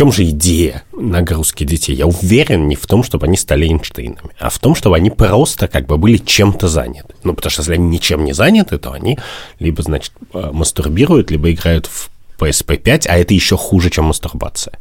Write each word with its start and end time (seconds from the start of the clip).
чем 0.00 0.12
же 0.12 0.24
идея 0.30 0.82
нагрузки 0.94 1.64
детей? 1.64 1.94
Я 1.94 2.06
уверен 2.06 2.68
не 2.68 2.74
в 2.74 2.86
том, 2.86 3.02
чтобы 3.02 3.26
они 3.26 3.36
стали 3.36 3.66
Эйнштейнами, 3.66 4.30
а 4.38 4.48
в 4.48 4.58
том, 4.58 4.74
чтобы 4.74 4.96
они 4.96 5.10
просто 5.10 5.68
как 5.68 5.84
бы 5.84 5.98
были 5.98 6.16
чем-то 6.16 6.68
заняты. 6.68 7.14
Ну, 7.22 7.34
потому 7.34 7.50
что 7.50 7.60
если 7.60 7.74
они 7.74 7.86
ничем 7.88 8.24
не 8.24 8.32
заняты, 8.32 8.78
то 8.78 8.92
они 8.92 9.18
либо, 9.58 9.82
значит, 9.82 10.12
э, 10.32 10.52
мастурбируют, 10.52 11.30
либо 11.30 11.52
играют 11.52 11.84
в 11.84 12.08
PSP 12.38 12.78
5, 12.78 13.08
а 13.08 13.18
это 13.18 13.34
еще 13.34 13.58
хуже, 13.58 13.90
чем 13.90 14.06
мастурбация. 14.06 14.78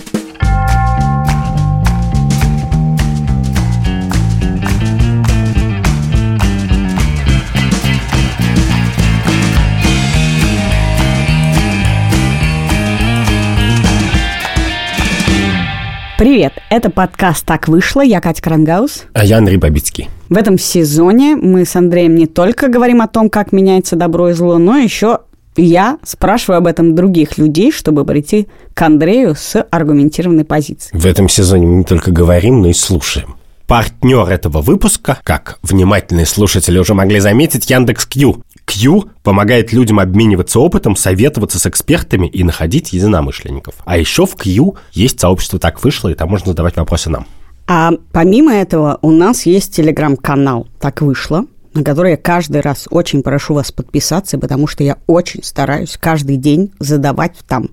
Привет, 16.20 16.52
это 16.70 16.90
подкаст 16.90 17.46
«Так 17.46 17.70
вышло», 17.70 18.02
я 18.02 18.20
Катя 18.20 18.42
Крангаус. 18.42 19.06
А 19.14 19.24
я 19.24 19.38
Андрей 19.38 19.56
Бабицкий. 19.56 20.10
В 20.28 20.36
этом 20.36 20.60
сезоне 20.60 21.38
мы 21.38 21.64
с 21.64 21.78
Андреем 21.78 22.16
не 22.16 22.28
только 22.28 22.68
говорим 22.68 23.02
о 23.02 23.08
том, 23.08 23.30
как 23.30 23.54
меняется 23.54 23.96
добро 23.96 24.28
и 24.28 24.34
зло, 24.34 24.58
но 24.58 24.76
еще 24.76 25.20
я 25.56 25.98
спрашиваю 26.04 26.58
об 26.58 26.68
этом 26.68 26.94
других 26.94 27.38
людей, 27.38 27.72
чтобы 27.72 28.04
прийти 28.04 28.50
к 28.74 28.82
Андрею 28.82 29.34
с 29.34 29.66
аргументированной 29.72 30.44
позицией. 30.44 31.00
В 31.00 31.06
этом 31.06 31.30
сезоне 31.30 31.68
мы 31.68 31.78
не 31.78 31.84
только 31.86 32.12
говорим, 32.12 32.64
но 32.64 32.68
и 32.68 32.74
слушаем. 32.74 33.38
Партнер 33.66 34.28
этого 34.28 34.62
выпуска, 34.62 35.20
как 35.24 35.60
внимательные 35.62 36.26
слушатели 36.26 36.78
уже 36.80 36.96
могли 36.96 37.22
заметить, 37.22 37.70
Яндекс 37.70 38.08
Кью. 38.08 38.44
Q 38.70 39.10
помогает 39.24 39.74
людям 39.74 40.00
обмениваться 40.00 40.60
опытом, 40.60 40.96
советоваться 40.96 41.60
с 41.60 41.66
экспертами 41.66 42.28
и 42.28 42.44
находить 42.44 42.94
единомышленников. 42.94 43.76
А 43.86 43.98
еще 43.98 44.26
в 44.26 44.36
Q 44.36 44.76
есть 44.92 45.20
сообщество 45.20 45.60
«Так 45.60 45.84
вышло», 45.84 46.10
и 46.10 46.14
там 46.14 46.30
можно 46.30 46.52
задавать 46.52 46.78
вопросы 46.78 47.10
нам. 47.10 47.26
А 47.68 47.92
помимо 48.12 48.54
этого 48.54 49.00
у 49.02 49.12
нас 49.12 49.46
есть 49.46 49.76
телеграм-канал 49.76 50.68
«Так 50.80 51.02
вышло», 51.02 51.46
на 51.74 51.84
который 51.84 52.12
я 52.12 52.18
каждый 52.18 52.62
раз 52.62 52.88
очень 52.90 53.24
прошу 53.24 53.54
вас 53.54 53.72
подписаться, 53.72 54.38
потому 54.38 54.68
что 54.68 54.84
я 54.84 54.98
очень 55.08 55.44
стараюсь 55.44 55.98
каждый 56.00 56.38
день 56.38 56.72
задавать 56.80 57.38
там 57.48 57.70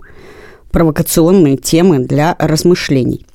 провокационные 0.71 1.57
темы 1.57 2.01
для 2.01 2.37
размышлений 2.39 3.27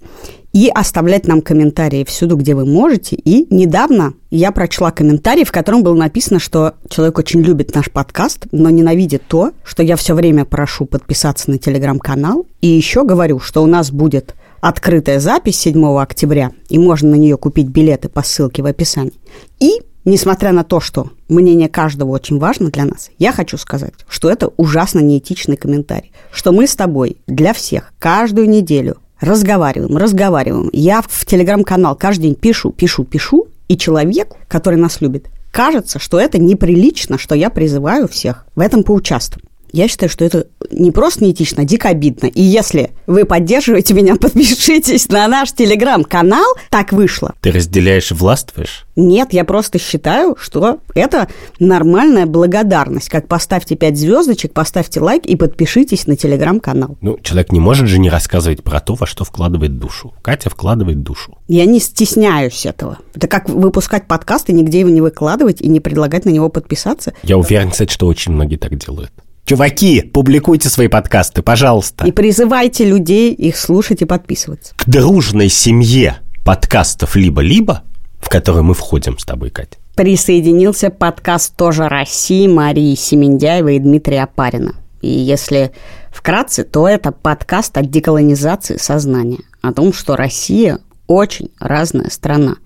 и 0.53 0.69
оставлять 0.69 1.27
нам 1.27 1.41
комментарии 1.41 2.03
всюду, 2.03 2.35
где 2.35 2.55
вы 2.55 2.65
можете. 2.65 3.15
И 3.15 3.47
недавно 3.53 4.13
я 4.29 4.51
прочла 4.51 4.91
комментарий, 4.91 5.45
в 5.45 5.51
котором 5.51 5.83
было 5.83 5.95
написано, 5.95 6.39
что 6.39 6.73
человек 6.89 7.17
очень 7.19 7.41
любит 7.41 7.73
наш 7.73 7.89
подкаст, 7.89 8.47
но 8.51 8.69
ненавидит 8.69 9.23
то, 9.27 9.51
что 9.63 9.83
я 9.83 9.95
все 9.95 10.13
время 10.13 10.45
прошу 10.45 10.85
подписаться 10.85 11.49
на 11.49 11.57
телеграм-канал. 11.57 12.45
И 12.61 12.67
еще 12.67 13.03
говорю, 13.03 13.39
что 13.39 13.63
у 13.63 13.67
нас 13.67 13.91
будет 13.91 14.35
открытая 14.59 15.19
запись 15.19 15.57
7 15.59 15.99
октября, 15.99 16.51
и 16.69 16.77
можно 16.77 17.11
на 17.11 17.15
нее 17.15 17.37
купить 17.37 17.67
билеты 17.67 18.09
по 18.09 18.21
ссылке 18.21 18.61
в 18.61 18.65
описании. 18.65 19.19
И 19.59 19.81
Несмотря 20.03 20.51
на 20.51 20.63
то, 20.63 20.79
что 20.79 21.11
мнение 21.29 21.69
каждого 21.69 22.09
очень 22.09 22.39
важно 22.39 22.71
для 22.71 22.85
нас, 22.85 23.11
я 23.19 23.31
хочу 23.31 23.55
сказать, 23.57 23.93
что 24.09 24.31
это 24.31 24.47
ужасно 24.57 24.99
неэтичный 24.99 25.57
комментарий, 25.57 26.11
что 26.31 26.51
мы 26.51 26.65
с 26.65 26.75
тобой 26.75 27.17
для 27.27 27.53
всех 27.53 27.93
каждую 27.99 28.49
неделю 28.49 28.97
разговариваем, 29.21 29.95
разговариваем. 29.95 30.69
Я 30.73 31.01
в 31.01 31.25
телеграм-канал 31.25 31.95
каждый 31.95 32.23
день 32.23 32.35
пишу, 32.35 32.71
пишу, 32.71 33.05
пишу, 33.05 33.47
и 33.67 33.77
человек, 33.77 34.33
который 34.49 34.77
нас 34.77 34.99
любит, 34.99 35.29
кажется, 35.51 35.99
что 35.99 36.19
это 36.19 36.37
неприлично, 36.37 37.17
что 37.17 37.35
я 37.35 37.49
призываю 37.49 38.07
всех 38.07 38.45
в 38.55 38.59
этом 38.59 38.83
поучаствовать. 38.83 39.50
Я 39.71 39.87
считаю, 39.87 40.09
что 40.09 40.25
это 40.25 40.47
не 40.69 40.91
просто 40.91 41.23
неэтично, 41.23 41.63
а 41.63 41.65
дико 41.65 41.89
обидно. 41.89 42.27
И 42.27 42.41
если 42.41 42.91
вы 43.07 43.25
поддерживаете 43.25 43.93
меня, 43.93 44.15
подпишитесь 44.19 45.07
на 45.09 45.27
наш 45.27 45.53
телеграм-канал. 45.53 46.55
Так 46.69 46.91
вышло. 46.91 47.33
Ты 47.41 47.51
разделяешь 47.51 48.11
и 48.11 48.13
властвуешь? 48.13 48.85
Нет, 48.95 49.29
я 49.31 49.45
просто 49.45 49.79
считаю, 49.79 50.35
что 50.39 50.79
это 50.93 51.29
нормальная 51.59 52.25
благодарность. 52.25 53.09
Как 53.09 53.27
поставьте 53.27 53.75
5 53.75 53.97
звездочек, 53.97 54.53
поставьте 54.53 54.99
лайк 54.99 55.25
и 55.25 55.35
подпишитесь 55.35 56.07
на 56.07 56.15
телеграм-канал. 56.15 56.97
Ну, 57.01 57.17
человек 57.21 57.51
не 57.51 57.59
может 57.59 57.87
же 57.87 57.99
не 57.99 58.09
рассказывать 58.09 58.63
про 58.63 58.79
то, 58.81 58.95
во 58.95 59.07
что 59.07 59.23
вкладывает 59.23 59.77
душу. 59.77 60.13
Катя 60.21 60.49
вкладывает 60.49 61.01
душу. 61.01 61.37
Я 61.47 61.65
не 61.65 61.79
стесняюсь 61.79 62.65
этого. 62.65 62.97
Это 63.15 63.27
как 63.27 63.49
выпускать 63.49 64.07
подкаст 64.07 64.49
и 64.49 64.53
нигде 64.53 64.81
его 64.81 64.89
не 64.89 65.01
выкладывать 65.01 65.61
и 65.61 65.67
не 65.67 65.79
предлагать 65.79 66.25
на 66.25 66.29
него 66.29 66.49
подписаться. 66.49 67.13
Я 67.23 67.37
уверен, 67.37 67.71
кстати, 67.71 67.91
что 67.91 68.07
очень 68.07 68.33
многие 68.33 68.57
так 68.57 68.77
делают. 68.77 69.11
Чуваки, 69.45 70.01
публикуйте 70.01 70.69
свои 70.69 70.87
подкасты, 70.87 71.41
пожалуйста. 71.41 72.05
И 72.05 72.11
призывайте 72.11 72.85
людей 72.85 73.33
их 73.33 73.57
слушать 73.57 74.01
и 74.01 74.05
подписываться. 74.05 74.73
К 74.77 74.87
дружной 74.87 75.49
семье 75.49 76.17
подкастов 76.45 77.15
«Либо-либо», 77.15 77.83
в 78.19 78.29
которую 78.29 78.63
мы 78.63 78.73
входим 78.73 79.17
с 79.17 79.25
тобой, 79.25 79.49
Катя, 79.49 79.77
присоединился 79.95 80.89
подкаст 80.89 81.55
«Тоже 81.55 81.89
России» 81.89 82.47
Марии 82.47 82.95
Семендяевой 82.95 83.77
и 83.77 83.79
Дмитрия 83.79 84.23
Апарина. 84.23 84.75
И 85.01 85.09
если 85.09 85.71
вкратце, 86.11 86.63
то 86.63 86.87
это 86.87 87.11
подкаст 87.11 87.77
о 87.77 87.81
деколонизации 87.81 88.77
сознания, 88.77 89.39
о 89.61 89.73
том, 89.73 89.91
что 89.91 90.15
Россия 90.15 90.79
очень 91.07 91.49
разная 91.59 92.09
страна– 92.09 92.55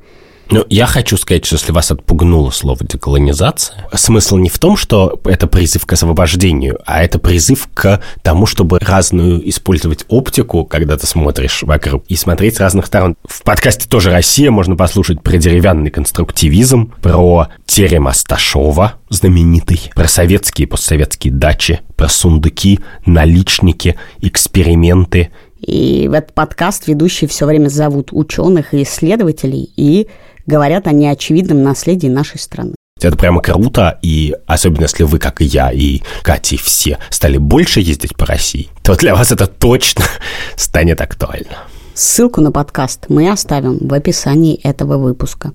ну, 0.49 0.65
я 0.69 0.85
хочу 0.85 1.17
сказать, 1.17 1.45
что 1.45 1.55
если 1.55 1.71
вас 1.71 1.91
отпугнуло 1.91 2.51
слово 2.51 2.79
деколонизация, 2.81 3.87
смысл 3.93 4.37
не 4.37 4.49
в 4.49 4.59
том, 4.59 4.77
что 4.77 5.19
это 5.25 5.47
призыв 5.47 5.85
к 5.85 5.93
освобождению, 5.93 6.79
а 6.85 7.03
это 7.03 7.17
призыв 7.19 7.67
к 7.73 8.01
тому, 8.21 8.45
чтобы 8.45 8.79
разную 8.79 9.47
использовать 9.49 10.05
оптику, 10.07 10.65
когда 10.65 10.97
ты 10.97 11.07
смотришь 11.07 11.63
вокруг, 11.63 12.05
и 12.07 12.15
смотреть 12.15 12.57
с 12.57 12.59
разных 12.59 12.85
сторон. 12.85 13.15
В 13.27 13.43
подкасте 13.43 13.87
тоже 13.89 14.11
«Россия» 14.11 14.51
можно 14.51 14.75
послушать 14.75 15.21
про 15.21 15.37
деревянный 15.37 15.89
конструктивизм, 15.89 16.93
про 17.01 17.47
терем 17.65 18.07
Асташова, 18.07 18.95
знаменитый, 19.09 19.81
про 19.95 20.07
советские 20.07 20.67
и 20.67 20.69
постсоветские 20.69 21.33
дачи, 21.33 21.81
про 21.95 22.07
сундуки, 22.07 22.79
наличники, 23.05 23.95
эксперименты– 24.21 25.29
и 25.65 26.07
в 26.07 26.13
этот 26.13 26.33
подкаст 26.33 26.87
ведущие 26.87 27.27
все 27.27 27.47
время 27.47 27.69
зовут 27.69 28.09
ученых 28.11 28.75
и 28.75 28.83
исследователей, 28.83 29.71
и 29.75 30.07
говорят 30.45 30.87
о 30.87 30.91
неочевидном 30.91 31.63
наследии 31.63 32.07
нашей 32.07 32.39
страны. 32.39 32.75
Это 33.01 33.17
прямо 33.17 33.41
круто, 33.41 33.99
и 34.01 34.33
особенно 34.47 34.83
если 34.83 35.03
вы, 35.03 35.19
как 35.19 35.41
и 35.41 35.45
я, 35.45 35.69
и 35.69 36.01
Катя, 36.23 36.57
все 36.57 36.97
стали 37.09 37.37
больше 37.37 37.81
ездить 37.81 38.15
по 38.15 38.25
России, 38.25 38.69
то 38.83 38.95
для 38.95 39.13
вас 39.13 39.31
это 39.31 39.47
точно 39.47 40.05
станет 40.55 41.01
актуально. 41.01 41.57
Ссылку 41.93 42.41
на 42.41 42.51
подкаст 42.51 43.05
мы 43.09 43.29
оставим 43.29 43.77
в 43.79 43.93
описании 43.93 44.55
этого 44.63 44.97
выпуска. 44.97 45.53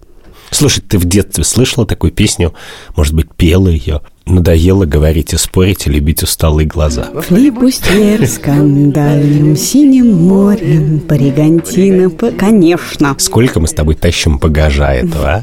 Слушай, 0.51 0.81
ты 0.81 0.99
в 0.99 1.05
детстве 1.05 1.45
слышала 1.45 1.87
такую 1.87 2.13
песню? 2.13 2.55
Может 2.97 3.15
быть, 3.15 3.33
пела 3.35 3.69
ее? 3.69 4.03
Надоело 4.31 4.85
говорить 4.85 5.33
и 5.33 5.37
спорить, 5.37 5.89
и 5.89 5.91
любить 5.91 6.23
усталые 6.23 6.65
глаза. 6.65 7.09
В 7.13 7.23
флибустере 7.23 8.25
скандальным 8.29 9.57
синим 9.57 10.29
морем 10.29 10.99
Бригантина, 10.99 12.09
конечно. 12.39 13.17
Сколько 13.19 13.59
мы 13.59 13.67
с 13.67 13.73
тобой 13.73 13.97
тащим 13.97 14.39
багажа 14.39 14.95
этого, 14.95 15.43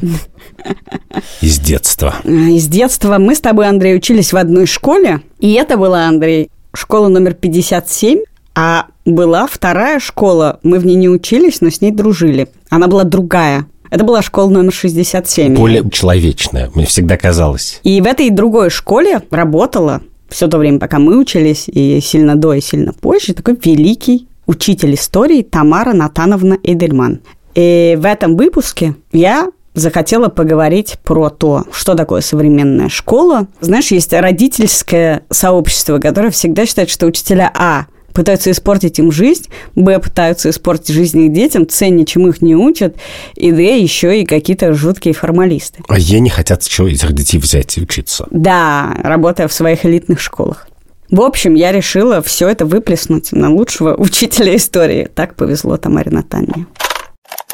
Из 1.42 1.58
детства. 1.58 2.14
А, 2.24 2.28
из 2.30 2.66
детства. 2.66 3.18
Мы 3.18 3.34
с 3.34 3.40
тобой, 3.40 3.68
Андрей, 3.68 3.94
учились 3.94 4.32
в 4.32 4.36
одной 4.38 4.64
школе. 4.64 5.20
И 5.38 5.52
это 5.52 5.76
была, 5.76 6.08
Андрей, 6.08 6.50
школа 6.72 7.08
номер 7.08 7.34
57. 7.34 8.20
А 8.54 8.86
была 9.04 9.46
вторая 9.46 10.00
школа. 10.00 10.60
Мы 10.62 10.78
в 10.78 10.86
ней 10.86 10.96
не 10.96 11.10
учились, 11.10 11.60
но 11.60 11.68
с 11.70 11.82
ней 11.82 11.90
дружили. 11.90 12.48
Она 12.70 12.88
была 12.88 13.04
другая. 13.04 13.66
Это 13.90 14.04
была 14.04 14.22
школа 14.22 14.50
номер 14.50 14.72
67. 14.72 15.54
Более 15.54 15.88
человечная, 15.90 16.70
мне 16.74 16.86
всегда 16.86 17.16
казалось. 17.16 17.80
И 17.84 18.00
в 18.00 18.06
этой 18.06 18.30
другой 18.30 18.70
школе 18.70 19.22
работала 19.30 20.02
все 20.28 20.46
то 20.46 20.58
время, 20.58 20.78
пока 20.78 20.98
мы 20.98 21.18
учились, 21.18 21.68
и 21.68 22.00
сильно 22.00 22.36
до, 22.36 22.54
и 22.54 22.60
сильно 22.60 22.92
позже, 22.92 23.34
такой 23.34 23.58
великий 23.62 24.28
учитель 24.46 24.94
истории 24.94 25.42
Тамара 25.42 25.92
Натановна 25.92 26.58
Эдельман. 26.62 27.20
И 27.54 27.96
в 27.98 28.04
этом 28.04 28.36
выпуске 28.36 28.94
я 29.12 29.48
захотела 29.74 30.28
поговорить 30.28 30.98
про 31.04 31.30
то, 31.30 31.64
что 31.72 31.94
такое 31.94 32.20
современная 32.20 32.88
школа. 32.88 33.46
Знаешь, 33.60 33.90
есть 33.90 34.12
родительское 34.12 35.22
сообщество, 35.30 35.98
которое 35.98 36.30
всегда 36.30 36.66
считает, 36.66 36.90
что 36.90 37.06
учителя 37.06 37.50
А– 37.54 37.86
пытаются 38.12 38.50
испортить 38.50 38.98
им 38.98 39.12
жизнь, 39.12 39.48
б, 39.74 39.98
пытаются 39.98 40.50
испортить 40.50 40.94
жизнь 40.94 41.20
их 41.26 41.32
детям, 41.32 41.68
с, 41.68 41.86
ничему 41.88 42.28
их 42.28 42.42
не 42.42 42.54
учат, 42.54 42.96
и 43.34 43.52
д, 43.52 43.78
еще 43.78 44.20
и 44.20 44.26
какие-то 44.26 44.72
жуткие 44.74 45.14
формалисты. 45.14 45.82
А 45.88 45.98
я 45.98 46.20
не 46.20 46.30
хотят 46.30 46.66
чего 46.66 46.88
этих 46.88 47.12
детей 47.12 47.38
взять 47.38 47.78
и 47.78 47.82
учиться. 47.82 48.26
Да, 48.30 48.96
работая 49.02 49.48
в 49.48 49.52
своих 49.52 49.84
элитных 49.84 50.20
школах. 50.20 50.68
В 51.10 51.22
общем, 51.22 51.54
я 51.54 51.72
решила 51.72 52.20
все 52.20 52.48
это 52.48 52.66
выплеснуть 52.66 53.32
на 53.32 53.50
лучшего 53.50 53.94
учителя 53.98 54.56
истории. 54.56 55.08
Так 55.14 55.34
повезло 55.34 55.76
Тамаре 55.76 56.10
Наталье. 56.10 56.66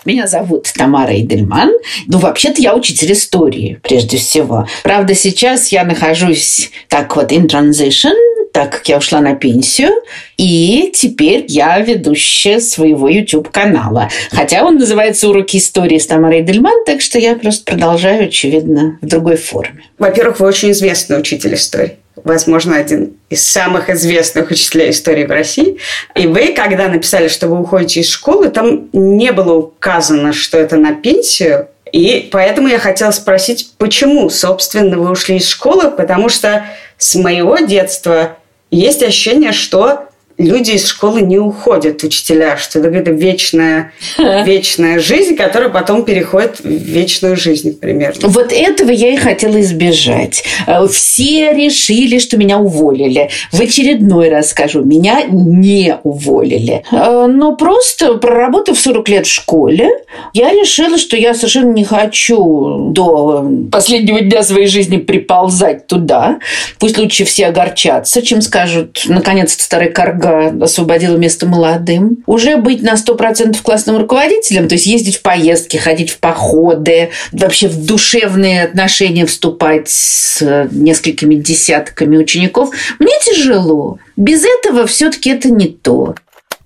Меня 0.04 0.26
зовут 0.26 0.70
Тамара 0.74 1.18
Идельман. 1.18 1.72
Ну, 2.06 2.18
вообще-то 2.18 2.60
я 2.60 2.74
учитель 2.74 3.12
истории, 3.12 3.78
прежде 3.82 4.18
всего. 4.18 4.66
Правда, 4.82 5.14
сейчас 5.14 5.68
я 5.68 5.84
нахожусь 5.84 6.70
так 6.88 7.16
вот 7.16 7.32
in 7.32 7.46
transition 7.46 8.14
так 8.54 8.70
как 8.70 8.88
я 8.88 8.98
ушла 8.98 9.20
на 9.20 9.34
пенсию, 9.34 9.90
и 10.36 10.92
теперь 10.94 11.44
я 11.48 11.76
ведущая 11.80 12.60
своего 12.60 13.08
YouTube-канала. 13.08 14.08
Хотя 14.30 14.64
он 14.64 14.76
называется 14.76 15.28
«Уроки 15.28 15.56
истории 15.56 15.98
с 15.98 16.06
Тамарой 16.06 16.42
Дельман», 16.42 16.84
так 16.86 17.00
что 17.00 17.18
я 17.18 17.34
просто 17.34 17.64
продолжаю, 17.64 18.26
очевидно, 18.26 18.96
в 19.02 19.06
другой 19.06 19.38
форме. 19.38 19.82
Во-первых, 19.98 20.38
вы 20.38 20.46
очень 20.46 20.70
известный 20.70 21.18
учитель 21.18 21.54
истории 21.54 21.96
возможно, 22.16 22.76
один 22.76 23.14
из 23.28 23.46
самых 23.46 23.90
известных 23.90 24.50
учителей 24.50 24.90
истории 24.90 25.25
в 25.25 25.31
России. 25.31 25.78
И 26.14 26.26
вы, 26.26 26.52
когда 26.52 26.88
написали, 26.88 27.28
что 27.28 27.49
вы 27.49 27.61
уходите 27.61 28.00
из 28.00 28.08
школы, 28.08 28.49
там 28.49 28.88
не 28.93 29.32
было 29.32 29.55
указано, 29.55 30.32
что 30.32 30.58
это 30.58 30.76
на 30.76 30.94
пенсию. 30.94 31.69
И 31.93 32.28
поэтому 32.32 32.69
я 32.69 32.78
хотела 32.78 33.11
спросить, 33.11 33.72
почему, 33.78 34.31
собственно, 34.31 34.99
вы 34.99 35.11
ушли 35.11 35.37
из 35.37 35.49
школы? 35.49 35.90
Потому 35.90 36.28
что 36.28 36.64
с 36.99 37.14
моего 37.14 37.58
детства 37.58 38.37
есть 38.70 39.02
ощущение, 39.02 39.52
что 39.52 40.08
люди 40.38 40.72
из 40.72 40.86
школы 40.86 41.22
не 41.22 41.38
уходят, 41.38 42.02
учителя, 42.02 42.56
что 42.56 42.78
это 42.78 42.88
какая-то 42.88 43.12
вечная, 43.12 43.92
вечная 44.19 44.98
жизнь, 44.98 45.36
которая 45.36 45.69
потом 45.69 46.04
переходит 46.04 46.60
в 46.60 46.69
вечную 46.69 47.36
жизнь, 47.36 47.78
примерно. 47.78 48.28
Вот 48.28 48.52
этого 48.52 48.90
я 48.90 49.12
и 49.12 49.16
хотела 49.16 49.60
избежать. 49.60 50.44
Э, 50.66 50.86
все 50.88 51.52
решили, 51.52 52.19
что 52.19 52.36
меня 52.36 52.58
уволили. 52.58 53.31
В 53.52 53.60
очередной 53.60 54.28
раз 54.28 54.50
скажу, 54.50 54.82
меня 54.82 55.22
не 55.25 55.96
уволили. 56.02 56.82
Э, 56.90 57.26
но 57.26 57.56
просто 57.56 58.14
проработав 58.14 58.78
40 58.78 59.08
лет 59.08 59.26
в 59.26 59.32
школе, 59.32 59.88
я 60.32 60.50
решила, 60.50 60.98
что 60.98 61.16
я 61.16 61.34
совершенно 61.34 61.72
не 61.72 61.84
хочу 61.84 62.90
до 62.90 63.48
последнего 63.70 64.20
дня 64.20 64.42
своей 64.42 64.66
жизни 64.66 64.96
приползать 64.96 65.87
туда. 65.87 66.38
Пусть 66.78 66.98
лучше 66.98 67.25
все 67.25 67.46
огорчатся, 67.46 68.22
чем 68.22 68.40
скажут, 68.40 69.02
наконец-то 69.06 69.62
старый 69.62 69.90
карга 69.90 70.24
Ольга 70.25 70.65
освободила 70.65 71.17
место 71.17 71.47
молодым. 71.47 72.19
Уже 72.26 72.56
быть 72.56 72.82
на 72.82 72.94
100% 72.94 73.56
классным 73.62 73.99
руководителем, 73.99 74.69
то 74.69 74.75
есть 74.75 74.87
ездить 74.87 75.17
в 75.17 75.23
поездки, 75.23 75.76
ходить 75.76 76.11
в 76.11 76.19
походы, 76.19 77.11
вообще 77.32 77.69
в 77.69 77.85
душевные 77.85 78.65
отношения 78.65 79.26
вступать 79.26 79.88
с 79.88 80.69
несколькими 80.73 81.35
десятками 81.35 82.17
учеников, 82.17 82.71
мне 82.99 83.12
тяжело. 83.25 83.99
Без 84.17 84.44
этого 84.44 84.87
все-таки 84.87 85.31
это 85.31 85.50
не 85.50 85.69
то. 85.69 86.15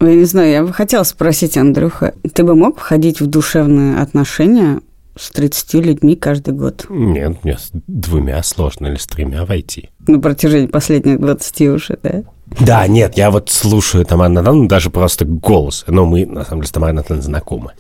Я 0.01 0.15
не 0.15 0.25
знаю, 0.25 0.51
я 0.51 0.63
бы 0.63 0.73
хотела 0.73 1.03
спросить, 1.03 1.57
Андрюха, 1.57 2.15
ты 2.33 2.45
бы 2.45 2.55
мог 2.55 2.79
входить 2.79 3.21
в 3.21 3.27
душевные 3.27 3.99
отношения 3.99 4.81
с 5.19 5.31
30 5.31 5.75
людьми 5.75 6.15
каждый 6.15 6.55
год? 6.55 6.87
Нет, 6.89 7.43
мне 7.43 7.59
с 7.59 7.71
двумя 7.73 8.41
сложно 8.45 8.87
или 8.87 8.97
с 8.97 9.07
тремя 9.07 9.45
войти. 9.45 9.91
На 10.07 10.21
протяжении 10.21 10.69
последних 10.69 11.21
20 11.21 11.61
уже, 11.63 11.99
да? 12.01 12.23
Да, 12.61 12.87
нет, 12.87 13.17
я 13.17 13.31
вот 13.31 13.51
слушаю 13.51 14.05
Тамару 14.05 14.33
Натановну, 14.33 14.69
даже 14.69 14.91
просто 14.91 15.25
голос. 15.25 15.85
Но 15.87 16.07
мы, 16.07 16.27
на 16.27 16.45
самом 16.45 16.61
деле, 16.63 16.69
с 16.69 16.73
Тамарой 16.73 16.95
Натановной 16.95 17.25
знакомы, 17.25 17.73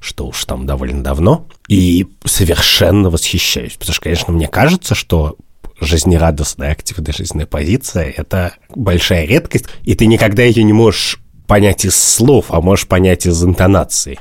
что 0.00 0.26
уж 0.26 0.44
там 0.44 0.66
довольно 0.66 1.02
давно. 1.02 1.46
И 1.68 2.06
совершенно 2.24 3.10
восхищаюсь. 3.10 3.74
Потому 3.74 3.94
что, 3.94 4.02
конечно, 4.02 4.32
мне 4.32 4.48
кажется, 4.48 4.94
что 4.94 5.36
жизнерадостная, 5.80 6.72
активная 6.72 7.12
жизненная 7.12 7.46
позиция– 7.46 8.12
это 8.16 8.54
большая 8.74 9.26
редкость, 9.26 9.66
и 9.82 9.94
ты 9.94 10.06
никогда 10.06 10.42
ее 10.42 10.64
не 10.64 10.72
можешь 10.72 11.20
понять 11.46 11.84
из 11.84 11.96
слов, 11.96 12.46
а 12.48 12.60
можешь 12.60 12.86
понять 12.88 13.26
из 13.26 13.42
интонации 13.44 14.18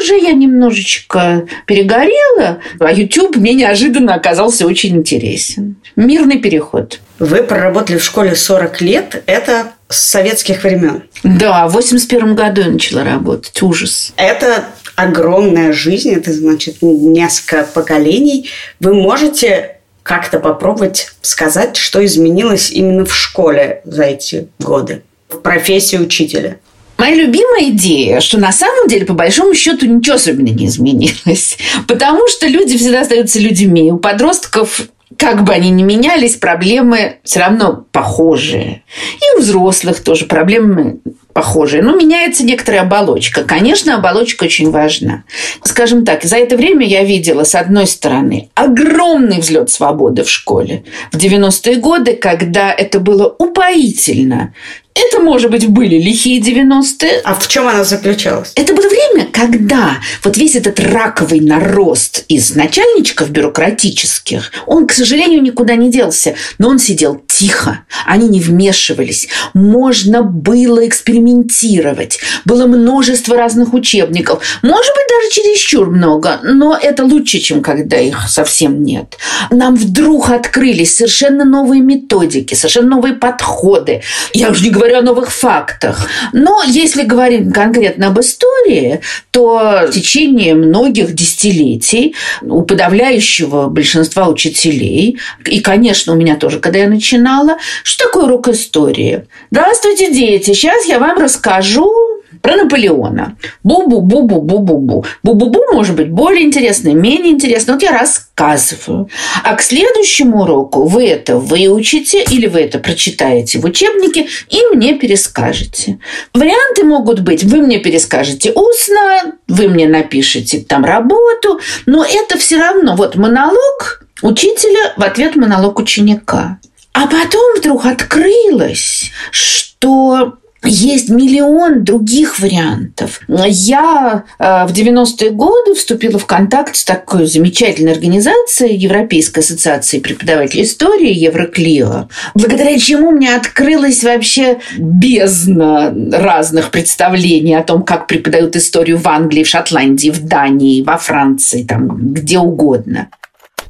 уже 0.00 0.18
я 0.18 0.32
немножечко 0.32 1.46
перегорела, 1.66 2.58
а 2.78 2.92
YouTube 2.92 3.36
мне 3.36 3.54
неожиданно 3.54 4.14
оказался 4.14 4.66
очень 4.66 4.96
интересен. 4.96 5.76
Мирный 5.96 6.38
переход. 6.38 7.00
Вы 7.18 7.42
проработали 7.42 7.98
в 7.98 8.04
школе 8.04 8.34
40 8.34 8.80
лет. 8.80 9.22
Это 9.26 9.72
с 9.88 9.98
советских 9.98 10.64
времен. 10.64 11.02
Да, 11.22 11.68
в 11.68 11.72
81 11.72 12.34
году 12.34 12.62
я 12.62 12.68
начала 12.68 13.04
работать. 13.04 13.62
Ужас. 13.62 14.12
Это 14.16 14.64
огромная 14.96 15.72
жизнь, 15.72 16.12
это 16.12 16.32
значит 16.32 16.76
несколько 16.80 17.64
поколений. 17.64 18.48
Вы 18.80 18.94
можете 18.94 19.76
как-то 20.02 20.40
попробовать 20.40 21.12
сказать, 21.20 21.76
что 21.76 22.04
изменилось 22.04 22.70
именно 22.70 23.04
в 23.04 23.14
школе 23.14 23.82
за 23.84 24.04
эти 24.04 24.48
годы, 24.58 25.02
в 25.28 25.38
профессии 25.38 25.96
учителя? 25.96 26.58
Моя 27.00 27.14
любимая 27.14 27.70
идея, 27.70 28.20
что 28.20 28.38
на 28.38 28.52
самом 28.52 28.86
деле, 28.86 29.06
по 29.06 29.14
большому 29.14 29.54
счету, 29.54 29.86
ничего 29.86 30.16
особенно 30.16 30.48
не 30.48 30.66
изменилось. 30.66 31.56
Потому 31.88 32.28
что 32.28 32.46
люди 32.46 32.76
всегда 32.76 33.00
остаются 33.00 33.38
людьми. 33.38 33.90
У 33.90 33.96
подростков 33.96 34.82
как 35.16 35.42
бы 35.44 35.54
они 35.54 35.70
ни 35.70 35.82
менялись, 35.82 36.36
проблемы 36.36 37.16
все 37.24 37.40
равно 37.40 37.86
похожие. 37.90 38.82
И 39.16 39.38
у 39.38 39.40
взрослых 39.40 40.00
тоже 40.00 40.26
проблемы 40.26 40.98
похожие. 41.32 41.82
Но 41.82 41.96
меняется 41.96 42.44
некоторая 42.44 42.82
оболочка. 42.82 43.44
Конечно, 43.44 43.96
оболочка 43.96 44.44
очень 44.44 44.70
важна. 44.70 45.24
Скажем 45.64 46.04
так, 46.04 46.24
за 46.24 46.36
это 46.36 46.58
время 46.58 46.86
я 46.86 47.02
видела, 47.02 47.44
с 47.44 47.54
одной 47.54 47.86
стороны, 47.86 48.50
огромный 48.54 49.40
взлет 49.40 49.70
свободы 49.70 50.22
в 50.22 50.28
школе. 50.30 50.84
В 51.12 51.16
90-е 51.16 51.76
годы, 51.76 52.14
когда 52.14 52.70
это 52.72 53.00
было 53.00 53.34
упоительно 53.38 54.52
это, 55.00 55.20
может 55.20 55.50
быть, 55.50 55.66
были 55.66 55.96
лихие 55.96 56.40
90-е. 56.40 57.22
А 57.24 57.34
в 57.34 57.48
чем 57.48 57.66
она 57.66 57.84
заключалась? 57.84 58.52
Это 58.54 58.74
было 58.74 58.88
время, 58.88 59.28
когда 59.32 59.96
вот 60.22 60.36
весь 60.36 60.56
этот 60.56 60.78
раковый 60.80 61.40
нарост 61.40 62.24
из 62.28 62.54
начальничков 62.54 63.30
бюрократических, 63.30 64.52
он, 64.66 64.86
к 64.86 64.92
сожалению, 64.92 65.42
никуда 65.42 65.76
не 65.76 65.90
делся. 65.90 66.34
Но 66.58 66.68
он 66.68 66.78
сидел 66.78 67.22
тихо. 67.26 67.84
Они 68.06 68.28
не 68.28 68.40
вмешивались. 68.40 69.28
Можно 69.54 70.22
было 70.22 70.86
экспериментировать. 70.86 72.20
Было 72.44 72.66
множество 72.66 73.36
разных 73.36 73.72
учебников. 73.72 74.42
Может 74.62 74.92
быть, 74.94 75.06
даже 75.08 75.30
чересчур 75.30 75.90
много. 75.90 76.40
Но 76.42 76.78
это 76.80 77.04
лучше, 77.04 77.38
чем 77.38 77.62
когда 77.62 77.98
их 77.98 78.28
совсем 78.28 78.82
нет. 78.82 79.16
Нам 79.50 79.76
вдруг 79.76 80.30
открылись 80.30 80.96
совершенно 80.96 81.44
новые 81.44 81.80
методики, 81.80 82.54
совершенно 82.54 82.96
новые 82.96 83.14
подходы. 83.14 84.02
Я 84.34 84.50
уже 84.50 84.64
не 84.64 84.70
говорю 84.70 84.89
о 84.94 85.02
новых 85.02 85.30
фактах. 85.30 86.08
Но 86.32 86.62
если 86.66 87.02
говорить 87.02 87.52
конкретно 87.52 88.08
об 88.08 88.20
истории, 88.20 89.00
то 89.30 89.86
в 89.86 89.90
течение 89.90 90.54
многих 90.54 91.14
десятилетий 91.14 92.14
у 92.42 92.62
подавляющего 92.62 93.68
большинства 93.68 94.28
учителей, 94.28 95.18
и, 95.46 95.60
конечно, 95.60 96.12
у 96.12 96.16
меня 96.16 96.36
тоже, 96.36 96.60
когда 96.60 96.80
я 96.80 96.88
начинала, 96.88 97.56
что 97.82 98.06
такое 98.06 98.24
урок 98.24 98.48
истории? 98.48 99.26
Здравствуйте, 99.50 100.12
дети, 100.12 100.52
сейчас 100.52 100.86
я 100.86 100.98
вам 100.98 101.18
расскажу 101.18 102.19
про 102.42 102.56
Наполеона. 102.56 103.36
Бу-бу-бу-бу-бу-бу-бу. 103.64 105.04
Бу-бу-бу 105.22 105.72
может 105.72 105.96
быть 105.96 106.10
более 106.10 106.44
интересно, 106.44 106.90
менее 106.90 107.32
интересно. 107.32 107.74
Вот 107.74 107.82
я 107.82 107.92
рассказываю. 107.92 109.08
А 109.44 109.54
к 109.54 109.62
следующему 109.62 110.42
уроку 110.42 110.84
вы 110.84 111.06
это 111.06 111.38
выучите 111.38 112.22
или 112.22 112.46
вы 112.46 112.60
это 112.60 112.78
прочитаете 112.78 113.58
в 113.58 113.64
учебнике 113.64 114.28
и 114.48 114.74
мне 114.74 114.94
перескажете. 114.94 115.98
Варианты 116.34 116.84
могут 116.84 117.20
быть. 117.20 117.44
Вы 117.44 117.58
мне 117.58 117.78
перескажете 117.78 118.52
устно, 118.52 119.34
вы 119.48 119.68
мне 119.68 119.88
напишите 119.88 120.60
там 120.60 120.84
работу, 120.84 121.60
но 121.86 122.04
это 122.04 122.38
все 122.38 122.58
равно 122.58 122.96
вот 122.96 123.16
монолог 123.16 124.04
учителя 124.22 124.92
в 124.96 125.02
ответ 125.02 125.36
монолог 125.36 125.78
ученика. 125.78 126.58
А 126.92 127.06
потом 127.06 127.56
вдруг 127.56 127.86
открылось, 127.86 129.10
что 129.30 130.34
есть 130.64 131.08
миллион 131.08 131.84
других 131.84 132.38
вариантов. 132.38 133.20
Я 133.28 134.24
э, 134.38 134.66
в 134.66 134.72
90-е 134.72 135.30
годы 135.30 135.74
вступила 135.74 136.18
в 136.18 136.26
контакт 136.26 136.76
с 136.76 136.84
такой 136.84 137.26
замечательной 137.26 137.92
организацией 137.92 138.76
Европейской 138.76 139.40
ассоциации 139.40 140.00
преподавателей 140.00 140.64
истории 140.64 141.12
Евроклио, 141.12 142.08
благодаря 142.34 142.78
чему 142.78 143.10
мне 143.10 143.34
открылась 143.34 144.04
вообще 144.04 144.58
бездна 144.78 145.94
разных 146.12 146.70
представлений 146.70 147.54
о 147.54 147.62
том, 147.62 147.82
как 147.82 148.06
преподают 148.06 148.56
историю 148.56 148.98
в 148.98 149.08
Англии, 149.08 149.44
в 149.44 149.48
Шотландии, 149.48 150.10
в 150.10 150.24
Дании, 150.24 150.82
во 150.82 150.98
Франции, 150.98 151.62
там, 151.62 152.12
где 152.12 152.38
угодно. 152.38 153.08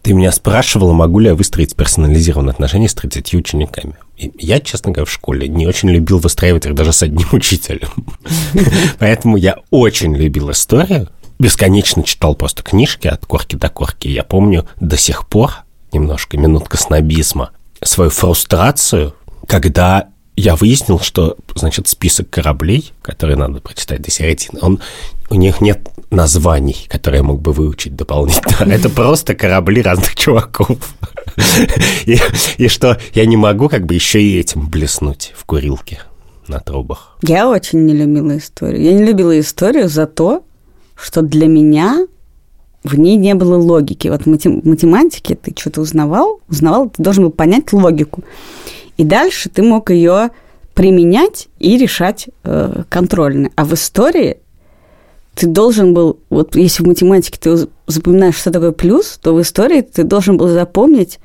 Ты 0.02 0.14
меня 0.14 0.32
спрашивала, 0.32 0.92
могу 0.92 1.18
ли 1.18 1.28
я 1.28 1.34
выстроить 1.34 1.76
персонализированные 1.76 2.52
отношения 2.52 2.88
с 2.88 2.94
30 2.94 3.34
учениками. 3.34 3.94
Я, 4.38 4.60
честно 4.60 4.92
говоря, 4.92 5.06
в 5.06 5.12
школе 5.12 5.48
не 5.48 5.66
очень 5.66 5.90
любил 5.90 6.18
выстраивать 6.18 6.66
их 6.66 6.74
даже 6.74 6.92
с 6.92 7.02
одним 7.02 7.28
учителем. 7.32 7.88
Поэтому 8.98 9.36
я 9.36 9.58
очень 9.70 10.14
любил 10.14 10.50
историю, 10.50 11.08
бесконечно 11.38 12.02
читал 12.02 12.34
просто 12.34 12.62
книжки 12.62 13.08
от 13.08 13.24
корки 13.24 13.56
до 13.56 13.68
корки. 13.68 14.08
Я 14.08 14.24
помню 14.24 14.68
до 14.78 14.96
сих 14.96 15.26
пор, 15.26 15.52
немножко 15.92 16.36
минутка 16.36 16.76
снобизма, 16.76 17.50
свою 17.82 18.10
фрустрацию, 18.10 19.14
когда 19.46 20.08
я 20.36 20.56
выяснил, 20.56 21.00
что, 21.00 21.36
значит, 21.54 21.88
список 21.88 22.30
кораблей, 22.30 22.92
которые 23.02 23.36
надо 23.36 23.60
прочитать 23.60 24.02
до 24.02 24.10
середины, 24.10 24.58
он, 24.62 24.80
у 25.28 25.34
них 25.34 25.60
нет 25.60 25.88
названий, 26.10 26.86
которые 26.88 27.18
я 27.18 27.24
мог 27.24 27.40
бы 27.40 27.52
выучить 27.52 27.94
дополнительно. 27.96 28.72
Это 28.72 28.88
просто 28.88 29.34
корабли 29.34 29.82
разных 29.82 30.14
чуваков. 30.14 30.78
И, 32.06 32.18
и 32.58 32.68
что 32.68 32.98
я 33.14 33.26
не 33.26 33.36
могу 33.36 33.68
как 33.68 33.86
бы 33.86 33.94
еще 33.94 34.22
и 34.22 34.38
этим 34.38 34.68
блеснуть 34.68 35.32
в 35.36 35.44
курилке 35.44 36.00
на 36.48 36.60
трубах. 36.60 37.18
Я 37.22 37.48
очень 37.48 37.84
не 37.84 37.94
любила 37.94 38.36
историю. 38.36 38.82
Я 38.82 38.92
не 38.92 39.04
любила 39.04 39.38
историю 39.38 39.88
за 39.88 40.06
то, 40.06 40.44
что 40.94 41.22
для 41.22 41.46
меня 41.46 42.06
в 42.82 42.98
ней 42.98 43.16
не 43.16 43.34
было 43.34 43.56
логики. 43.56 44.08
Вот 44.08 44.22
в 44.22 44.26
математике 44.26 45.34
ты 45.34 45.54
что-то 45.56 45.80
узнавал, 45.80 46.40
узнавал, 46.48 46.90
ты 46.90 47.02
должен 47.02 47.24
был 47.24 47.30
понять 47.30 47.72
логику. 47.72 48.24
И 48.96 49.04
дальше 49.04 49.48
ты 49.48 49.62
мог 49.62 49.90
ее 49.90 50.30
применять 50.74 51.48
и 51.58 51.76
решать 51.76 52.28
э, 52.44 52.84
контрольно. 52.88 53.50
А 53.54 53.64
в 53.64 53.74
истории 53.74 54.38
ты 55.34 55.46
должен 55.46 55.94
был, 55.94 56.18
вот 56.28 56.56
если 56.56 56.82
в 56.82 56.86
математике 56.86 57.38
ты 57.40 57.68
запоминаешь, 57.86 58.36
что 58.36 58.50
такое 58.50 58.72
плюс, 58.72 59.18
то 59.22 59.34
в 59.34 59.40
истории 59.40 59.80
ты 59.80 60.04
должен 60.04 60.36
был 60.36 60.48
запомнить 60.48 61.18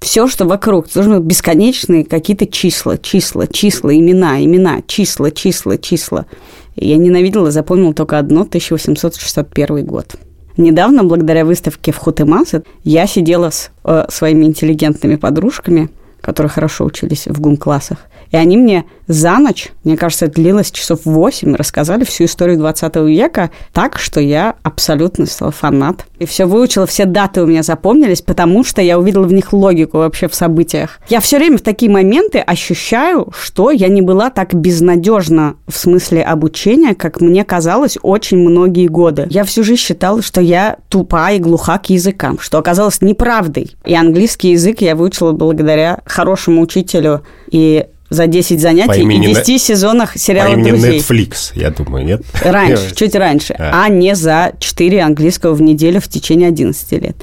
все, 0.00 0.26
что 0.26 0.44
вокруг. 0.44 0.88
Ты 0.88 0.94
должен 0.94 1.12
был 1.14 1.20
бесконечные 1.20 2.04
какие-то 2.04 2.46
числа, 2.46 2.98
числа, 2.98 3.46
числа, 3.46 3.94
имена, 3.94 4.42
имена, 4.44 4.82
числа, 4.86 5.30
числа, 5.30 5.78
числа. 5.78 6.26
Я 6.74 6.96
ненавидела, 6.96 7.50
запомнила 7.50 7.94
только 7.94 8.18
одно, 8.18 8.40
1861 8.42 9.86
год. 9.86 10.16
Недавно, 10.56 11.04
благодаря 11.04 11.44
выставке 11.44 11.92
в 11.92 11.96
Хутемасе, 11.96 12.62
я 12.84 13.06
сидела 13.06 13.50
с 13.50 13.70
э, 13.84 14.04
своими 14.10 14.44
интеллигентными 14.44 15.16
подружками, 15.16 15.88
которые 16.22 16.50
хорошо 16.50 16.84
учились 16.84 17.26
в 17.26 17.40
гум-классах, 17.40 17.98
и 18.32 18.36
они 18.36 18.56
мне 18.56 18.84
за 19.06 19.38
ночь, 19.38 19.72
мне 19.84 19.96
кажется, 19.96 20.24
это 20.24 20.36
длилось 20.36 20.70
часов 20.70 21.00
8, 21.04 21.54
рассказали 21.54 22.02
всю 22.04 22.24
историю 22.24 22.56
20 22.56 22.96
века 22.96 23.50
так, 23.74 23.98
что 23.98 24.20
я 24.20 24.54
абсолютно 24.62 25.26
стала 25.26 25.52
фанат. 25.52 26.06
И 26.18 26.24
все 26.24 26.46
выучила, 26.46 26.86
все 26.86 27.04
даты 27.04 27.42
у 27.42 27.46
меня 27.46 27.62
запомнились, 27.62 28.22
потому 28.22 28.64
что 28.64 28.80
я 28.80 28.98
увидела 28.98 29.24
в 29.24 29.32
них 29.32 29.52
логику 29.52 29.98
вообще 29.98 30.28
в 30.28 30.34
событиях. 30.34 30.98
Я 31.08 31.20
все 31.20 31.36
время 31.36 31.58
в 31.58 31.62
такие 31.62 31.90
моменты 31.90 32.38
ощущаю, 32.38 33.30
что 33.38 33.70
я 33.70 33.88
не 33.88 34.00
была 34.00 34.30
так 34.30 34.54
безнадежна 34.54 35.56
в 35.66 35.76
смысле 35.76 36.22
обучения, 36.22 36.94
как 36.94 37.20
мне 37.20 37.44
казалось 37.44 37.98
очень 38.02 38.38
многие 38.38 38.86
годы. 38.86 39.26
Я 39.28 39.44
всю 39.44 39.62
жизнь 39.62 39.82
считала, 39.82 40.22
что 40.22 40.40
я 40.40 40.76
тупа 40.88 41.32
и 41.32 41.38
глуха 41.38 41.76
к 41.78 41.90
языкам, 41.90 42.38
что 42.38 42.58
оказалось 42.58 43.02
неправдой. 43.02 43.72
И 43.84 43.94
английский 43.94 44.52
язык 44.52 44.80
я 44.80 44.96
выучила 44.96 45.32
благодаря 45.32 46.00
хорошему 46.12 46.60
учителю 46.60 47.22
и 47.50 47.86
за 48.12 48.26
10 48.26 48.60
занятий 48.60 49.02
и 49.02 49.18
10 49.20 49.48
не... 49.48 49.58
сезонах 49.58 50.16
сериала 50.16 50.48
по 50.48 50.52
имени 50.52 50.70
«Друзей». 50.70 50.98
Netflix, 50.98 51.52
я 51.54 51.70
думаю, 51.70 52.04
нет? 52.04 52.22
Раньше, 52.42 52.94
чуть 52.94 53.14
раньше. 53.14 53.54
А. 53.58 53.84
а 53.84 53.88
не 53.88 54.14
за 54.14 54.52
4 54.58 55.02
английского 55.02 55.54
в 55.54 55.62
неделю 55.62 56.00
в 56.00 56.08
течение 56.08 56.48
11 56.48 56.92
лет. 56.92 57.16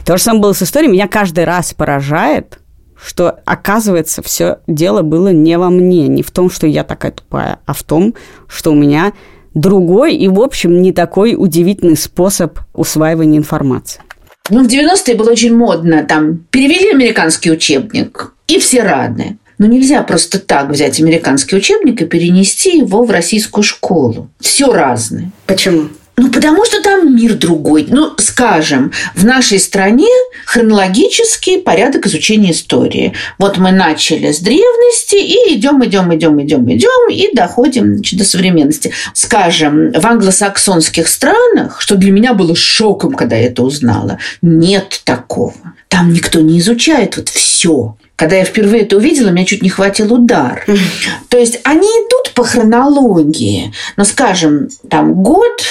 И 0.00 0.04
то 0.04 0.16
же 0.16 0.22
самое 0.22 0.42
было 0.42 0.52
с 0.54 0.62
историей. 0.62 0.90
Меня 0.90 1.08
каждый 1.08 1.44
раз 1.44 1.74
поражает, 1.74 2.58
что, 3.02 3.38
оказывается, 3.44 4.22
все 4.22 4.58
дело 4.66 5.02
было 5.02 5.28
не 5.28 5.58
во 5.58 5.68
мне, 5.68 6.08
не 6.08 6.22
в 6.22 6.30
том, 6.30 6.50
что 6.50 6.66
я 6.66 6.84
такая 6.84 7.12
тупая, 7.12 7.58
а 7.66 7.74
в 7.74 7.82
том, 7.82 8.14
что 8.48 8.72
у 8.72 8.74
меня 8.74 9.12
другой 9.54 10.14
и, 10.14 10.28
в 10.28 10.40
общем, 10.40 10.80
не 10.80 10.92
такой 10.92 11.34
удивительный 11.36 11.96
способ 11.96 12.58
усваивания 12.72 13.38
информации. 13.38 14.02
Ну, 14.50 14.64
в 14.64 14.66
90-е 14.66 15.14
было 15.14 15.30
очень 15.30 15.56
модно. 15.56 16.04
Там 16.04 16.44
перевели 16.50 16.90
американский 16.90 17.50
учебник, 17.50 18.32
и 18.46 18.58
все 18.58 18.82
рады. 18.82 19.36
Но 19.58 19.66
нельзя 19.66 20.02
просто 20.02 20.38
так 20.38 20.70
взять 20.70 21.00
американский 21.00 21.54
учебник 21.54 22.00
и 22.00 22.06
перенести 22.06 22.78
его 22.78 23.04
в 23.04 23.10
российскую 23.10 23.62
школу. 23.62 24.30
Все 24.40 24.72
разное. 24.72 25.30
Почему? 25.46 25.88
Ну, 26.20 26.28
потому 26.28 26.66
что 26.66 26.82
там 26.82 27.16
мир 27.16 27.32
другой. 27.32 27.86
Ну, 27.88 28.12
скажем, 28.18 28.92
в 29.14 29.24
нашей 29.24 29.58
стране 29.58 30.06
хронологический 30.44 31.58
порядок 31.58 32.06
изучения 32.06 32.50
истории. 32.50 33.14
Вот 33.38 33.56
мы 33.56 33.72
начали 33.72 34.30
с 34.30 34.40
древности 34.40 35.14
и 35.14 35.54
идем, 35.54 35.82
идем, 35.82 36.14
идем, 36.14 36.42
идем, 36.42 36.70
идем 36.70 37.10
и 37.10 37.34
доходим 37.34 37.94
значит, 37.94 38.18
до 38.18 38.26
современности. 38.26 38.92
Скажем, 39.14 39.92
в 39.92 40.06
англосаксонских 40.06 41.08
странах, 41.08 41.80
что 41.80 41.96
для 41.96 42.12
меня 42.12 42.34
было 42.34 42.54
шоком, 42.54 43.14
когда 43.14 43.36
я 43.36 43.46
это 43.46 43.62
узнала, 43.62 44.18
нет 44.42 45.00
такого. 45.04 45.54
Там 45.88 46.12
никто 46.12 46.40
не 46.40 46.58
изучает 46.58 47.16
вот 47.16 47.30
все. 47.30 47.96
Когда 48.16 48.36
я 48.36 48.44
впервые 48.44 48.82
это 48.82 48.98
увидела, 48.98 49.30
меня 49.30 49.46
чуть 49.46 49.62
не 49.62 49.70
хватил 49.70 50.12
удар. 50.12 50.66
То 51.30 51.38
есть 51.38 51.60
они 51.64 51.88
идут 51.88 52.34
по 52.34 52.44
хронологии. 52.44 53.72
Но, 53.96 54.04
скажем, 54.04 54.68
там 54.90 55.14
год 55.14 55.62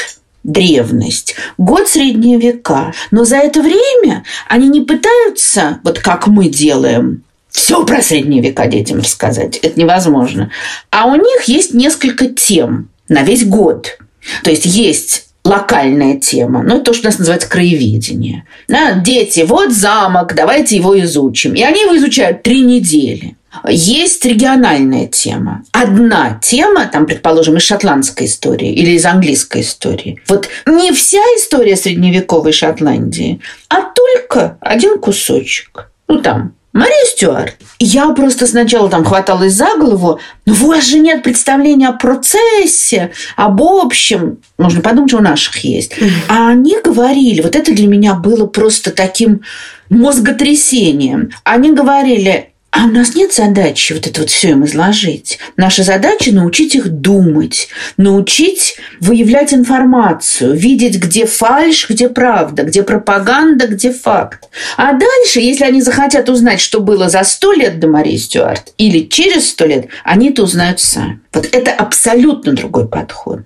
древность, 0.50 1.36
год 1.58 1.88
средние 1.88 2.38
века. 2.38 2.94
Но 3.12 3.25
за 3.25 3.38
это 3.38 3.62
время 3.62 4.24
они 4.48 4.68
не 4.68 4.82
пытаются, 4.82 5.79
вот 5.84 6.00
как 6.00 6.27
мы 6.27 6.50
делаем, 6.50 7.24
все 7.50 7.86
про 7.86 8.01
средние 8.01 8.41
века 8.41 8.68
детям 8.68 9.00
рассказать. 9.00 9.58
Это 9.58 9.79
невозможно. 9.79 10.51
А 10.91 11.08
у 11.08 11.15
них 11.15 11.44
есть 11.46 11.74
несколько 11.74 12.27
тем 12.27 12.89
на 13.08 13.24
весь 13.24 13.46
год. 13.46 13.98
То 14.44 14.51
есть 14.51 14.65
есть 14.65 15.27
локальная 15.44 16.20
тема. 16.20 16.62
Ну, 16.63 16.82
то, 16.82 16.94
что 16.94 17.08
у 17.08 17.10
нас 17.10 17.18
называется 17.18 17.50
краеведение. 17.50 18.46
Да, 18.68 18.94
дети, 18.94 19.41
вот 19.48 19.72
замок, 19.72 20.36
давайте 20.36 20.75
его 20.75 21.00
изучим. 21.01 21.53
И 21.53 21.63
они 21.63 21.82
его 21.82 21.98
изучают 21.98 22.44
три 22.44 22.62
недели. 22.62 23.36
Есть 23.68 24.25
региональная 24.25 25.08
тема. 25.08 25.63
Одна 25.72 26.39
тема, 26.41 26.86
там, 26.86 27.06
предположим, 27.06 27.58
из 27.58 27.63
шотландской 27.63 28.27
истории 28.27 28.74
или 28.74 28.91
из 28.91 29.06
английской 29.06 29.62
истории. 29.62 30.22
Вот 30.27 30.50
не 30.65 30.91
вся 30.91 31.20
история 31.38 31.75
средневековой 31.75 32.51
Шотландии, 32.51 33.41
а 33.68 33.82
только 33.82 34.58
один 34.62 35.00
кусочек. 35.00 35.91
Ну, 36.08 36.22
там, 36.22 36.53
Мария 36.72 37.06
Стюарт. 37.06 37.56
Я 37.79 38.10
просто 38.10 38.46
сначала 38.46 38.89
там 38.89 39.03
хваталась 39.03 39.53
за 39.53 39.75
голову. 39.77 40.20
Но 40.46 40.53
у 40.53 40.68
вас 40.68 40.86
же 40.86 41.00
нет 41.00 41.24
представления 41.24 41.88
о 41.88 41.94
процессе, 41.94 43.12
об 43.36 43.62
общем. 43.62 44.38
Можно 44.58 44.82
подумать, 44.82 45.10
что 45.10 45.18
у 45.18 45.24
наших 45.24 45.58
есть. 45.63 45.94
А 46.27 46.50
они 46.50 46.77
говорили, 46.84 47.41
вот 47.41 47.56
это 47.56 47.74
для 47.74 47.88
меня 47.88 48.13
было 48.13 48.46
просто 48.46 48.91
таким 48.91 49.41
мозготрясением. 49.89 51.32
Они 51.44 51.72
говорили, 51.72 52.49
а 52.71 52.85
у 52.85 52.88
нас 52.88 53.15
нет 53.15 53.33
задачи 53.33 53.93
вот 53.93 54.05
это 54.05 54.21
вот 54.21 54.29
все 54.29 54.49
им 54.49 54.63
изложить. 54.63 55.39
Наша 55.57 55.83
задача 55.83 56.31
научить 56.31 56.75
их 56.75 56.89
думать, 56.89 57.67
научить 57.97 58.77
выявлять 58.99 59.53
информацию, 59.53 60.53
видеть, 60.53 60.97
где 60.99 61.25
фальш, 61.25 61.89
где 61.89 62.09
правда, 62.09 62.63
где 62.63 62.83
пропаганда, 62.83 63.67
где 63.67 63.91
факт. 63.91 64.49
А 64.77 64.93
дальше, 64.93 65.39
если 65.39 65.63
они 65.63 65.81
захотят 65.81 66.29
узнать, 66.29 66.61
что 66.61 66.79
было 66.79 67.09
за 67.09 67.23
сто 67.23 67.53
лет 67.53 67.79
до 67.79 67.88
Марии 67.88 68.17
Стюарт 68.17 68.73
или 68.77 69.07
через 69.07 69.49
сто 69.49 69.65
лет, 69.65 69.88
они 70.03 70.29
это 70.29 70.43
узнают 70.43 70.79
сами. 70.79 71.19
Вот 71.33 71.47
это 71.51 71.71
абсолютно 71.71 72.53
другой 72.53 72.88
подход. 72.88 73.41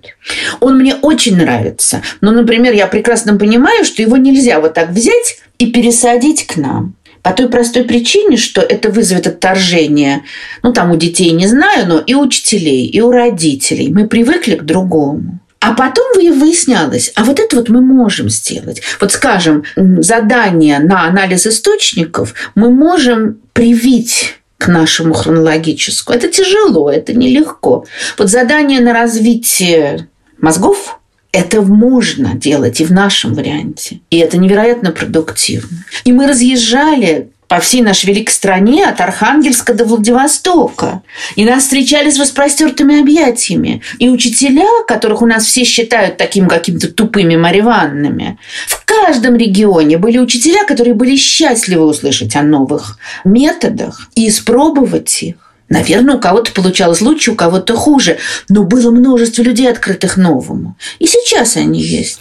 Он 0.60 0.78
мне 0.78 0.94
очень 0.96 1.36
нравится. 1.36 2.02
Но, 2.20 2.30
например, 2.30 2.74
я 2.74 2.86
прекрасно 2.86 3.36
понимаю, 3.36 3.84
что 3.84 4.02
его 4.02 4.16
нельзя 4.16 4.60
вот 4.60 4.74
так 4.74 4.90
взять 4.90 5.38
и 5.58 5.70
пересадить 5.70 6.46
к 6.46 6.56
нам. 6.56 6.94
По 7.24 7.32
той 7.32 7.48
простой 7.48 7.84
причине, 7.84 8.36
что 8.36 8.60
это 8.60 8.90
вызовет 8.90 9.26
отторжение, 9.26 10.24
ну, 10.62 10.74
там 10.74 10.92
у 10.92 10.96
детей 10.96 11.30
не 11.30 11.46
знаю, 11.46 11.88
но 11.88 11.98
и 11.98 12.12
у 12.12 12.20
учителей, 12.20 12.86
и 12.86 13.00
у 13.00 13.10
родителей. 13.10 13.88
Мы 13.88 14.06
привыкли 14.06 14.56
к 14.56 14.62
другому. 14.62 15.40
А 15.58 15.72
потом 15.72 16.04
выяснялось, 16.14 17.10
а 17.14 17.24
вот 17.24 17.40
это 17.40 17.56
вот 17.56 17.70
мы 17.70 17.80
можем 17.80 18.28
сделать. 18.28 18.82
Вот 19.00 19.12
скажем, 19.12 19.64
задание 19.74 20.78
на 20.80 21.06
анализ 21.06 21.46
источников 21.46 22.34
мы 22.54 22.70
можем 22.70 23.38
привить 23.54 24.34
к 24.58 24.68
нашему 24.68 25.14
хронологическому. 25.14 26.18
Это 26.18 26.28
тяжело, 26.28 26.90
это 26.90 27.14
нелегко. 27.14 27.86
Вот 28.18 28.28
задание 28.28 28.80
на 28.80 28.92
развитие 28.92 30.08
мозгов 30.38 31.00
это 31.34 31.62
можно 31.62 32.34
делать 32.34 32.80
и 32.80 32.84
в 32.84 32.92
нашем 32.92 33.34
варианте. 33.34 33.98
И 34.08 34.18
это 34.18 34.38
невероятно 34.38 34.92
продуктивно. 34.92 35.84
И 36.04 36.12
мы 36.12 36.28
разъезжали 36.28 37.30
по 37.48 37.58
всей 37.58 37.82
нашей 37.82 38.06
великой 38.06 38.30
стране 38.30 38.86
от 38.86 39.00
Архангельска 39.00 39.74
до 39.74 39.84
Владивостока. 39.84 41.02
И 41.34 41.44
нас 41.44 41.64
встречали 41.64 42.10
с 42.10 42.20
распростертыми 42.20 43.00
объятиями. 43.00 43.82
И 43.98 44.08
учителя, 44.08 44.68
которых 44.86 45.22
у 45.22 45.26
нас 45.26 45.44
все 45.44 45.64
считают 45.64 46.18
такими 46.18 46.46
какими-то 46.46 46.88
тупыми 46.88 47.34
мариванными, 47.34 48.38
в 48.68 48.84
каждом 48.84 49.34
регионе 49.34 49.98
были 49.98 50.18
учителя, 50.18 50.64
которые 50.64 50.94
были 50.94 51.16
счастливы 51.16 51.84
услышать 51.84 52.36
о 52.36 52.42
новых 52.42 52.98
методах 53.24 54.08
и 54.14 54.28
испробовать 54.28 55.20
их. 55.24 55.43
Наверное, 55.68 56.16
у 56.16 56.20
кого-то 56.20 56.52
получалось 56.52 57.00
лучше, 57.00 57.32
у 57.32 57.34
кого-то 57.34 57.74
хуже, 57.74 58.18
но 58.48 58.64
было 58.64 58.90
множество 58.90 59.42
людей, 59.42 59.70
открытых 59.70 60.16
новому. 60.16 60.76
И 60.98 61.06
сейчас 61.06 61.56
они 61.56 61.80
есть. 61.80 62.20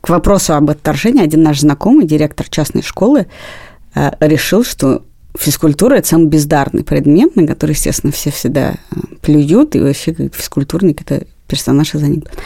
К 0.00 0.10
вопросу 0.10 0.54
об 0.54 0.70
отторжении 0.70 1.22
один 1.22 1.42
наш 1.42 1.60
знакомый, 1.60 2.06
директор 2.06 2.48
частной 2.48 2.82
школы, 2.82 3.26
э, 3.94 4.10
решил, 4.20 4.64
что 4.64 5.02
физкультура– 5.36 5.94
это 5.96 6.08
самый 6.08 6.26
бездарный 6.26 6.84
предмет, 6.84 7.36
на 7.36 7.46
который, 7.46 7.72
естественно, 7.72 8.12
все 8.12 8.30
всегда 8.30 8.72
э, 8.72 8.74
плюют, 9.22 9.74
и 9.74 9.80
вообще 9.80 10.14
физкультурник– 10.32 11.00
это 11.02 11.26
персонаж 11.46 11.94
из 11.94 12.02
анекдота. 12.02 12.36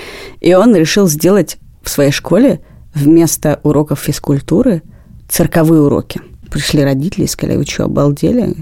И 0.41 0.55
он 0.55 0.75
решил 0.77 1.09
сделать 1.09 1.59
в 1.83 1.91
своей 1.91 2.13
школе 2.13 2.61
вместо 2.95 3.61
уроков 3.65 4.01
физкультуры 4.01 4.83
цирковые 5.29 5.83
уроки– 5.83 6.21
пришли 6.53 6.85
родители 6.85 7.25
и 7.25 7.29
сказали, 7.29 7.57
вы 7.57 7.65
что, 7.65 7.85
обалдели? 7.85 8.55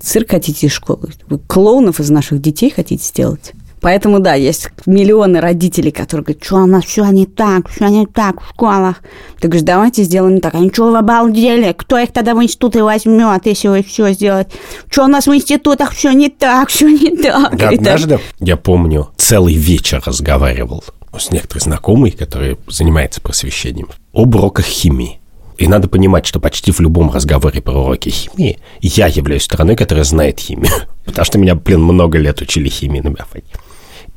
Цирк 0.00 0.30
хотите 0.30 0.66
из 0.66 0.72
школы? 0.72 1.10
Вы 1.28 1.38
клоунов 1.38 2.00
из 2.00 2.10
наших 2.10 2.40
детей 2.40 2.70
хотите 2.70 3.04
сделать? 3.04 3.52
Поэтому, 3.80 4.20
да, 4.20 4.34
есть 4.34 4.70
миллионы 4.86 5.40
родителей, 5.40 5.90
которые 5.90 6.24
говорят, 6.24 6.44
что 6.44 6.56
у 6.56 6.66
нас 6.66 6.84
все 6.84 7.04
не 7.06 7.26
так, 7.26 7.68
все 7.68 7.86
не 7.88 8.06
так 8.06 8.40
в 8.40 8.48
школах. 8.48 9.02
Ты 9.38 9.48
говоришь, 9.48 9.66
давайте 9.66 10.02
сделаем 10.02 10.40
так. 10.40 10.54
Они 10.54 10.72
что, 10.72 10.90
вы 10.90 10.98
обалдели? 10.98 11.72
Кто 11.72 11.98
их 11.98 12.12
тогда 12.12 12.34
в 12.34 12.42
институты 12.42 12.82
возьмет, 12.82 13.44
если 13.44 13.68
вы 13.68 13.82
все 13.82 14.12
сделать? 14.12 14.48
Что 14.90 15.04
у 15.04 15.08
нас 15.08 15.26
в 15.26 15.34
институтах 15.34 15.92
все 15.92 16.12
не 16.12 16.30
так, 16.30 16.70
все 16.70 16.88
не 16.88 17.16
так? 17.16 17.62
Однажды, 17.62 18.18
я 18.40 18.56
помню, 18.56 19.10
целый 19.16 19.54
вечер 19.54 20.02
разговаривал 20.04 20.82
с 21.16 21.30
некоторой 21.30 21.60
знакомой, 21.60 22.10
которая 22.10 22.56
занимается 22.66 23.20
просвещением, 23.20 23.88
об 24.12 24.34
уроках 24.34 24.64
химии. 24.64 25.20
И 25.58 25.66
надо 25.66 25.88
понимать, 25.88 26.26
что 26.26 26.38
почти 26.38 26.70
в 26.70 26.80
любом 26.80 27.10
разговоре 27.10 27.62
про 27.62 27.72
уроки 27.72 28.10
химии 28.10 28.58
я 28.80 29.06
являюсь 29.06 29.44
стороной, 29.44 29.76
которая 29.76 30.04
знает 30.04 30.38
химию. 30.38 30.72
Потому 31.04 31.24
что 31.24 31.38
меня, 31.38 31.54
блин, 31.54 31.82
много 31.82 32.18
лет 32.18 32.40
учили 32.40 32.68
химии 32.68 33.00
на 33.00 33.08
биофаке. 33.08 33.46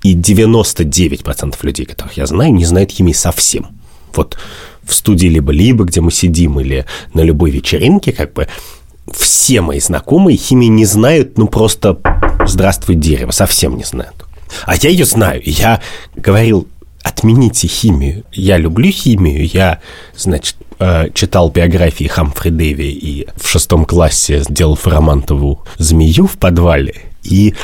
И 0.03 0.15
99% 0.15 1.55
людей, 1.61 1.85
которых 1.85 2.17
я 2.17 2.25
знаю, 2.25 2.53
не 2.53 2.65
знают 2.65 2.91
химии 2.91 3.13
совсем. 3.13 3.67
Вот 4.15 4.37
в 4.83 4.93
студии 4.93 5.27
либо-либо, 5.27 5.85
где 5.85 6.01
мы 6.01 6.11
сидим, 6.11 6.59
или 6.59 6.85
на 7.13 7.21
любой 7.21 7.51
вечеринке, 7.51 8.11
как 8.11 8.33
бы 8.33 8.47
все 9.13 9.61
мои 9.61 9.79
знакомые 9.79 10.37
химии 10.37 10.67
не 10.67 10.85
знают, 10.85 11.37
ну 11.37 11.47
просто 11.47 11.99
«Здравствуй, 12.45 12.95
дерево», 12.95 13.31
совсем 13.31 13.77
не 13.77 13.83
знают. 13.83 14.25
А 14.65 14.75
я 14.75 14.89
ее 14.89 15.05
знаю. 15.05 15.41
Я 15.45 15.81
говорил, 16.15 16.67
отмените 17.03 17.67
химию. 17.67 18.23
Я 18.31 18.57
люблю 18.57 18.91
химию. 18.91 19.47
Я, 19.47 19.79
значит, 20.15 20.55
э, 20.79 21.09
читал 21.13 21.49
биографии 21.49 22.05
Хамфри 22.05 22.51
Дэви 22.51 22.91
и 22.91 23.27
в 23.35 23.47
шестом 23.47 23.85
классе 23.85 24.43
сделал 24.43 24.75
Фарамантову 24.75 25.63
змею 25.77 26.27
в 26.27 26.37
подвале. 26.37 26.95
И 27.23 27.55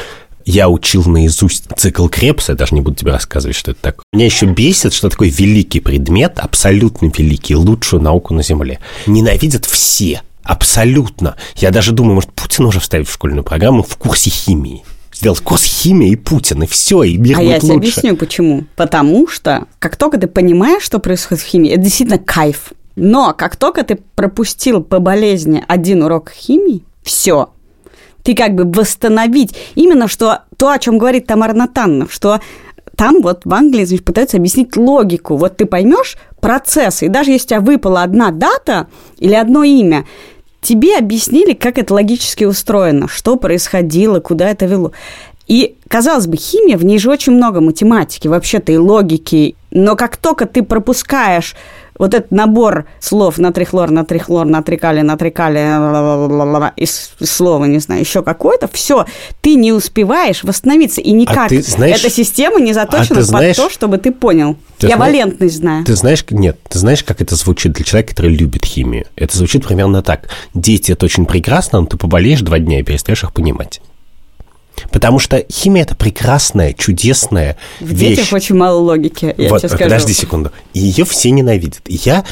я 0.45 0.69
учил 0.69 1.03
наизусть 1.05 1.65
цикл 1.75 2.07
Крепса, 2.07 2.51
я 2.51 2.57
даже 2.57 2.75
не 2.75 2.81
буду 2.81 2.97
тебе 2.97 3.11
рассказывать, 3.11 3.55
что 3.55 3.71
это 3.71 3.81
такое. 3.81 4.03
Меня 4.13 4.25
еще 4.25 4.45
бесит, 4.45 4.93
что 4.93 5.09
такой 5.09 5.29
великий 5.29 5.79
предмет, 5.79 6.37
абсолютно 6.37 7.11
великий, 7.15 7.55
лучшую 7.55 8.01
науку 8.01 8.33
на 8.33 8.43
Земле, 8.43 8.79
ненавидят 9.07 9.65
все. 9.65 10.21
Абсолютно. 10.43 11.35
Я 11.55 11.71
даже 11.71 11.91
думаю, 11.91 12.15
может, 12.15 12.31
Путин 12.33 12.65
уже 12.65 12.79
вставить 12.79 13.09
в 13.09 13.13
школьную 13.13 13.43
программу 13.43 13.81
в 13.81 13.97
курсе 13.97 14.29
химии 14.29 14.83
сделать 15.15 15.39
курс 15.39 15.63
химии 15.63 16.11
и 16.11 16.15
Путин, 16.15 16.63
и 16.63 16.67
все, 16.67 17.03
и 17.03 17.17
мир 17.17 17.37
а 17.37 17.39
будет 17.39 17.49
я 17.49 17.59
тебе 17.59 17.73
лучше. 17.73 17.89
объясню, 17.89 18.17
почему. 18.17 18.65
Потому 18.75 19.27
что, 19.27 19.65
как 19.79 19.95
только 19.95 20.17
ты 20.17 20.27
понимаешь, 20.27 20.83
что 20.83 20.99
происходит 20.99 21.43
в 21.43 21.47
химии, 21.47 21.71
это 21.71 21.81
действительно 21.81 22.19
кайф. 22.19 22.73
Но 22.95 23.33
как 23.33 23.55
только 23.55 23.83
ты 23.83 23.99
пропустил 24.15 24.81
по 24.81 24.99
болезни 24.99 25.63
один 25.67 26.03
урок 26.03 26.31
химии, 26.31 26.83
все, 27.03 27.49
ты 28.23 28.35
как 28.35 28.55
бы 28.55 28.65
восстановить 28.65 29.55
именно 29.75 30.07
что 30.07 30.43
то, 30.57 30.69
о 30.69 30.79
чем 30.79 30.97
говорит 30.97 31.27
Тамара 31.27 31.53
Натанна, 31.53 32.07
что 32.09 32.39
там 32.95 33.21
вот 33.21 33.41
в 33.43 33.53
Англии 33.53 33.83
значит, 33.83 34.05
пытаются 34.05 34.37
объяснить 34.37 34.75
логику. 34.77 35.35
Вот 35.35 35.57
ты 35.57 35.65
поймешь 35.65 36.15
процесс, 36.39 37.03
и 37.03 37.07
даже 37.07 37.31
если 37.31 37.45
у 37.45 37.49
тебя 37.49 37.59
выпала 37.61 38.03
одна 38.03 38.31
дата 38.31 38.87
или 39.17 39.33
одно 39.33 39.63
имя, 39.63 40.05
тебе 40.65 40.97
объяснили, 40.97 41.53
как 41.53 41.77
это 41.77 41.93
логически 41.93 42.43
устроено, 42.43 43.07
что 43.07 43.35
происходило, 43.37 44.19
куда 44.19 44.49
это 44.49 44.65
вело. 44.65 44.91
И, 45.47 45.75
казалось 45.87 46.25
бы, 46.25 46.37
химия, 46.37 46.75
в 46.75 46.83
ней 46.83 46.97
же 46.97 47.11
очень 47.11 47.33
много 47.33 47.61
математики, 47.61 48.27
вообще-то 48.27 48.71
и 48.71 48.77
логики. 48.77 49.55
Но 49.69 49.95
как 49.95 50.17
только 50.17 50.47
ты 50.47 50.63
пропускаешь 50.63 51.55
вот 51.97 52.13
этот 52.13 52.31
набор 52.31 52.85
слов 52.99 53.37
натрихлор, 53.37 53.89
натрихлор, 53.91 54.45
натрикали, 54.45 55.01
натрикали, 55.01 55.59
и 56.77 56.85
слова, 56.85 57.65
не 57.65 57.79
знаю, 57.79 58.01
еще 58.01 58.21
какое-то, 58.23 58.67
все, 58.71 59.05
ты 59.41 59.55
не 59.55 59.71
успеваешь 59.71 60.43
восстановиться, 60.43 61.01
и 61.01 61.11
никак 61.11 61.51
а 61.51 61.61
знаешь, 61.61 61.99
эта 61.99 62.09
система 62.09 62.59
не 62.59 62.73
заточена 62.73 63.19
а 63.19 63.23
знаешь, 63.23 63.55
под 63.55 63.65
то, 63.65 63.71
чтобы 63.71 63.97
ты 63.97 64.11
понял. 64.11 64.57
Ты 64.77 64.87
Я 64.87 64.97
знаешь, 64.97 65.13
валентность 65.13 65.55
знаю. 65.57 65.85
Ты 65.85 65.95
знаешь, 65.95 66.25
нет, 66.29 66.59
ты 66.67 66.79
знаешь, 66.79 67.03
как 67.03 67.21
это 67.21 67.35
звучит 67.35 67.73
для 67.73 67.85
человека, 67.85 68.09
который 68.09 68.35
любит 68.35 68.65
химию? 68.65 69.05
Это 69.15 69.37
звучит 69.37 69.65
примерно 69.65 70.01
так. 70.01 70.29
Дети– 70.53 70.91
это 70.93 71.05
очень 71.05 71.25
прекрасно, 71.25 71.81
но 71.81 71.85
ты 71.85 71.97
поболеешь 71.97 72.41
два 72.41 72.59
дня 72.59 72.79
и 72.79 72.83
перестаешь 72.83 73.23
их 73.23 73.33
понимать. 73.33 73.81
Потому 74.95 75.19
что 75.19 75.45
химия 75.51 75.83
это 75.83 75.93
прекрасная, 75.93 76.71
чудесная 76.71 77.57
В 77.81 77.87
вещь. 77.87 78.15
детях 78.15 78.31
очень 78.31 78.55
мало 78.55 78.79
логики, 78.79 79.35
я 79.37 79.49
вот, 79.49 79.59
тебе 79.59 79.67
скажу. 79.67 79.83
подожди 79.83 80.13
секунду. 80.13 80.53
Ее 80.73 81.03
все 81.03 81.31
ненавидят. 81.31 81.81
И 81.87 81.99
я 82.05 82.23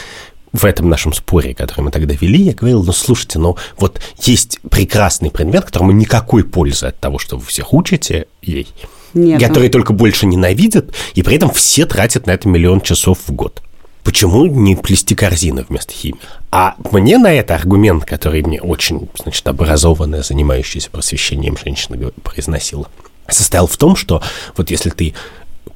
в 0.53 0.63
этом 0.63 0.87
нашем 0.87 1.11
споре, 1.11 1.53
который 1.53 1.81
мы 1.81 1.91
тогда 1.91 2.15
вели, 2.15 2.41
я 2.41 2.53
говорил, 2.53 2.81
ну, 2.81 2.93
слушайте, 2.93 3.37
ну, 3.37 3.57
вот 3.77 3.99
есть 4.21 4.61
прекрасный 4.71 5.29
предмет, 5.29 5.65
которому 5.65 5.91
никакой 5.91 6.45
пользы 6.45 6.85
от 6.85 6.97
того, 7.01 7.19
что 7.19 7.35
вы 7.35 7.45
всех 7.45 7.73
учите 7.73 8.27
ей, 8.41 8.69
Нет, 9.13 9.41
который 9.41 9.67
только 9.67 9.91
больше 9.91 10.25
ненавидят, 10.25 10.95
и 11.15 11.21
при 11.21 11.35
этом 11.35 11.51
все 11.51 11.85
тратят 11.85 12.27
на 12.27 12.31
это 12.31 12.47
миллион 12.47 12.79
часов 12.79 13.19
в 13.27 13.33
год. 13.33 13.61
Почему 14.03 14.45
не 14.45 14.75
плести 14.75 15.15
корзины 15.15 15.65
вместо 15.67 15.93
химии? 15.93 16.19
А 16.51 16.75
мне 16.91 17.17
на 17.17 17.31
это 17.31 17.55
аргумент, 17.55 18.05
который 18.05 18.43
мне 18.43 18.61
очень, 18.61 19.09
значит, 19.21 19.47
образованная, 19.47 20.23
занимающаяся 20.23 20.89
просвещением 20.89 21.57
женщина 21.57 22.11
произносила, 22.21 22.87
состоял 23.29 23.67
в 23.67 23.77
том, 23.77 23.95
что 23.95 24.21
вот 24.57 24.69
если 24.69 24.89
ты 24.89 25.13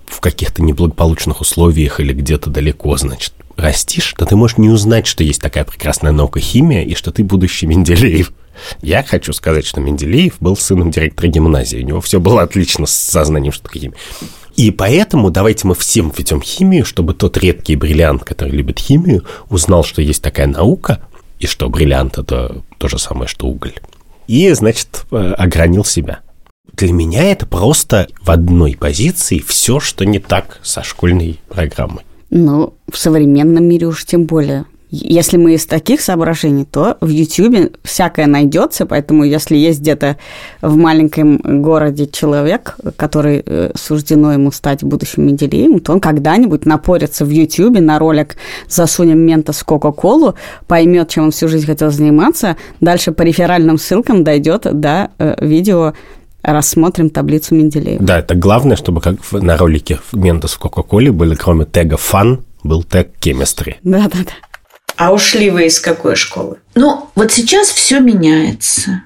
в 0.06 0.20
каких-то 0.20 0.62
неблагополучных 0.62 1.42
условиях 1.42 2.00
или 2.00 2.13
где-то 2.13 2.50
далеко, 2.50 2.98
значит, 2.98 3.34
растишь, 3.56 4.13
то 4.18 4.26
ты 4.26 4.36
можешь 4.36 4.58
не 4.58 4.70
узнать, 4.70 5.08
что 5.08 5.24
есть 5.24 5.42
такая 5.42 5.66
прекрасная 5.66 6.12
наука 6.12 6.40
химия 6.40 6.84
и 6.84 6.96
что 6.96 7.12
ты 7.12 7.24
будущий 7.24 7.66
Менделеев. 7.66 8.32
Я 8.82 9.04
хочу 9.04 9.34
сказать, 9.34 9.66
что 9.66 9.82
Менделеев 9.82 10.36
был 10.40 10.58
сыном 10.58 10.92
директора 10.92 11.28
гимназии. 11.28 11.78
У 11.78 11.86
него 11.86 12.02
все 12.02 12.20
было 12.20 12.42
отлично 12.42 12.86
с 12.86 12.94
сознанием, 12.94 13.54
что 13.54 13.63
такое 13.63 13.82
химия. 13.82 13.98
И 14.58 14.72
поэтому 14.72 15.30
давайте 15.30 15.67
мы 15.67 15.76
всем 15.76 16.12
введем 16.12 16.41
химию, 16.41 16.84
чтобы 16.84 17.13
тот 17.13 17.38
редкий 17.38 17.76
бриллиант, 17.76 18.24
который 18.24 18.52
любит 18.52 18.80
химию, 18.80 19.24
узнал, 19.50 19.84
что 19.84 20.02
есть 20.02 20.24
такая 20.24 20.48
наука, 20.48 21.00
и 21.39 21.46
что 21.46 21.70
бриллиант– 21.70 22.17
это 22.17 22.63
то 22.80 22.88
же 22.88 22.98
самое, 22.98 23.28
что 23.28 23.46
уголь. 23.46 23.76
И, 24.28 24.52
значит, 24.54 25.06
э, 25.12 25.34
огранил 25.38 25.86
себя. 25.86 26.22
Для 26.74 26.91
меня 26.91 27.32
это 27.32 27.46
просто 27.46 28.08
в 28.20 28.32
одной 28.32 28.76
позиции 28.76 29.38
все, 29.38 29.80
что 29.80 30.06
не 30.06 30.17
так 30.17 30.60
со 30.63 30.82
школьной 30.82 31.39
программой. 31.48 32.04
Ну, 32.32 32.74
в 32.91 32.98
современном 32.98 33.63
мире 33.63 33.86
уж 33.86 34.06
тем 34.06 34.26
более. 34.26 34.65
Если 34.89 35.38
мы 35.38 35.56
из 35.56 35.65
таких 35.65 36.00
соображений, 36.00 36.65
то 36.65 36.97
в 37.02 37.10
Ютьюбе 37.10 37.71
всякое 37.84 38.26
найдется, 38.26 38.86
поэтому 38.86 39.26
если 39.26 39.58
есть 39.58 39.82
где-то 39.82 40.17
в 40.62 40.78
маленьком 40.78 41.38
городе 41.62 42.08
человек, 42.08 42.78
который 42.95 43.43
э, 43.45 43.71
суждено 43.76 44.32
ему 44.32 44.52
стать 44.52 44.84
будущим 44.84 45.28
Менделеевым, 45.28 45.82
то 45.82 45.91
он 45.91 46.00
когда-нибудь 46.00 46.65
напорится 46.65 47.26
в 47.26 47.30
Ютьюбе 47.30 47.82
на 47.82 48.00
ролик 48.00 48.38
«Засунем 48.69 49.19
мента 49.19 49.52
с 49.52 49.62
Кока-Колу», 49.63 50.36
поймет, 50.67 51.10
чем 51.10 51.26
он 51.26 51.32
всю 51.32 51.50
жизнь 51.50 51.65
хотел 51.65 51.91
заниматься, 51.91 52.56
дальше 52.80 53.12
по 53.12 53.23
реферальным 53.23 53.78
ссылкам 53.78 54.23
дойдет 54.23 54.67
до 54.71 55.12
э, 55.17 55.36
видео 55.45 55.93
рассмотрим 56.43 57.10
таблицу 57.10 57.56
Менделеева. 57.56 58.04
Да, 58.04 58.19
это 58.19 58.36
главное, 58.36 58.78
чтобы 58.78 59.02
как 59.02 59.15
на 59.32 59.58
ролике 59.58 60.00
Ментос 60.13 60.54
в 60.54 60.60
Кока-Коле 60.60 61.12
были, 61.12 61.36
кроме 61.36 61.65
тега 61.65 61.97
«фан», 61.97 62.45
был 62.63 62.84
тег 62.84 63.10
«chemistry». 63.21 63.76
Да-да-да. 63.84 64.47
А 64.98 65.14
ушли 65.14 65.52
вы 65.52 65.68
из 65.68 65.80
какой 65.80 66.16
школы? 66.16 66.58
Ну, 66.76 67.10
вот 67.16 67.32
сейчас 67.32 67.70
все 67.70 68.00
меняется. 68.00 69.04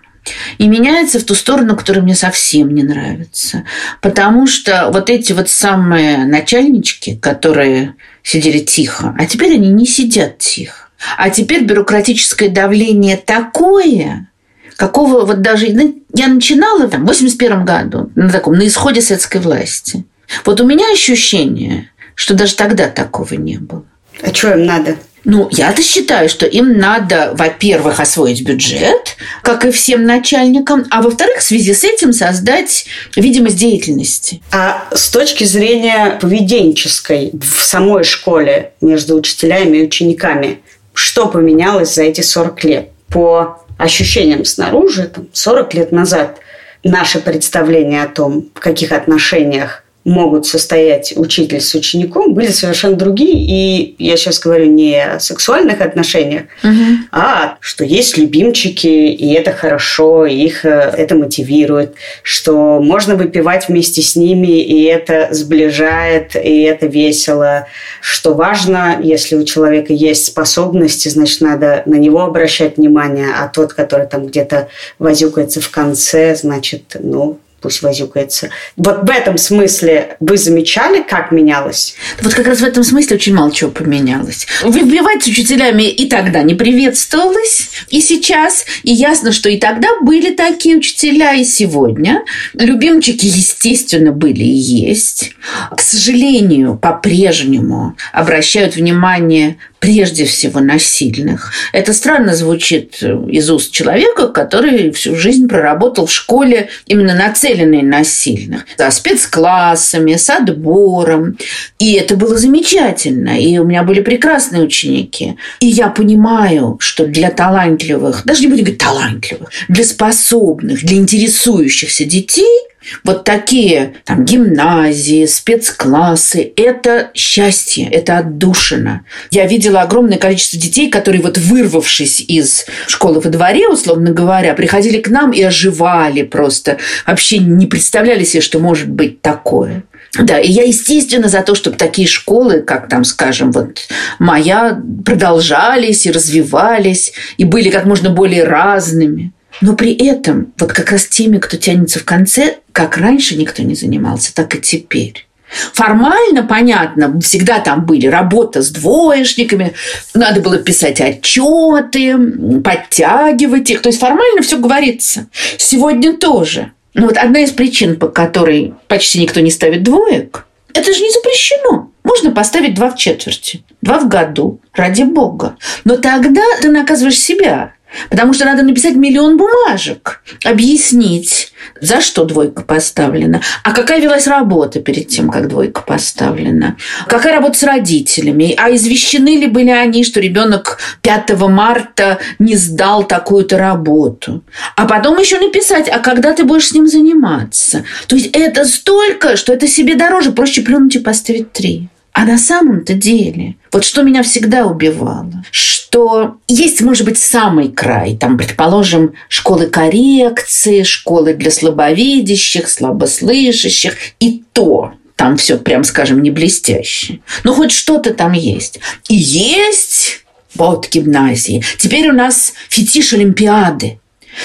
И 0.57 0.67
меняется 0.67 1.19
в 1.19 1.23
ту 1.23 1.35
сторону, 1.35 1.75
которая 1.75 2.01
мне 2.03 2.15
совсем 2.15 2.73
не 2.73 2.83
нравится. 2.83 3.65
Потому 4.01 4.47
что 4.47 4.89
вот 4.93 5.09
эти 5.09 5.33
вот 5.33 5.49
самые 5.49 6.25
начальнички, 6.25 7.15
которые 7.17 7.95
сидели 8.23 8.59
тихо, 8.59 9.15
а 9.17 9.25
теперь 9.25 9.55
они 9.55 9.69
не 9.69 9.85
сидят 9.85 10.37
тихо. 10.37 10.87
А 11.17 11.29
теперь 11.29 11.65
бюрократическое 11.65 12.49
давление 12.49 13.17
такое, 13.17 14.29
какого 14.77 15.25
вот 15.25 15.41
даже... 15.41 15.69
Ну, 15.73 16.01
я 16.13 16.27
начинала 16.27 16.87
в 16.87 16.95
81 16.95 17.65
году 17.65 18.11
на 18.15 18.29
таком, 18.29 18.53
на 18.53 18.67
исходе 18.67 19.01
советской 19.01 19.41
власти. 19.41 20.05
Вот 20.45 20.61
у 20.61 20.65
меня 20.65 20.85
ощущение, 20.93 21.89
что 22.15 22.33
даже 22.33 22.55
тогда 22.55 22.87
такого 22.87 23.33
не 23.33 23.57
было. 23.57 23.83
А 24.21 24.33
что 24.33 24.51
им 24.51 24.65
надо? 24.65 24.95
Ну, 25.23 25.49
я-то 25.51 25.83
считаю, 25.83 26.29
что 26.29 26.45
им 26.45 26.77
надо, 26.77 27.31
во-первых, 27.35 27.99
освоить 27.99 28.41
бюджет, 28.43 29.17
как 29.43 29.65
и 29.65 29.71
всем 29.71 30.03
начальникам, 30.03 30.85
а 30.89 31.01
во-вторых, 31.01 31.37
в 31.37 31.43
связи 31.43 31.73
с 31.73 31.83
этим 31.83 32.11
создать 32.11 32.85
видимость 33.15 33.57
деятельности. 33.57 34.41
А 34.51 34.87
с 34.91 35.09
точки 35.09 35.43
зрения 35.43 36.17
поведенческой 36.19 37.31
в 37.33 37.63
самой 37.63 38.03
школе 38.03 38.73
между 38.81 39.15
учителями 39.15 39.77
и 39.77 39.83
учениками, 39.83 40.59
что 40.93 41.27
поменялось 41.27 41.93
за 41.93 42.03
эти 42.03 42.21
40 42.21 42.63
лет? 42.63 42.89
По 43.07 43.63
ощущениям 43.77 44.45
снаружи, 44.45 45.03
там, 45.03 45.27
40 45.33 45.73
лет 45.73 45.91
назад 45.91 46.39
наше 46.83 47.19
представление 47.19 48.03
о 48.03 48.07
том, 48.07 48.49
в 48.55 48.59
каких 48.59 48.91
отношениях 48.91 49.83
могут 50.03 50.47
состоять 50.47 51.13
учитель 51.15 51.61
с 51.61 51.75
учеником, 51.75 52.33
были 52.33 52.47
совершенно 52.47 52.95
другие. 52.95 53.33
И 53.33 53.95
я 53.99 54.17
сейчас 54.17 54.39
говорю 54.39 54.65
не 54.65 54.99
о 54.99 55.19
сексуальных 55.19 55.81
отношениях, 55.81 56.43
угу. 56.63 57.05
а 57.11 57.57
что 57.59 57.83
есть 57.83 58.17
любимчики, 58.17 58.87
и 58.87 59.33
это 59.33 59.51
хорошо, 59.51 60.25
и 60.25 60.35
их 60.35 60.65
э, 60.65 60.69
это 60.97 61.15
мотивирует, 61.15 61.95
что 62.23 62.79
можно 62.81 63.15
выпивать 63.15 63.67
вместе 63.67 64.01
с 64.01 64.15
ними, 64.15 64.61
и 64.61 64.83
это 64.83 65.29
сближает, 65.31 66.35
и 66.35 66.61
это 66.63 66.87
весело. 66.87 67.67
Что 68.01 68.33
важно, 68.33 68.99
если 69.01 69.35
у 69.35 69.43
человека 69.43 69.93
есть 69.93 70.25
способности, 70.25 71.09
значит, 71.09 71.41
надо 71.41 71.83
на 71.85 71.95
него 71.95 72.21
обращать 72.21 72.77
внимание, 72.77 73.27
а 73.37 73.47
тот, 73.47 73.73
который 73.73 74.07
там 74.07 74.25
где-то 74.25 74.69
возюкается 74.97 75.61
в 75.61 75.69
конце, 75.69 76.35
значит, 76.35 76.95
ну, 76.99 77.39
пусть 77.61 77.81
возюкается. 77.81 78.49
Вот 78.75 79.03
в 79.03 79.09
этом 79.09 79.37
смысле 79.37 80.17
вы 80.19 80.37
замечали, 80.37 81.01
как 81.01 81.31
менялось? 81.31 81.95
Вот 82.21 82.33
как 82.33 82.47
раз 82.47 82.59
в 82.59 82.63
этом 82.63 82.83
смысле 82.83 83.17
очень 83.17 83.35
мало 83.35 83.51
чего 83.51 83.69
поменялось. 83.69 84.47
Выбивать 84.63 85.23
с 85.23 85.27
учителями 85.27 85.83
и 85.83 86.09
тогда 86.09 86.41
не 86.43 86.55
приветствовалось, 86.55 87.69
и 87.89 88.01
сейчас. 88.01 88.65
И 88.83 88.91
ясно, 88.91 89.31
что 89.31 89.49
и 89.49 89.57
тогда 89.57 89.89
были 90.01 90.33
такие 90.33 90.77
учителя, 90.77 91.33
и 91.33 91.43
сегодня. 91.43 92.23
Любимчики, 92.53 93.25
естественно, 93.25 94.11
были 94.11 94.43
и 94.43 94.57
есть. 94.57 95.33
К 95.75 95.79
сожалению, 95.79 96.77
по-прежнему 96.77 97.95
обращают 98.11 98.75
внимание 98.75 99.57
прежде 99.81 100.25
всего 100.25 100.59
насильных. 100.59 101.51
Это 101.73 101.91
странно 101.93 102.35
звучит 102.35 103.01
из 103.01 103.49
уст 103.49 103.71
человека, 103.73 104.27
который 104.27 104.91
всю 104.91 105.15
жизнь 105.15 105.47
проработал 105.47 106.05
в 106.05 106.13
школе 106.13 106.69
именно 106.85 107.15
нацеленной 107.15 107.81
на 107.81 108.03
сильных. 108.03 108.65
За 108.77 108.91
спецклассами, 108.91 110.15
с 110.15 110.29
отбором. 110.29 111.35
И 111.79 111.93
это 111.93 112.15
было 112.15 112.37
замечательно. 112.37 113.41
И 113.41 113.57
у 113.57 113.63
меня 113.63 113.81
были 113.81 114.01
прекрасные 114.01 114.61
ученики. 114.61 115.35
И 115.59 115.67
я 115.67 115.89
понимаю, 115.89 116.77
что 116.79 117.07
для 117.07 117.31
талантливых, 117.31 118.21
даже 118.23 118.41
не 118.41 118.47
будем 118.47 118.65
говорить 118.65 118.81
талантливых, 118.81 119.49
для 119.67 119.83
способных, 119.83 120.85
для 120.85 120.97
интересующихся 120.97 122.05
детей– 122.05 122.59
вот 123.03 123.23
такие 123.23 123.95
там 124.05 124.25
гимназии, 124.25 125.25
спецклассы– 125.25 126.53
это 126.55 127.11
счастье, 127.13 127.87
это 127.87 128.19
отдушина. 128.19 129.05
Я 129.29 129.45
видела 129.45 129.81
огромное 129.81 130.17
количество 130.17 130.59
детей, 130.59 130.89
которые 130.89 131.21
вот 131.21 131.37
вырвавшись 131.37 132.21
из 132.21 132.65
школы 132.87 133.19
во 133.19 133.29
дворе, 133.29 133.67
условно 133.67 134.11
говоря, 134.11 134.53
приходили 134.53 134.99
к 134.99 135.09
нам 135.09 135.31
и 135.31 135.41
оживали 135.41 136.23
просто. 136.23 136.77
Вообще 137.05 137.37
не 137.37 137.67
представляли 137.67 138.23
себе, 138.23 138.41
что 138.41 138.59
может 138.59 138.89
быть 138.89 139.21
такое. 139.21 139.83
Да, 140.19 140.39
и 140.39 140.51
я, 140.51 140.63
естественно, 140.63 141.29
за 141.29 141.41
то, 141.41 141.55
чтобы 141.55 141.77
такие 141.77 142.07
школы, 142.07 142.61
как 142.61 142.89
там, 142.89 143.05
скажем, 143.05 143.51
вот 143.51 143.87
моя, 144.19 144.81
продолжались 145.05 146.05
и 146.05 146.11
развивались, 146.11 147.13
и 147.37 147.45
были 147.45 147.69
как 147.69 147.85
можно 147.85 148.09
более 148.09 148.43
разными. 148.43 149.31
Но 149.61 149.75
при 149.75 149.93
этом 149.93 150.53
вот 150.57 150.73
как 150.73 150.91
раз 150.91 151.05
теми, 151.05 151.37
кто 151.37 151.55
тянется 151.55 151.99
в 151.99 152.05
конце, 152.05 152.57
как 152.71 152.97
раньше 152.97 153.37
никто 153.37 153.63
не 153.63 153.75
занимался, 153.75 154.33
так 154.33 154.55
и 154.55 154.59
теперь. 154.59 155.27
Формально, 155.73 156.43
понятно, 156.43 157.19
всегда 157.19 157.59
там 157.59 157.85
были 157.85 158.07
работа 158.07 158.61
с 158.61 158.69
двоечниками, 158.69 159.73
надо 160.13 160.39
было 160.39 160.57
писать 160.57 161.01
отчеты, 161.01 162.17
подтягивать 162.63 163.69
их. 163.69 163.81
То 163.81 163.89
есть 163.89 163.99
формально 163.99 164.41
все 164.41 164.57
говорится. 164.57 165.27
Сегодня 165.57 166.15
тоже. 166.17 166.71
Ну 166.93 167.07
вот 167.07 167.17
одна 167.17 167.41
из 167.41 167.51
причин, 167.51 167.97
по 167.97 168.07
которой 168.07 168.73
почти 168.87 169.19
никто 169.19 169.41
не 169.41 169.51
ставит 169.51 169.83
двоек, 169.83 170.45
это 170.73 170.93
же 170.93 171.01
не 171.01 171.11
запрещено. 171.11 171.91
Можно 172.03 172.31
поставить 172.31 172.73
два 172.73 172.89
в 172.89 172.97
четверти, 172.97 173.63
два 173.81 173.99
в 173.99 174.07
году, 174.07 174.59
ради 174.73 175.03
бога. 175.03 175.57
Но 175.83 175.97
тогда 175.97 176.41
ты 176.61 176.69
наказываешь 176.69 177.19
себя. 177.19 177.73
Потому 178.09 178.33
что 178.33 178.45
надо 178.45 178.63
написать 178.63 178.95
миллион 178.95 179.37
бумажек, 179.37 180.21
объяснить, 180.43 181.53
за 181.79 182.01
что 182.01 182.25
двойка 182.25 182.63
поставлена, 182.63 183.41
а 183.63 183.71
какая 183.71 184.01
велась 184.01 184.27
работа 184.27 184.79
перед 184.79 185.07
тем, 185.07 185.29
как 185.29 185.47
двойка 185.47 185.81
поставлена, 185.81 186.77
какая 187.07 187.35
работа 187.35 187.57
с 187.57 187.63
родителями, 187.63 188.55
а 188.57 188.73
извещены 188.73 189.37
ли 189.37 189.47
были 189.47 189.69
они, 189.69 190.03
что 190.03 190.19
ребенок 190.19 190.79
5 191.01 191.37
марта 191.49 192.19
не 192.39 192.55
сдал 192.55 193.03
такую-то 193.03 193.57
работу. 193.57 194.43
А 194.75 194.85
потом 194.85 195.19
еще 195.19 195.39
написать, 195.39 195.89
а 195.89 195.99
когда 195.99 196.33
ты 196.33 196.43
будешь 196.43 196.67
с 196.67 196.73
ним 196.73 196.87
заниматься. 196.87 197.83
То 198.07 198.15
есть 198.15 198.29
это 198.33 198.65
столько, 198.65 199.37
что 199.37 199.53
это 199.53 199.67
себе 199.67 199.95
дороже, 199.95 200.31
проще 200.31 200.61
плюнуть 200.61 200.95
и 200.95 200.99
поставить 200.99 201.51
три. 201.51 201.89
А 202.13 202.25
на 202.25 202.37
самом-то 202.37 202.93
деле, 202.93 203.55
вот 203.71 203.85
что 203.85 204.03
меня 204.03 204.21
всегда 204.23 204.65
убивало, 204.65 205.43
что 205.49 206.35
есть, 206.47 206.81
может 206.81 207.05
быть, 207.05 207.17
самый 207.17 207.69
край, 207.69 208.17
там, 208.17 208.37
предположим, 208.37 209.13
школы 209.29 209.67
коррекции, 209.67 210.83
школы 210.83 211.33
для 211.33 211.51
слабовидящих, 211.51 212.67
слабослышащих, 212.69 213.95
и 214.19 214.43
то 214.51 214.93
там 215.15 215.37
все, 215.37 215.57
прям 215.57 215.83
скажем, 215.83 216.21
не 216.21 216.31
блестяще. 216.31 217.19
Но 217.43 217.53
хоть 217.53 217.71
что-то 217.71 218.13
там 218.13 218.33
есть. 218.33 218.79
И 219.07 219.15
есть 219.15 220.25
вот 220.55 220.89
гимназии. 220.89 221.63
Теперь 221.77 222.09
у 222.09 222.13
нас 222.13 222.53
фетиш 222.69 223.13
Олимпиады. 223.13 223.99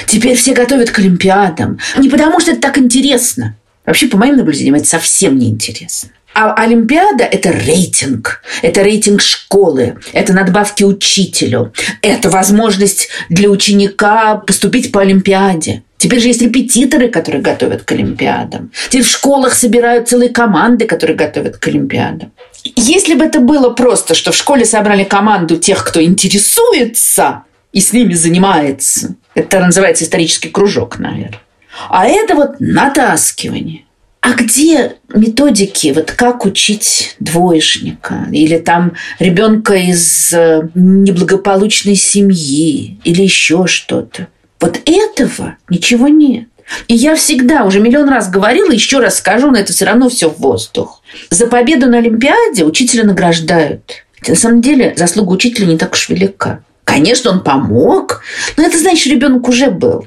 Теперь 0.07 0.37
все 0.37 0.53
готовят 0.53 0.91
к 0.91 0.99
Олимпиадам. 0.99 1.79
Не 1.97 2.09
потому, 2.09 2.41
что 2.41 2.53
это 2.53 2.61
так 2.61 2.79
интересно. 2.79 3.57
Вообще, 3.87 4.09
по 4.09 4.17
моим 4.17 4.37
наблюдениям, 4.37 4.75
это 4.75 4.87
совсем 4.87 5.39
не 5.39 5.49
интересно. 5.49 6.11
А 6.39 6.53
Олимпиада– 6.53 7.25
это 7.33 7.51
рейтинг. 7.51 8.43
Это 8.61 8.83
рейтинг 8.83 9.23
школы. 9.23 9.97
Это 10.13 10.35
надбавки 10.35 10.85
учителю. 10.85 11.73
Это 12.03 12.29
возможность 12.29 13.09
для 13.31 13.49
ученика 13.49 14.35
поступить 14.35 14.93
по 14.93 15.01
Олимпиаде. 15.01 15.83
Теперь 15.97 16.21
же 16.21 16.29
есть 16.29 16.43
репетиторы, 16.43 17.09
которые 17.09 17.41
готовят 17.41 17.85
к 17.85 17.93
Олимпиадам. 17.93 18.71
Теперь 18.91 19.07
в 19.07 19.11
школах 19.11 19.55
собирают 19.55 20.11
целые 20.11 20.29
команды, 20.29 20.85
которые 20.85 21.17
готовят 21.17 21.57
к 21.57 21.69
Олимпиадам. 21.69 22.33
Если 22.65 23.15
бы 23.15 23.25
это 23.25 23.41
было 23.41 23.71
просто, 23.71 24.15
что 24.15 24.31
в 24.31 24.37
школе 24.37 24.67
собрали 24.67 25.05
команду 25.05 25.57
тех, 25.57 25.83
кто 25.87 26.05
интересуется 26.05 27.45
и 27.73 27.81
с 27.81 27.95
ними 27.95 28.13
занимается, 28.13 29.15
это 29.35 29.61
называется 29.61 30.05
исторический 30.05 30.51
кружок, 30.51 30.99
наверное. 30.99 31.41
А 31.89 32.07
это 32.07 32.35
вот 32.35 32.57
натаскивание. 32.61 33.86
А 34.27 34.33
где 34.33 34.97
методики, 35.15 35.93
вот 35.95 36.11
как 36.11 36.47
учить 36.47 37.15
двоечника 37.21 38.27
или 38.33 38.59
там 38.59 38.95
ребенка 39.21 39.75
из 39.75 40.33
э, 40.33 40.69
неблагополучной 40.75 41.95
семьи 41.95 42.99
или 43.05 43.23
еще 43.23 43.69
что-то? 43.69 44.27
Вот 44.59 44.81
этого 44.85 45.59
ничего 45.71 46.09
нет. 46.09 46.49
И 46.89 46.95
я 46.97 47.15
всегда, 47.15 47.63
уже 47.63 47.79
миллион 47.79 48.09
раз 48.09 48.29
говорила, 48.29 48.73
еще 48.73 48.99
раз 48.99 49.19
скажу, 49.19 49.53
но 49.53 49.59
это 49.59 49.73
все 49.73 49.85
равно 49.85 50.09
все 50.09 50.29
в 50.29 50.39
воздух. 50.39 51.05
За 51.31 51.47
победу 51.47 51.87
на 51.87 51.99
Олимпиаде 51.99 52.65
учителя 52.65 53.05
награждают. 53.05 54.05
На 54.27 54.35
самом 54.35 54.61
деле 54.61 54.93
заслуга 54.97 55.35
учителя 55.35 55.67
не 55.67 55.79
так 55.79 55.93
уж 55.93 56.09
велика. 56.09 56.65
Конечно, 56.83 57.31
он 57.31 57.45
помог, 57.45 58.23
но 58.57 58.65
это 58.65 58.77
значит, 58.77 59.07
ребенок 59.07 59.49
уже 59.49 59.71
был 59.71 60.05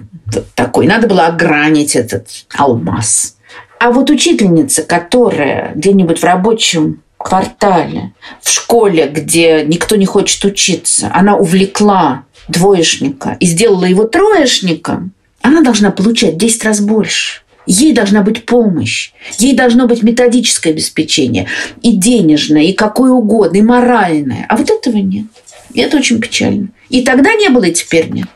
такой. 0.55 0.87
Надо 0.87 1.07
было 1.07 1.27
огранить 1.27 1.95
этот 1.95 2.27
алмаз. 2.53 3.37
А 3.79 3.91
вот 3.91 4.09
учительница, 4.09 4.83
которая 4.83 5.71
где-нибудь 5.73 6.19
в 6.19 6.23
рабочем 6.23 7.01
квартале, 7.17 8.13
в 8.41 8.49
школе, 8.49 9.07
где 9.07 9.63
никто 9.65 9.95
не 9.95 10.05
хочет 10.05 10.43
учиться, 10.43 11.09
она 11.13 11.37
увлекла 11.37 12.25
двоечника 12.49 13.37
и 13.39 13.45
сделала 13.45 13.85
его 13.85 14.03
троечником, 14.03 15.11
она 15.41 15.61
должна 15.61 15.91
получать 15.91 16.37
10 16.37 16.65
раз 16.65 16.81
больше. 16.81 17.41
Ей 17.65 17.93
должна 17.93 18.21
быть 18.21 18.45
помощь, 18.45 19.11
ей 19.37 19.55
должно 19.55 19.87
быть 19.87 20.01
методическое 20.01 20.73
обеспечение, 20.73 21.47
и 21.81 21.95
денежное, 21.95 22.63
и 22.63 22.73
какое 22.73 23.11
угодно, 23.11 23.57
и 23.57 23.61
моральное. 23.61 24.45
А 24.49 24.57
вот 24.57 24.69
этого 24.69 24.97
нет. 24.97 25.27
И 25.73 25.79
это 25.79 25.97
очень 25.97 26.19
печально. 26.19 26.69
И 26.89 27.03
тогда 27.03 27.33
не 27.35 27.49
было, 27.49 27.65
и 27.65 27.73
теперь 27.73 28.09
нет. 28.09 28.27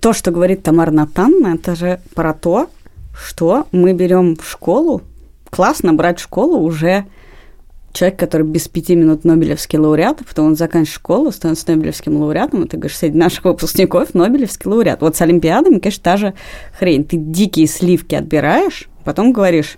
То, 0.00 0.12
что 0.12 0.30
говорит 0.30 0.62
Тамара 0.62 0.90
Натанна, 0.90 1.54
это 1.54 1.76
же 1.76 2.00
про 2.14 2.32
то, 2.32 2.70
что 3.16 3.66
мы 3.72 3.92
берем 3.92 4.36
в 4.36 4.48
школу, 4.48 5.02
классно 5.50 5.92
брать 5.92 6.18
в 6.18 6.22
школу 6.22 6.58
уже 6.58 7.06
человек, 7.92 8.18
который 8.18 8.46
без 8.46 8.68
пяти 8.68 8.94
минут 8.96 9.24
Нобелевский 9.24 9.78
лауреат, 9.78 10.20
а 10.20 10.24
потом 10.24 10.46
он 10.46 10.56
заканчивает 10.56 10.94
школу, 10.94 11.30
становится 11.30 11.70
Нобелевским 11.70 12.16
лауреатом, 12.16 12.64
и 12.64 12.68
ты 12.68 12.76
говоришь, 12.76 12.96
среди 12.96 13.18
наших 13.18 13.44
выпускников 13.44 14.14
Нобелевский 14.14 14.70
лауреат. 14.70 15.02
Вот 15.02 15.16
с 15.16 15.20
Олимпиадами, 15.20 15.78
конечно, 15.78 16.02
та 16.02 16.16
же 16.16 16.34
хрень. 16.78 17.04
Ты 17.04 17.16
дикие 17.16 17.66
сливки 17.66 18.14
отбираешь, 18.14 18.88
потом 19.04 19.32
говоришь, 19.32 19.76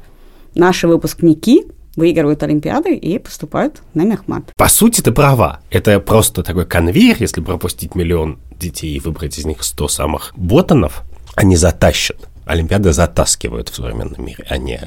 наши 0.54 0.86
выпускники 0.86 1.64
выигрывают 1.96 2.42
Олимпиады 2.42 2.94
и 2.94 3.18
поступают 3.18 3.82
на 3.94 4.02
мехмат. 4.02 4.44
По 4.56 4.68
сути, 4.68 5.00
ты 5.00 5.12
права. 5.12 5.60
Это 5.70 6.00
просто 6.00 6.42
такой 6.42 6.66
конвейер, 6.66 7.16
если 7.20 7.40
пропустить 7.40 7.94
миллион 7.94 8.38
детей 8.58 8.96
и 8.96 9.00
выбрать 9.00 9.38
из 9.38 9.44
них 9.44 9.62
100 9.62 9.88
самых 9.88 10.32
ботанов, 10.36 11.02
они 11.36 11.56
затащат 11.56 12.28
Олимпиады 12.46 12.92
затаскивают 12.92 13.68
в 13.68 13.74
современном 13.74 14.24
мире, 14.24 14.44
а 14.48 14.58
не 14.58 14.80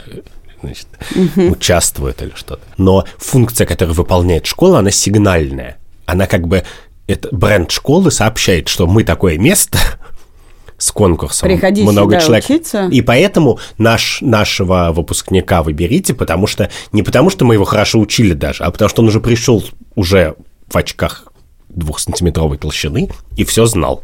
значит, 0.61 0.87
угу. 1.15 1.51
участвует 1.51 2.21
или 2.21 2.33
что-то. 2.35 2.61
Но 2.77 3.05
функция, 3.17 3.65
которую 3.67 3.95
выполняет 3.95 4.45
школа, 4.45 4.79
она 4.79 4.91
сигнальная. 4.91 5.77
Она 6.05 6.27
как 6.27 6.47
бы 6.47 6.63
это 7.07 7.29
бренд 7.31 7.71
школы 7.71 8.11
сообщает, 8.11 8.67
что 8.67 8.87
мы 8.87 9.03
такое 9.03 9.37
место, 9.37 9.79
с 10.77 10.91
конкурсом. 10.91 11.49
Приходите 11.49 11.89
много 11.89 12.19
сюда 12.19 12.25
человек. 12.41 12.45
Учиться. 12.45 12.87
И 12.91 13.01
поэтому 13.01 13.59
наш, 13.77 14.21
нашего 14.21 14.91
выпускника 14.91 15.63
выберите, 15.63 16.13
потому 16.13 16.47
что 16.47 16.69
не 16.91 17.03
потому, 17.03 17.29
что 17.29 17.45
мы 17.45 17.55
его 17.55 17.65
хорошо 17.65 17.99
учили 17.99 18.33
даже, 18.33 18.63
а 18.63 18.71
потому 18.71 18.89
что 18.89 19.01
он 19.01 19.07
уже 19.07 19.19
пришел 19.19 19.63
уже 19.95 20.35
в 20.67 20.77
очках 20.77 21.31
двухсантиметровой 21.69 22.57
толщины 22.57 23.09
и 23.35 23.43
все 23.43 23.65
знал. 23.65 24.03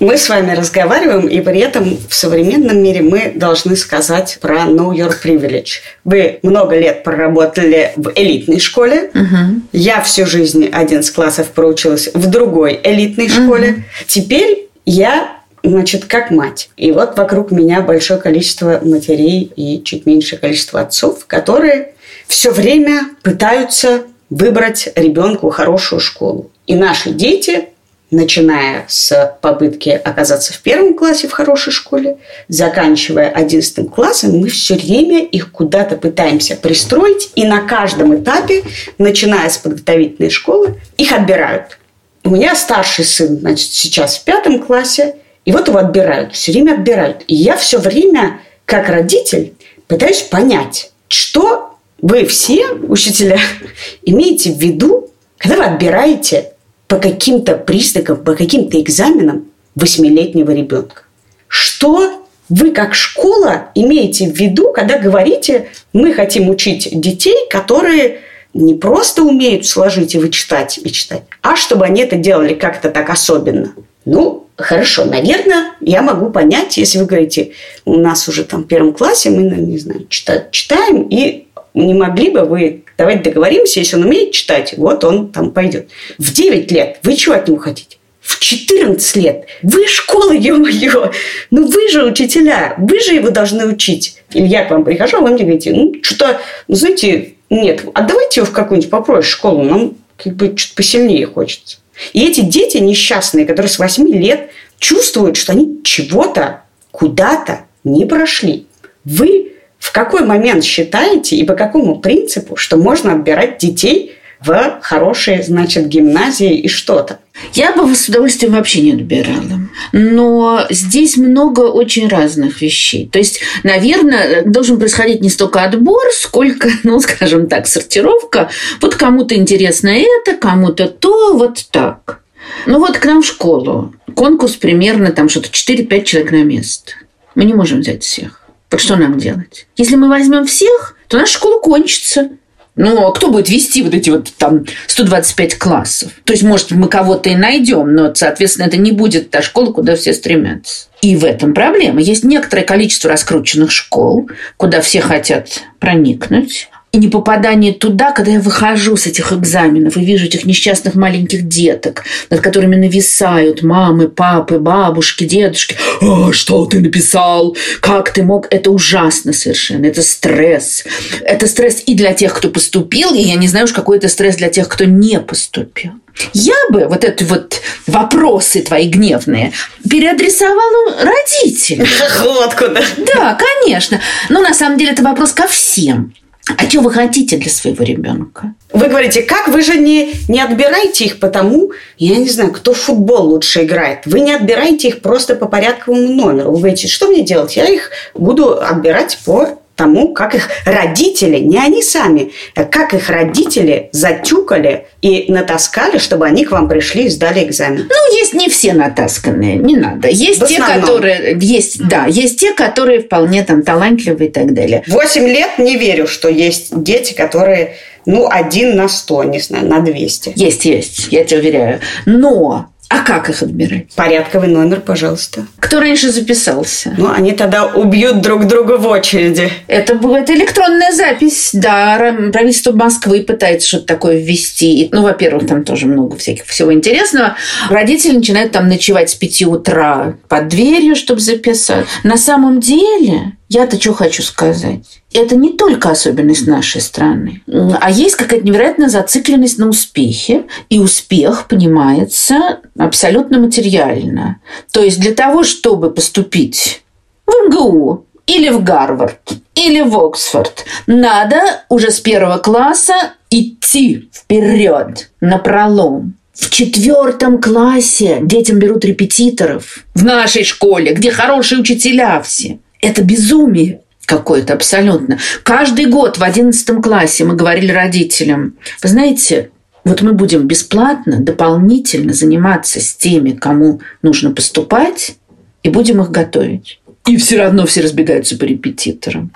Мы 0.00 0.16
с 0.16 0.30
вами 0.30 0.52
разговариваем, 0.52 1.28
и 1.28 1.42
при 1.42 1.60
этом 1.60 1.98
в 2.08 2.14
современном 2.14 2.82
мире 2.82 3.02
мы 3.02 3.32
должны 3.34 3.76
сказать 3.76 4.38
про 4.40 4.60
Know 4.62 4.92
Your 4.92 5.12
Privilege. 5.22 5.82
Вы 6.04 6.38
много 6.42 6.78
лет 6.78 7.04
проработали 7.04 7.92
в 7.96 8.10
элитной 8.14 8.60
школе. 8.60 9.10
Угу. 9.14 9.60
Я 9.72 10.00
всю 10.00 10.24
жизнь 10.24 10.70
один 10.72 11.00
из 11.00 11.10
классов 11.10 11.48
проучилась 11.48 12.08
в 12.14 12.30
другой 12.30 12.80
элитной 12.82 13.28
школе. 13.28 13.70
Угу. 13.70 13.82
Теперь 14.06 14.68
я 14.86 15.36
значит, 15.62 16.06
как 16.06 16.30
мать. 16.30 16.70
И 16.78 16.92
вот 16.92 17.18
вокруг 17.18 17.50
меня 17.50 17.82
большое 17.82 18.18
количество 18.18 18.80
матерей 18.82 19.52
и 19.54 19.82
чуть 19.84 20.06
меньшее 20.06 20.38
количество 20.38 20.80
отцов, 20.80 21.26
которые 21.26 21.92
все 22.26 22.50
время 22.50 23.02
пытаются 23.22 24.04
выбрать 24.30 24.88
ребенку 24.94 25.50
хорошую 25.50 26.00
школу. 26.00 26.50
И 26.66 26.74
наши 26.74 27.10
дети, 27.10 27.69
начиная 28.10 28.84
с 28.88 29.38
попытки 29.40 29.88
оказаться 29.90 30.52
в 30.52 30.60
первом 30.60 30.94
классе 30.94 31.28
в 31.28 31.32
хорошей 31.32 31.72
школе, 31.72 32.18
заканчивая 32.48 33.30
одиннадцатым 33.30 33.86
классом, 33.86 34.38
мы 34.38 34.48
все 34.48 34.74
время 34.74 35.24
их 35.24 35.52
куда-то 35.52 35.96
пытаемся 35.96 36.56
пристроить, 36.56 37.30
и 37.34 37.44
на 37.44 37.60
каждом 37.60 38.16
этапе, 38.16 38.64
начиная 38.98 39.48
с 39.48 39.58
подготовительной 39.58 40.30
школы, 40.30 40.80
их 40.96 41.12
отбирают. 41.12 41.78
У 42.24 42.30
меня 42.30 42.54
старший 42.54 43.04
сын, 43.04 43.38
значит, 43.38 43.70
сейчас 43.72 44.18
в 44.18 44.24
пятом 44.24 44.62
классе, 44.62 45.16
и 45.44 45.52
вот 45.52 45.68
его 45.68 45.78
отбирают, 45.78 46.34
все 46.34 46.52
время 46.52 46.72
отбирают. 46.74 47.24
И 47.28 47.34
я 47.34 47.56
все 47.56 47.78
время, 47.78 48.40
как 48.66 48.88
родитель, 48.88 49.54
пытаюсь 49.86 50.20
понять, 50.22 50.92
что 51.08 51.76
вы 52.02 52.26
все, 52.26 52.68
учителя, 52.72 53.38
имеете 54.02 54.52
в 54.52 54.58
виду, 54.58 55.10
когда 55.38 55.56
вы 55.56 55.64
отбираете 55.64 56.49
по 56.90 56.96
каким-то 56.96 57.54
признакам, 57.54 58.16
по 58.16 58.34
каким-то 58.34 58.80
экзаменам 58.80 59.46
восьмилетнего 59.76 60.50
ребенка. 60.50 61.04
Что 61.46 62.26
вы 62.48 62.72
как 62.72 62.96
школа 62.96 63.68
имеете 63.76 64.28
в 64.28 64.34
виду, 64.34 64.72
когда 64.72 64.98
говорите, 64.98 65.68
мы 65.92 66.12
хотим 66.12 66.48
учить 66.48 66.88
детей, 66.92 67.36
которые 67.48 68.22
не 68.54 68.74
просто 68.74 69.22
умеют 69.22 69.66
сложить 69.66 70.16
и 70.16 70.18
вычитать 70.18 70.80
и 70.82 70.90
читать, 70.90 71.22
а 71.42 71.54
чтобы 71.54 71.84
они 71.84 72.02
это 72.02 72.16
делали 72.16 72.54
как-то 72.54 72.90
так 72.90 73.08
особенно. 73.08 73.72
Ну, 74.04 74.48
хорошо, 74.56 75.04
наверное, 75.04 75.74
я 75.80 76.02
могу 76.02 76.30
понять, 76.30 76.76
если 76.76 76.98
вы 76.98 77.04
говорите, 77.04 77.52
у 77.84 77.98
нас 77.98 78.26
уже 78.26 78.42
там 78.42 78.64
в 78.64 78.66
первом 78.66 78.94
классе 78.94 79.30
мы, 79.30 79.42
не 79.42 79.78
знаю, 79.78 80.08
читаем, 80.08 81.02
и 81.08 81.46
не 81.74 81.94
могли 81.94 82.30
бы 82.30 82.44
вы, 82.44 82.84
давайте 82.98 83.24
договоримся, 83.24 83.80
если 83.80 83.96
он 83.96 84.04
умеет 84.04 84.32
читать, 84.32 84.74
вот 84.76 85.04
он 85.04 85.30
там 85.32 85.52
пойдет. 85.52 85.88
В 86.18 86.32
9 86.32 86.70
лет 86.72 86.98
вы 87.02 87.14
чего 87.14 87.34
от 87.34 87.48
него 87.48 87.58
хотите? 87.58 87.96
В 88.20 88.38
14 88.38 89.16
лет. 89.16 89.46
Вы 89.62 89.86
школа, 89.86 90.32
ё-моё. 90.32 91.10
Ну 91.50 91.66
вы 91.66 91.88
же 91.88 92.04
учителя, 92.04 92.74
вы 92.78 93.00
же 93.00 93.14
его 93.14 93.30
должны 93.30 93.66
учить. 93.66 94.22
Или 94.32 94.46
я 94.46 94.64
к 94.64 94.70
вам 94.70 94.84
прихожу, 94.84 95.18
а 95.18 95.20
вы 95.20 95.30
мне 95.30 95.42
говорите, 95.42 95.72
ну 95.72 95.94
что-то, 96.02 96.40
ну 96.68 96.74
знаете, 96.74 97.34
нет, 97.48 97.84
отдавайте 97.94 98.40
его 98.40 98.46
в 98.46 98.52
какую-нибудь 98.52 98.90
попроще 98.90 99.22
школу, 99.22 99.64
нам 99.64 99.94
как 100.16 100.34
бы 100.36 100.52
что-то 100.56 100.76
посильнее 100.76 101.26
хочется. 101.26 101.78
И 102.12 102.24
эти 102.24 102.40
дети 102.40 102.78
несчастные, 102.78 103.46
которые 103.46 103.70
с 103.70 103.78
8 103.78 104.08
лет 104.08 104.50
чувствуют, 104.78 105.36
что 105.36 105.52
они 105.52 105.80
чего-то 105.82 106.62
куда-то 106.90 107.66
не 107.84 108.04
прошли. 108.06 108.66
Вы 109.04 109.52
в 109.80 109.92
какой 109.92 110.24
момент 110.24 110.62
считаете 110.62 111.36
и 111.36 111.44
по 111.44 111.54
какому 111.54 111.98
принципу, 111.98 112.54
что 112.54 112.76
можно 112.76 113.14
отбирать 113.14 113.58
детей 113.58 114.14
в 114.40 114.78
хорошие, 114.82 115.42
значит, 115.42 115.88
гимназии 115.88 116.54
и 116.54 116.68
что-то? 116.68 117.18
Я 117.54 117.72
бы 117.72 117.94
с 117.94 118.08
удовольствием 118.08 118.52
вообще 118.52 118.82
не 118.82 118.92
отбирала. 118.92 119.60
Но 119.92 120.66
здесь 120.68 121.16
много 121.16 121.62
очень 121.62 122.08
разных 122.08 122.60
вещей. 122.60 123.08
То 123.10 123.18
есть, 123.18 123.40
наверное, 123.62 124.44
должен 124.44 124.78
происходить 124.78 125.22
не 125.22 125.30
столько 125.30 125.64
отбор, 125.64 126.02
сколько, 126.12 126.68
ну, 126.84 127.00
скажем 127.00 127.48
так, 127.48 127.66
сортировка. 127.66 128.50
Вот 128.80 128.94
кому-то 128.94 129.34
интересно 129.34 129.88
это, 129.88 130.36
кому-то 130.36 130.88
то, 130.88 131.36
вот 131.36 131.66
так. 131.70 132.20
Ну 132.66 132.78
вот 132.78 132.98
к 132.98 133.04
нам 133.06 133.22
в 133.22 133.26
школу. 133.26 133.94
Конкурс 134.14 134.56
примерно 134.56 135.12
там 135.12 135.28
что-то 135.28 135.48
4-5 135.48 136.04
человек 136.04 136.32
на 136.32 136.42
место. 136.42 136.92
Мы 137.34 137.44
не 137.44 137.54
можем 137.54 137.80
взять 137.80 138.02
всех. 138.02 138.39
Вот 138.70 138.80
что 138.80 138.96
нам 138.96 139.18
делать? 139.18 139.66
Если 139.76 139.96
мы 139.96 140.08
возьмем 140.08 140.46
всех, 140.46 140.96
то 141.08 141.18
наша 141.18 141.34
школа 141.34 141.60
кончится. 141.60 142.30
Ну, 142.76 143.06
а 143.06 143.12
кто 143.12 143.30
будет 143.30 143.48
вести 143.48 143.82
вот 143.82 143.94
эти 143.94 144.10
вот 144.10 144.32
там 144.38 144.64
125 144.86 145.58
классов? 145.58 146.12
То 146.24 146.32
есть, 146.32 146.44
может, 146.44 146.70
мы 146.70 146.88
кого-то 146.88 147.28
и 147.28 147.34
найдем, 147.34 147.94
но, 147.94 148.14
соответственно, 148.14 148.66
это 148.66 148.76
не 148.76 148.92
будет 148.92 149.30
та 149.30 149.42
школа, 149.42 149.72
куда 149.72 149.96
все 149.96 150.14
стремятся. 150.14 150.86
И 151.02 151.16
в 151.16 151.24
этом 151.24 151.52
проблема. 151.52 152.00
Есть 152.00 152.24
некоторое 152.24 152.62
количество 152.62 153.10
раскрученных 153.10 153.72
школ, 153.72 154.30
куда 154.56 154.80
все 154.80 155.00
хотят 155.00 155.62
проникнуть, 155.78 156.70
и 156.92 156.98
не 156.98 157.08
попадание 157.08 157.72
туда, 157.72 158.10
когда 158.10 158.32
я 158.32 158.40
выхожу 158.40 158.96
с 158.96 159.06
этих 159.06 159.32
экзаменов 159.32 159.96
и 159.96 160.04
вижу 160.04 160.26
этих 160.26 160.44
несчастных 160.44 160.96
маленьких 160.96 161.46
деток, 161.46 162.04
над 162.30 162.40
которыми 162.40 162.74
нависают 162.74 163.62
мамы, 163.62 164.08
папы, 164.08 164.58
бабушки, 164.58 165.24
дедушки. 165.24 165.76
«А, 166.00 166.32
что 166.32 166.66
ты 166.66 166.80
написал? 166.80 167.56
Как 167.80 168.12
ты 168.12 168.24
мог?» 168.24 168.48
Это 168.50 168.70
ужасно 168.70 169.32
совершенно. 169.32 169.86
Это 169.86 170.02
стресс. 170.02 170.84
Это 171.20 171.46
стресс 171.46 171.82
и 171.86 171.94
для 171.94 172.12
тех, 172.12 172.34
кто 172.34 172.48
поступил, 172.48 173.14
и 173.14 173.20
я 173.20 173.36
не 173.36 173.46
знаю 173.46 173.66
уж, 173.66 173.72
какой 173.72 173.98
это 173.98 174.08
стресс 174.08 174.36
для 174.36 174.48
тех, 174.48 174.68
кто 174.68 174.84
не 174.84 175.20
поступил. 175.20 175.92
Я 176.32 176.56
бы 176.70 176.86
вот 176.86 177.04
эти 177.04 177.22
вот 177.22 177.60
вопросы 177.86 178.62
твои 178.62 178.88
гневные 178.88 179.52
переадресовала 179.88 180.96
родителям. 181.02 181.86
Вот 182.20 182.54
куда. 182.54 182.82
Да, 183.14 183.38
конечно. 183.38 184.00
Но 184.28 184.40
на 184.40 184.54
самом 184.54 184.78
деле 184.78 184.92
это 184.92 185.02
вопрос 185.02 185.32
ко 185.32 185.46
всем. 185.46 186.12
А 186.56 186.68
что 186.68 186.80
вы 186.80 186.90
хотите 186.90 187.36
для 187.36 187.50
своего 187.50 187.84
ребенка? 187.84 188.54
Вы 188.72 188.88
говорите, 188.88 189.22
как 189.22 189.48
вы 189.48 189.62
же 189.62 189.78
не, 189.78 190.12
не 190.28 190.40
отбираете 190.40 191.04
их 191.04 191.20
потому, 191.20 191.72
я 191.98 192.16
не 192.16 192.28
знаю, 192.28 192.52
кто 192.52 192.72
в 192.72 192.78
футбол 192.78 193.28
лучше 193.28 193.64
играет. 193.64 194.00
Вы 194.06 194.20
не 194.20 194.32
отбираете 194.32 194.88
их 194.88 195.00
просто 195.00 195.36
по 195.36 195.46
порядковому 195.46 196.08
номеру. 196.08 196.52
Вы 196.52 196.58
говорите, 196.58 196.88
что 196.88 197.08
мне 197.08 197.22
делать? 197.22 197.56
Я 197.56 197.66
их 197.66 197.90
буду 198.14 198.60
отбирать 198.60 199.18
по 199.24 199.60
тому, 199.76 200.12
как 200.12 200.34
их 200.34 200.48
родители, 200.66 201.38
не 201.38 201.58
они 201.58 201.82
сами, 201.82 202.32
а 202.54 202.64
как 202.64 202.92
их 202.92 203.08
родители 203.08 203.88
затюкали 203.92 204.86
и 205.00 205.32
натаскали, 205.32 205.98
чтобы 205.98 206.26
они 206.26 206.44
к 206.44 206.50
вам 206.50 206.68
пришли 206.68 207.04
и 207.04 207.08
сдали 207.08 207.44
экзамен. 207.44 207.88
Ну, 207.88 208.16
есть 208.16 208.34
не 208.34 208.48
все 208.48 208.74
натасканные, 208.74 209.56
не 209.56 209.76
надо. 209.76 210.08
Есть 210.08 210.46
те, 210.46 210.58
которые... 210.62 211.38
Есть, 211.40 211.86
да, 211.88 212.06
есть 212.06 212.38
те, 212.40 212.52
которые 212.52 213.00
вполне 213.00 213.42
там 213.42 213.62
талантливые 213.62 214.28
и 214.28 214.32
так 214.32 214.52
далее. 214.52 214.82
Восемь 214.86 215.26
лет 215.26 215.58
не 215.58 215.76
верю, 215.76 216.06
что 216.06 216.28
есть 216.28 216.82
дети, 216.82 217.14
которые 217.14 217.76
ну, 218.06 218.28
один 218.30 218.76
на 218.76 218.88
сто, 218.88 219.24
не 219.24 219.40
знаю, 219.40 219.66
на 219.66 219.80
200. 219.80 220.32
Есть, 220.36 220.64
есть, 220.64 221.08
я 221.10 221.24
тебе 221.24 221.40
уверяю. 221.40 221.80
Но 222.06 222.70
а 222.90 223.04
как 223.04 223.30
их 223.30 223.40
отбирать? 223.40 223.86
Порядковый 223.94 224.48
номер, 224.48 224.80
пожалуйста. 224.80 225.46
Кто 225.60 225.78
раньше 225.78 226.10
записался? 226.10 226.92
Ну, 226.98 227.08
они 227.08 227.30
тогда 227.30 227.66
убьют 227.66 228.20
друг 228.20 228.48
друга 228.48 228.78
в 228.78 228.86
очереди. 228.88 229.48
Это 229.68 229.94
будет 229.94 230.28
электронная 230.28 230.90
запись. 230.90 231.50
Да, 231.52 232.16
правительство 232.32 232.72
Москвы 232.72 233.22
пытается 233.22 233.68
что-то 233.68 233.86
такое 233.86 234.18
ввести. 234.18 234.88
Ну, 234.90 235.02
во-первых, 235.02 235.46
там 235.46 235.62
тоже 235.62 235.86
много 235.86 236.16
всяких 236.16 236.44
всего 236.46 236.72
интересного. 236.72 237.36
Родители 237.68 238.16
начинают 238.16 238.50
там 238.50 238.66
ночевать 238.66 239.10
с 239.10 239.14
5 239.14 239.42
утра 239.42 240.14
под 240.28 240.48
дверью, 240.48 240.96
чтобы 240.96 241.20
записать. 241.20 241.86
На 242.02 242.16
самом 242.16 242.58
деле, 242.58 243.36
я-то 243.50 243.78
что 243.78 243.92
хочу 243.92 244.22
сказать? 244.22 245.00
это 245.12 245.34
не 245.34 245.54
только 245.54 245.90
особенность 245.90 246.46
нашей 246.46 246.80
страны, 246.80 247.42
а 247.80 247.90
есть 247.90 248.14
какая-то 248.14 248.46
невероятная 248.46 248.88
зацикленность 248.88 249.58
на 249.58 249.68
успехе, 249.68 250.44
и 250.68 250.78
успех 250.78 251.48
понимается 251.48 252.60
абсолютно 252.78 253.38
материально. 253.38 254.40
То 254.72 254.82
есть 254.82 255.00
для 255.00 255.12
того, 255.12 255.42
чтобы 255.42 255.90
поступить 255.90 256.82
в 257.26 257.32
МГУ 257.48 258.06
или 258.26 258.50
в 258.50 258.62
Гарвард, 258.62 259.32
или 259.56 259.80
в 259.80 259.98
Оксфорд, 259.98 260.64
надо 260.86 261.64
уже 261.68 261.90
с 261.90 261.98
первого 261.98 262.38
класса 262.38 262.94
идти 263.30 264.08
вперед, 264.14 265.10
на 265.20 265.38
пролом. 265.38 266.14
В 266.32 266.48
четвертом 266.50 267.40
классе 267.40 268.18
детям 268.22 268.58
берут 268.58 268.84
репетиторов 268.84 269.84
в 269.94 270.04
нашей 270.04 270.44
школе, 270.44 270.94
где 270.94 271.10
хорошие 271.10 271.60
учителя 271.60 272.22
все. 272.22 272.60
Это 272.80 273.02
безумие 273.02 273.80
какое-то 274.06 274.54
абсолютно. 274.54 275.18
Каждый 275.42 275.86
год 275.86 276.18
в 276.18 276.22
одиннадцатом 276.22 276.82
классе 276.82 277.24
мы 277.24 277.36
говорили 277.36 277.70
родителям, 277.70 278.54
вы 278.82 278.88
знаете, 278.88 279.50
вот 279.84 280.02
мы 280.02 280.12
будем 280.12 280.46
бесплатно, 280.46 281.20
дополнительно 281.20 282.12
заниматься 282.12 282.80
с 282.80 282.94
теми, 282.94 283.32
кому 283.32 283.80
нужно 284.02 284.32
поступать, 284.32 285.16
и 285.62 285.68
будем 285.68 286.00
их 286.00 286.10
готовить. 286.10 286.80
И 287.06 287.16
все 287.16 287.38
равно 287.38 287.66
все 287.66 287.80
разбегаются 287.82 288.36
по 288.36 288.44
репетиторам. 288.44 289.32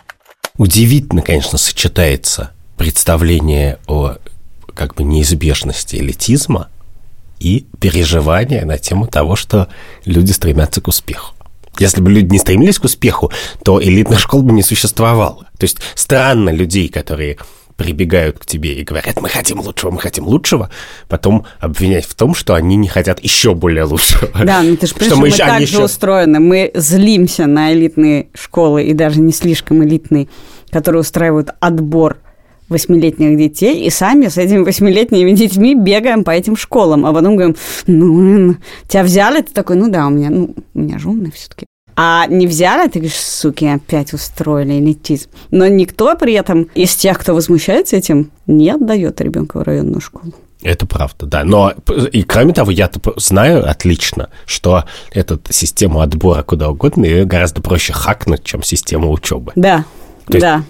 Удивительно, 0.57 1.23
конечно, 1.23 1.59
сочетается 1.59 2.53
представление 2.77 3.79
о 3.87 4.17
как 4.75 4.95
бы 4.95 5.05
неизбежности 5.05 5.97
элитизма 5.97 6.69
и 7.39 7.67
переживания 7.81 8.65
на 8.65 8.79
тему 8.79 9.07
того, 9.07 9.37
что 9.37 9.69
люди 10.05 10.33
стремятся 10.33 10.81
к 10.81 10.89
успеху. 10.89 11.34
Если 11.79 12.01
бы 12.01 12.11
люди 12.11 12.33
не 12.33 12.39
стремились 12.39 12.79
к 12.79 12.85
успеху, 12.85 13.33
то 13.65 13.83
элитных 13.83 14.21
школ 14.21 14.43
бы 14.43 14.53
не 14.53 14.63
существовало. 14.63 15.49
То 15.59 15.65
есть 15.65 15.79
странно 15.95 16.51
людей, 16.51 16.89
которые 16.89 17.39
прибегают 17.77 18.39
к 18.39 18.47
тебе 18.47 18.75
и 18.75 18.85
говорят, 18.85 19.21
мы 19.21 19.29
хотим 19.29 19.61
лучшего, 19.61 19.91
мы 19.91 19.99
хотим 19.99 20.27
лучшего, 20.27 20.71
потом 21.09 21.45
обвинять 21.59 22.05
в 22.05 22.15
том, 22.15 22.35
что 22.35 22.55
они 22.55 22.77
не 22.77 22.89
хотят 22.89 23.21
еще 23.21 23.55
более 23.55 23.85
лучшего. 23.85 24.29
Да, 24.45 24.63
ну 24.63 24.77
ты 24.77 24.87
же 24.87 24.95
что 24.95 25.17
мы, 25.17 25.29
мы 25.29 25.31
так 25.31 25.61
еще... 25.61 25.79
же 25.79 25.85
устроены. 25.85 26.39
Мы 26.39 26.71
злимся 26.75 27.47
на 27.47 27.73
элитные 27.73 28.29
школы 28.35 28.85
и 28.85 28.93
даже 28.93 29.21
не 29.21 29.33
слишком 29.33 29.83
элитные, 29.85 30.29
которые 30.71 31.01
устраивают 31.01 31.51
отбор 31.61 32.19
восьмилетних 32.75 33.39
детей, 33.39 33.87
и 33.87 33.91
сами 33.91 34.29
с 34.29 34.37
этими 34.37 34.59
восьмилетними 34.59 35.31
детьми 35.33 35.75
бегаем 35.75 36.25
по 36.25 36.31
этим 36.31 36.57
школам, 36.57 37.07
а 37.07 37.13
потом 37.13 37.37
говорим, 37.37 37.57
ну, 37.87 38.57
тебя 38.89 39.05
взяли, 39.05 39.41
ты 39.41 39.53
такой, 39.53 39.77
ну 39.77 39.89
да, 39.89 40.07
у 40.07 40.11
меня, 40.11 40.29
ну, 40.31 40.55
у 40.75 40.79
меня 40.79 40.99
же 40.99 41.09
умный 41.09 41.31
все-таки. 41.31 41.67
А 41.97 42.27
не 42.27 42.47
взяли, 42.47 42.89
ты 42.89 42.99
говоришь, 42.99 43.17
суки, 43.17 43.65
опять 43.67 44.13
устроили 44.13 44.81
элитизм. 44.81 45.31
Но 45.51 45.69
никто 45.69 46.17
при 46.17 46.33
этом 46.35 46.65
из 46.75 46.97
тех, 46.97 47.19
кто 47.19 47.35
возмущается 47.35 47.97
этим, 47.97 48.33
не 48.47 48.71
отдает 48.71 49.21
ребенка 49.21 49.59
в 49.59 49.63
районную 49.63 50.01
школу. 50.01 50.35
Это 50.63 50.87
правда, 50.87 51.27
да. 51.27 51.45
Но 51.45 51.73
и 52.11 52.23
кроме 52.23 52.53
того, 52.53 52.71
я 52.71 52.91
знаю 53.17 53.69
отлично, 53.69 54.31
что 54.47 54.85
эту 55.13 55.39
систему 55.51 56.01
отбора 56.01 56.43
куда 56.43 56.71
угодно 56.71 57.05
ее 57.05 57.27
гораздо 57.27 57.63
проще 57.63 57.93
хакнуть, 57.93 58.43
чем 58.43 58.63
систему 58.63 59.13
учебы. 59.13 59.53
Да, 59.55 59.85
То 60.27 60.41
да. 60.41 60.65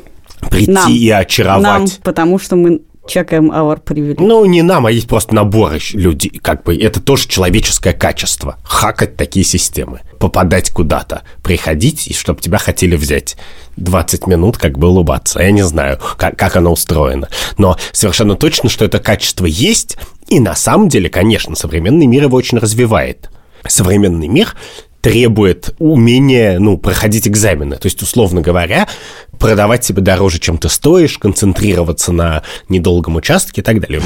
Прийти 0.51 0.73
нам, 0.73 0.93
и 0.93 1.09
очаровать. 1.11 1.63
Нам, 1.63 1.87
потому 2.03 2.39
что 2.39 2.57
мы 2.57 2.83
чекаем 3.07 3.51
our 3.51 3.81
привилегии. 3.81 4.23
Ну, 4.23 4.45
не 4.45 4.63
нам, 4.63 4.87
а 4.87 4.91
есть 4.91 5.09
просто 5.09 5.35
набор 5.35 5.75
людей. 5.93 6.31
Как 6.43 6.63
бы 6.63 6.77
это 6.77 7.01
тоже 7.01 7.29
человеческое 7.29 7.93
качество. 7.93 8.59
Хакать 8.65 9.17
такие 9.17 9.45
системы. 9.45 10.01
Попадать 10.19 10.71
куда-то. 10.71 11.23
Приходить, 11.43 12.07
и 12.07 12.15
чтобы 12.15 12.41
тебя 12.41 12.59
хотели 12.59 12.97
взять. 12.97 13.37
20 13.77 14.27
минут 14.27 14.57
как 14.57 14.79
бы 14.79 14.89
улыбаться. 14.89 15.41
Я 15.41 15.51
не 15.51 15.63
знаю, 15.63 15.99
как, 16.17 16.37
как 16.37 16.57
оно 16.57 16.73
устроено. 16.73 17.29
Но 17.59 17.77
совершенно 17.93 18.37
точно, 18.37 18.69
что 18.69 18.85
это 18.85 18.99
качество 18.99 19.47
есть. 19.47 19.99
И 20.29 20.41
на 20.41 20.55
самом 20.55 20.89
деле, 20.89 21.09
конечно, 21.09 21.55
современный 21.57 22.07
мир 22.07 22.25
его 22.25 22.37
очень 22.37 22.59
развивает. 22.59 23.31
Современный 23.67 24.29
мир 24.29 24.55
требует 25.05 25.75
умения, 25.79 26.59
ну, 26.59 26.79
проходить 26.79 27.29
экзамены. 27.29 27.77
То 27.77 27.87
есть, 27.87 28.01
условно 28.01 28.41
говоря, 28.41 28.89
продавать 29.39 29.85
себе 29.85 30.01
дороже, 30.01 30.39
чем 30.39 30.57
ты 30.57 30.71
стоишь, 30.71 31.19
концентрироваться 31.19 32.11
на 32.11 32.43
недолгом 32.71 33.17
участке 33.17 33.61
и 33.61 33.65
так 33.65 33.81
далее. 33.81 34.01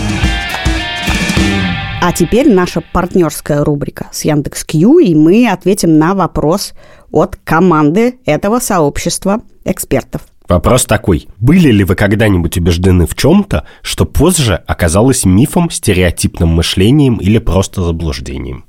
А 2.03 2.13
теперь 2.13 2.53
наша 2.53 2.83
партнерская 2.93 3.63
рубрика 3.63 4.09
с 4.11 4.25
Яндекс.Кью, 4.25 4.99
и 4.99 5.15
мы 5.15 5.49
ответим 5.49 5.99
на 5.99 6.15
вопрос 6.15 6.73
от 7.13 7.37
команды 7.45 8.19
этого 8.27 8.59
сообщества 8.59 9.43
экспертов. 9.65 10.23
Вопрос 10.49 10.85
такой. 10.85 11.29
Были 11.39 11.71
ли 11.71 11.85
вы 11.85 11.95
когда-нибудь 11.95 12.57
убеждены 12.57 13.07
в 13.07 13.15
чем-то, 13.15 13.65
что 13.83 14.05
позже 14.05 14.65
оказалось 14.67 15.25
мифом, 15.25 15.71
стереотипным 15.71 16.49
мышлением 16.49 17.19
или 17.19 17.39
просто 17.39 17.83
заблуждением? 17.83 18.65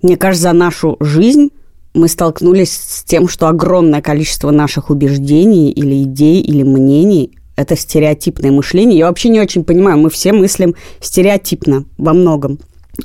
Мне 0.00 0.16
кажется, 0.16 0.44
за 0.44 0.52
нашу 0.54 0.96
жизнь 1.00 1.50
мы 1.96 2.08
столкнулись 2.08 2.72
с 2.72 3.02
тем, 3.04 3.28
что 3.28 3.48
огромное 3.48 4.02
количество 4.02 4.50
наших 4.50 4.90
убеждений 4.90 5.70
или 5.70 6.02
идей 6.02 6.40
или 6.42 6.62
мнений– 6.62 7.32
это 7.56 7.74
стереотипное 7.74 8.50
мышление. 8.52 8.98
Я 8.98 9.08
вообще 9.08 9.30
не 9.30 9.40
очень 9.40 9.64
понимаю, 9.64 9.98
мы 9.98 10.10
все 10.10 10.32
мыслим 10.32 10.74
стереотипно 11.00 11.84
во 11.96 12.12
многом. 12.12 12.58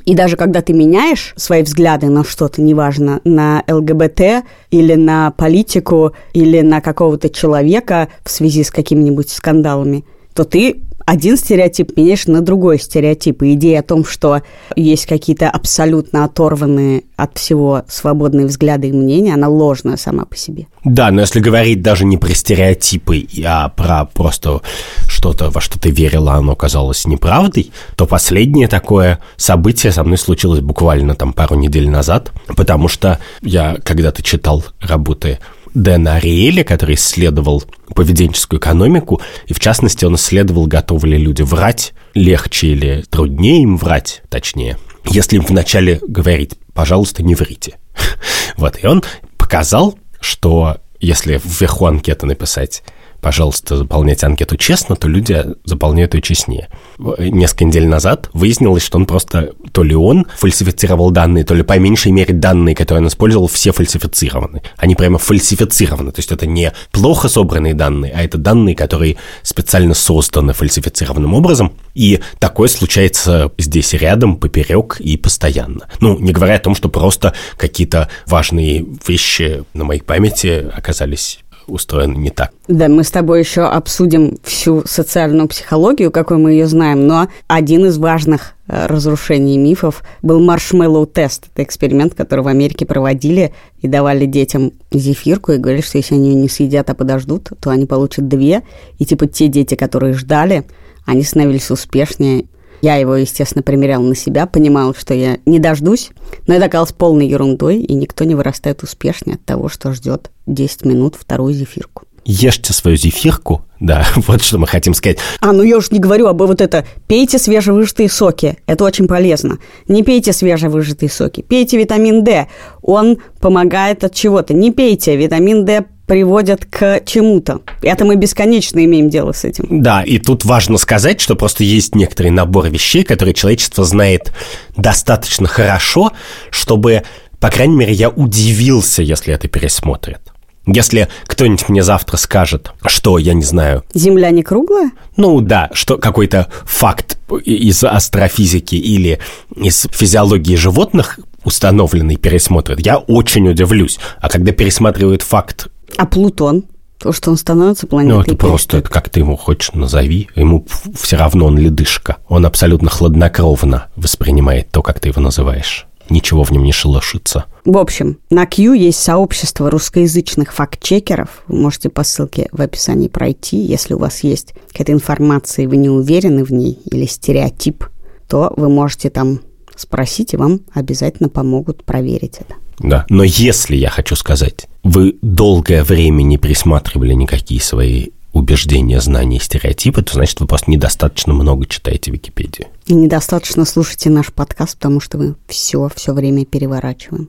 И 0.04 0.14
даже 0.14 0.36
когда 0.36 0.62
ты 0.62 0.72
меняешь 0.72 1.34
свои 1.36 1.62
взгляды 1.62 2.08
на 2.08 2.24
что-то, 2.24 2.62
неважно, 2.62 3.20
на 3.24 3.62
ЛГБТ 3.68 4.44
или 4.70 4.94
на 4.94 5.30
политику 5.32 6.12
или 6.32 6.60
на 6.60 6.80
какого-то 6.80 7.28
человека 7.28 8.08
в 8.24 8.30
связи 8.30 8.62
с 8.62 8.70
какими-нибудь 8.70 9.28
скандалами, 9.28 10.04
то 10.34 10.44
ты 10.44 10.82
один 11.06 11.36
стереотип 11.36 11.96
меняешь 11.96 12.26
на 12.26 12.40
другой 12.40 12.78
стереотип. 12.78 13.42
И 13.42 13.54
идея 13.54 13.80
о 13.80 13.82
том, 13.82 14.04
что 14.04 14.42
есть 14.76 15.06
какие-то 15.06 15.50
абсолютно 15.50 16.24
оторванные 16.24 17.04
от 17.16 17.38
всего 17.38 17.82
свободные 17.88 18.46
взгляды 18.46 18.88
и 18.88 18.92
мнения, 18.92 19.34
она 19.34 19.48
ложная 19.48 19.96
сама 19.96 20.24
по 20.24 20.36
себе. 20.36 20.66
Да, 20.84 21.10
но 21.10 21.20
если 21.20 21.40
говорить 21.40 21.82
даже 21.82 22.04
не 22.04 22.16
про 22.16 22.34
стереотипы, 22.34 23.26
а 23.44 23.68
про 23.68 24.04
просто 24.04 24.60
что-то, 25.06 25.50
во 25.50 25.60
что 25.60 25.78
ты 25.78 25.90
верила, 25.90 26.34
оно 26.34 26.56
казалось 26.56 27.06
неправдой, 27.06 27.70
то 27.96 28.06
последнее 28.06 28.66
такое 28.66 29.20
событие 29.36 29.92
со 29.92 30.02
мной 30.02 30.18
случилось 30.18 30.60
буквально 30.60 31.14
там 31.14 31.32
пару 31.32 31.54
недель 31.54 31.88
назад, 31.88 32.32
потому 32.56 32.88
что 32.88 33.18
я 33.42 33.76
когда-то 33.84 34.22
читал 34.22 34.64
работы 34.80 35.38
Дэна 35.74 36.16
Ариэля, 36.16 36.64
который 36.64 36.96
исследовал 36.96 37.64
поведенческую 37.94 38.60
экономику, 38.60 39.20
и 39.46 39.54
в 39.54 39.60
частности 39.60 40.04
он 40.04 40.16
исследовал, 40.16 40.66
готовы 40.66 41.08
ли 41.08 41.18
люди 41.18 41.42
врать, 41.42 41.94
легче 42.14 42.68
или 42.68 43.04
труднее 43.10 43.62
им 43.62 43.76
врать, 43.76 44.22
точнее, 44.28 44.78
если 45.08 45.36
им 45.36 45.42
вначале 45.42 46.00
говорить, 46.06 46.54
пожалуйста, 46.74 47.22
не 47.22 47.34
врите. 47.34 47.76
Вот, 48.56 48.78
и 48.82 48.86
он 48.86 49.02
показал, 49.38 49.98
что 50.20 50.76
если 51.00 51.40
вверху 51.42 51.86
анкеты 51.86 52.26
написать 52.26 52.82
пожалуйста, 53.22 53.76
заполняйте 53.76 54.26
анкету 54.26 54.56
честно, 54.56 54.96
то 54.96 55.08
люди 55.08 55.42
заполняют 55.64 56.14
ее 56.14 56.20
честнее. 56.20 56.68
Несколько 56.98 57.64
недель 57.64 57.86
назад 57.86 58.28
выяснилось, 58.32 58.82
что 58.82 58.98
он 58.98 59.06
просто, 59.06 59.52
то 59.70 59.84
ли 59.84 59.94
он 59.94 60.26
фальсифицировал 60.36 61.12
данные, 61.12 61.44
то 61.44 61.54
ли 61.54 61.62
по 61.62 61.78
меньшей 61.78 62.10
мере 62.10 62.34
данные, 62.34 62.74
которые 62.74 63.02
он 63.02 63.08
использовал, 63.08 63.46
все 63.46 63.72
фальсифицированы. 63.72 64.62
Они 64.76 64.96
прямо 64.96 65.18
фальсифицированы. 65.18 66.10
То 66.10 66.18
есть 66.18 66.32
это 66.32 66.46
не 66.46 66.72
плохо 66.90 67.28
собранные 67.28 67.74
данные, 67.74 68.12
а 68.12 68.24
это 68.24 68.38
данные, 68.38 68.74
которые 68.74 69.16
специально 69.42 69.94
созданы 69.94 70.52
фальсифицированным 70.52 71.32
образом. 71.32 71.72
И 71.94 72.20
такое 72.40 72.68
случается 72.68 73.52
здесь 73.56 73.92
рядом, 73.92 74.36
поперек 74.36 74.96
и 74.98 75.16
постоянно. 75.16 75.88
Ну, 76.00 76.18
не 76.18 76.32
говоря 76.32 76.56
о 76.56 76.58
том, 76.58 76.74
что 76.74 76.88
просто 76.88 77.34
какие-то 77.56 78.08
важные 78.26 78.84
вещи 79.06 79.62
на 79.74 79.84
моей 79.84 80.02
памяти 80.02 80.68
оказались 80.74 81.38
устроена 81.72 82.14
не 82.14 82.30
так. 82.30 82.52
Да, 82.68 82.88
мы 82.88 83.02
с 83.02 83.10
тобой 83.10 83.40
еще 83.40 83.62
обсудим 83.62 84.38
всю 84.42 84.82
социальную 84.86 85.48
психологию, 85.48 86.10
какой 86.10 86.36
мы 86.36 86.52
ее 86.52 86.66
знаем, 86.66 87.06
но 87.06 87.28
один 87.48 87.86
из 87.86 87.98
важных 87.98 88.54
э, 88.68 88.86
разрушений 88.86 89.58
мифов 89.58 90.02
был 90.22 90.40
маршмеллоу-тест. 90.40 91.46
Это 91.52 91.64
эксперимент, 91.64 92.14
который 92.14 92.44
в 92.44 92.48
Америке 92.48 92.86
проводили 92.86 93.52
и 93.80 93.88
давали 93.88 94.26
детям 94.26 94.72
зефирку 94.90 95.52
и 95.52 95.58
говорили, 95.58 95.82
что 95.82 95.98
если 95.98 96.14
они 96.14 96.30
ее 96.30 96.34
не 96.36 96.48
съедят, 96.48 96.90
а 96.90 96.94
подождут, 96.94 97.50
то 97.60 97.70
они 97.70 97.86
получат 97.86 98.28
две. 98.28 98.62
И 98.98 99.04
типа 99.04 99.26
те 99.26 99.48
дети, 99.48 99.74
которые 99.74 100.14
ждали, 100.14 100.64
они 101.04 101.22
становились 101.22 101.70
успешнее 101.70 102.46
я 102.82 102.96
его, 102.96 103.16
естественно, 103.16 103.62
примеряла 103.62 104.02
на 104.02 104.16
себя, 104.16 104.46
понимала, 104.46 104.94
что 104.94 105.14
я 105.14 105.38
не 105.46 105.60
дождусь, 105.60 106.10
но 106.46 106.54
это 106.54 106.66
оказалось 106.66 106.92
полной 106.92 107.28
ерундой, 107.28 107.78
и 107.78 107.94
никто 107.94 108.24
не 108.24 108.34
вырастает 108.34 108.82
успешнее 108.82 109.36
от 109.36 109.44
того, 109.44 109.68
что 109.68 109.92
ждет 109.92 110.30
10 110.46 110.84
минут 110.84 111.14
вторую 111.14 111.54
зефирку. 111.54 112.02
Ешьте 112.24 112.72
свою 112.72 112.96
зефирку, 112.96 113.64
да, 113.80 114.06
вот 114.16 114.42
что 114.42 114.58
мы 114.58 114.66
хотим 114.66 114.94
сказать. 114.94 115.18
А, 115.40 115.52
ну 115.52 115.62
я 115.62 115.76
уж 115.76 115.90
не 115.90 115.98
говорю 115.98 116.26
об 116.26 116.42
вот 116.42 116.60
это. 116.60 116.84
Пейте 117.06 117.38
свежевыжатые 117.38 118.08
соки, 118.08 118.58
это 118.66 118.84
очень 118.84 119.06
полезно. 119.06 119.58
Не 119.86 120.02
пейте 120.02 120.32
свежевыжатые 120.32 121.08
соки, 121.08 121.42
пейте 121.42 121.78
витамин 121.78 122.24
D, 122.24 122.48
он 122.82 123.18
помогает 123.40 124.04
от 124.04 124.14
чего-то. 124.14 124.54
Не 124.54 124.72
пейте, 124.72 125.16
витамин 125.16 125.64
D 125.64 125.84
приводят 126.06 126.64
к 126.64 127.02
чему-то. 127.06 127.60
Это 127.80 128.04
мы 128.04 128.16
бесконечно 128.16 128.84
имеем 128.84 129.08
дело 129.08 129.32
с 129.32 129.44
этим. 129.44 129.82
Да, 129.82 130.02
и 130.02 130.18
тут 130.18 130.44
важно 130.44 130.78
сказать, 130.78 131.20
что 131.20 131.36
просто 131.36 131.64
есть 131.64 131.94
некоторый 131.94 132.28
набор 132.28 132.68
вещей, 132.68 133.04
которые 133.04 133.34
человечество 133.34 133.84
знает 133.84 134.32
достаточно 134.76 135.46
хорошо, 135.46 136.12
чтобы, 136.50 137.02
по 137.40 137.50
крайней 137.50 137.76
мере, 137.76 137.92
я 137.92 138.08
удивился, 138.08 139.02
если 139.02 139.34
это 139.34 139.48
пересмотрит. 139.48 140.20
Если 140.66 141.08
кто-нибудь 141.26 141.68
мне 141.68 141.82
завтра 141.82 142.16
скажет, 142.16 142.72
что, 142.86 143.18
я 143.18 143.34
не 143.34 143.42
знаю... 143.42 143.84
Земля 143.94 144.30
не 144.30 144.44
круглая? 144.44 144.92
Ну 145.16 145.40
да, 145.40 145.70
что 145.72 145.98
какой-то 145.98 146.48
факт 146.64 147.18
из 147.44 147.82
астрофизики 147.82 148.76
или 148.76 149.18
из 149.56 149.88
физиологии 149.90 150.54
животных 150.54 151.18
установленный 151.42 152.16
пересмотрит, 152.16 152.86
я 152.86 152.98
очень 152.98 153.48
удивлюсь. 153.48 153.98
А 154.20 154.28
когда 154.28 154.52
пересматривают 154.52 155.22
факт 155.22 155.66
а 155.96 156.06
Плутон? 156.06 156.64
То, 156.98 157.12
что 157.12 157.30
он 157.30 157.36
становится 157.36 157.88
планетой. 157.88 158.16
Ну, 158.16 158.22
это 158.22 158.36
просто, 158.36 158.76
это 158.76 158.88
как 158.88 159.08
ты 159.08 159.20
ему 159.20 159.36
хочешь 159.36 159.72
назови. 159.72 160.28
Ему 160.36 160.64
все 160.94 161.16
равно 161.16 161.46
он 161.46 161.58
ледышка. 161.58 162.18
Он 162.28 162.46
абсолютно 162.46 162.90
хладнокровно 162.90 163.88
воспринимает 163.96 164.70
то, 164.70 164.82
как 164.82 165.00
ты 165.00 165.08
его 165.08 165.20
называешь. 165.20 165.88
Ничего 166.10 166.44
в 166.44 166.50
нем 166.50 166.62
не 166.62 166.72
шелошится. 166.72 167.46
В 167.64 167.76
общем, 167.76 168.18
на 168.30 168.46
Q 168.46 168.74
есть 168.74 169.02
сообщество 169.02 169.68
русскоязычных 169.70 170.52
факт-чекеров. 170.52 171.42
Вы 171.48 171.58
можете 171.58 171.88
по 171.88 172.04
ссылке 172.04 172.48
в 172.52 172.60
описании 172.60 173.08
пройти. 173.08 173.56
Если 173.56 173.94
у 173.94 173.98
вас 173.98 174.22
есть 174.22 174.54
какая-то 174.68 174.92
информация, 174.92 175.64
и 175.64 175.66
вы 175.66 175.78
не 175.78 175.88
уверены 175.90 176.44
в 176.44 176.52
ней, 176.52 176.78
или 176.84 177.06
стереотип, 177.06 177.84
то 178.28 178.52
вы 178.56 178.68
можете 178.68 179.10
там 179.10 179.40
спросить, 179.76 180.34
и 180.34 180.36
вам 180.36 180.60
обязательно 180.72 181.28
помогут 181.28 181.84
проверить 181.84 182.38
это. 182.38 182.54
Да, 182.78 183.06
но 183.08 183.24
если 183.24 183.76
я 183.76 183.90
хочу 183.90 184.16
сказать, 184.16 184.66
вы 184.82 185.16
долгое 185.22 185.84
время 185.84 186.22
не 186.22 186.38
присматривали 186.38 187.14
никакие 187.14 187.60
свои 187.60 188.08
убеждения, 188.32 189.00
знания, 189.00 189.38
стереотипы, 189.38 190.02
то 190.02 190.14
значит 190.14 190.40
вы 190.40 190.46
просто 190.46 190.70
недостаточно 190.70 191.34
много 191.34 191.66
читаете 191.66 192.10
Википедию. 192.10 192.68
И 192.86 192.94
недостаточно 192.94 193.64
слушаете 193.64 194.10
наш 194.10 194.32
подкаст, 194.32 194.76
потому 194.76 195.00
что 195.00 195.18
мы 195.18 195.34
все, 195.48 195.90
все 195.94 196.12
время 196.12 196.44
переворачиваем. 196.44 197.28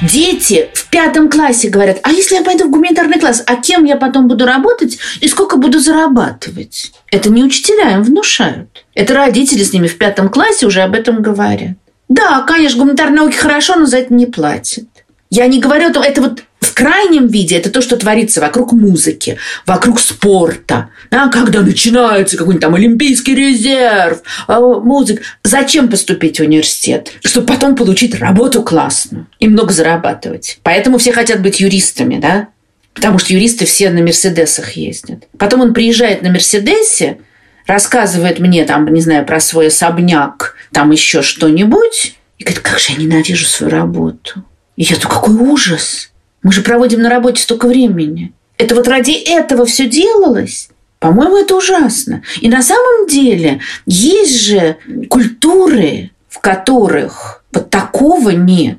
Дети 0.00 0.68
в 0.74 0.88
пятом 0.90 1.28
классе 1.28 1.68
говорят, 1.70 1.98
а 2.04 2.12
если 2.12 2.36
я 2.36 2.44
пойду 2.44 2.68
в 2.68 2.70
гуманитарный 2.70 3.18
класс, 3.18 3.42
а 3.44 3.56
кем 3.56 3.84
я 3.84 3.96
потом 3.96 4.28
буду 4.28 4.46
работать 4.46 4.96
и 5.20 5.26
сколько 5.26 5.56
буду 5.56 5.80
зарабатывать? 5.80 6.92
Это 7.10 7.30
не 7.30 7.42
учителя 7.42 7.94
им 7.94 8.04
внушают. 8.04 8.84
Это 8.94 9.14
родители 9.14 9.64
с 9.64 9.72
ними 9.72 9.88
в 9.88 9.98
пятом 9.98 10.28
классе 10.28 10.66
уже 10.66 10.82
об 10.82 10.94
этом 10.94 11.20
говорят. 11.20 11.76
Да, 12.08 12.42
конечно, 12.42 12.78
гуманитарные 12.78 13.20
науки 13.20 13.36
хорошо, 13.36 13.76
но 13.76 13.86
за 13.86 13.98
это 13.98 14.14
не 14.14 14.26
платят. 14.26 14.86
Я 15.30 15.46
не 15.46 15.60
говорю 15.60 15.88
это 15.88 16.22
вот 16.22 16.42
в 16.60 16.74
крайнем 16.74 17.28
виде 17.28 17.56
это 17.56 17.70
то, 17.70 17.82
что 17.82 17.96
творится 17.96 18.40
вокруг 18.40 18.72
музыки, 18.72 19.36
вокруг 19.66 20.00
спорта. 20.00 20.90
Да, 21.10 21.28
когда 21.28 21.60
начинается 21.60 22.36
какой-нибудь 22.36 22.62
там 22.62 22.74
олимпийский 22.74 23.34
резерв, 23.34 24.22
а, 24.46 24.60
музыка. 24.60 25.22
Зачем 25.44 25.88
поступить 25.88 26.38
в 26.38 26.42
университет? 26.42 27.12
Чтобы 27.24 27.46
потом 27.46 27.76
получить 27.76 28.18
работу 28.18 28.62
классную 28.62 29.26
и 29.38 29.48
много 29.48 29.72
зарабатывать. 29.72 30.58
Поэтому 30.62 30.98
все 30.98 31.12
хотят 31.12 31.42
быть 31.42 31.60
юристами, 31.60 32.18
да? 32.18 32.48
Потому 32.94 33.18
что 33.18 33.32
юристы 33.32 33.64
все 33.64 33.90
на 33.90 34.00
Мерседесах 34.00 34.72
ездят. 34.72 35.24
Потом 35.38 35.60
он 35.60 35.74
приезжает 35.74 36.22
на 36.22 36.30
Мерседесе, 36.30 37.18
рассказывает 37.66 38.40
мне 38.40 38.64
там, 38.64 38.92
не 38.92 39.00
знаю, 39.00 39.24
про 39.24 39.38
свой 39.38 39.68
особняк, 39.68 40.56
там 40.72 40.90
еще 40.90 41.22
что-нибудь, 41.22 42.16
и 42.38 42.44
говорит, 42.44 42.62
как 42.62 42.78
же 42.78 42.92
я 42.92 42.98
ненавижу 42.98 43.46
свою 43.46 43.72
работу. 43.72 44.44
И 44.76 44.84
я 44.84 44.96
думаю, 44.96 45.20
какой 45.20 45.34
ужас. 45.34 46.10
Мы 46.42 46.52
же 46.52 46.62
проводим 46.62 47.02
на 47.02 47.10
работе 47.10 47.42
столько 47.42 47.66
времени. 47.66 48.32
Это 48.58 48.74
вот 48.74 48.86
ради 48.88 49.12
этого 49.12 49.66
все 49.66 49.88
делалось. 49.88 50.68
По-моему, 50.98 51.36
это 51.36 51.56
ужасно. 51.56 52.22
И 52.40 52.48
на 52.48 52.62
самом 52.62 53.06
деле 53.08 53.60
есть 53.86 54.40
же 54.40 54.76
культуры, 55.08 56.10
в 56.28 56.40
которых 56.40 57.44
вот 57.52 57.70
такого 57.70 58.30
нет. 58.30 58.78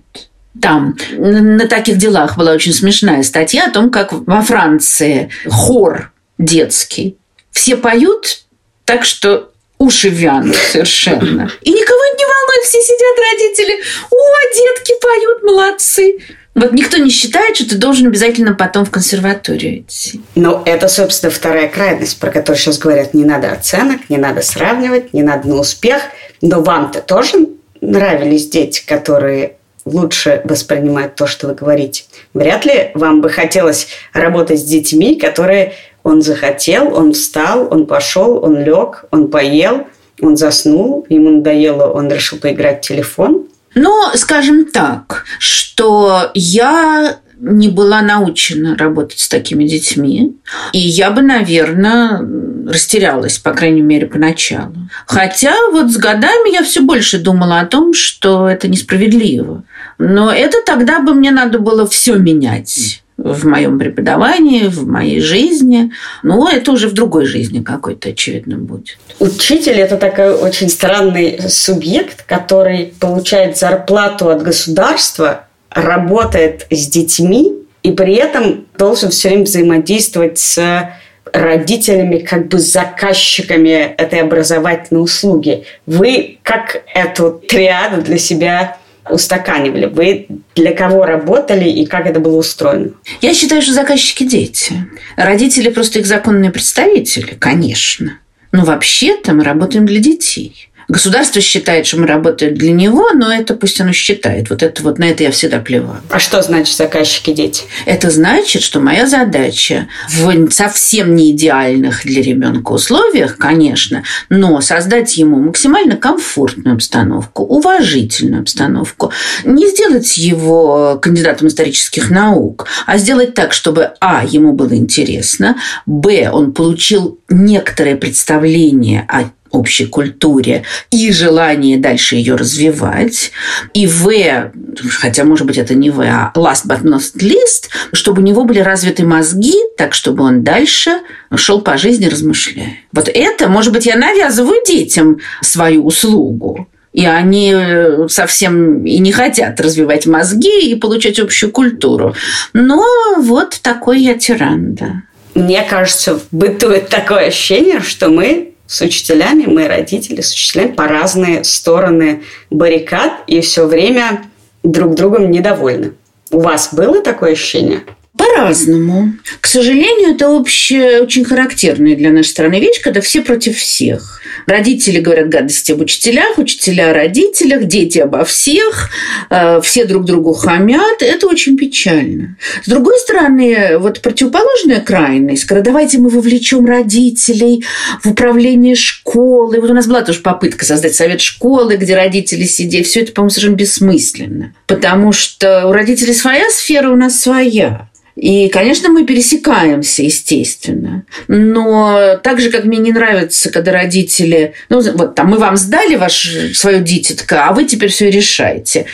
Там 0.61 0.97
на 1.17 1.67
таких 1.67 1.97
делах 1.97 2.37
была 2.37 2.51
очень 2.51 2.73
смешная 2.73 3.23
статья 3.23 3.67
о 3.67 3.71
том, 3.71 3.89
как 3.89 4.11
во 4.11 4.41
Франции 4.41 5.29
хор 5.47 6.11
детский. 6.37 7.17
Все 7.51 7.77
поют 7.77 8.43
так, 8.83 9.05
что 9.05 9.51
уши 9.79 10.09
вянут 10.09 10.55
совершенно. 10.55 11.49
И 11.61 11.71
никого 11.71 12.03
не 12.17 12.25
волнует, 12.25 12.63
все 12.65 12.81
сидят 12.81 13.17
родители. 13.31 13.79
О, 14.11 14.53
детки 14.53 14.93
поют, 15.01 15.43
молодцы. 15.43 16.19
Вот 16.55 16.73
никто 16.73 16.97
не 16.97 17.09
считает, 17.09 17.55
что 17.55 17.69
ты 17.69 17.77
должен 17.77 18.07
обязательно 18.07 18.53
потом 18.53 18.83
в 18.83 18.91
консерваторию 18.91 19.79
идти. 19.79 20.19
Ну, 20.35 20.61
это, 20.65 20.89
собственно, 20.89 21.31
вторая 21.31 21.69
крайность, 21.69 22.19
про 22.19 22.31
которую 22.31 22.59
сейчас 22.59 22.77
говорят, 22.77 23.13
не 23.13 23.23
надо 23.23 23.51
оценок, 23.51 24.09
не 24.09 24.17
надо 24.17 24.41
сравнивать, 24.41 25.13
не 25.13 25.23
надо 25.23 25.47
на 25.47 25.55
успех. 25.55 26.01
Но 26.41 26.61
вам-то 26.61 27.01
тоже 27.01 27.47
нравились 27.79 28.49
дети, 28.49 28.83
которые 28.85 29.55
лучше 29.85 30.41
воспринимают 30.43 31.15
то, 31.15 31.27
что 31.27 31.47
вы 31.47 31.53
говорите. 31.53 32.03
Вряд 32.33 32.65
ли 32.65 32.91
вам 32.93 33.21
бы 33.21 33.29
хотелось 33.29 33.87
работать 34.13 34.59
с 34.59 34.63
детьми, 34.63 35.17
которые 35.17 35.75
он 36.09 36.21
захотел, 36.21 36.93
он 36.95 37.13
встал, 37.13 37.67
он 37.71 37.85
пошел, 37.85 38.43
он 38.43 38.63
лег, 38.63 39.05
он 39.11 39.29
поел, 39.29 39.87
он 40.21 40.35
заснул, 40.37 41.05
ему 41.09 41.29
надоело, 41.29 41.91
он 41.91 42.09
решил 42.09 42.39
поиграть 42.39 42.83
в 42.83 42.87
телефон– 42.87 43.45
но, 43.75 44.11
скажем 44.15 44.65
так, 44.65 45.25
что 45.37 46.31
я 46.33 47.19
не 47.39 47.69
была 47.69 48.01
научена 48.01 48.75
работать 48.75 49.19
с 49.19 49.29
такими 49.29 49.65
детьми. 49.65 50.35
И 50.73 50.79
я 50.79 51.11
бы, 51.11 51.21
наверное, 51.21 52.19
растерялась, 52.67 53.37
по 53.37 53.53
крайней 53.53 53.81
мере, 53.81 54.07
поначалу. 54.07 54.75
Хотя 55.05 55.53
вот 55.71 55.89
с 55.91 55.97
годами 55.97 56.53
я 56.53 56.63
все 56.63 56.81
больше 56.81 57.19
думала 57.19 57.61
о 57.61 57.65
том, 57.65 57.93
что 57.93 58.49
это 58.49 58.67
несправедливо. 58.67 59.63
Но 59.97 60.31
это 60.31 60.57
тогда 60.65 60.99
бы 60.99 61.13
мне 61.13 61.31
надо 61.31 61.59
было 61.59 61.87
все 61.87 62.15
менять 62.15 63.03
в 63.23 63.45
моем 63.45 63.79
преподавании, 63.79 64.67
в 64.67 64.87
моей 64.87 65.19
жизни. 65.19 65.91
Но 66.23 66.49
это 66.49 66.71
уже 66.71 66.87
в 66.87 66.93
другой 66.93 67.25
жизни 67.25 67.61
какой-то, 67.61 68.09
очевидно, 68.09 68.57
будет. 68.57 68.97
Учитель– 69.19 69.73
это 69.79 69.97
такой 69.97 70.33
очень 70.33 70.69
странный 70.69 71.39
субъект, 71.49 72.23
который 72.25 72.93
получает 72.99 73.57
зарплату 73.57 74.29
от 74.29 74.43
государства, 74.43 75.45
работает 75.69 76.65
с 76.69 76.87
детьми 76.87 77.53
и 77.83 77.91
при 77.91 78.15
этом 78.15 78.65
должен 78.77 79.09
все 79.09 79.29
время 79.29 79.43
взаимодействовать 79.43 80.39
с 80.39 80.89
родителями, 81.31 82.19
как 82.19 82.47
бы 82.47 82.57
заказчиками 82.59 83.93
этой 83.97 84.21
образовательной 84.21 85.03
услуги. 85.03 85.65
Вы 85.85 86.39
как 86.43 86.81
эту 86.93 87.31
триаду 87.31 88.01
для 88.01 88.17
себя 88.17 88.77
устаканивали? 89.09 89.85
Вы 89.85 90.27
для 90.55 90.73
кого 90.73 91.05
работали 91.05 91.69
и 91.69 91.85
как 91.85 92.05
это 92.05 92.19
было 92.19 92.37
устроено? 92.37 92.91
Я 93.21 93.33
считаю, 93.33 93.61
что 93.61 93.73
заказчики 93.73 94.23
дети. 94.23 94.85
Родители 95.15 95.69
просто 95.69 95.99
их 95.99 96.05
законные 96.05 96.51
представители, 96.51 97.35
конечно. 97.39 98.19
Но 98.51 98.65
вообще-то 98.65 99.33
мы 99.33 99.43
работаем 99.43 99.85
для 99.85 99.99
детей. 99.99 100.68
Государство 100.89 101.39
считает, 101.39 101.85
что 101.85 101.99
мы 101.99 102.07
работаем 102.07 102.55
для 102.55 102.71
него, 102.71 103.11
но 103.13 103.31
это 103.31 103.53
пусть 103.53 103.79
оно 103.79 103.93
считает. 103.93 104.49
Вот 104.49 104.63
это 104.63 104.81
вот 104.81 104.97
на 104.97 105.03
это 105.03 105.21
я 105.21 105.29
всегда 105.29 105.59
плевала. 105.59 106.01
А 106.09 106.17
что 106.17 106.41
значит 106.41 106.75
заказчики 106.75 107.31
дети? 107.31 107.65
Это 107.85 108.09
значит, 108.09 108.63
что 108.63 108.79
моя 108.79 109.05
задача 109.05 109.87
в 110.09 110.49
совсем 110.49 111.15
не 111.15 111.31
идеальных 111.31 112.01
для 112.05 112.23
ребенка 112.23 112.71
условиях, 112.71 113.37
конечно, 113.37 114.01
но 114.29 114.59
создать 114.61 115.15
ему 115.17 115.39
максимально 115.39 115.95
комфортную 115.95 116.73
обстановку, 116.73 117.43
уважительную 117.43 118.41
обстановку. 118.41 119.11
Не 119.43 119.67
сделать 119.67 120.17
его 120.17 120.97
кандидатом 120.99 121.49
исторических 121.49 122.09
наук, 122.09 122.65
а 122.87 122.97
сделать 122.97 123.35
так, 123.35 123.53
чтобы 123.53 123.91
а. 124.01 124.25
ему 124.25 124.53
было 124.53 124.73
интересно, 124.73 125.55
б. 125.85 126.31
он 126.31 126.51
получил 126.51 127.19
некоторое 127.29 127.95
представление 127.95 129.05
о 129.07 129.25
общей 129.51 129.85
культуре 129.85 130.63
и 130.91 131.11
желание 131.11 131.77
дальше 131.77 132.15
ее 132.15 132.35
развивать. 132.35 133.31
И 133.73 133.87
В, 133.87 134.51
хотя, 134.89 135.23
может 135.23 135.45
быть, 135.45 135.57
это 135.57 135.75
не 135.75 135.89
В, 135.89 136.01
а 136.01 136.31
last 136.35 136.67
but 136.67 136.83
not 136.83 137.01
least, 137.17 137.69
чтобы 137.93 138.21
у 138.21 138.25
него 138.25 138.43
были 138.45 138.59
развиты 138.59 139.05
мозги, 139.05 139.55
так, 139.77 139.93
чтобы 139.93 140.23
он 140.23 140.43
дальше 140.43 140.99
шел 141.35 141.61
по 141.61 141.77
жизни, 141.77 142.05
размышляя. 142.05 142.77
Вот 142.91 143.09
это, 143.13 143.47
может 143.47 143.73
быть, 143.73 143.85
я 143.85 143.95
навязываю 143.95 144.59
детям 144.65 145.19
свою 145.41 145.85
услугу. 145.85 146.67
И 146.91 147.05
они 147.05 147.53
э, 147.53 148.07
совсем 148.09 148.83
и 148.83 148.97
не 148.97 149.11
хотят 149.11 149.59
развивать 149.61 150.07
мозги 150.07 150.71
и 150.71 150.75
получать 150.75 151.19
общую 151.19 151.51
культуру. 151.51 152.15
Но 152.53 152.83
вот 153.17 153.59
такой 153.61 154.01
я 154.01 154.15
тиран, 154.15 154.73
да. 154.73 155.03
Мне 155.35 155.61
кажется, 155.61 156.19
бытует 156.31 156.89
такое 156.89 157.27
ощущение, 157.27 157.79
что 157.81 158.09
мы 158.09 158.53
с 158.69 158.81
учителями, 158.81 159.47
мы 159.47 159.67
родители 159.67 160.21
с 160.21 160.31
учителями 160.31 160.73
по 160.73 160.87
разные 160.87 161.43
стороны 161.43 162.21
баррикад 162.51 163.23
и 163.25 163.41
все 163.41 163.65
время 163.65 164.29
друг 164.61 164.93
другом 164.93 165.31
недовольны. 165.31 165.93
У 166.29 166.39
вас 166.39 166.71
было 166.71 167.01
такое 167.01 167.31
ощущение? 167.31 167.81
По-разному. 168.19 169.13
К 169.39 169.47
сожалению, 169.47 170.13
это 170.13 170.27
общая, 170.27 171.01
очень 171.01 171.23
характерная 171.23 171.95
для 171.95 172.11
нашей 172.11 172.31
страны 172.31 172.59
вещь, 172.59 172.81
когда 172.81 172.99
все 172.99 173.21
против 173.21 173.57
всех. 173.57 174.19
Родители 174.45 174.99
говорят 174.99 175.29
гадости 175.29 175.71
об 175.71 175.79
учителях, 175.79 176.37
учителя 176.37 176.89
о 176.89 176.93
родителях, 176.93 177.63
дети 177.63 177.99
обо 177.99 178.25
всех, 178.25 178.89
э, 179.29 179.61
все 179.63 179.85
друг 179.85 180.03
другу 180.03 180.33
хамят. 180.33 181.01
Это 181.01 181.27
очень 181.27 181.55
печально. 181.55 182.35
С 182.61 182.67
другой 182.67 182.97
стороны, 182.99 183.77
вот 183.77 184.01
противоположная 184.01 184.81
крайность, 184.81 185.45
когда 185.45 185.61
давайте 185.61 185.97
мы 185.99 186.09
вовлечем 186.09 186.65
родителей 186.65 187.63
в 188.03 188.09
управление 188.09 188.75
школой. 188.75 189.61
Вот 189.61 189.69
у 189.69 189.73
нас 189.73 189.87
была 189.87 190.01
тоже 190.01 190.19
попытка 190.19 190.65
создать 190.65 190.93
совет 190.93 191.21
школы, 191.21 191.77
где 191.77 191.95
родители 191.95 192.43
сидят. 192.43 192.85
Все 192.85 193.01
это, 193.01 193.13
по-моему, 193.13 193.29
совершенно 193.29 193.55
бессмысленно. 193.55 194.53
Потому 194.67 195.13
что 195.13 195.67
у 195.67 195.71
родителей 195.71 196.13
своя 196.13 196.49
сфера, 196.49 196.89
у 196.89 196.97
нас 196.97 197.21
своя. 197.21 197.88
И, 198.19 198.49
конечно, 198.49 198.89
мы 198.89 199.05
пересекаемся, 199.05 200.03
естественно. 200.03 201.05
Но 201.29 202.19
так 202.21 202.41
же, 202.41 202.49
как 202.51 202.65
мне 202.65 202.77
не 202.77 202.91
нравится, 202.91 203.49
когда 203.49 203.71
родители... 203.71 204.53
Ну, 204.67 204.81
вот 204.81 205.15
там, 205.15 205.27
мы 205.27 205.37
вам 205.37 205.55
сдали 205.55 205.95
ваш, 205.95 206.27
свое 206.53 206.81
дитятко, 206.81 207.47
а 207.47 207.53
вы 207.53 207.63
теперь 207.63 207.89
все 207.89 208.11
решаете. 208.11 208.87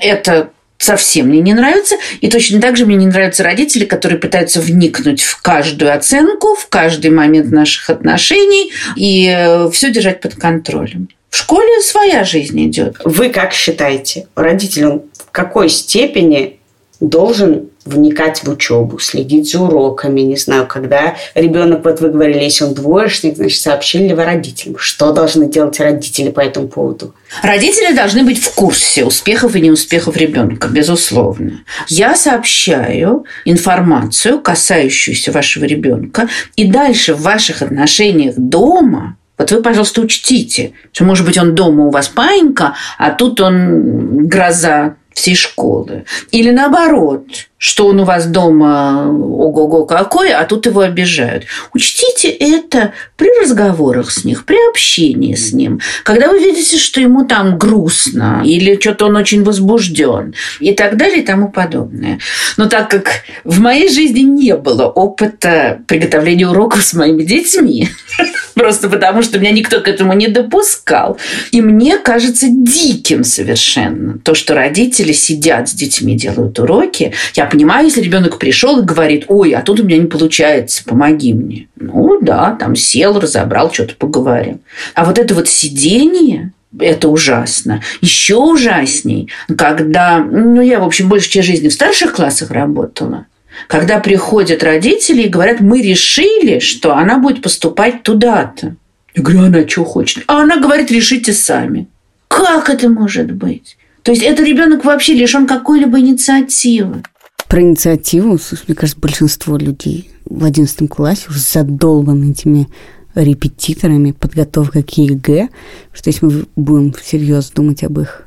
Это 0.00 0.50
совсем 0.78 1.26
мне 1.26 1.40
не 1.40 1.52
нравится. 1.52 1.96
И 2.22 2.30
точно 2.30 2.58
так 2.58 2.78
же 2.78 2.86
мне 2.86 2.96
не 2.96 3.06
нравятся 3.06 3.42
родители, 3.42 3.84
которые 3.84 4.18
пытаются 4.18 4.62
вникнуть 4.62 5.20
в 5.20 5.42
каждую 5.42 5.94
оценку, 5.94 6.54
в 6.54 6.68
каждый 6.68 7.10
момент 7.10 7.50
наших 7.50 7.90
отношений 7.90 8.72
и 8.96 9.30
э, 9.30 9.70
все 9.70 9.90
держать 9.90 10.22
под 10.22 10.36
контролем. 10.36 11.10
В 11.28 11.36
школе 11.36 11.82
своя 11.82 12.24
жизнь 12.24 12.66
идет. 12.66 12.96
Вы 13.04 13.28
как 13.28 13.52
считаете, 13.52 14.26
родитель 14.34 14.86
он 14.86 15.02
в 15.18 15.30
какой 15.30 15.68
степени 15.68 16.59
должен 17.00 17.70
вникать 17.86 18.44
в 18.44 18.50
учебу, 18.50 18.98
следить 18.98 19.50
за 19.50 19.60
уроками, 19.60 20.20
не 20.20 20.36
знаю, 20.36 20.66
когда 20.66 21.16
ребенок, 21.34 21.84
вот 21.84 22.00
вы 22.00 22.10
говорили, 22.10 22.44
если 22.44 22.64
он 22.64 22.74
двоечник, 22.74 23.36
значит, 23.36 23.60
сообщили 23.60 24.08
ли 24.08 24.14
вы 24.14 24.24
родителям, 24.24 24.76
что 24.78 25.12
должны 25.12 25.48
делать 25.48 25.80
родители 25.80 26.30
по 26.30 26.40
этому 26.40 26.68
поводу? 26.68 27.14
Родители 27.42 27.94
должны 27.94 28.22
быть 28.22 28.38
в 28.38 28.54
курсе 28.54 29.04
успехов 29.04 29.56
и 29.56 29.60
неуспехов 29.60 30.16
ребенка, 30.16 30.68
безусловно. 30.68 31.64
Я 31.88 32.16
сообщаю 32.16 33.24
информацию, 33.46 34.40
касающуюся 34.40 35.32
вашего 35.32 35.64
ребенка, 35.64 36.28
и 36.56 36.70
дальше 36.70 37.14
в 37.14 37.22
ваших 37.22 37.62
отношениях 37.62 38.34
дома 38.36 39.16
вот 39.38 39.52
вы, 39.52 39.62
пожалуйста, 39.62 40.02
учтите, 40.02 40.72
что, 40.92 41.04
может 41.04 41.24
быть, 41.24 41.38
он 41.38 41.54
дома 41.54 41.86
у 41.86 41.90
вас 41.90 42.08
паинька, 42.08 42.74
а 42.98 43.10
тут 43.10 43.40
он 43.40 44.26
гроза 44.26 44.96
всей 45.20 45.34
школы. 45.34 46.06
Или 46.32 46.50
наоборот, 46.50 47.49
что 47.60 47.88
он 47.88 48.00
у 48.00 48.04
вас 48.04 48.24
дома 48.24 49.06
ого-го 49.06 49.84
какой, 49.84 50.32
а 50.32 50.44
тут 50.46 50.64
его 50.64 50.80
обижают. 50.80 51.44
Учтите 51.74 52.30
это 52.30 52.94
при 53.16 53.28
разговорах 53.38 54.10
с 54.10 54.24
них, 54.24 54.46
при 54.46 54.56
общении 54.70 55.34
с 55.34 55.52
ним. 55.52 55.78
Когда 56.02 56.28
вы 56.28 56.38
видите, 56.38 56.78
что 56.78 57.02
ему 57.02 57.26
там 57.26 57.58
грустно, 57.58 58.40
или 58.46 58.80
что-то 58.80 59.06
он 59.06 59.16
очень 59.16 59.44
возбужден, 59.44 60.34
и 60.58 60.72
так 60.72 60.96
далее, 60.96 61.18
и 61.18 61.22
тому 61.22 61.50
подобное. 61.50 62.18
Но 62.56 62.64
так 62.64 62.88
как 62.88 63.10
в 63.44 63.60
моей 63.60 63.90
жизни 63.90 64.20
не 64.20 64.56
было 64.56 64.86
опыта 64.86 65.82
приготовления 65.86 66.48
уроков 66.48 66.82
с 66.82 66.94
моими 66.94 67.24
детьми, 67.24 67.90
просто 68.54 68.88
потому 68.88 69.20
что 69.20 69.38
меня 69.38 69.50
никто 69.50 69.82
к 69.82 69.88
этому 69.88 70.14
не 70.14 70.28
допускал, 70.28 71.18
и 71.50 71.60
мне 71.60 71.98
кажется 71.98 72.46
диким 72.48 73.22
совершенно 73.22 74.18
то, 74.18 74.34
что 74.34 74.54
родители 74.54 75.12
сидят 75.12 75.68
с 75.68 75.74
детьми, 75.74 76.16
делают 76.16 76.58
уроки. 76.58 77.12
Я 77.34 77.49
понимаю, 77.50 77.86
если 77.86 78.00
ребенок 78.00 78.38
пришел 78.38 78.78
и 78.78 78.84
говорит, 78.84 79.24
ой, 79.28 79.52
а 79.52 79.62
тут 79.62 79.80
у 79.80 79.84
меня 79.84 79.98
не 79.98 80.06
получается, 80.06 80.84
помоги 80.84 81.34
мне. 81.34 81.68
Ну 81.76 82.20
да, 82.20 82.56
там 82.58 82.76
сел, 82.76 83.18
разобрал, 83.18 83.72
что-то 83.72 83.94
поговорим. 83.96 84.60
А 84.94 85.04
вот 85.04 85.18
это 85.18 85.34
вот 85.34 85.48
сидение, 85.48 86.52
это 86.78 87.08
ужасно. 87.08 87.82
Еще 88.00 88.36
ужасней, 88.36 89.28
когда, 89.56 90.18
ну, 90.18 90.60
я, 90.60 90.80
в 90.80 90.84
общем, 90.84 91.08
большую 91.08 91.32
часть 91.32 91.48
жизни 91.48 91.68
в 91.68 91.72
старших 91.72 92.12
классах 92.14 92.50
работала, 92.50 93.26
когда 93.66 93.98
приходят 93.98 94.62
родители 94.62 95.22
и 95.22 95.28
говорят, 95.28 95.60
мы 95.60 95.82
решили, 95.82 96.60
что 96.60 96.94
она 96.94 97.18
будет 97.18 97.42
поступать 97.42 98.02
туда-то. 98.02 98.76
Я 99.14 99.22
говорю, 99.22 99.44
она 99.44 99.68
что 99.68 99.84
хочет? 99.84 100.24
А 100.28 100.42
она 100.42 100.58
говорит, 100.58 100.90
решите 100.90 101.32
сами. 101.32 101.88
Как 102.28 102.70
это 102.70 102.88
может 102.88 103.32
быть? 103.32 103.76
То 104.02 104.12
есть 104.12 104.22
это 104.22 104.42
ребенок 104.44 104.84
вообще 104.84 105.14
лишен 105.14 105.46
какой-либо 105.46 105.98
инициативы. 105.98 107.02
Про 107.50 107.62
инициативу, 107.62 108.38
мне 108.68 108.76
кажется, 108.76 109.00
большинство 109.00 109.56
людей 109.56 110.12
в 110.24 110.44
одиннадцатом 110.44 110.86
классе 110.86 111.26
уже 111.28 111.40
задолбаны 111.40 112.30
этими 112.30 112.68
репетиторами, 113.16 114.12
подготовкой 114.12 114.84
к 114.84 114.90
ЕГЭ, 114.90 115.48
что 115.92 116.10
если 116.10 116.26
мы 116.26 116.46
будем 116.54 116.92
всерьез 116.92 117.50
думать 117.50 117.82
об 117.82 117.98
их 117.98 118.22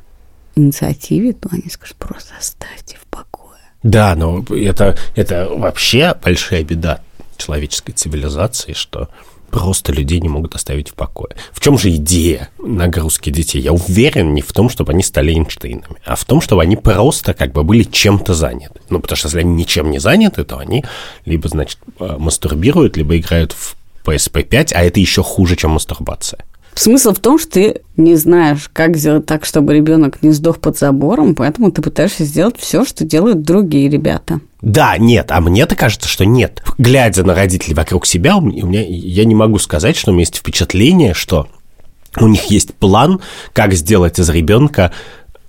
инициативе, 0.58 1.32
то 1.32 1.48
они 1.54 1.70
скажут, 1.70 1.96
просто 1.96 2.34
оставьте 2.38 2.98
в 3.02 3.06
покое. 3.08 3.62
Да, 3.82 4.14
но 4.16 4.44
это, 4.50 4.98
это 5.16 5.48
вообще 5.50 6.14
большая 6.22 6.66
беда 6.66 7.00
человеческой 7.38 7.94
цивилизации, 7.94 8.74
что 8.74 9.08
просто 9.54 9.94
людей 9.94 10.20
не 10.20 10.30
могут 10.30 10.56
оставить 10.56 10.90
в 10.90 10.94
покое. 10.96 11.36
В 11.52 11.60
чем 11.60 11.78
же 11.78 11.92
идея 11.92 12.50
нагрузки 12.58 13.30
детей? 13.30 13.62
Я 13.62 13.72
уверен 13.72 14.34
не 14.34 14.42
в 14.42 14.52
том, 14.52 14.68
чтобы 14.68 14.94
они 14.94 15.04
стали 15.04 15.32
Эйнштейнами, 15.32 15.98
а 16.04 16.16
в 16.16 16.26
том, 16.26 16.42
чтобы 16.42 16.64
они 16.64 16.76
просто 16.76 17.36
как 17.36 17.52
бы 17.52 17.64
были 17.64 17.84
чем-то 17.84 18.34
заняты. 18.34 18.82
Ну, 18.90 19.00
потому 19.00 19.16
что 19.16 19.28
если 19.28 19.42
они 19.42 19.54
ничем 19.54 19.92
не 19.92 20.00
заняты, 20.00 20.44
то 20.44 20.58
они 20.58 20.84
либо, 21.26 21.48
значит, 21.48 21.78
э, 22.00 22.16
мастурбируют, 22.18 22.98
либо 22.98 23.16
играют 23.16 23.52
в 23.52 23.76
PSP-5, 24.06 24.74
а 24.74 24.84
это 24.84 25.00
еще 25.00 25.22
хуже, 25.22 25.56
чем 25.56 25.72
мастурбация. 25.72 26.44
Смысл 26.76 27.14
в 27.14 27.20
том, 27.20 27.38
что 27.38 27.52
ты 27.52 27.82
не 27.98 28.16
знаешь, 28.16 28.70
как 28.72 28.98
сделать 28.98 29.26
так, 29.26 29.46
чтобы 29.46 29.76
ребенок 29.76 30.24
не 30.24 30.32
сдох 30.32 30.60
под 30.60 30.78
забором, 30.78 31.36
поэтому 31.36 31.72
ты 31.72 31.82
пытаешься 31.82 32.26
сделать 32.26 32.58
все, 32.58 32.86
что 32.86 33.04
делают 33.06 33.44
другие 33.44 33.90
ребята. 33.90 34.40
Да, 34.62 34.98
нет, 34.98 35.32
а 35.32 35.42
мне-то 35.42 35.76
кажется, 35.76 36.08
что 36.08 36.26
нет. 36.26 36.64
Глядя 36.78 37.24
на 37.24 37.36
родителей 37.36 37.76
вокруг 37.76 38.06
себя, 38.06 38.38
у 38.38 38.42
меня, 38.42 38.84
я 38.88 39.26
не 39.26 39.36
могу 39.36 39.60
сказать, 39.60 39.96
что 39.96 40.12
у 40.12 40.14
меня 40.14 40.22
есть 40.22 40.38
впечатление, 40.38 41.14
что 41.14 41.48
у 42.20 42.28
них 42.28 42.46
есть 42.46 42.74
план, 42.74 43.20
как 43.54 43.74
сделать 43.74 44.20
из 44.20 44.30
ребенка 44.30 44.92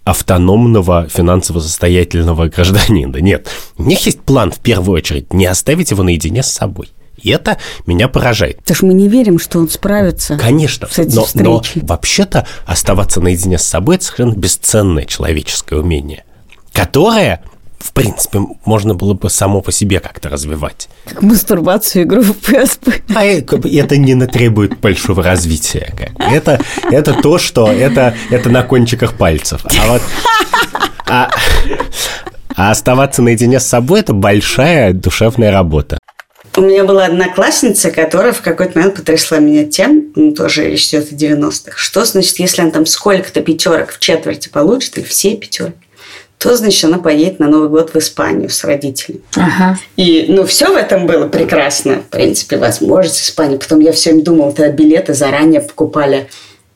автономного 0.04 1.08
финансово 1.08 1.60
состоятельного 1.60 2.48
гражданина. 2.54 3.16
Нет, 3.18 3.48
у 3.78 3.84
них 3.84 4.04
есть 4.04 4.20
план 4.20 4.50
в 4.50 4.58
первую 4.58 4.96
очередь 4.96 5.32
не 5.32 5.46
оставить 5.46 5.90
его 5.90 6.02
наедине 6.02 6.42
с 6.42 6.50
собой. 6.50 6.90
И 7.16 7.30
это 7.30 7.58
меня 7.86 8.08
поражает. 8.08 8.58
Потому 8.58 8.76
что 8.76 8.86
мы 8.86 8.94
не 8.94 9.08
верим, 9.08 9.38
что 9.38 9.58
он 9.58 9.68
справится. 9.68 10.36
Конечно, 10.36 10.88
с 10.88 10.98
этой 10.98 11.14
но, 11.14 11.26
но 11.34 11.62
вообще-то 11.82 12.46
оставаться 12.66 13.20
наедине 13.20 13.58
с 13.58 13.62
собой– 13.62 13.96
это 13.96 14.04
совершенно 14.04 14.34
бесценное 14.34 15.04
человеческое 15.04 15.80
умение, 15.80 16.24
которое 16.72 17.42
в 17.84 17.92
принципе, 17.92 18.40
можно 18.64 18.94
было 18.94 19.12
бы 19.12 19.28
само 19.28 19.60
по 19.60 19.70
себе 19.70 20.00
как-то 20.00 20.30
развивать. 20.30 20.88
Как 21.04 21.20
мастурбацию, 21.20 22.04
игру 22.04 22.22
в 22.22 22.30
PSP. 22.30 23.02
А 23.14 23.24
это 23.24 23.96
не 23.98 24.26
требует 24.26 24.80
большого 24.80 25.22
развития. 25.22 25.92
Это, 26.18 26.60
это 26.90 27.12
то, 27.12 27.36
что 27.36 27.70
это, 27.70 28.14
это 28.30 28.48
на 28.48 28.62
кончиках 28.62 29.14
пальцев. 29.14 29.60
А 29.64 29.86
вот... 29.92 30.02
А, 31.06 31.28
а 32.56 32.70
оставаться 32.70 33.20
наедине 33.20 33.60
с 33.60 33.66
собой– 33.66 34.00
это 34.00 34.14
большая 34.14 34.94
душевная 34.94 35.50
работа. 35.50 35.98
У 36.56 36.60
меня 36.60 36.84
была 36.84 37.06
одноклассница, 37.06 37.90
которая 37.90 38.32
в 38.32 38.40
какой-то 38.40 38.78
момент 38.78 38.96
потрясла 38.96 39.38
меня 39.38 39.64
тем, 39.64 40.12
ну, 40.14 40.32
тоже 40.32 40.72
из 40.72 40.92
90-х, 40.92 41.72
что 41.76 42.04
значит, 42.04 42.38
если 42.38 42.62
она 42.62 42.70
там 42.70 42.86
сколько-то 42.86 43.40
пятерок 43.40 43.90
в 43.90 43.98
четверти 43.98 44.48
получит, 44.48 44.96
или 44.96 45.04
все 45.04 45.36
пятерки, 45.36 45.74
то, 46.38 46.54
значит, 46.56 46.84
она 46.84 46.98
поедет 46.98 47.40
на 47.40 47.48
Новый 47.48 47.70
год 47.70 47.94
в 47.94 47.96
Испанию 47.96 48.50
с 48.50 48.62
родителями. 48.64 49.22
Ага. 49.34 49.78
И, 49.96 50.26
ну, 50.28 50.44
все 50.44 50.66
в 50.66 50.76
этом 50.76 51.06
было 51.06 51.26
прекрасно. 51.26 52.02
В 52.02 52.10
принципе, 52.10 52.58
возможность 52.58 53.22
Испании. 53.22 53.56
Потом 53.56 53.80
я 53.80 53.92
все 53.92 54.10
время 54.10 54.24
думала, 54.24 54.52
тогда 54.52 54.70
билеты 54.70 55.14
заранее 55.14 55.62
покупали. 55.62 56.28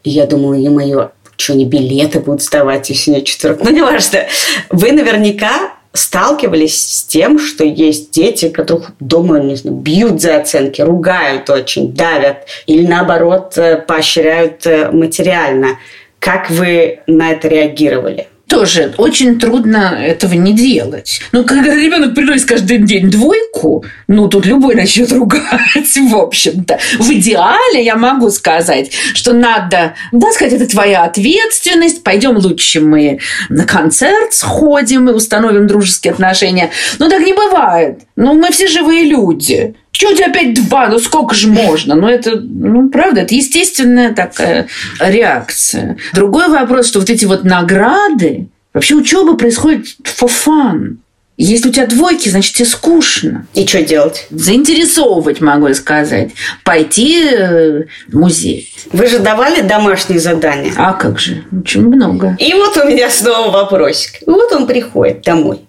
И 0.04 0.10
я 0.10 0.26
думала, 0.26 0.54
е-мое, 0.54 1.10
что 1.36 1.54
не 1.54 1.66
билеты 1.66 2.20
будут 2.20 2.42
сдавать, 2.42 2.88
если 2.88 3.10
не 3.10 3.24
четверок. 3.24 3.62
Ну, 3.62 3.70
не 3.70 3.82
важно. 3.82 4.26
Вы 4.70 4.92
наверняка 4.92 5.74
сталкивались 5.98 6.78
с 6.82 7.04
тем, 7.04 7.38
что 7.38 7.64
есть 7.64 8.10
дети, 8.12 8.48
которых 8.48 8.92
дома, 9.00 9.40
не 9.40 9.56
знаю, 9.56 9.76
бьют 9.76 10.20
за 10.20 10.36
оценки, 10.36 10.80
ругают 10.80 11.50
очень, 11.50 11.92
давят, 11.92 12.46
или 12.66 12.86
наоборот 12.86 13.58
э, 13.58 13.76
поощряют 13.76 14.66
э, 14.66 14.90
материально. 14.90 15.78
Как 16.18 16.50
вы 16.50 17.00
на 17.06 17.30
это 17.30 17.48
реагировали? 17.48 18.28
Тоже 18.48 18.94
очень 18.96 19.38
трудно 19.38 19.96
этого 20.00 20.32
не 20.34 20.52
делать. 20.52 21.20
Ну, 21.32 21.44
когда 21.44 21.74
ребенок 21.74 22.14
приносит 22.14 22.48
каждый 22.48 22.78
день 22.78 23.10
двойку, 23.10 23.84
ну, 24.06 24.28
тут 24.28 24.46
любой 24.46 24.74
начнет 24.74 25.12
ругать, 25.12 25.96
в 25.96 26.16
общем-то. 26.16 26.78
В 26.98 27.10
идеале 27.12 27.84
я 27.84 27.96
могу 27.96 28.30
сказать, 28.30 28.90
что 29.14 29.32
надо, 29.32 29.94
да, 30.12 30.32
сказать, 30.32 30.54
это 30.54 30.66
твоя 30.66 31.04
ответственность, 31.04 32.02
пойдем 32.02 32.36
лучше 32.38 32.80
мы 32.80 33.20
на 33.50 33.64
концерт 33.64 34.32
сходим 34.32 35.08
и 35.08 35.12
установим 35.12 35.66
дружеские 35.66 36.12
отношения. 36.12 36.70
Но 36.98 37.08
так 37.08 37.20
не 37.24 37.34
бывает. 37.34 38.00
Ну, 38.16 38.32
мы 38.32 38.50
все 38.50 38.66
живые 38.66 39.04
люди. 39.04 39.74
Чего 39.92 40.12
у 40.12 40.14
тебя 40.14 40.26
опять 40.26 40.54
два? 40.54 40.88
Ну 40.88 40.98
сколько 40.98 41.34
же 41.34 41.48
можно? 41.48 41.94
Ну 41.94 42.08
это, 42.08 42.38
ну 42.40 42.88
правда, 42.88 43.22
это 43.22 43.34
естественная 43.34 44.14
такая 44.14 44.68
реакция. 45.00 45.96
Другой 46.12 46.48
вопрос, 46.48 46.88
что 46.88 47.00
вот 47.00 47.10
эти 47.10 47.24
вот 47.24 47.44
награды, 47.44 48.48
вообще 48.72 48.94
учеба 48.94 49.36
происходит 49.36 49.86
for 50.04 50.30
fun. 50.30 50.98
Если 51.40 51.68
у 51.68 51.72
тебя 51.72 51.86
двойки, 51.86 52.28
значит, 52.28 52.56
тебе 52.56 52.66
скучно. 52.66 53.46
И 53.54 53.64
что 53.64 53.80
делать? 53.84 54.26
Заинтересовывать, 54.30 55.40
могу 55.40 55.72
сказать. 55.72 56.30
Пойти 56.64 57.22
э, 57.30 57.84
в 58.08 58.18
музей. 58.18 58.74
Вы 58.92 59.06
же 59.06 59.20
давали 59.20 59.60
домашние 59.60 60.18
задания? 60.18 60.72
А 60.76 60.94
как 60.94 61.20
же? 61.20 61.44
Очень 61.52 61.86
много. 61.86 62.36
И 62.40 62.52
вот 62.54 62.76
у 62.76 62.88
меня 62.88 63.08
снова 63.08 63.52
вопросик. 63.52 64.14
Вот 64.26 64.50
он 64.52 64.66
приходит 64.66 65.22
домой 65.22 65.60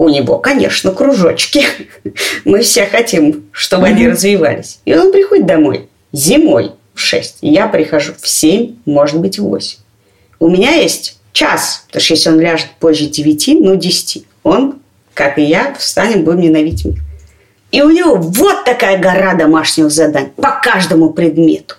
У 0.00 0.08
него, 0.08 0.38
конечно, 0.38 0.92
кружочки. 0.92 1.62
Мы 2.46 2.62
все 2.62 2.86
хотим, 2.86 3.50
чтобы 3.52 3.88
они 3.88 4.08
развивались. 4.08 4.80
И 4.86 4.94
он 4.94 5.12
приходит 5.12 5.44
домой 5.44 5.90
зимой 6.10 6.72
в 6.94 7.00
6. 7.00 7.40
Я 7.42 7.66
прихожу 7.66 8.14
в 8.18 8.26
7, 8.26 8.76
может 8.86 9.20
быть, 9.20 9.38
в 9.38 9.42
8. 9.42 9.78
У 10.38 10.48
меня 10.48 10.70
есть 10.70 11.18
час, 11.34 11.84
потому 11.88 12.00
что 12.00 12.14
если 12.14 12.30
он 12.30 12.40
ляжет 12.40 12.68
позже 12.80 13.08
9, 13.08 13.60
ну 13.60 13.76
10, 13.76 14.24
он, 14.42 14.76
как 15.12 15.36
и 15.36 15.42
я, 15.42 15.74
встанем, 15.74 16.24
будем 16.24 16.40
ненавидеть 16.40 16.86
меня. 16.86 17.00
И 17.70 17.82
у 17.82 17.90
него 17.90 18.16
вот 18.16 18.64
такая 18.64 18.96
гора 18.96 19.34
домашних 19.34 19.90
заданий 19.90 20.30
по 20.34 20.62
каждому 20.62 21.10
предмету. 21.10 21.74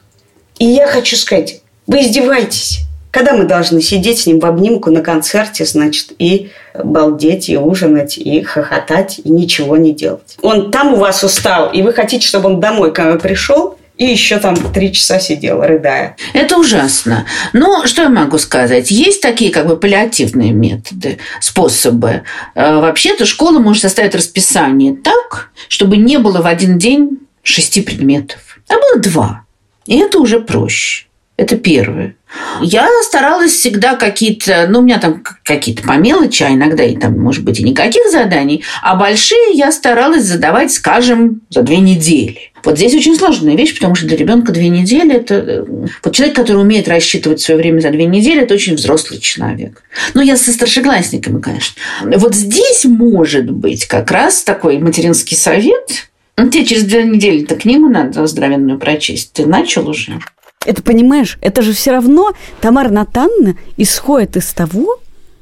И 0.59 0.65
я 0.65 0.85
хочу 0.85 1.15
сказать, 1.15 1.63
вы 1.87 2.01
издеваетесь. 2.01 2.81
Когда 3.11 3.33
мы 3.33 3.43
должны 3.43 3.81
сидеть 3.81 4.19
с 4.19 4.25
ним 4.25 4.39
в 4.39 4.45
обнимку 4.45 4.89
на 4.89 5.01
концерте, 5.01 5.65
значит, 5.65 6.13
и 6.17 6.49
балдеть, 6.73 7.49
и 7.49 7.57
ужинать, 7.57 8.17
и 8.17 8.41
хохотать, 8.41 9.19
и 9.23 9.29
ничего 9.29 9.75
не 9.75 9.93
делать. 9.93 10.37
Он 10.41 10.71
там 10.71 10.93
у 10.93 10.97
вас 10.97 11.23
устал, 11.23 11.69
и 11.71 11.81
вы 11.81 11.91
хотите, 11.91 12.25
чтобы 12.25 12.49
он 12.49 12.59
домой 12.61 12.93
ко 12.93 13.03
мне 13.03 13.19
пришел, 13.19 13.77
и 13.97 14.05
еще 14.05 14.39
там 14.39 14.55
три 14.55 14.93
часа 14.93 15.19
сидел, 15.19 15.61
рыдая. 15.61 16.15
Это 16.33 16.57
ужасно. 16.57 17.27
Но 17.53 17.85
что 17.85 18.03
я 18.03 18.09
могу 18.09 18.37
сказать? 18.39 18.89
Есть 18.89 19.21
такие 19.21 19.51
как 19.51 19.67
бы 19.67 19.77
паллиативные 19.77 20.53
методы, 20.53 21.19
способы. 21.39 22.23
Э, 22.55 22.79
вообще-то 22.79 23.25
школа 23.25 23.59
может 23.59 23.83
составить 23.83 24.15
расписание 24.15 24.95
так, 24.95 25.51
чтобы 25.67 25.97
не 25.97 26.17
было 26.17 26.41
в 26.41 26.47
один 26.47 26.79
день 26.79 27.19
шести 27.43 27.81
предметов, 27.81 28.59
а 28.69 28.75
было 28.75 28.99
два. 28.99 29.43
И 29.85 29.99
это 29.99 30.17
уже 30.19 30.39
проще. 30.39 31.05
Это 31.37 31.57
первое. 31.57 32.15
Я 32.61 32.87
старалась 33.03 33.51
всегда 33.51 33.95
какие-то, 33.95 34.67
ну, 34.69 34.79
у 34.79 34.81
меня 34.81 34.99
там 34.99 35.23
какие-то 35.43 35.83
по 35.83 35.93
мелочи, 35.93 36.43
а 36.43 36.49
иногда 36.49 36.83
и 36.83 36.95
там, 36.95 37.19
может 37.19 37.43
быть, 37.43 37.59
и 37.59 37.63
никаких 37.63 38.09
заданий, 38.09 38.63
а 38.81 38.95
большие 38.95 39.53
я 39.53 39.71
старалась 39.71 40.23
задавать, 40.23 40.71
скажем, 40.71 41.41
за 41.49 41.61
две 41.61 41.77
недели. 41.77 42.51
Вот 42.63 42.77
здесь 42.77 42.93
очень 42.93 43.15
сложная 43.15 43.55
вещь, 43.55 43.73
потому 43.73 43.95
что 43.95 44.05
для 44.05 44.17
ребенка 44.17 44.51
две 44.51 44.69
недели 44.69 45.15
это... 45.15 45.35
Э, 45.35 45.65
вот 46.03 46.15
человек, 46.15 46.35
который 46.35 46.61
умеет 46.61 46.87
рассчитывать 46.87 47.41
свое 47.41 47.59
время 47.59 47.79
за 47.79 47.89
две 47.89 48.05
недели, 48.05 48.43
это 48.43 48.53
очень 48.53 48.75
взрослый 48.75 49.19
человек. 49.19 49.83
Ну, 50.13 50.21
я 50.21 50.37
со 50.37 50.51
старшеклассниками, 50.51 51.41
конечно. 51.41 51.81
Вот 52.03 52.35
здесь 52.35 52.85
может 52.85 53.49
быть 53.49 53.85
как 53.87 54.11
раз 54.11 54.43
такой 54.43 54.77
материнский 54.77 55.35
совет. 55.35 56.07
Ну, 56.37 56.49
тебе 56.49 56.65
через 56.65 56.83
две 56.83 57.03
недели-то 57.03 57.55
книгу 57.55 57.87
надо 57.87 58.25
здоровенную 58.27 58.79
прочесть. 58.79 59.33
Ты 59.33 59.45
начал 59.45 59.89
уже? 59.89 60.19
Это 60.65 60.83
понимаешь, 60.83 61.37
это 61.41 61.61
же 61.61 61.73
все 61.73 61.91
равно 61.91 62.33
Тамара 62.61 62.89
Натановна 62.89 63.55
исходит 63.77 64.37
из 64.37 64.53
того, 64.53 64.99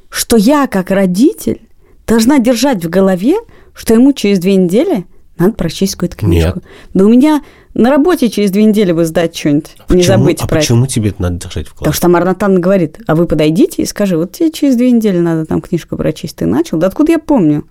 что 0.10 0.38
я 0.38 0.68
как 0.68 0.92
родитель 0.92 1.62
должна 2.08 2.40
держать 2.40 2.84
в 2.84 2.90
голове, 2.90 3.36
что 3.74 3.94
ему 3.94 4.14
через 4.14 4.40
две 4.40 4.56
недели 4.56 5.06
надо 5.38 5.54
прочесть 5.54 5.94
какую-то 5.94 6.18
книжку. 6.18 6.60
Нет. 6.60 6.66
Да 6.94 7.06
у 7.06 7.10
меня 7.10 7.42
на 7.74 7.90
работе 7.90 8.30
через 8.30 8.52
две 8.52 8.66
недели 8.66 8.92
бы 8.92 9.06
сдать 9.06 9.36
что-нибудь. 9.36 9.76
А 9.88 9.94
не 9.94 10.04
забыть 10.04 10.42
а 10.42 10.48
про 10.48 10.58
почему 10.58 10.86
это. 10.86 10.94
тебе 10.94 11.10
это 11.10 11.22
надо 11.22 11.36
держать 11.36 11.68
в 11.68 11.72
голове? 11.72 11.78
Потому 11.80 11.94
что 11.94 12.02
Тамара 12.02 12.26
Натановна 12.26 12.60
говорит, 12.62 13.00
а 13.08 13.16
вы 13.16 13.26
подойдите 13.26 13.82
и 13.82 13.86
скажи, 13.86 14.18
вот 14.18 14.34
тебе 14.34 14.52
через 14.52 14.76
две 14.76 14.92
недели 14.92 15.20
надо 15.20 15.46
там 15.46 15.62
книжку 15.62 15.96
прочесть. 15.98 16.38
Ты 16.38 16.46
начал? 16.46 16.78
Да 16.78 16.88
откуда 16.88 17.14
я 17.14 17.20
помню? 17.20 17.66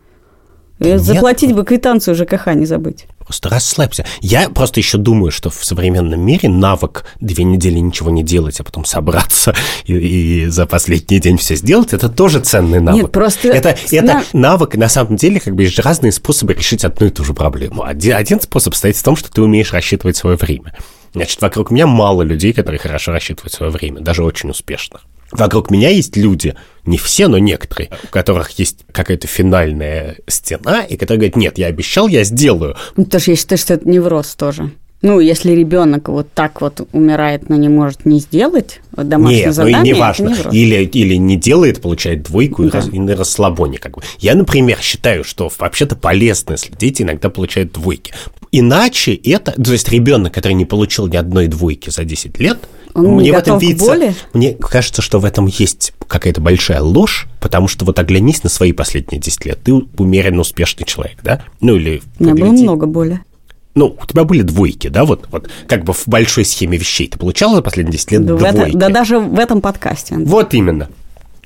Заплатить 0.79 1.49
нет. 1.49 1.57
бы 1.57 1.65
квитанцию 1.65 2.15
ЖКХ, 2.15 2.55
не 2.55 2.67
забыть. 2.67 3.07
Просто 3.19 3.49
расслабься. 3.49 4.07
Я 4.21 4.49
просто 4.49 4.81
еще 4.81 4.97
думаю, 4.97 5.31
что 5.31 5.51
в 5.51 5.65
современном 5.65 6.21
мире 6.21 6.49
навык 6.49 7.05
две 7.21 7.45
недели 7.45 7.79
ничего 7.79 8.11
не 8.11 8.23
делать, 8.23 8.61
а 8.61 8.65
потом 8.65 8.85
собраться 8.85 9.55
и, 9.85 9.95
и 9.95 10.47
за 10.47 10.67
последний 10.67 11.19
день 11.19 11.37
все 11.37 11.57
сделать, 11.57 11.93
это 11.93 12.09
тоже 12.09 12.41
ценный 12.41 12.81
навык. 12.81 13.03
Нет, 13.03 13.13
просто... 13.13 13.49
Это, 13.49 13.77
это 13.91 14.23
навык, 14.33 14.77
на 14.77 14.89
самом 14.89 15.17
деле, 15.17 15.41
как 15.41 15.55
бы 15.55 15.65
есть 15.65 15.79
разные 15.79 16.13
способы 16.13 16.55
решить 16.55 16.85
одну 16.85 17.09
и 17.09 17.11
ту 17.11 17.25
же 17.25 17.35
проблему. 17.35 17.83
Один, 17.83 18.15
один 18.17 18.41
способ 18.41 18.75
состоит 18.75 18.97
в 18.97 19.03
том, 19.03 19.17
что 19.17 19.31
ты 19.31 19.43
умеешь 19.43 19.73
рассчитывать 19.73 20.17
свое 20.17 20.37
время. 20.37 20.75
Значит, 21.13 21.41
вокруг 21.43 21.71
меня 21.71 21.87
мало 21.87 22.23
людей, 22.23 22.53
которые 22.53 22.79
хорошо 22.79 23.13
рассчитывают 23.13 23.53
свое 23.53 23.73
время, 23.73 24.01
даже 24.01 24.23
очень 24.23 24.51
успешных. 24.51 25.03
Вокруг 25.31 25.71
меня 25.71 25.91
есть 25.91 26.17
люди, 26.17 26.55
не 26.87 26.97
все, 26.97 27.29
но 27.29 27.39
некоторые, 27.39 27.91
у 28.05 28.07
которых 28.09 28.51
есть 28.59 28.79
какая-то 28.93 29.27
финальная 29.27 30.17
стена, 30.27 30.83
и 30.83 30.97
которые 30.97 31.19
говорят, 31.19 31.37
нет, 31.37 31.59
я 31.59 31.67
обещал, 31.67 32.09
я 32.09 32.25
сделаю. 32.25 32.77
Ну, 32.97 33.05
тоже 33.05 33.33
я 33.33 33.37
считаю, 33.37 33.59
что 33.59 33.75
это 33.75 33.89
невроз 33.89 34.35
тоже. 34.35 34.71
Ну, 35.01 35.21
если 35.21 35.53
ребенок 35.53 36.09
вот 36.09 36.33
так 36.33 36.61
вот 36.61 36.89
умирает, 36.93 37.49
но 37.49 37.55
не 37.55 37.69
может 37.69 38.05
не 38.05 38.19
сделать 38.19 38.81
домашнее 38.91 39.45
Нет, 39.45 39.55
задание, 39.55 39.79
ну 39.79 39.85
и 39.85 39.89
не 39.89 39.95
важно. 39.95 40.37
Или, 40.51 40.85
или 40.85 41.15
не 41.15 41.37
делает, 41.37 41.81
получает 41.81 42.25
двойку 42.25 42.65
да. 42.65 42.81
и, 42.81 42.97
и 42.97 42.99
на 42.99 43.15
расслабоне. 43.15 43.79
Как 43.79 43.97
бы. 43.97 44.03
Я, 44.19 44.35
например, 44.35 44.79
считаю, 44.81 45.23
что 45.23 45.53
вообще-то 45.57 45.95
полезно, 45.95 46.53
если 46.53 46.75
дети 46.75 47.03
иногда 47.03 47.31
получают 47.31 47.73
двойки. 47.73 48.13
Иначе 48.51 49.15
это... 49.15 49.53
То 49.53 49.73
есть 49.73 49.89
ребенок, 49.89 50.35
который 50.35 50.55
не 50.55 50.65
получил 50.65 51.07
ни 51.07 51.17
одной 51.17 51.47
двойки 51.47 51.91
за 51.91 52.05
10 52.05 52.41
лет, 52.41 52.59
Он 52.95 53.17
мне 53.17 53.33
в 53.33 53.37
этом 53.37 53.59
видится, 53.59 53.87
боли? 53.87 54.15
Мне 54.33 54.55
кажется, 54.55 55.03
что 55.03 55.21
в 55.21 55.25
этом 55.25 55.47
есть 55.47 55.93
какая-то 56.07 56.41
большая 56.41 56.81
ложь, 56.81 57.27
потому 57.41 57.69
что 57.69 57.85
вот 57.85 57.99
оглянись 57.99 58.43
на 58.43 58.51
свои 58.51 58.73
последние 58.73 59.21
10 59.21 59.45
лет. 59.45 59.59
Ты 59.63 59.73
умеренно 59.73 60.41
успешный 60.41 60.85
человек, 60.85 61.19
да? 61.23 61.43
Ну 61.61 61.77
или... 61.77 62.03
У 62.19 62.25
меня 62.25 62.35
было 62.35 62.53
много 62.53 62.87
боли 62.87 63.21
ну, 63.75 63.97
у 64.03 64.07
тебя 64.07 64.25
были 64.25 64.43
двойки, 64.43 64.89
да, 64.89 65.05
вот, 65.05 65.29
вот 65.31 65.49
как 65.69 65.85
бы 65.85 65.93
в 65.93 66.09
большой 66.09 66.45
схеме 66.45 66.77
вещей 66.77 67.07
ты 67.07 67.17
получала 67.17 67.55
за 67.57 67.63
последние 67.63 67.93
10 67.93 68.11
лет 68.11 68.27
да, 68.27 68.35
двойки? 68.35 68.71
Это, 68.71 68.79
да 68.79 68.89
даже 68.89 69.21
в 69.21 69.39
этом 69.39 69.61
подкасте. 69.61 70.17
Вот 70.17 70.53
именно. 70.53 70.89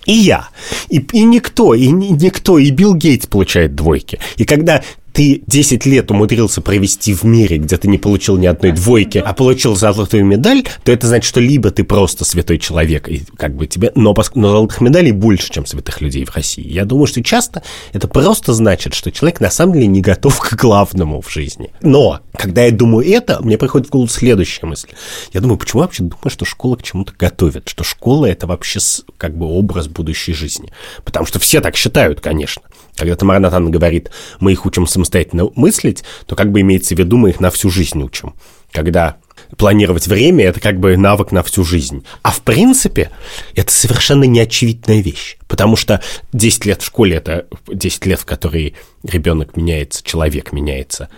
И 0.07 0.12
я. 0.12 0.49
И, 0.88 0.99
и 1.12 1.24
никто, 1.24 1.74
и 1.74 1.88
никто, 1.88 2.59
и 2.59 2.70
Билл 2.70 2.95
Гейтс 2.95 3.26
получает 3.26 3.74
двойки. 3.74 4.18
И 4.36 4.45
когда 4.45 4.82
ты 5.12 5.42
10 5.46 5.86
лет 5.86 6.10
умудрился 6.10 6.60
провести 6.60 7.14
в 7.14 7.24
мире, 7.24 7.58
где 7.58 7.76
ты 7.76 7.88
не 7.88 7.98
получил 7.98 8.36
ни 8.36 8.46
одной 8.46 8.72
двойки, 8.72 9.18
а 9.18 9.32
получил 9.32 9.76
золотую 9.76 10.24
медаль, 10.24 10.64
то 10.84 10.92
это 10.92 11.06
значит, 11.06 11.28
что 11.28 11.40
либо 11.40 11.70
ты 11.70 11.84
просто 11.84 12.24
святой 12.24 12.58
человек, 12.58 13.08
и 13.08 13.22
как 13.36 13.54
бы 13.54 13.66
тебе, 13.66 13.92
но, 13.94 14.14
но 14.34 14.50
золотых 14.50 14.80
медалей 14.80 15.12
больше, 15.12 15.50
чем 15.50 15.66
святых 15.66 16.00
людей 16.00 16.24
в 16.24 16.34
России. 16.34 16.66
Я 16.66 16.84
думаю, 16.84 17.06
что 17.06 17.22
часто 17.22 17.62
это 17.92 18.08
просто 18.08 18.52
значит, 18.52 18.94
что 18.94 19.10
человек 19.10 19.40
на 19.40 19.50
самом 19.50 19.74
деле 19.74 19.86
не 19.86 20.00
готов 20.00 20.38
к 20.40 20.54
главному 20.54 21.20
в 21.20 21.30
жизни. 21.30 21.70
Но, 21.80 22.20
когда 22.36 22.64
я 22.64 22.70
думаю 22.70 23.06
это, 23.08 23.42
мне 23.42 23.58
приходит 23.58 23.88
в 23.88 23.90
голову 23.90 24.08
следующая 24.08 24.66
мысль. 24.66 24.88
Я 25.32 25.40
думаю, 25.40 25.58
почему 25.58 25.82
я 25.82 25.86
вообще 25.86 26.02
думаю, 26.02 26.30
что 26.30 26.44
школа 26.44 26.76
к 26.76 26.82
чему-то 26.82 27.12
готовит, 27.18 27.68
что 27.68 27.84
школа 27.84 28.26
это 28.26 28.46
вообще 28.46 28.80
как 29.18 29.36
бы 29.36 29.46
образ 29.46 29.88
будущей 29.88 30.32
жизни. 30.32 30.72
Потому 31.04 31.26
что 31.26 31.38
все 31.38 31.60
так 31.60 31.76
считают, 31.76 32.20
конечно. 32.20 32.62
Когда 32.97 33.16
Тамара 33.16 33.38
Натан 33.38 33.70
говорит, 33.70 34.11
мы 34.40 34.53
их 34.53 34.66
учим 34.66 34.86
самостоятельно 34.86 35.49
мыслить, 35.55 36.05
то 36.26 36.36
как 36.36 36.53
бы 36.53 36.61
имеется 36.61 36.95
в 36.95 36.99
виду, 36.99 37.16
мы 37.16 37.30
их 37.30 37.40
на 37.40 37.51
всю 37.51 37.70
жизнь 37.70 38.03
учим. 38.03 38.34
Когда 38.70 39.16
планировать 39.57 40.07
время– 40.07 40.45
это 40.47 40.61
как 40.61 40.78
бы 40.78 40.97
навык 40.97 41.32
на 41.32 41.43
всю 41.43 41.64
жизнь. 41.64 42.05
А 42.22 42.30
в 42.30 42.40
принципе, 42.43 43.11
это 43.55 43.72
совершенно 43.72 44.24
неочевидная 44.24 45.01
вещь. 45.01 45.36
Потому 45.49 45.76
что 45.76 46.03
10 46.32 46.66
лет 46.66 46.82
в 46.82 46.86
школе– 46.86 47.16
это 47.18 47.47
10 47.68 48.07
лет, 48.07 48.20
в 48.20 48.24
которые 48.24 48.74
ребенок 49.03 49.57
меняется, 49.57 50.03
человек 50.05 50.53
меняется 50.53 51.09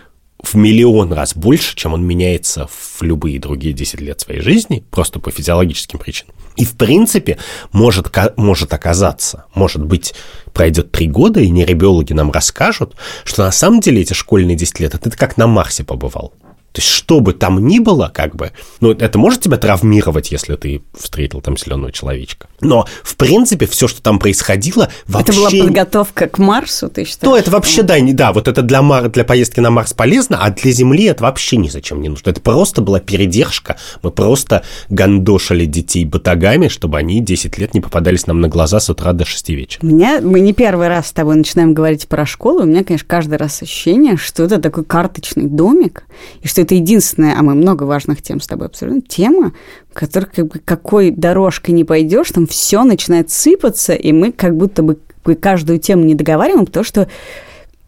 в 0.44 0.54
миллион 0.54 1.12
раз 1.12 1.34
больше, 1.34 1.74
чем 1.74 1.94
он 1.94 2.04
меняется 2.04 2.68
в 2.68 3.02
любые 3.02 3.38
другие 3.38 3.74
10 3.74 4.00
лет 4.00 4.20
своей 4.20 4.40
жизни, 4.40 4.84
просто 4.90 5.18
по 5.18 5.30
физиологическим 5.30 5.98
причинам. 5.98 6.34
И, 6.56 6.64
в 6.64 6.76
принципе, 6.76 7.38
может, 7.72 8.14
может 8.36 8.72
оказаться, 8.72 9.46
может 9.54 9.82
быть, 9.82 10.14
пройдет 10.52 10.92
три 10.92 11.08
года, 11.08 11.40
и 11.40 11.50
нейробиологи 11.50 12.12
нам 12.12 12.30
расскажут, 12.30 12.94
что 13.24 13.44
на 13.44 13.50
самом 13.50 13.80
деле 13.80 14.02
эти 14.02 14.12
школьные 14.12 14.56
10 14.56 14.80
лет, 14.80 14.94
это 14.94 15.10
ты 15.10 15.16
как 15.16 15.36
на 15.36 15.46
Марсе 15.46 15.82
побывал. 15.82 16.32
То 16.74 16.80
есть, 16.80 16.88
что 16.88 17.20
бы 17.20 17.34
там 17.34 17.64
ни 17.64 17.78
было, 17.78 18.10
как 18.12 18.34
бы, 18.34 18.50
ну, 18.80 18.90
это 18.90 19.16
может 19.16 19.42
тебя 19.42 19.58
травмировать, 19.58 20.32
если 20.32 20.56
ты 20.56 20.82
встретил 20.98 21.40
там 21.40 21.56
зеленого 21.56 21.92
человечка. 21.92 22.48
Но, 22.60 22.84
в 23.04 23.14
принципе, 23.14 23.66
все, 23.66 23.86
что 23.86 24.02
там 24.02 24.18
происходило, 24.18 24.88
вообще... 25.06 25.30
Это 25.30 25.40
была 25.40 25.66
подготовка 25.66 26.26
к 26.26 26.38
Марсу, 26.38 26.88
ты 26.88 27.04
считаешь? 27.04 27.30
Ну, 27.30 27.36
это 27.36 27.52
вообще, 27.52 27.82
да, 27.82 28.00
не, 28.00 28.12
да, 28.12 28.32
вот 28.32 28.48
это 28.48 28.62
для, 28.62 28.82
Мар... 28.82 29.08
для 29.08 29.22
поездки 29.22 29.60
на 29.60 29.70
Марс 29.70 29.92
полезно, 29.92 30.38
а 30.42 30.50
для 30.50 30.72
Земли 30.72 31.04
это 31.04 31.22
вообще 31.22 31.58
ни 31.58 31.68
зачем 31.68 32.02
не 32.02 32.08
нужно. 32.08 32.30
Это 32.30 32.40
просто 32.40 32.82
была 32.82 32.98
передержка. 32.98 33.76
Мы 34.02 34.10
просто 34.10 34.64
гандошили 34.88 35.66
детей 35.66 36.04
батагами, 36.04 36.66
чтобы 36.66 36.98
они 36.98 37.20
10 37.20 37.56
лет 37.56 37.74
не 37.74 37.82
попадались 37.82 38.26
нам 38.26 38.40
на 38.40 38.48
глаза 38.48 38.80
с 38.80 38.90
утра 38.90 39.12
до 39.12 39.24
6 39.24 39.48
вечера. 39.50 39.80
У 39.80 39.86
меня, 39.86 40.20
мы 40.20 40.40
не 40.40 40.52
первый 40.52 40.88
раз 40.88 41.06
с 41.06 41.12
тобой 41.12 41.36
начинаем 41.36 41.72
говорить 41.72 42.08
про 42.08 42.26
школу, 42.26 42.62
у 42.62 42.66
меня, 42.66 42.82
конечно, 42.82 43.06
каждый 43.06 43.38
раз 43.38 43.62
ощущение, 43.62 44.16
что 44.16 44.42
это 44.42 44.60
такой 44.60 44.84
карточный 44.84 45.46
домик, 45.46 46.02
и 46.42 46.48
что 46.48 46.63
это 46.64 46.74
единственная, 46.74 47.38
а 47.38 47.42
мы 47.42 47.54
много 47.54 47.84
важных 47.84 48.20
тем 48.22 48.40
с 48.40 48.46
тобой 48.46 48.66
обсуждаем, 48.66 49.02
тема, 49.02 49.52
которой 49.92 50.26
как 50.26 50.46
бы 50.48 50.58
какой 50.58 51.10
дорожкой 51.10 51.74
не 51.74 51.84
пойдешь, 51.84 52.30
там 52.30 52.46
все 52.46 52.82
начинает 52.82 53.30
сыпаться, 53.30 53.94
и 53.94 54.12
мы 54.12 54.32
как 54.32 54.56
будто 54.56 54.82
бы 54.82 54.98
каждую 55.40 55.78
тему 55.78 56.04
не 56.04 56.14
договариваем, 56.14 56.66
потому 56.66 56.84
что 56.84 57.08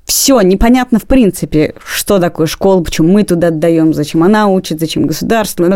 все 0.05 0.41
непонятно 0.41 0.99
в 1.01 1.05
принципе, 1.05 1.75
что 1.85 2.19
такое 2.19 2.47
школа, 2.47 2.83
почему 2.83 3.13
мы 3.13 3.25
туда 3.25 3.49
отдаем, 3.49 3.93
зачем 3.93 4.23
она 4.23 4.47
учит, 4.47 4.79
зачем 4.79 5.07
государство, 5.07 5.67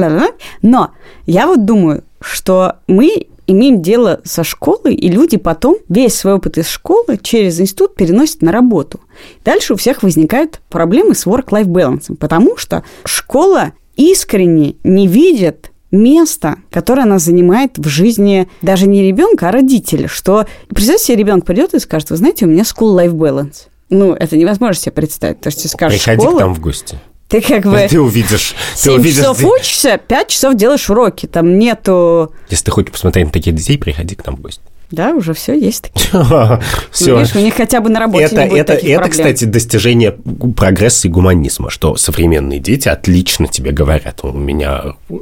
но 0.63 0.91
я 1.27 1.47
вот 1.47 1.65
думаю, 1.65 2.05
что 2.21 2.77
мы 2.87 3.27
имеем 3.53 3.83
дело 3.83 4.21
со 4.25 4.45
школой, 4.45 4.95
и 4.95 5.09
люди 5.09 5.37
потом 5.37 5.77
весь 5.89 6.15
свой 6.15 6.35
опыт 6.35 6.59
из 6.59 6.69
школы 6.69 7.19
через 7.23 7.61
институт 7.61 7.95
переносят 7.95 8.43
на 8.43 8.53
работу. 8.53 9.01
Дальше 9.45 9.75
у 9.75 9.77
всех 9.77 10.03
возникают 10.03 10.61
проблемы 10.69 11.15
с 11.15 11.27
work-life 11.27 11.67
balance, 11.67 12.15
потому 12.17 12.57
что 12.57 12.85
школа 13.05 13.73
искренне 13.97 14.77
не 14.85 15.07
видит 15.07 15.71
место, 15.91 16.57
которое 16.71 17.03
она 17.03 17.19
занимает 17.19 17.79
в 17.79 17.89
жизни 17.89 18.49
даже 18.63 18.87
не 18.87 19.03
ребенка, 19.03 19.49
а 19.49 19.53
родителя. 19.53 20.09
Что, 20.09 20.47
представьте 20.69 21.07
себе, 21.07 21.17
ребенок 21.17 21.45
придет 21.45 21.75
и 21.75 21.79
скажет, 21.79 22.11
вы 22.11 22.17
знаете, 22.17 22.47
у 22.47 22.49
меня 22.49 22.63
school 22.63 22.97
life 22.97 23.13
balance. 23.13 23.67
Ну, 23.91 24.13
это 24.13 24.37
невозможно 24.37 24.81
себе 24.81 24.93
представить. 24.93 25.41
То 25.41 25.49
есть 25.49 25.63
ты 25.63 25.69
скажешь, 25.69 25.99
Приходи 25.99 26.23
школа, 26.23 26.39
к 26.39 26.41
нам 26.41 26.55
в 26.55 26.61
гости. 26.61 26.99
Ты 27.31 27.41
как 27.41 27.63
бы 27.63 27.87
Ты 27.89 28.01
увидишь. 28.01 28.55
Ты 28.75 28.81
7 28.81 28.95
увидишь. 28.95 29.19
часов 29.19 29.45
учишься, 29.45 29.99
5 29.99 30.29
часов 30.29 30.55
делаешь 30.57 30.91
уроки. 30.91 31.27
Там 31.27 31.59
нету... 31.59 32.35
Если 32.49 32.65
ты 32.65 32.71
хочешь 32.73 32.91
посмотреть 32.91 33.27
на 33.27 33.33
таких 33.33 33.55
детей, 33.55 33.79
приходи 33.79 34.17
к 34.17 34.27
нам 34.27 34.37
в 34.37 34.41
гости. 34.41 34.61
Да, 34.91 35.11
уже 35.15 35.35
все 35.35 35.57
есть 35.57 35.93
такие. 35.93 36.11
Все. 36.91 37.13
Ну, 37.13 37.21
видишь, 37.21 37.37
у 37.37 37.39
них 37.39 37.55
хотя 37.55 37.81
бы 37.81 37.89
на 37.91 38.01
работе 38.01 38.25
Это, 38.25 38.43
не 38.43 38.51
будет 38.51 38.61
это, 38.63 38.73
таких 38.75 38.91
это 38.91 38.99
проблем. 38.99 39.13
кстати, 39.13 39.45
достижение 39.45 40.17
прогресса 40.57 41.07
и 41.07 41.11
гуманизма, 41.13 41.71
что 41.71 41.95
современные 41.95 42.59
дети 42.59 42.89
отлично 42.89 43.47
тебе 43.47 43.71
говорят. 43.71 44.25
У 44.25 44.33
меня 44.33 44.97
э, 45.09 45.13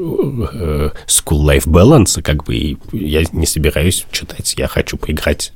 school 1.06 1.44
life 1.44 1.66
balance, 1.66 2.22
как 2.22 2.44
бы, 2.44 2.56
и 2.56 2.78
я 2.92 3.24
не 3.32 3.44
собираюсь 3.46 4.06
читать, 4.10 4.54
я 4.56 4.68
хочу 4.68 4.96
поиграть 4.96 5.52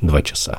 два 0.00 0.20
часа. 0.22 0.58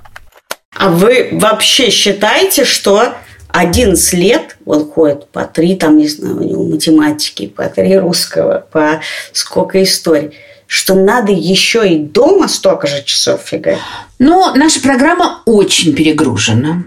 А 0.78 0.88
вы 0.88 1.28
вообще 1.34 1.90
считаете, 1.90 2.64
что 2.64 3.14
11 3.50 4.14
лет 4.14 4.58
он 4.66 4.90
ходит 4.90 5.28
по 5.30 5.44
три, 5.46 5.76
там, 5.76 5.98
не 5.98 6.08
знаю, 6.08 6.38
у 6.38 6.44
него 6.44 6.64
математики, 6.64 7.48
по 7.48 7.66
три 7.66 7.98
русского, 7.98 8.66
по 8.72 9.02
сколько 9.34 9.82
историй, 9.84 10.32
что 10.68 10.94
надо 10.94 11.32
еще 11.32 11.88
и 11.92 11.98
дома 11.98 12.48
столько 12.48 12.86
же 12.86 13.04
часов 13.04 13.42
фигать? 13.42 13.80
Но 14.20 14.54
наша 14.54 14.80
программа 14.80 15.42
очень 15.46 15.96
перегружена. 15.96 16.84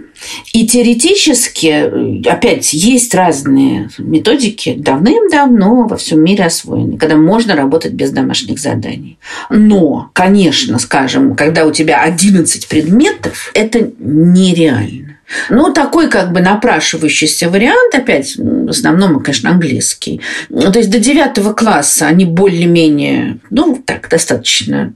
И 0.52 0.68
теоретически, 0.68 2.28
опять, 2.28 2.72
есть 2.72 3.12
разные 3.12 3.90
методики, 3.98 4.74
давным-давно 4.78 5.88
во 5.88 5.96
всем 5.96 6.22
мире 6.22 6.44
освоены, 6.44 6.96
когда 6.96 7.16
можно 7.16 7.56
работать 7.56 7.92
без 7.92 8.12
домашних 8.12 8.60
заданий. 8.60 9.18
Но, 9.50 10.10
конечно, 10.12 10.78
скажем, 10.78 11.34
когда 11.34 11.66
у 11.66 11.72
тебя 11.72 12.02
11 12.02 12.68
предметов, 12.68 13.50
это 13.52 13.90
нереально. 13.98 15.11
Ну, 15.50 15.72
такой 15.72 16.08
как 16.08 16.32
бы 16.32 16.40
напрашивающийся 16.40 17.48
вариант, 17.48 17.94
опять, 17.94 18.36
в 18.36 18.70
основном, 18.70 19.20
конечно, 19.22 19.50
английский. 19.50 20.20
Ну, 20.48 20.72
То 20.72 20.78
есть 20.78 20.90
до 20.90 20.98
девятого 20.98 21.52
класса 21.52 22.06
они 22.06 22.24
более-менее, 22.24 23.38
ну, 23.50 23.82
так, 23.84 24.08
достаточно 24.08 24.94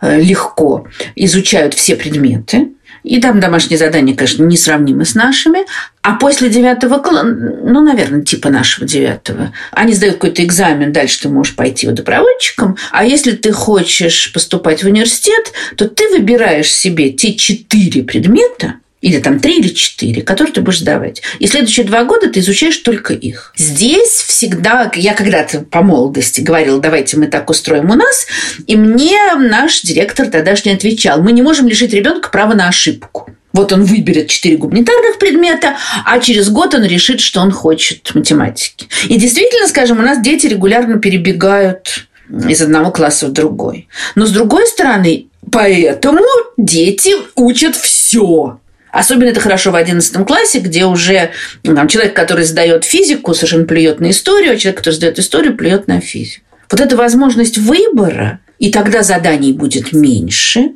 э, 0.00 0.20
легко 0.20 0.86
изучают 1.14 1.74
все 1.74 1.96
предметы. 1.96 2.68
И 3.04 3.20
там 3.20 3.40
домашние 3.40 3.78
задания, 3.78 4.14
конечно, 4.14 4.44
несравнимы 4.44 5.04
с 5.04 5.14
нашими. 5.14 5.60
А 6.02 6.14
после 6.14 6.50
девятого 6.50 6.98
класса, 6.98 7.24
ну, 7.24 7.82
наверное, 7.82 8.22
типа 8.22 8.50
нашего 8.50 8.86
девятого, 8.86 9.52
они 9.72 9.94
сдают 9.94 10.16
какой-то 10.16 10.44
экзамен, 10.44 10.92
дальше 10.92 11.22
ты 11.22 11.28
можешь 11.28 11.56
пойти 11.56 11.86
водопроводчиком. 11.86 12.76
А 12.90 13.04
если 13.04 13.32
ты 13.32 13.52
хочешь 13.52 14.32
поступать 14.32 14.82
в 14.82 14.86
университет, 14.86 15.52
то 15.76 15.88
ты 15.88 16.08
выбираешь 16.10 16.70
себе 16.70 17.10
те 17.10 17.34
четыре 17.34 18.02
предмета, 18.02 18.74
или 19.00 19.18
там 19.18 19.38
три 19.40 19.58
или 19.58 19.68
четыре, 19.68 20.22
которые 20.22 20.52
ты 20.52 20.60
будешь 20.60 20.80
сдавать. 20.80 21.22
И 21.38 21.46
следующие 21.46 21.86
два 21.86 22.04
года 22.04 22.28
ты 22.28 22.40
изучаешь 22.40 22.76
только 22.78 23.14
их. 23.14 23.52
Здесь 23.56 24.10
всегда, 24.10 24.90
я 24.94 25.14
когда-то 25.14 25.60
по 25.60 25.82
молодости 25.82 26.40
говорила, 26.40 26.80
давайте 26.80 27.16
мы 27.16 27.26
так 27.26 27.48
устроим 27.50 27.90
у 27.90 27.94
нас, 27.94 28.26
и 28.66 28.76
мне 28.76 29.18
наш 29.36 29.82
директор 29.82 30.26
тогдашний 30.26 30.72
отвечал, 30.72 31.22
мы 31.22 31.32
не 31.32 31.42
можем 31.42 31.68
лишить 31.68 31.92
ребенка 31.92 32.30
права 32.30 32.54
на 32.54 32.68
ошибку. 32.68 33.30
Вот 33.52 33.72
он 33.72 33.84
выберет 33.84 34.28
четыре 34.28 34.56
гуманитарных 34.56 35.18
предмета, 35.18 35.76
а 36.04 36.18
через 36.20 36.50
год 36.50 36.74
он 36.74 36.84
решит, 36.84 37.20
что 37.20 37.40
он 37.40 37.50
хочет 37.50 38.14
математики. 38.14 38.88
И 39.08 39.16
действительно, 39.16 39.66
скажем, 39.68 39.98
у 39.98 40.02
нас 40.02 40.20
дети 40.20 40.46
регулярно 40.46 40.98
перебегают 40.98 42.06
из 42.48 42.60
одного 42.60 42.90
класса 42.90 43.26
в 43.26 43.32
другой. 43.32 43.88
Но 44.14 44.26
с 44.26 44.30
другой 44.30 44.66
стороны, 44.66 45.28
поэтому 45.50 46.20
дети 46.56 47.14
учат 47.36 47.74
все. 47.74 48.60
Особенно 48.98 49.28
это 49.28 49.38
хорошо 49.38 49.70
в 49.70 49.76
11 49.76 50.26
классе, 50.26 50.58
где 50.58 50.84
уже 50.84 51.30
там, 51.62 51.86
человек, 51.86 52.16
который 52.16 52.44
сдает 52.44 52.82
физику, 52.82 53.32
совершенно 53.32 53.64
плюет 53.64 54.00
на 54.00 54.10
историю, 54.10 54.54
а 54.54 54.56
человек, 54.56 54.78
который 54.78 54.94
сдает 54.94 55.20
историю, 55.20 55.56
плюет 55.56 55.86
на 55.86 56.00
физику. 56.00 56.44
Вот 56.68 56.80
эта 56.80 56.96
возможность 56.96 57.58
выбора, 57.58 58.40
и 58.58 58.72
тогда 58.72 59.04
заданий 59.04 59.52
будет 59.52 59.92
меньше, 59.92 60.72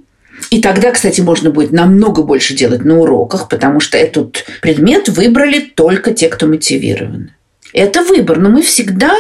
и 0.51 0.63
тогда, 0.63 0.93
кстати, 0.93 1.21
можно 1.21 1.51
будет 1.51 1.73
намного 1.73 2.23
больше 2.23 2.55
делать 2.55 2.85
на 2.85 3.01
уроках, 3.01 3.49
потому 3.49 3.81
что 3.81 3.99
этот 3.99 4.45
предмет 4.61 5.09
выбрали 5.09 5.59
только 5.59 6.15
те, 6.15 6.29
кто 6.29 6.47
мотивированы. 6.47 7.35
Это 7.73 8.05
выбор, 8.05 8.39
но 8.39 8.51
мы 8.51 8.63
всегда, 8.63 9.17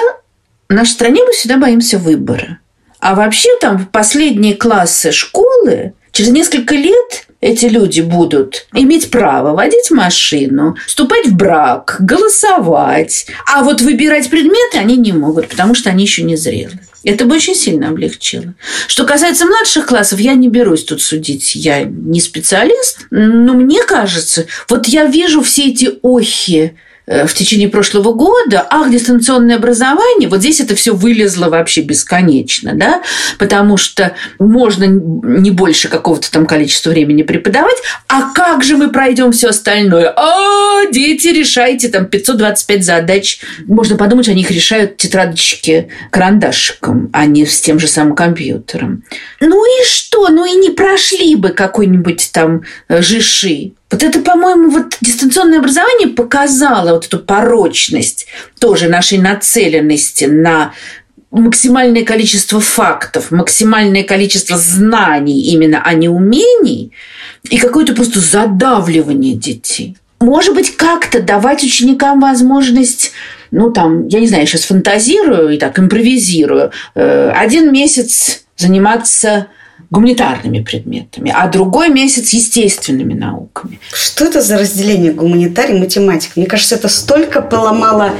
в 0.68 0.72
нашей 0.72 0.92
стране 0.92 1.24
мы 1.26 1.32
всегда 1.32 1.56
боимся 1.56 1.98
выбора. 1.98 2.60
А 3.00 3.16
вообще 3.16 3.48
там 3.60 3.78
в 3.78 3.88
последние 3.88 4.54
классы 4.54 5.10
школы 5.10 5.94
через 6.12 6.30
несколько 6.30 6.74
лет 6.74 7.26
эти 7.40 7.66
люди 7.66 8.00
будут 8.00 8.66
иметь 8.72 9.10
право 9.10 9.54
водить 9.54 9.90
машину, 9.90 10.76
вступать 10.86 11.26
в 11.26 11.34
брак, 11.34 11.96
голосовать. 11.98 13.26
А 13.52 13.64
вот 13.64 13.80
выбирать 13.80 14.30
предметы 14.30 14.78
они 14.78 14.96
не 14.96 15.12
могут, 15.12 15.48
потому 15.48 15.74
что 15.74 15.90
они 15.90 16.04
еще 16.04 16.22
не 16.22 16.36
зрелы. 16.36 16.78
Это 17.04 17.24
бы 17.24 17.34
очень 17.34 17.56
сильно 17.56 17.88
облегчило. 17.88 18.54
Что 18.86 19.04
касается 19.04 19.46
младших 19.46 19.86
классов, 19.86 20.20
я 20.20 20.34
не 20.34 20.48
берусь 20.48 20.84
тут 20.84 21.02
судить. 21.02 21.56
Я 21.56 21.82
не 21.82 22.20
специалист, 22.20 23.06
но 23.10 23.54
мне 23.54 23.82
кажется, 23.82 24.46
вот 24.68 24.86
я 24.86 25.06
вижу 25.06 25.42
все 25.42 25.70
эти 25.70 25.98
охи 26.02 26.74
в 27.06 27.34
течение 27.34 27.68
прошлого 27.68 28.12
года, 28.12 28.66
ах, 28.70 28.90
дистанционное 28.90 29.56
образование, 29.56 30.28
вот 30.28 30.40
здесь 30.40 30.60
это 30.60 30.74
все 30.74 30.94
вылезло 30.94 31.48
вообще 31.48 31.82
бесконечно, 31.82 32.72
да, 32.74 33.02
потому 33.38 33.76
что 33.76 34.14
можно 34.38 34.84
не 34.84 35.50
больше 35.50 35.88
какого-то 35.88 36.30
там 36.30 36.46
количества 36.46 36.90
времени 36.90 37.22
преподавать, 37.22 37.76
а 38.08 38.32
как 38.32 38.62
же 38.62 38.76
мы 38.76 38.90
пройдем 38.90 39.32
все 39.32 39.48
остальное? 39.48 40.12
А, 40.16 40.86
дети, 40.90 41.28
решайте 41.28 41.88
там 41.88 42.06
525 42.06 42.84
задач. 42.84 43.40
Можно 43.66 43.96
подумать, 43.96 44.28
они 44.28 44.42
их 44.42 44.50
решают 44.50 44.96
тетрадочки 44.96 45.88
карандашиком, 46.10 47.10
а 47.12 47.26
не 47.26 47.46
с 47.46 47.60
тем 47.60 47.78
же 47.78 47.88
самым 47.88 48.14
компьютером. 48.14 49.04
Ну 49.40 49.64
и 49.64 49.84
что? 49.84 50.11
Ну 50.14 50.44
и 50.44 50.56
не 50.56 50.70
прошли 50.70 51.36
бы 51.36 51.50
какой-нибудь 51.50 52.30
там 52.32 52.62
э, 52.88 53.02
жиши. 53.02 53.72
Вот 53.90 54.02
это, 54.02 54.20
по-моему, 54.20 54.70
вот 54.70 54.96
дистанционное 55.00 55.58
образование 55.58 56.08
показало 56.08 56.94
вот 56.94 57.06
эту 57.06 57.18
порочность 57.18 58.26
тоже 58.58 58.88
нашей 58.88 59.18
нацеленности 59.18 60.24
на 60.24 60.72
максимальное 61.30 62.04
количество 62.04 62.60
фактов, 62.60 63.30
максимальное 63.30 64.04
количество 64.04 64.56
знаний 64.56 65.40
именно, 65.52 65.82
а 65.84 65.94
не 65.94 66.08
умений, 66.08 66.92
и 67.48 67.58
какое-то 67.58 67.94
просто 67.94 68.20
задавливание 68.20 69.34
детей. 69.34 69.96
Может 70.20 70.54
быть, 70.54 70.76
как-то 70.76 71.20
давать 71.20 71.64
ученикам 71.64 72.20
возможность 72.20 73.12
ну, 73.52 73.70
там, 73.70 74.08
я 74.08 74.18
не 74.18 74.26
знаю, 74.26 74.46
сейчас 74.46 74.64
фантазирую 74.64 75.50
и 75.50 75.58
так 75.58 75.78
импровизирую, 75.78 76.72
э, 76.94 77.32
один 77.36 77.70
месяц 77.70 78.44
заниматься 78.56 79.48
гуманитарными 79.92 80.60
предметами, 80.60 81.30
а 81.36 81.46
другой 81.48 81.90
месяц 81.90 82.30
естественными 82.30 83.12
науками. 83.12 83.78
Что 83.92 84.24
это 84.24 84.40
за 84.40 84.56
разделение 84.56 85.12
гуманитарий 85.12 85.76
и 85.76 85.80
математик? 85.80 86.36
Мне 86.36 86.46
кажется, 86.46 86.76
это 86.76 86.88
столько 86.88 87.42
поломало 87.42 88.12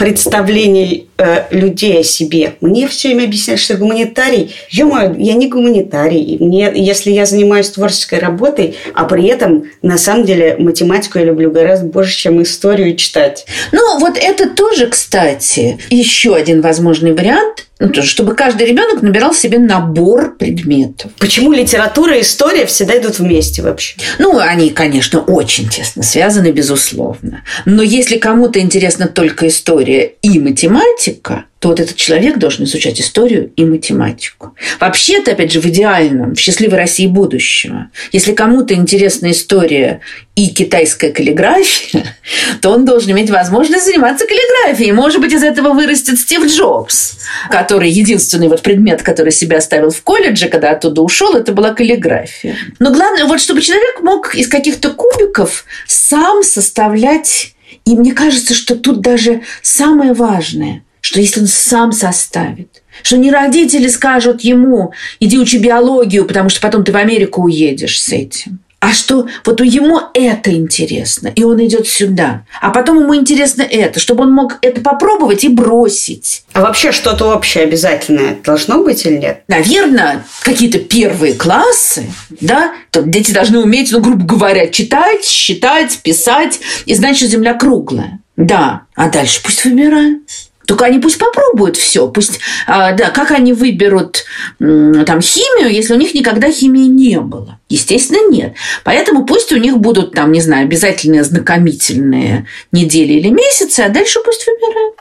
представлений 0.00 1.10
э, 1.18 1.44
людей 1.50 2.00
о 2.00 2.02
себе. 2.02 2.54
Мне 2.62 2.88
все 2.88 3.08
время 3.08 3.24
объясняют, 3.24 3.60
что 3.60 3.74
гуманитарий, 3.74 4.54
ё 4.70 4.88
я 5.18 5.34
не 5.34 5.46
гуманитарий. 5.46 6.22
И 6.22 6.42
Мне, 6.42 6.72
если 6.74 7.10
я 7.10 7.26
занимаюсь 7.26 7.68
творческой 7.68 8.18
работой, 8.18 8.76
а 8.94 9.04
при 9.04 9.26
этом, 9.26 9.64
на 9.82 9.98
самом 9.98 10.24
деле, 10.24 10.56
математику 10.58 11.18
я 11.18 11.26
люблю 11.26 11.50
гораздо 11.50 11.86
больше, 11.86 12.16
чем 12.16 12.42
историю 12.42 12.96
читать. 12.96 13.44
Ну, 13.72 13.98
вот 14.00 14.16
это 14.16 14.48
тоже, 14.48 14.86
кстати, 14.86 15.78
еще 15.90 16.34
один 16.34 16.62
возможный 16.62 17.12
вариант, 17.12 17.66
ну, 17.80 18.02
чтобы 18.02 18.34
каждый 18.34 18.66
ребенок 18.66 19.00
набирал 19.00 19.32
себе 19.32 19.58
набор 19.58 20.36
предметов. 20.36 21.12
Почему 21.18 21.50
литература 21.52 22.18
и 22.18 22.20
история 22.20 22.66
всегда 22.66 22.98
идут 22.98 23.18
вместе 23.18 23.62
вообще? 23.62 23.96
Ну, 24.18 24.38
они, 24.38 24.68
конечно, 24.68 25.20
очень 25.20 25.68
тесно 25.68 26.02
связаны, 26.02 26.52
безусловно. 26.52 27.42
Но 27.64 27.82
если 27.82 28.18
кому-то 28.18 28.60
интересна 28.60 29.08
только 29.08 29.48
история 29.48 29.89
и 29.90 30.38
математика, 30.38 30.70
математика, 30.70 31.44
то 31.58 31.68
вот 31.68 31.80
этот 31.80 31.96
человек 31.96 32.38
должен 32.38 32.64
изучать 32.64 33.00
историю 33.00 33.52
и 33.54 33.64
математику. 33.64 34.54
Вообще-то, 34.80 35.32
опять 35.32 35.52
же, 35.52 35.60
в 35.60 35.66
идеальном, 35.66 36.34
в 36.34 36.40
счастливой 36.40 36.78
России 36.78 37.06
будущего, 37.06 37.90
если 38.12 38.32
кому-то 38.32 38.72
интересна 38.74 39.30
история 39.30 40.00
и 40.34 40.48
китайская 40.48 41.12
каллиграфия, 41.12 42.16
то 42.62 42.70
он 42.70 42.86
должен 42.86 43.10
иметь 43.12 43.28
возможность 43.28 43.84
заниматься 43.84 44.26
каллиграфией. 44.26 44.92
Может 44.92 45.20
быть, 45.20 45.32
из 45.34 45.42
этого 45.42 45.74
вырастет 45.74 46.18
Стив 46.18 46.46
Джобс, 46.46 47.18
который 47.50 47.90
единственный 47.90 48.48
вот 48.48 48.62
предмет, 48.62 49.02
который 49.02 49.32
себя 49.32 49.58
оставил 49.58 49.90
в 49.90 50.02
колледже, 50.02 50.48
когда 50.48 50.70
оттуда 50.70 51.02
ушел, 51.02 51.34
это 51.34 51.52
была 51.52 51.74
каллиграфия. 51.74 52.56
Но 52.78 52.90
главное, 52.90 53.26
вот 53.26 53.40
чтобы 53.40 53.60
человек 53.60 54.00
мог 54.02 54.34
из 54.34 54.48
каких-то 54.48 54.90
кубиков 54.90 55.66
сам 55.86 56.42
составлять 56.42 57.54
и 57.90 57.96
мне 57.96 58.12
кажется, 58.12 58.54
что 58.54 58.76
тут 58.76 59.00
даже 59.00 59.42
самое 59.62 60.12
важное, 60.12 60.84
что 61.00 61.18
если 61.18 61.40
он 61.40 61.48
сам 61.48 61.90
составит, 61.90 62.84
что 63.02 63.16
не 63.16 63.32
родители 63.32 63.88
скажут 63.88 64.42
ему, 64.42 64.92
иди 65.18 65.38
учи 65.38 65.58
биологию, 65.58 66.24
потому 66.24 66.50
что 66.50 66.60
потом 66.60 66.84
ты 66.84 66.92
в 66.92 66.96
Америку 66.96 67.42
уедешь 67.42 68.00
с 68.00 68.12
этим 68.12 68.60
а 68.80 68.92
что 68.94 69.28
вот 69.44 69.60
ему 69.60 70.00
это 70.14 70.52
интересно, 70.52 71.28
и 71.28 71.44
он 71.44 71.62
идет 71.64 71.86
сюда. 71.86 72.44
А 72.62 72.70
потом 72.70 73.00
ему 73.00 73.14
интересно 73.14 73.60
это, 73.62 74.00
чтобы 74.00 74.22
он 74.22 74.32
мог 74.32 74.56
это 74.62 74.80
попробовать 74.80 75.44
и 75.44 75.48
бросить. 75.48 76.44
А 76.54 76.62
вообще 76.62 76.90
что-то 76.90 77.34
общее 77.34 77.64
обязательное 77.64 78.38
должно 78.42 78.82
быть 78.82 79.04
или 79.04 79.18
нет? 79.18 79.42
Наверное, 79.48 80.24
какие-то 80.42 80.78
первые 80.78 81.34
классы, 81.34 82.06
да, 82.40 82.72
то 82.90 83.02
дети 83.02 83.32
должны 83.32 83.60
уметь, 83.60 83.92
ну, 83.92 84.00
грубо 84.00 84.24
говоря, 84.24 84.68
читать, 84.68 85.24
считать, 85.24 85.98
писать 85.98 86.58
и 86.86 86.94
знать, 86.94 87.18
что 87.18 87.26
Земля 87.26 87.54
круглая. 87.54 88.20
Да, 88.36 88.82
а 88.94 89.10
дальше 89.10 89.40
пусть 89.44 89.64
выбирают. 89.66 90.22
Только 90.70 90.84
они 90.84 91.00
пусть 91.00 91.18
попробуют 91.18 91.76
все, 91.76 92.06
пусть, 92.06 92.38
а, 92.68 92.92
да, 92.92 93.10
как 93.10 93.32
они 93.32 93.52
выберут 93.52 94.24
там 94.60 95.20
химию, 95.20 95.68
если 95.68 95.94
у 95.94 95.96
них 95.96 96.14
никогда 96.14 96.48
химии 96.48 96.86
не 96.86 97.18
было? 97.18 97.58
Естественно, 97.68 98.30
нет. 98.30 98.54
Поэтому 98.84 99.26
пусть 99.26 99.50
у 99.50 99.56
них 99.56 99.78
будут 99.78 100.12
там, 100.12 100.30
не 100.30 100.40
знаю, 100.40 100.66
обязательные 100.66 101.22
ознакомительные 101.22 102.46
недели 102.70 103.14
или 103.14 103.30
месяцы, 103.30 103.80
а 103.80 103.88
дальше 103.88 104.20
пусть 104.24 104.46
выбирают. 104.46 104.94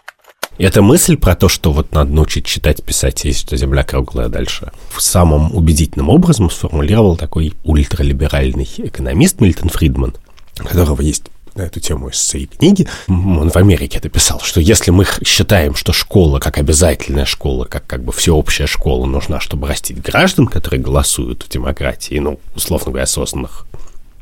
Эта 0.57 0.81
мысль 0.81 1.17
про 1.17 1.35
то, 1.35 1.47
что 1.47 1.71
вот 1.71 1.91
надо 1.91 2.13
научить 2.13 2.47
читать, 2.47 2.83
писать, 2.83 3.23
есть 3.25 3.41
что 3.41 3.55
Земля 3.55 3.83
круглая 3.83 4.27
дальше, 4.27 4.71
в 4.89 5.03
самым 5.03 5.55
убедительным 5.55 6.09
образом 6.09 6.49
сформулировал 6.49 7.15
такой 7.15 7.53
ультралиберальный 7.63 8.67
экономист 8.77 9.39
Мильтон 9.39 9.69
Фридман, 9.69 10.15
у 10.61 10.65
которого 10.65 10.99
есть 11.03 11.25
на 11.59 11.65
эту 11.65 11.79
тему 11.79 12.09
из 12.09 12.21
своей 12.21 12.47
книги. 12.47 12.87
Он 13.07 13.49
в 13.49 13.55
Америке 13.55 13.97
это 13.97 14.09
писал, 14.09 14.39
что 14.41 14.59
если 14.59 14.91
мы 14.91 15.05
считаем, 15.23 15.75
что 15.75 15.93
школа 15.93 16.39
как 16.39 16.57
обязательная 16.57 17.25
школа, 17.25 17.65
как 17.65 17.85
как 17.85 18.03
бы 18.03 18.11
всеобщая 18.11 18.67
школа 18.67 19.05
нужна, 19.05 19.39
чтобы 19.39 19.67
растить 19.67 20.01
граждан, 20.01 20.47
которые 20.47 20.81
голосуют 20.81 21.43
в 21.43 21.49
демократии, 21.49 22.19
ну, 22.19 22.39
условно 22.55 22.87
говоря, 22.87 23.03
осознанных, 23.03 23.65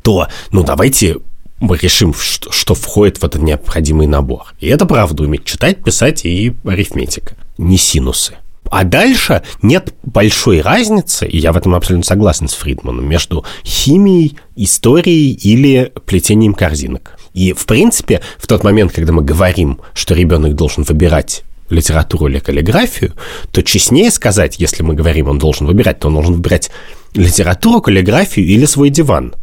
то, 0.02 0.28
ну, 0.50 0.64
давайте 0.64 1.16
мы 1.60 1.76
решим, 1.76 2.14
что, 2.14 2.50
что 2.52 2.74
входит 2.74 3.18
в 3.18 3.24
этот 3.24 3.42
необходимый 3.42 4.06
набор. 4.06 4.54
И 4.60 4.68
это 4.68 4.86
правда 4.86 5.24
уметь 5.24 5.44
читать, 5.44 5.82
писать 5.82 6.24
и 6.24 6.54
арифметика, 6.64 7.34
не 7.56 7.76
синусы. 7.76 8.36
А 8.70 8.84
дальше 8.84 9.42
нет 9.62 9.94
большой 10.02 10.60
разницы, 10.60 11.26
и 11.26 11.38
я 11.38 11.52
в 11.52 11.56
этом 11.56 11.74
абсолютно 11.74 12.04
согласен 12.04 12.48
с 12.48 12.54
Фридманом, 12.54 13.08
между 13.08 13.44
химией, 13.64 14.36
историей 14.56 15.32
или 15.32 15.92
плетением 16.06 16.54
корзинок. 16.54 17.17
И, 17.34 17.52
в 17.52 17.66
принципе, 17.66 18.20
в 18.38 18.46
тот 18.46 18.64
момент, 18.64 18.92
когда 18.92 19.12
мы 19.12 19.22
говорим, 19.22 19.80
что 19.94 20.14
ребенок 20.14 20.54
должен 20.54 20.84
выбирать 20.84 21.44
литературу 21.70 22.28
или 22.28 22.38
каллиграфию, 22.38 23.12
то 23.50 23.62
честнее 23.62 24.10
сказать, 24.10 24.58
если 24.58 24.82
мы 24.82 24.94
говорим, 24.94 25.28
он 25.28 25.38
должен 25.38 25.66
выбирать, 25.66 26.00
то 26.00 26.08
он 26.08 26.14
должен 26.14 26.34
выбирать 26.34 26.70
литературу, 27.14 27.80
каллиграфию 27.80 28.46
или 28.46 28.64
свой 28.64 28.90
диван. 28.90 29.34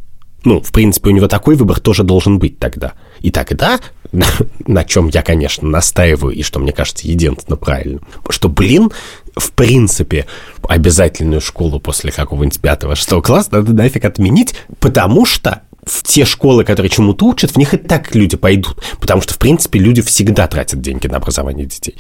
Ну, 0.44 0.62
в 0.62 0.72
принципе, 0.72 1.10
у 1.10 1.12
него 1.12 1.28
такой 1.28 1.56
выбор 1.56 1.80
тоже 1.80 2.04
должен 2.04 2.38
быть 2.38 2.60
тогда. 2.60 2.94
И 3.20 3.32
тогда, 3.32 3.80
на 4.68 4.84
чем 4.84 5.08
я, 5.08 5.24
конечно, 5.24 5.68
настаиваю, 5.68 6.36
и 6.36 6.44
что 6.44 6.60
мне 6.60 6.72
кажется 6.72 7.08
единственно 7.08 7.58
правильным, 7.58 8.06
что, 8.30 8.48
блин, 8.48 8.92
в 9.36 9.52
принципе, 9.52 10.28
обязательную 10.68 11.42
школу 11.42 11.80
после 11.80 12.12
какого-нибудь 12.12 12.62
пятого-шестого 12.62 13.22
класса 13.22 13.50
надо 13.54 13.74
нафиг 13.74 14.06
отменить, 14.06 14.56
потому 14.80 15.26
что 15.26 15.64
в 15.86 16.04
те 16.04 16.26
школы, 16.26 16.64
которые 16.64 16.90
чему-то 16.90 17.26
учат, 17.26 17.52
в 17.52 17.58
них 17.58 17.74
и 17.74 17.78
так 17.78 18.14
люди 18.16 18.38
пойдут. 18.38 18.78
Потому 19.00 19.22
что, 19.22 19.34
в 19.34 19.38
принципе, 19.38 19.80
люди 19.80 20.02
всегда 20.02 20.48
тратят 20.48 20.82
деньги 20.82 21.08
на 21.08 21.18
образование 21.18 21.66
детей. 21.66 21.96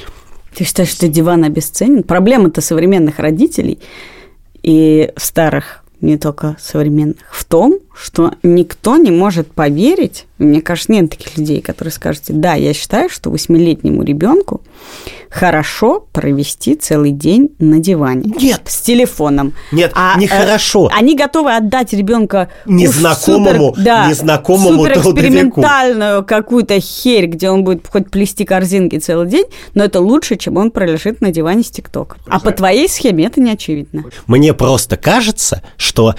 Ты 0.55 0.63
считаешь, 0.63 0.89
что 0.89 1.07
диван 1.07 1.43
обесценен? 1.43 2.03
Проблема-то 2.03 2.61
современных 2.61 3.19
родителей 3.19 3.79
и 4.63 5.11
старых 5.17 5.83
не 6.01 6.17
только 6.17 6.57
современных, 6.59 7.33
в 7.33 7.43
том, 7.45 7.79
что 7.95 8.33
никто 8.43 8.97
не 8.97 9.11
может 9.11 9.51
поверить, 9.51 10.25
мне 10.37 10.61
кажется, 10.61 10.91
нет 10.91 11.09
таких 11.09 11.37
людей, 11.37 11.61
которые 11.61 11.91
скажут, 11.91 12.23
да, 12.27 12.53
я 12.55 12.73
считаю, 12.73 13.09
что 13.09 13.29
восьмилетнему 13.29 14.03
ребенку 14.03 14.61
хорошо 15.35 16.07
провести 16.13 16.75
целый 16.75 17.11
день 17.11 17.49
на 17.59 17.79
диване. 17.79 18.33
Нет. 18.39 18.61
С 18.65 18.81
телефоном. 18.81 19.53
Нет, 19.73 19.91
а, 19.93 20.17
нехорошо. 20.17 20.87
Э, 20.87 20.97
они 20.97 21.15
готовы 21.15 21.53
отдать 21.53 21.91
ребенка 21.91 22.49
незнакомому, 22.65 23.73
супер, 23.73 23.83
да, 23.83 24.07
незнакомому 24.07 24.87
экспериментальную 24.87 26.23
какую-то 26.23 26.79
херь, 26.79 27.25
где 27.25 27.49
он 27.49 27.65
будет 27.65 27.85
хоть 27.85 28.09
плести 28.09 28.45
корзинки 28.45 28.97
целый 28.97 29.27
день, 29.27 29.45
но 29.73 29.83
это 29.83 29.99
лучше, 29.99 30.37
чем 30.37 30.55
он 30.55 30.71
пролежит 30.71 31.19
на 31.19 31.31
диване 31.31 31.63
с 31.63 31.69
ТикТок. 31.69 32.17
А 32.27 32.39
по 32.39 32.51
твоей 32.51 32.87
схеме 32.87 33.25
это 33.25 33.41
не 33.41 33.51
очевидно. 33.51 34.05
Мне 34.27 34.53
просто 34.53 34.95
кажется, 34.95 35.61
что 35.75 36.15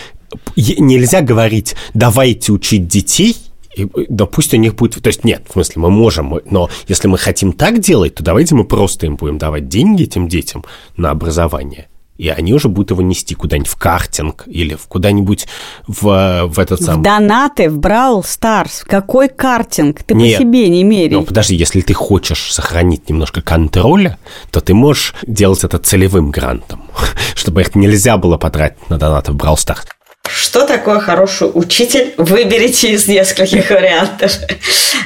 нельзя 0.57 1.23
говорить, 1.23 1.75
давайте 1.95 2.53
учить 2.53 2.87
детей, 2.87 3.35
и, 3.77 3.87
да 4.09 4.27
пусть 4.27 4.55
у 4.55 4.57
них 4.57 4.75
будет... 4.75 5.01
То 5.03 5.09
есть 5.09 5.23
нет, 5.23 5.45
в 5.49 5.53
смысле, 5.53 5.83
мы 5.83 5.91
можем, 5.91 6.41
но 6.51 6.71
если 6.89 7.09
мы 7.09 7.19
хотим 7.19 7.53
так 7.53 7.79
делать, 7.79 8.15
то 8.15 8.25
давайте 8.25 8.55
мы 8.55 8.65
просто 8.65 9.07
им 9.07 9.17
будем 9.17 9.39
давать 9.39 9.69
деньги 9.69 10.05
этим 10.05 10.29
детям 10.29 10.65
на 10.97 11.11
образование. 11.11 11.89
И 12.17 12.31
они 12.31 12.55
уже 12.55 12.69
будут 12.69 12.93
его 12.93 13.03
нести 13.03 13.35
куда-нибудь 13.35 13.69
в 13.69 13.77
картинг 13.77 14.45
или 14.47 14.75
в 14.75 14.87
куда-нибудь 14.87 15.47
в, 15.87 16.47
в 16.47 16.59
этот 16.59 16.81
самый... 16.81 17.01
В 17.01 17.03
донаты, 17.03 17.69
в 17.69 17.79
Brawl 17.79 18.23
Stars. 18.23 18.85
Какой 18.87 19.29
картинг? 19.29 20.03
Ты 20.03 20.15
Нет. 20.15 20.39
по 20.39 20.43
себе 20.43 20.69
не 20.71 20.83
меряй. 20.83 21.19
Ну, 21.19 21.25
подожди, 21.25 21.55
если 21.55 21.83
ты 21.83 21.93
хочешь 21.93 22.53
сохранить 22.53 23.11
немножко 23.11 23.43
контроля, 23.43 24.19
то 24.51 24.63
ты 24.63 24.73
можешь 24.73 25.15
делать 25.27 25.63
это 25.65 25.79
целевым 25.79 26.31
грантом, 26.31 26.85
чтобы 27.35 27.61
их 27.61 27.75
нельзя 27.75 28.17
было 28.17 28.39
потратить 28.39 28.89
на 28.89 28.97
донаты 28.97 29.33
в 29.33 29.37
Brawl 29.37 29.57
Stars. 29.57 29.85
Что 30.29 30.67
такое 30.67 30.99
хороший 30.99 31.51
учитель? 31.53 32.15
Выберите 32.17 32.93
из 32.93 33.07
нескольких 33.09 33.71
вариантов. 33.71 34.33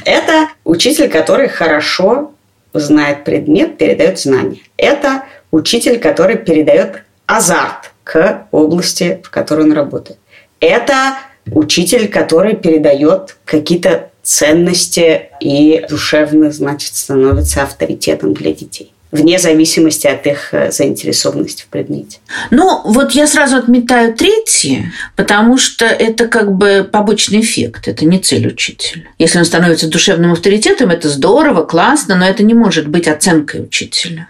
Это 0.04 0.48
учитель, 0.64 1.08
который 1.08 1.48
хорошо 1.48 2.32
знает 2.72 3.24
предмет, 3.24 3.78
передает 3.78 4.18
знания. 4.18 4.60
Это 4.76 5.24
учитель, 5.50 5.98
который 5.98 6.36
передает 6.36 7.02
азарт 7.26 7.92
к 8.04 8.46
области, 8.50 9.20
в 9.24 9.30
которой 9.30 9.66
он 9.66 9.72
работает. 9.72 10.18
Это 10.60 11.16
учитель, 11.46 12.08
который 12.08 12.56
передает 12.56 13.36
какие-то 13.44 14.10
ценности 14.22 15.30
и 15.40 15.84
душевно, 15.88 16.50
значит, 16.50 16.94
становится 16.94 17.62
авторитетом 17.62 18.34
для 18.34 18.52
детей 18.52 18.92
вне 19.12 19.38
зависимости 19.38 20.06
от 20.06 20.26
их 20.26 20.52
э, 20.52 20.70
заинтересованности 20.70 21.62
в 21.62 21.66
предмете. 21.66 22.18
Ну, 22.50 22.82
вот 22.84 23.12
я 23.12 23.26
сразу 23.26 23.56
отметаю 23.56 24.14
третье, 24.14 24.92
потому 25.16 25.58
что 25.58 25.84
это 25.84 26.28
как 26.28 26.52
бы 26.52 26.88
побочный 26.90 27.40
эффект, 27.40 27.88
это 27.88 28.04
не 28.04 28.18
цель 28.18 28.46
учителя. 28.48 29.04
Если 29.18 29.38
он 29.38 29.44
становится 29.44 29.88
душевным 29.88 30.32
авторитетом, 30.32 30.90
это 30.90 31.08
здорово, 31.08 31.64
классно, 31.64 32.14
но 32.16 32.26
это 32.26 32.42
не 32.42 32.54
может 32.54 32.88
быть 32.88 33.08
оценкой 33.08 33.64
учителя. 33.64 34.28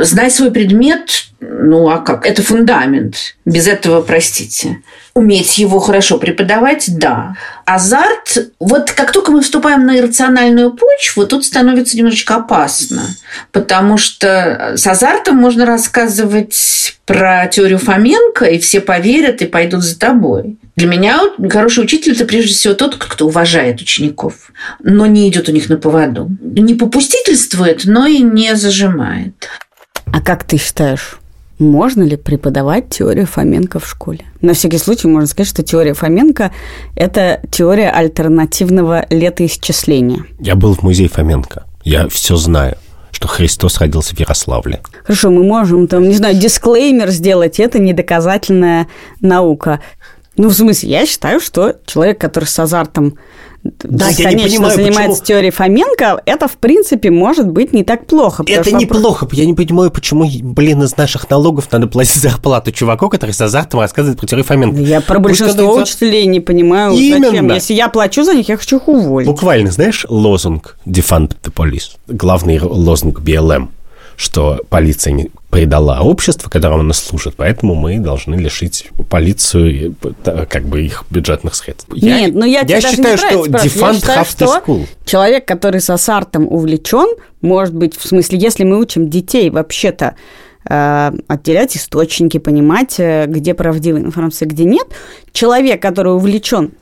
Знать 0.00 0.34
свой 0.34 0.50
предмет, 0.50 1.28
ну 1.40 1.88
а 1.88 1.98
как? 1.98 2.26
Это 2.26 2.42
фундамент. 2.42 3.36
Без 3.44 3.68
этого, 3.68 4.02
простите. 4.02 4.82
Уметь 5.14 5.58
его 5.58 5.78
хорошо 5.78 6.18
преподавать, 6.18 6.86
да. 6.98 7.36
Азарт, 7.64 8.50
вот 8.58 8.90
как 8.90 9.12
только 9.12 9.30
мы 9.30 9.42
вступаем 9.42 9.86
на 9.86 9.98
иррациональную 9.98 10.72
почву, 10.72 11.26
тут 11.26 11.44
становится 11.44 11.96
немножечко 11.96 12.36
опасно. 12.36 13.02
Потому 13.52 13.98
что 13.98 14.74
с 14.76 14.86
азартом 14.86 15.36
можно 15.36 15.64
рассказывать 15.64 16.98
про 17.06 17.46
теорию 17.46 17.78
Фоменко, 17.78 18.44
и 18.44 18.58
все 18.58 18.80
поверят 18.80 19.40
и 19.40 19.46
пойдут 19.46 19.84
за 19.84 19.98
тобой. 19.98 20.58
Для 20.74 20.88
меня 20.88 21.20
хороший 21.50 21.84
учитель– 21.84 22.12
это 22.14 22.24
прежде 22.24 22.52
всего 22.52 22.74
тот, 22.74 22.96
кто 22.96 23.26
уважает 23.26 23.80
учеников, 23.80 24.50
но 24.82 25.06
не 25.06 25.28
идет 25.28 25.48
у 25.48 25.52
них 25.52 25.68
на 25.68 25.76
поводу. 25.76 26.30
Не 26.40 26.74
попустительствует, 26.74 27.82
но 27.84 28.06
и 28.06 28.18
не 28.18 28.56
зажимает. 28.56 29.48
А 30.12 30.20
как 30.20 30.44
ты 30.44 30.56
считаешь, 30.56 31.18
можно 31.58 32.02
ли 32.02 32.16
преподавать 32.16 32.88
теорию 32.90 33.26
Фоменко 33.26 33.78
в 33.78 33.86
школе? 33.88 34.20
На 34.40 34.54
всякий 34.54 34.78
случай 34.78 35.08
можно 35.08 35.26
сказать, 35.26 35.48
что 35.48 35.62
теория 35.62 35.94
Фоменко– 35.94 36.52
это 36.96 37.40
теория 37.50 37.90
альтернативного 37.90 39.06
летоисчисления. 39.10 40.24
Я 40.38 40.54
был 40.54 40.74
в 40.74 40.82
музее 40.82 41.08
Фоменко. 41.08 41.64
Я 41.84 42.08
все 42.08 42.36
знаю. 42.36 42.76
что 43.10 43.26
Христос 43.26 43.78
родился 43.78 44.14
в 44.14 44.20
Ярославле. 44.20 44.80
Хорошо, 45.02 45.30
мы 45.30 45.42
можем 45.42 45.88
там, 45.88 46.08
не 46.08 46.14
знаю, 46.14 46.36
дисклеймер 46.36 47.10
сделать, 47.10 47.58
это 47.58 47.78
недоказательная 47.80 48.86
наука. 49.20 49.80
Ну, 50.36 50.48
в 50.48 50.54
смысле, 50.54 50.90
я 50.90 51.06
считаю, 51.06 51.40
что 51.40 51.74
человек, 51.84 52.20
который 52.20 52.44
с 52.44 52.56
азартом 52.58 53.18
да, 53.82 54.08
я 54.08 54.24
конечно, 54.24 54.48
понимаю, 54.48 54.74
занимается 54.76 55.20
почему... 55.20 55.26
теорией 55.26 55.50
Фоменко, 55.50 56.22
это, 56.24 56.48
в 56.48 56.56
принципе, 56.56 57.10
может 57.10 57.48
быть 57.48 57.72
не 57.72 57.84
так 57.84 58.06
плохо. 58.06 58.44
Это 58.46 58.72
неплохо. 58.72 59.24
Вопрос... 59.24 59.38
Я 59.38 59.46
не 59.46 59.54
понимаю, 59.54 59.90
почему, 59.90 60.28
блин, 60.42 60.82
из 60.82 60.96
наших 60.96 61.28
налогов 61.30 61.70
надо 61.70 61.86
платить 61.86 62.16
зарплату 62.22 62.72
чуваку, 62.72 63.08
который 63.08 63.32
с 63.32 63.40
азартом 63.40 63.80
рассказывает 63.80 64.18
про 64.18 64.26
теорию 64.26 64.44
Фоменко. 64.44 64.80
Я 64.80 65.00
про 65.00 65.18
большинство 65.18 65.76
Пусть 65.76 65.92
учителей 65.92 66.26
не 66.26 66.40
понимаю, 66.40 66.92
Именно. 66.92 67.26
зачем. 67.26 67.52
Если 67.52 67.74
я 67.74 67.88
плачу 67.88 68.24
за 68.24 68.34
них, 68.34 68.48
я 68.48 68.56
хочу 68.56 68.76
их 68.76 68.88
уволить. 68.88 69.28
Буквально, 69.28 69.70
знаешь, 69.70 70.06
лозунг 70.08 70.76
«Defund 70.86 71.36
the 71.42 71.52
police», 71.52 71.96
главный 72.06 72.60
лозунг 72.60 73.20
БЛМ– 73.20 73.70
что 74.18 74.60
полиция 74.68 75.12
не 75.12 75.30
предала 75.48 76.00
общество, 76.00 76.50
которому 76.50 76.80
она 76.80 76.92
служит, 76.92 77.34
поэтому 77.36 77.76
мы 77.76 78.00
должны 78.00 78.34
лишить 78.34 78.88
полицию 79.08 79.94
как 80.24 80.64
бы 80.64 80.82
их 80.82 81.04
бюджетных 81.08 81.54
средств. 81.54 81.88
Нет, 81.92 82.02
я, 82.02 82.28
но 82.32 82.44
я, 82.44 82.62
я 82.62 82.80
считаю, 82.80 83.16
что 83.16 83.46
дефант 83.46 84.02
have 84.04 84.26
to 84.36 84.62
school. 84.66 84.86
Человек, 85.04 85.46
который 85.46 85.80
с 85.80 85.88
азартом 85.88 86.48
увлечен, 86.48 87.06
может 87.42 87.74
быть, 87.74 87.96
в 87.96 88.04
смысле, 88.06 88.40
если 88.40 88.64
мы 88.64 88.80
учим 88.80 89.08
детей 89.08 89.50
вообще-то 89.50 90.16
э, 90.68 91.12
отделять 91.28 91.76
источники, 91.76 92.38
понимать, 92.38 92.96
э, 92.98 93.26
где 93.28 93.54
правдивая 93.54 94.00
информация, 94.00 94.48
где 94.48 94.64
нет. 94.64 94.88
Человек, 95.32 95.80
который 95.80 96.12
увлечен 96.12 96.72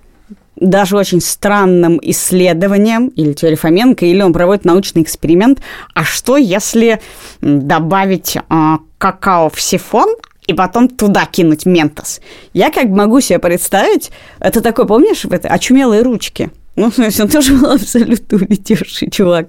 даже 0.56 0.96
очень 0.96 1.20
странным 1.20 1.98
исследованием, 2.02 3.08
или 3.08 3.32
теория 3.32 3.56
Фоменко, 3.56 4.06
или 4.06 4.22
он 4.22 4.32
проводит 4.32 4.64
научный 4.64 5.02
эксперимент. 5.02 5.60
А 5.94 6.04
что, 6.04 6.36
если 6.36 7.00
добавить 7.40 8.36
э, 8.36 8.76
какао 8.98 9.50
в 9.50 9.60
сифон, 9.60 10.08
и 10.46 10.54
потом 10.54 10.88
туда 10.88 11.26
кинуть 11.26 11.66
ментос? 11.66 12.20
Я 12.52 12.70
как 12.70 12.86
могу 12.86 13.20
себе 13.20 13.38
представить, 13.38 14.10
это 14.38 14.60
такой, 14.60 14.86
помнишь, 14.86 15.24
это 15.24 15.48
очумелые 15.48 16.02
ручки? 16.02 16.50
Ну, 16.76 16.90
то 16.90 17.02
есть 17.02 17.18
он 17.20 17.28
тоже 17.28 17.54
был 17.54 17.70
абсолютно 17.72 18.38
улетевший 18.38 19.10
чувак. 19.10 19.48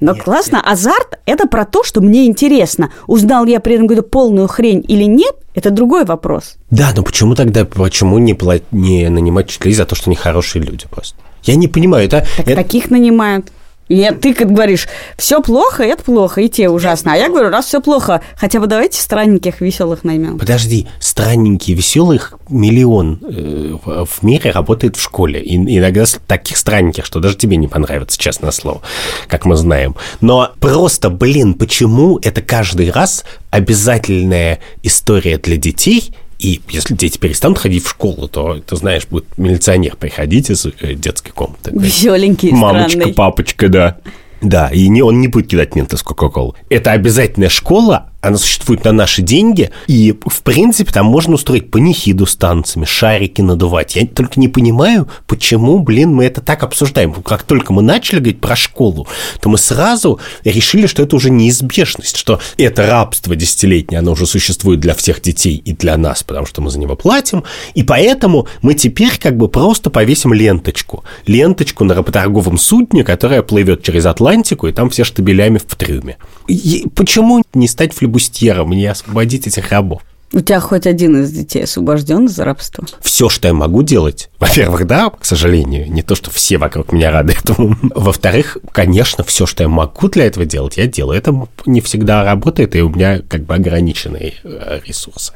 Но 0.00 0.12
нет, 0.12 0.22
классно. 0.22 0.56
Нет. 0.56 0.66
Азарт– 0.66 1.18
это 1.26 1.46
про 1.46 1.64
то, 1.64 1.84
что 1.84 2.00
мне 2.00 2.26
интересно. 2.26 2.90
Узнал 3.06 3.46
я 3.46 3.60
при 3.60 3.74
этом 3.74 3.86
какую-то 3.86 4.08
полную 4.08 4.48
хрень 4.48 4.84
или 4.88 5.04
нет, 5.04 5.34
это 5.54 5.70
другой 5.70 6.04
вопрос. 6.04 6.56
Да, 6.70 6.92
но 6.96 7.02
почему 7.02 7.34
тогда, 7.34 7.64
почему 7.64 8.18
не, 8.18 8.34
плат, 8.34 8.62
не 8.72 9.08
нанимать 9.08 9.46
учителей 9.46 9.74
за 9.74 9.84
то, 9.84 9.94
что 9.94 10.10
они 10.10 10.16
хорошие 10.16 10.62
люди 10.62 10.86
просто? 10.90 11.16
Я 11.44 11.56
не 11.56 11.68
понимаю, 11.68 12.06
это... 12.06 12.26
Так 12.36 12.48
это... 12.48 12.56
таких 12.56 12.90
нанимают. 12.90 13.52
И 13.88 14.10
ты 14.20 14.32
говоришь, 14.32 14.88
все 15.18 15.42
плохо, 15.42 15.82
это 15.82 16.02
плохо, 16.02 16.40
и 16.40 16.48
те 16.48 16.68
ужасно. 16.68 17.12
А 17.12 17.16
я 17.16 17.28
говорю, 17.28 17.50
раз 17.50 17.66
все 17.66 17.80
плохо, 17.80 18.22
хотя 18.36 18.60
бы 18.60 18.66
давайте 18.66 19.00
странненьких, 19.00 19.60
веселых 19.60 20.04
наймем. 20.04 20.38
Подожди, 20.38 20.86
странненькие, 21.00 21.76
веселых 21.76 22.34
миллион 22.48 23.20
э, 23.22 23.76
в 23.84 24.22
мире 24.22 24.50
работает 24.50 24.96
в 24.96 25.02
школе. 25.02 25.40
И 25.40 25.56
иногда 25.56 26.04
таких 26.26 26.56
странненьких, 26.56 27.04
что 27.04 27.20
даже 27.20 27.36
тебе 27.36 27.56
не 27.56 27.68
понравится, 27.68 28.18
честное 28.18 28.52
слово, 28.52 28.80
как 29.28 29.44
мы 29.44 29.56
знаем. 29.56 29.96
Но 30.20 30.52
просто, 30.60 31.10
блин, 31.10 31.54
почему 31.54 32.18
это 32.22 32.40
каждый 32.40 32.90
раз 32.90 33.24
обязательная 33.50 34.60
история 34.82 35.38
для 35.38 35.56
детей– 35.56 36.14
и 36.38 36.60
если 36.68 36.94
дети 36.94 37.18
перестанут 37.18 37.58
ходить 37.58 37.84
в 37.84 37.90
школу, 37.90 38.28
то, 38.28 38.60
ты 38.60 38.76
знаешь, 38.76 39.06
будет 39.06 39.26
милиционер 39.36 39.96
приходить 39.96 40.50
из 40.50 40.66
э, 40.66 40.94
детской 40.94 41.30
комнаты. 41.30 41.70
Веселенький, 41.72 42.50
Мамочка, 42.52 42.90
странный. 42.90 43.14
папочка, 43.14 43.68
да. 43.68 43.98
Да, 44.40 44.68
и 44.68 44.88
не, 44.88 45.02
он 45.02 45.20
не 45.20 45.28
будет 45.28 45.48
кидать 45.48 45.74
мента 45.74 45.96
с 45.96 46.02
Кока-Колы. 46.02 46.52
Это 46.68 46.92
обязательная 46.92 47.48
школа, 47.48 48.10
она 48.26 48.38
существует 48.38 48.84
на 48.84 48.92
наши 48.92 49.22
деньги, 49.22 49.70
и, 49.86 50.14
в 50.26 50.42
принципе, 50.42 50.92
там 50.92 51.06
можно 51.06 51.34
устроить 51.34 51.70
панихиду 51.70 52.26
с 52.26 52.36
танцами, 52.36 52.84
шарики 52.84 53.40
надувать. 53.40 53.96
Я 53.96 54.06
только 54.06 54.40
не 54.40 54.48
понимаю, 54.48 55.08
почему, 55.26 55.78
блин, 55.80 56.14
мы 56.14 56.24
это 56.24 56.40
так 56.40 56.62
обсуждаем. 56.62 57.12
Как 57.14 57.42
только 57.42 57.72
мы 57.72 57.82
начали 57.82 58.18
говорить 58.18 58.40
про 58.40 58.56
школу, 58.56 59.06
то 59.40 59.48
мы 59.48 59.58
сразу 59.58 60.18
решили, 60.44 60.86
что 60.86 61.02
это 61.02 61.16
уже 61.16 61.30
неизбежность, 61.30 62.16
что 62.16 62.40
это 62.56 62.86
рабство 62.86 63.36
десятилетнее, 63.36 63.98
оно 63.98 64.12
уже 64.12 64.26
существует 64.26 64.80
для 64.80 64.94
всех 64.94 65.20
детей 65.20 65.56
и 65.56 65.72
для 65.72 65.96
нас, 65.96 66.22
потому 66.22 66.46
что 66.46 66.62
мы 66.62 66.70
за 66.70 66.78
него 66.78 66.96
платим, 66.96 67.44
и 67.74 67.82
поэтому 67.82 68.48
мы 68.62 68.74
теперь 68.74 69.18
как 69.18 69.36
бы 69.36 69.48
просто 69.48 69.90
повесим 69.90 70.32
ленточку. 70.32 71.04
Ленточку 71.26 71.84
на 71.84 71.94
работорговом 71.94 72.58
судне, 72.58 73.04
которая 73.04 73.42
плывет 73.42 73.82
через 73.82 74.06
Атлантику, 74.06 74.66
и 74.66 74.72
там 74.72 74.90
все 74.90 75.04
штабелями 75.04 75.58
в 75.58 75.74
трюме. 75.76 76.16
И 76.48 76.86
почему 76.94 77.42
не 77.52 77.68
стать 77.68 77.92
флеб 77.92 78.13
флебустьером, 78.14 78.68
мне 78.68 78.90
освободить 78.90 79.46
этих 79.46 79.70
рабов. 79.70 80.02
У 80.32 80.40
тебя 80.40 80.58
хоть 80.58 80.84
один 80.86 81.22
из 81.22 81.30
детей 81.30 81.62
освобожден 81.62 82.26
из 82.26 82.36
рабства? 82.40 82.84
Все, 83.00 83.28
что 83.28 83.46
я 83.46 83.54
могу 83.54 83.82
делать, 83.84 84.30
во-первых, 84.40 84.84
да, 84.86 85.10
к 85.10 85.24
сожалению, 85.24 85.90
не 85.92 86.02
то, 86.02 86.16
что 86.16 86.30
все 86.32 86.58
вокруг 86.58 86.92
меня 86.92 87.12
рады 87.12 87.34
этому. 87.34 87.76
Во-вторых, 87.94 88.58
конечно, 88.72 89.22
все, 89.22 89.46
что 89.46 89.62
я 89.62 89.68
могу 89.68 90.08
для 90.08 90.24
этого 90.24 90.44
делать, 90.44 90.76
я 90.76 90.86
делаю. 90.88 91.18
Это 91.18 91.46
не 91.66 91.80
всегда 91.80 92.24
работает, 92.24 92.74
и 92.74 92.82
у 92.82 92.88
меня 92.88 93.20
как 93.20 93.44
бы 93.44 93.54
ограниченные 93.54 94.34
э, 94.42 94.80
ресурсы. 94.84 95.34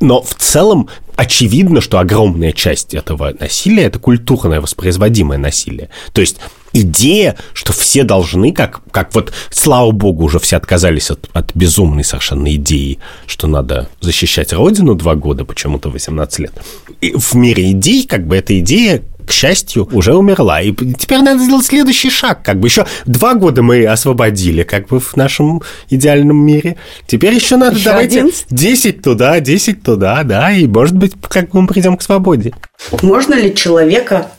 Но 0.00 0.22
в 0.22 0.34
целом 0.34 0.88
очевидно, 1.16 1.82
что 1.82 1.98
огромная 1.98 2.52
часть 2.52 2.94
этого 2.94 3.34
насилия– 3.38 3.82
это 3.84 3.98
культурное 3.98 4.62
воспроизводимое 4.62 5.36
насилие. 5.36 5.90
То 6.12 6.22
есть 6.22 6.38
идея, 6.72 7.36
что 7.52 7.72
все 7.72 8.04
должны, 8.04 8.52
как, 8.52 8.80
как 8.90 9.14
вот, 9.14 9.32
слава 9.50 9.90
богу, 9.90 10.24
уже 10.24 10.38
все 10.38 10.56
отказались 10.56 11.10
от, 11.10 11.28
от 11.32 11.54
безумной 11.54 12.04
совершенно 12.04 12.54
идеи, 12.54 12.98
что 13.26 13.46
надо 13.46 13.88
защищать 14.00 14.52
Родину 14.52 14.94
два 14.94 15.14
года, 15.14 15.44
почему-то 15.44 15.90
18 15.90 16.38
лет. 16.40 16.52
И 17.00 17.12
в 17.16 17.34
мире 17.34 17.72
идей, 17.72 18.06
как 18.06 18.26
бы, 18.26 18.36
эта 18.36 18.58
идея 18.58 19.02
к 19.28 19.32
счастью, 19.32 19.86
уже 19.92 20.14
умерла. 20.14 20.62
И 20.62 20.72
теперь 20.72 21.18
надо 21.18 21.44
сделать 21.44 21.66
следующий 21.66 22.08
шаг. 22.08 22.42
Как 22.42 22.58
бы 22.58 22.68
еще 22.68 22.86
два 23.04 23.34
года 23.34 23.62
мы 23.62 23.84
освободили, 23.84 24.62
как 24.62 24.88
бы 24.88 25.00
в 25.00 25.16
нашем 25.16 25.62
идеальном 25.90 26.38
мире. 26.38 26.76
Теперь 27.06 27.34
еще 27.34 27.56
надо, 27.56 27.76
еще 27.76 27.90
давайте, 27.90 28.20
11? 28.20 28.46
10 28.48 29.02
туда, 29.02 29.38
10 29.40 29.82
туда, 29.82 30.22
да, 30.24 30.50
и, 30.50 30.66
может 30.66 30.96
быть, 30.96 31.12
как 31.28 31.50
бы 31.50 31.60
мы 31.60 31.68
придем 31.68 31.98
к 31.98 32.02
свободе. 32.02 32.54
Можно 33.02 33.34
ли 33.34 33.54
человека 33.54 34.30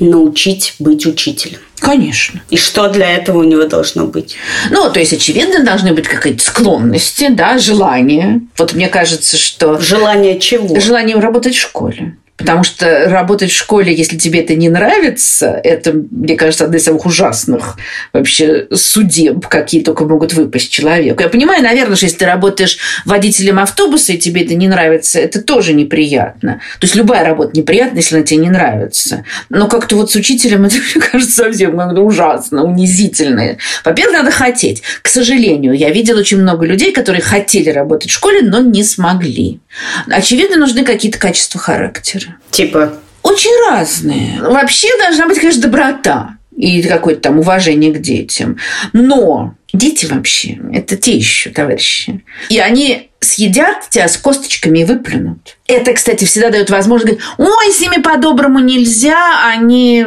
научить 0.00 0.74
быть 0.78 1.06
учителем? 1.06 1.58
Конечно. 1.78 2.40
И 2.50 2.56
что 2.56 2.88
для 2.88 3.10
этого 3.14 3.38
у 3.38 3.42
него 3.44 3.64
должно 3.64 4.06
быть? 4.06 4.36
Ну, 4.70 4.90
то 4.90 5.00
есть, 5.00 5.12
очевидно, 5.12 5.64
должны 5.64 5.92
быть 5.92 6.08
какие-то 6.08 6.42
склонности, 6.42 7.28
да, 7.28 7.58
желания. 7.58 8.40
Вот 8.56 8.72
мне 8.72 8.88
кажется, 8.88 9.36
что... 9.36 9.78
Желание 9.78 10.38
чего? 10.38 10.80
Желание 10.80 11.18
работать 11.18 11.54
в 11.54 11.60
школе. 11.60 12.16
Потому 12.36 12.64
что 12.64 13.08
работать 13.08 13.52
в 13.52 13.56
школе, 13.56 13.94
если 13.94 14.16
тебе 14.16 14.40
это 14.40 14.56
не 14.56 14.68
нравится, 14.68 15.60
это, 15.62 15.92
мне 15.92 16.34
кажется, 16.34 16.64
одна 16.64 16.78
из 16.78 16.84
самых 16.84 17.06
ужасных 17.06 17.76
вообще 18.12 18.66
судеб, 18.72 19.46
какие 19.46 19.84
только 19.84 20.04
могут 20.04 20.32
выпасть 20.32 20.70
человеку. 20.70 21.22
Я 21.22 21.28
понимаю, 21.28 21.62
наверное, 21.62 21.94
что 21.94 22.06
если 22.06 22.18
ты 22.18 22.26
работаешь 22.26 22.78
водителем 23.04 23.60
автобуса, 23.60 24.14
и 24.14 24.18
тебе 24.18 24.42
это 24.42 24.54
не 24.54 24.66
нравится, 24.66 25.20
это 25.20 25.40
тоже 25.42 25.74
неприятно. 25.74 26.60
То 26.80 26.84
есть 26.86 26.96
любая 26.96 27.24
работа 27.24 27.56
неприятна, 27.56 27.98
если 27.98 28.16
она 28.16 28.24
тебе 28.24 28.40
не 28.40 28.50
нравится. 28.50 29.24
Но 29.48 29.68
как-то 29.68 29.94
вот 29.94 30.10
с 30.10 30.16
учителем 30.16 30.64
это, 30.64 30.76
мне 30.76 31.04
кажется, 31.04 31.44
совсем 31.44 31.76
как-то 31.76 32.00
ужасно, 32.00 32.64
унизительно. 32.64 33.58
Во-первых, 33.84 34.18
надо 34.18 34.30
хотеть. 34.32 34.82
К 35.02 35.08
сожалению, 35.08 35.74
я 35.74 35.90
видела 35.90 36.18
очень 36.18 36.38
много 36.38 36.66
людей, 36.66 36.92
которые 36.92 37.22
хотели 37.22 37.70
работать 37.70 38.10
в 38.10 38.14
школе, 38.14 38.40
но 38.42 38.60
не 38.60 38.82
смогли. 38.82 39.60
Очевидно, 40.08 40.56
нужны 40.56 40.84
какие-то 40.84 41.18
качества 41.18 41.60
характера. 41.60 42.23
Типа? 42.50 42.94
Очень 43.22 43.70
разные. 43.70 44.40
Вообще 44.40 44.88
должна 44.98 45.26
быть, 45.26 45.38
конечно, 45.38 45.62
доброта 45.62 46.36
и 46.56 46.82
какое-то 46.82 47.22
там 47.22 47.38
уважение 47.38 47.92
к 47.92 48.00
детям. 48.00 48.58
Но 48.92 49.54
дети 49.72 50.06
вообще– 50.06 50.58
это 50.72 50.96
те 50.96 51.16
еще 51.16 51.50
товарищи. 51.50 52.24
И 52.48 52.58
они 52.58 53.10
съедят 53.20 53.88
тебя 53.88 54.06
с 54.06 54.16
косточками 54.16 54.80
и 54.80 54.84
выплюнут. 54.84 55.56
Это, 55.66 55.92
кстати, 55.94 56.24
всегда 56.24 56.50
дает 56.50 56.70
возможность 56.70 57.18
говорить, 57.18 57.26
ой, 57.38 57.72
с 57.72 57.80
ними 57.80 58.00
по-доброму 58.02 58.58
нельзя, 58.60 59.48
они, 59.48 60.04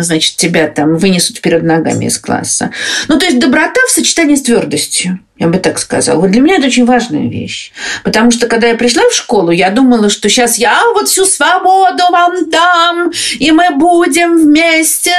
значит, 0.00 0.36
тебя 0.36 0.66
там 0.68 0.96
вынесут 0.96 1.38
вперед 1.38 1.62
ногами 1.62 2.06
из 2.06 2.18
класса. 2.18 2.72
Ну, 3.08 3.18
то 3.18 3.24
есть 3.24 3.38
доброта 3.38 3.80
в 3.86 3.90
сочетании 3.90 4.34
с 4.34 4.42
твердостью. 4.42 5.20
Я 5.40 5.48
бы 5.48 5.58
так 5.58 5.78
сказала. 5.78 6.20
Вот 6.20 6.32
для 6.32 6.42
меня 6.42 6.56
это 6.56 6.66
очень 6.66 6.84
важная 6.84 7.26
вещь. 7.26 7.72
Потому 8.04 8.30
что, 8.30 8.46
когда 8.46 8.66
я 8.66 8.74
пришла 8.74 9.04
в 9.08 9.14
школу, 9.14 9.50
я 9.50 9.70
думала, 9.70 10.10
что 10.10 10.28
сейчас 10.28 10.58
я 10.58 10.78
вот 10.94 11.08
всю 11.08 11.24
свободу 11.24 12.02
вам 12.12 12.50
дам, 12.50 13.10
и 13.38 13.50
мы 13.50 13.70
будем 13.70 14.36
вместе. 14.36 15.14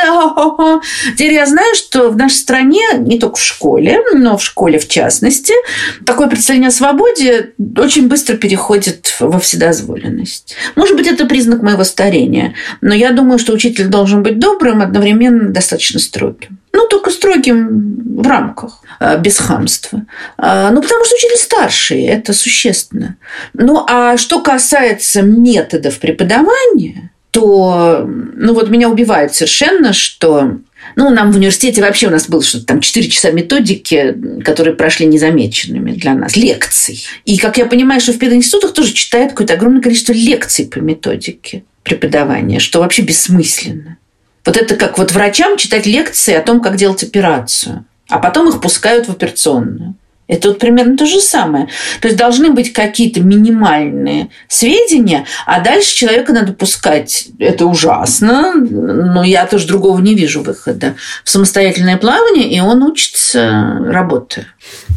Теперь 1.18 1.34
я 1.34 1.48
знаю, 1.48 1.74
что 1.74 2.10
в 2.10 2.18
нашей 2.18 2.36
стране, 2.36 2.84
не 3.00 3.18
только 3.18 3.38
в 3.38 3.44
школе, 3.44 4.00
но 4.14 4.38
в 4.38 4.44
школе 4.44 4.78
в 4.78 4.88
частности, 4.88 5.56
такое 6.06 6.28
представление 6.28 6.68
о 6.68 6.72
свободе 6.72 7.54
очень 7.76 8.08
быстро 8.08 8.38
переходит 8.38 9.16
во 9.20 9.40
вседозволенность. 9.40 10.56
Может 10.76 10.98
быть, 10.98 11.08
это 11.08 11.26
признак 11.26 11.64
моего 11.64 11.84
старения. 11.84 12.54
Но 12.82 12.94
я 12.94 13.12
думаю, 13.12 13.40
что 13.40 13.54
учитель 13.54 13.88
должен 13.88 14.22
быть 14.22 14.38
добрым, 14.38 14.84
одновременно 14.84 15.50
достаточно 15.50 16.00
строгим. 16.00 16.60
Ну, 16.74 16.88
только 16.88 17.10
строгим 17.10 18.22
в 18.22 18.28
рамках. 18.28 18.82
А, 19.04 19.18
без 19.18 19.40
хамства. 19.40 20.06
А, 20.38 20.70
ну, 20.70 20.80
потому 20.80 21.04
что 21.04 21.16
учитель 21.16 21.40
старший, 21.40 22.04
это 22.04 22.34
существенно. 22.34 23.16
Ну, 23.56 23.84
а 23.90 24.16
что 24.16 24.42
касается 24.42 25.24
методов 25.24 25.98
преподавания, 25.98 27.10
то, 27.32 28.06
ну, 28.06 28.54
вот 28.54 28.70
меня 28.70 28.90
убивает 28.90 29.34
совершенно, 29.34 29.94
что 29.94 30.60
ну, 30.96 31.10
нам 31.10 31.32
в 31.32 31.38
университете 31.38 31.82
вообще 31.82 32.08
у 32.08 32.12
нас 32.12 32.28
было 32.30 32.44
что-то 32.44 32.68
там 32.68 32.80
4 32.80 33.10
часа 33.10 33.32
методики, 33.32 34.16
которые 34.46 34.76
прошли 34.76 35.08
незамеченными 35.08 35.94
для 35.94 36.14
нас, 36.14 36.36
лекций. 36.36 37.04
И, 37.26 37.40
как 37.40 37.58
я 37.58 37.66
понимаю, 37.66 38.02
что 38.02 38.14
в 38.14 38.20
пединститутах 38.20 38.74
тоже 38.74 38.94
читают 38.94 39.32
какое-то 39.32 39.56
огромное 39.56 39.82
количество 39.82 40.14
лекций 40.14 40.68
по 40.68 40.78
методике 40.78 41.64
преподавания, 41.82 42.60
что 42.60 42.80
вообще 42.80 43.02
бессмысленно. 43.02 43.98
Вот 44.46 44.58
это 44.58 44.76
как 44.76 45.00
вот 45.00 45.12
врачам 45.12 45.58
читать 45.58 45.88
лекции 45.88 46.36
о 46.36 46.42
том, 46.42 46.62
как 46.62 46.76
делать 46.76 47.02
операцию, 47.02 47.86
а 48.12 48.20
потом 48.20 48.50
их 48.50 48.62
пускают 48.62 49.08
в 49.08 49.12
операционную. 49.12 49.96
Это 50.32 50.48
вот 50.48 50.60
примерно 50.60 50.96
то 50.96 51.06
же 51.06 51.20
самое. 51.20 51.68
То 52.00 52.08
есть 52.08 52.18
должны 52.18 52.52
быть 52.52 52.72
какие-то 52.72 53.20
минимальные 53.20 54.30
сведения, 54.48 55.26
а 55.46 55.60
дальше 55.60 55.94
человека 55.94 56.32
надо 56.32 56.54
пускать. 56.54 57.28
Это 57.38 57.66
ужасно, 57.66 58.54
но 58.54 59.24
я 59.24 59.46
тоже 59.46 59.68
другого 59.68 60.00
не 60.00 60.16
вижу 60.16 60.42
выхода. 60.42 60.96
В 61.26 61.30
самостоятельное 61.30 61.98
плавание, 61.98 62.50
и 62.50 62.62
он 62.62 62.82
учится 62.82 63.78
работая. 63.86 64.48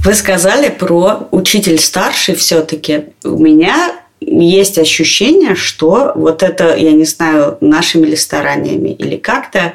Вы 0.04 0.14
сказали 0.14 0.68
про 0.68 1.26
учитель 1.32 1.80
старший 1.80 2.36
все-таки. 2.36 3.06
У 3.24 3.38
меня 3.38 3.92
есть 4.26 4.78
ощущение, 4.78 5.54
что 5.54 6.12
вот 6.14 6.42
это, 6.42 6.76
я 6.76 6.92
не 6.92 7.04
знаю, 7.04 7.58
нашими 7.60 8.06
ли 8.06 8.16
стараниями 8.16 8.90
или 8.90 9.16
как-то, 9.16 9.74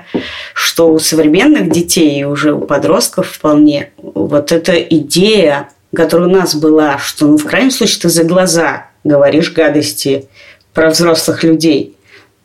что 0.53 0.91
у 0.91 0.99
современных 0.99 1.69
детей 1.69 2.19
и 2.19 2.23
уже 2.23 2.53
у 2.53 2.61
подростков 2.61 3.27
вполне 3.27 3.91
вот 3.97 4.51
эта 4.51 4.73
идея, 4.73 5.69
которая 5.95 6.27
у 6.27 6.31
нас 6.31 6.55
была, 6.55 6.97
что 6.97 7.27
ну 7.27 7.37
в 7.37 7.45
крайнем 7.45 7.71
случае 7.71 8.01
ты 8.01 8.09
за 8.09 8.23
глаза 8.23 8.87
говоришь 9.03 9.51
гадости 9.51 10.27
про 10.73 10.89
взрослых 10.89 11.43
людей, 11.43 11.95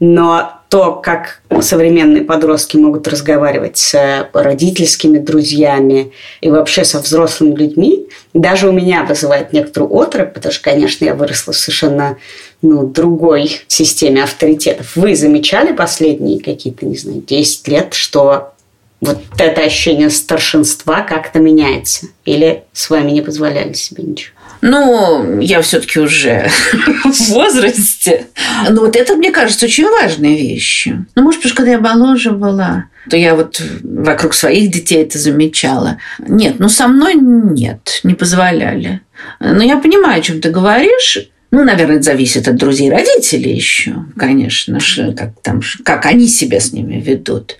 но 0.00 0.60
то, 0.74 1.00
как 1.00 1.40
современные 1.60 2.24
подростки 2.24 2.76
могут 2.76 3.06
разговаривать 3.06 3.76
с 3.76 4.28
родительскими 4.32 5.18
друзьями 5.18 6.10
и 6.40 6.50
вообще 6.50 6.84
со 6.84 6.98
взрослыми 6.98 7.54
людьми, 7.54 8.08
даже 8.32 8.68
у 8.68 8.72
меня 8.72 9.04
вызывает 9.04 9.52
некоторую 9.52 9.94
отрыв, 9.94 10.32
потому 10.32 10.52
что, 10.52 10.64
конечно, 10.64 11.04
я 11.04 11.14
выросла 11.14 11.52
в 11.52 11.56
совершенно 11.56 12.16
ну, 12.60 12.88
другой 12.88 13.60
системе 13.68 14.24
авторитетов. 14.24 14.96
Вы 14.96 15.14
замечали 15.14 15.72
последние 15.72 16.40
какие-то, 16.40 16.86
не 16.86 16.96
знаю, 16.96 17.22
10 17.24 17.68
лет, 17.68 17.94
что 17.94 18.54
вот 19.00 19.18
это 19.38 19.60
ощущение 19.60 20.10
старшинства 20.10 21.02
как-то 21.02 21.38
меняется? 21.38 22.06
Или 22.24 22.64
с 22.72 22.90
вами 22.90 23.12
не 23.12 23.22
позволяли 23.22 23.74
себе 23.74 24.02
ничего? 24.02 24.34
Ну, 24.66 25.40
я 25.40 25.60
все-таки 25.60 26.00
уже 26.00 26.48
в 27.04 27.28
возрасте. 27.28 28.28
Но 28.70 28.80
вот 28.80 28.96
это, 28.96 29.14
мне 29.14 29.30
кажется, 29.30 29.66
очень 29.66 29.86
важной 29.86 30.36
вещью. 30.36 31.04
Ну, 31.14 31.22
может, 31.22 31.42
потому 31.42 31.50
что 31.50 31.56
когда 31.58 31.72
я 31.72 31.78
моложе 31.78 32.30
была, 32.30 32.86
то 33.10 33.14
я 33.14 33.34
вот 33.34 33.60
вокруг 33.82 34.32
своих 34.32 34.70
детей 34.70 35.02
это 35.02 35.18
замечала. 35.18 35.98
Нет, 36.18 36.54
ну, 36.60 36.70
со 36.70 36.88
мной 36.88 37.12
нет, 37.14 38.00
не 38.04 38.14
позволяли. 38.14 39.02
Но 39.38 39.62
я 39.62 39.76
понимаю, 39.76 40.20
о 40.20 40.22
чем 40.22 40.40
ты 40.40 40.48
говоришь. 40.48 41.18
Ну, 41.50 41.62
наверное, 41.62 41.96
это 41.96 42.04
зависит 42.04 42.48
от 42.48 42.56
друзей 42.56 42.90
родителей 42.90 43.54
еще, 43.54 44.06
конечно, 44.16 44.78
как, 45.14 45.38
там, 45.42 45.60
как 45.84 46.06
они 46.06 46.26
себя 46.26 46.58
с 46.58 46.72
ними 46.72 47.02
ведут. 47.02 47.58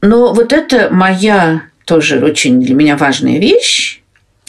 Но 0.00 0.32
вот 0.32 0.54
это 0.54 0.88
моя 0.90 1.64
тоже 1.84 2.18
очень 2.24 2.62
для 2.62 2.74
меня 2.74 2.96
важная 2.96 3.38
вещь. 3.38 4.00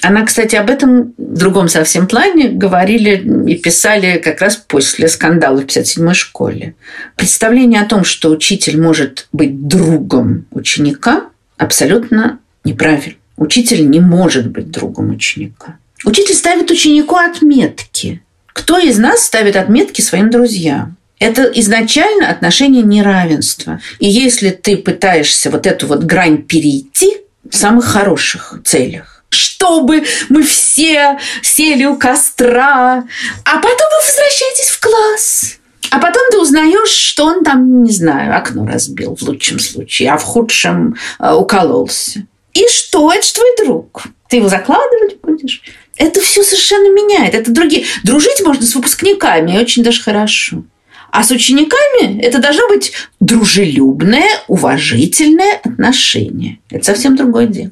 Она, 0.04 0.26
кстати, 0.26 0.56
об 0.56 0.70
этом 0.70 1.14
в 1.18 1.38
другом 1.38 1.70
совсем 1.70 2.08
плане 2.08 2.50
говорили 2.50 3.50
и 3.50 3.56
писали 3.56 4.20
как 4.20 4.42
раз 4.42 4.56
после 4.56 5.08
скандала 5.08 5.62
в 5.62 5.66
57-й 5.66 6.14
школе. 6.14 6.76
Представление 7.16 7.82
о 7.82 7.86
том, 7.86 8.04
что 8.04 8.30
учитель 8.30 8.80
может 8.80 9.28
быть 9.34 9.68
другом 9.68 10.46
ученика, 10.52 11.26
абсолютно 11.58 12.40
неправильно. 12.64 13.18
Учитель 13.38 13.90
не 13.90 14.00
может 14.00 14.48
быть 14.48 14.70
другом 14.70 15.12
ученика. 15.12 15.78
Учитель 16.06 16.36
ставит 16.36 16.70
ученику 16.70 17.16
отметки. 17.16 18.22
Кто 18.48 18.78
из 18.78 18.98
нас 18.98 19.24
ставит 19.24 19.56
отметки 19.56 20.02
своим 20.02 20.30
друзьям? 20.30 20.96
Это 21.20 21.44
изначально 21.56 22.30
отношение 22.30 22.84
неравенства. 22.84 23.80
И 24.00 24.08
если 24.08 24.52
ты 24.52 24.78
пытаешься 24.78 25.50
вот 25.50 25.66
эту 25.66 25.88
вот 25.88 26.04
грань 26.04 26.44
перейти 26.44 27.18
в 27.50 27.56
самых 27.56 27.86
хороших 27.86 28.60
целях, 28.64 29.17
чтобы 29.30 30.04
мы 30.30 30.44
все 30.44 31.20
сели 31.42 31.86
у 31.86 31.96
костра, 31.96 33.04
а 33.44 33.56
потом 33.56 33.88
вы 33.92 34.06
возвращаетесь 34.06 34.70
в 34.70 34.80
класс. 34.80 35.58
А 35.90 36.00
потом 36.00 36.24
ты 36.32 36.40
узнаешь, 36.40 36.90
что 36.90 37.26
он 37.26 37.44
там, 37.44 37.84
не 37.84 37.92
знаю, 37.92 38.36
окно 38.36 38.66
разбил 38.66 39.16
в 39.16 39.22
лучшем 39.24 39.60
случае, 39.60 40.12
а 40.12 40.18
в 40.18 40.24
худшем 40.24 40.96
э, 41.20 41.34
укололся. 41.34 42.26
И 42.54 42.68
что? 42.68 43.12
Это 43.12 43.26
же 43.26 43.34
твой 43.34 43.56
друг. 43.64 44.04
Ты 44.30 44.38
его 44.38 44.50
закладывать 44.50 45.22
будешь? 45.22 45.62
Это 45.96 46.22
все 46.22 46.44
совершенно 46.44 46.92
меняет. 46.94 47.34
Это 47.34 47.52
другие. 47.52 47.86
Дружить 48.04 48.42
можно 48.44 48.66
с 48.66 48.76
выпускниками, 48.76 49.56
и 49.56 49.60
очень 49.60 49.84
даже 49.84 50.02
хорошо. 50.02 50.64
А 51.12 51.24
с 51.24 51.32
учениками 51.32 52.22
это 52.22 52.40
должно 52.40 52.68
быть 52.68 52.92
дружелюбное, 53.20 54.28
уважительное 54.48 55.62
отношение. 55.64 56.60
Это 56.70 56.86
совсем 56.86 57.16
другое 57.16 57.48
дело. 57.48 57.72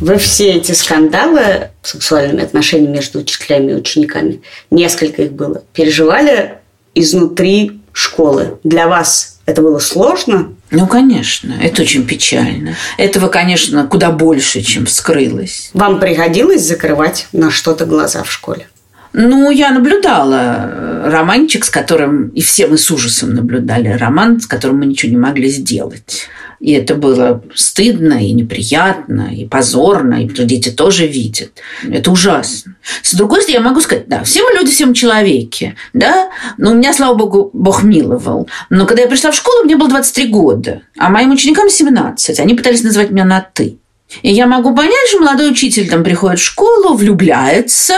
Вы 0.00 0.16
все 0.16 0.52
эти 0.52 0.72
скандалы 0.72 1.68
сексуальными 1.82 2.42
отношениями 2.42 2.94
между 2.94 3.20
учителями 3.20 3.72
и 3.72 3.74
учениками, 3.74 4.40
несколько 4.70 5.22
их 5.22 5.32
было, 5.32 5.62
переживали 5.72 6.54
изнутри 6.94 7.80
школы. 7.92 8.58
Для 8.64 8.88
вас 8.88 9.40
это 9.46 9.62
было 9.62 9.78
сложно? 9.78 10.54
Ну, 10.70 10.86
конечно, 10.86 11.54
это 11.60 11.82
очень 11.82 12.06
печально. 12.06 12.76
Этого, 12.96 13.28
конечно, 13.28 13.86
куда 13.86 14.10
больше, 14.10 14.62
чем 14.62 14.86
вскрылось. 14.86 15.70
Вам 15.74 15.98
приходилось 15.98 16.66
закрывать 16.66 17.26
на 17.32 17.50
что-то 17.50 17.84
глаза 17.84 18.22
в 18.22 18.30
школе? 18.30 18.68
Ну, 19.12 19.50
я 19.50 19.72
наблюдала 19.72 21.02
романчик, 21.06 21.64
с 21.64 21.70
которым, 21.70 22.28
и 22.28 22.40
все 22.42 22.68
мы 22.68 22.78
с 22.78 22.90
ужасом 22.92 23.34
наблюдали 23.34 23.88
роман, 23.88 24.40
с 24.40 24.46
которым 24.46 24.78
мы 24.78 24.86
ничего 24.86 25.10
не 25.10 25.18
могли 25.18 25.48
сделать. 25.48 26.28
И 26.60 26.72
это 26.72 26.94
было 26.94 27.42
стыдно 27.54 28.22
и 28.24 28.32
неприятно, 28.32 29.34
и 29.34 29.46
позорно, 29.46 30.22
и 30.22 30.26
дети 30.26 30.70
тоже 30.70 31.06
видят. 31.06 31.52
Это 31.90 32.10
ужасно. 32.10 32.76
С 33.02 33.14
другой 33.14 33.40
стороны, 33.40 33.62
я 33.62 33.68
могу 33.68 33.80
сказать, 33.80 34.08
да, 34.08 34.22
все 34.24 34.42
мы 34.44 34.58
люди, 34.58 34.70
все 34.70 34.84
мы 34.84 34.94
человеки, 34.94 35.74
да, 35.94 36.28
но 36.58 36.72
у 36.72 36.74
меня, 36.74 36.92
слава 36.92 37.14
богу, 37.14 37.50
Бог 37.54 37.82
миловал. 37.82 38.46
Но 38.68 38.84
когда 38.84 39.02
я 39.02 39.08
пришла 39.08 39.30
в 39.30 39.36
школу, 39.36 39.64
мне 39.64 39.76
было 39.76 39.88
23 39.88 40.26
года, 40.26 40.82
а 40.98 41.08
моим 41.08 41.30
ученикам 41.30 41.70
17. 41.70 42.38
Они 42.40 42.54
пытались 42.54 42.82
называть 42.82 43.10
меня 43.10 43.24
на 43.24 43.40
«ты». 43.40 43.78
И 44.22 44.32
я 44.32 44.46
могу 44.46 44.74
понять, 44.74 45.08
что 45.08 45.20
молодой 45.20 45.52
учитель 45.52 45.88
там 45.88 46.02
приходит 46.02 46.40
в 46.40 46.44
школу, 46.44 46.94
влюбляется. 46.94 47.94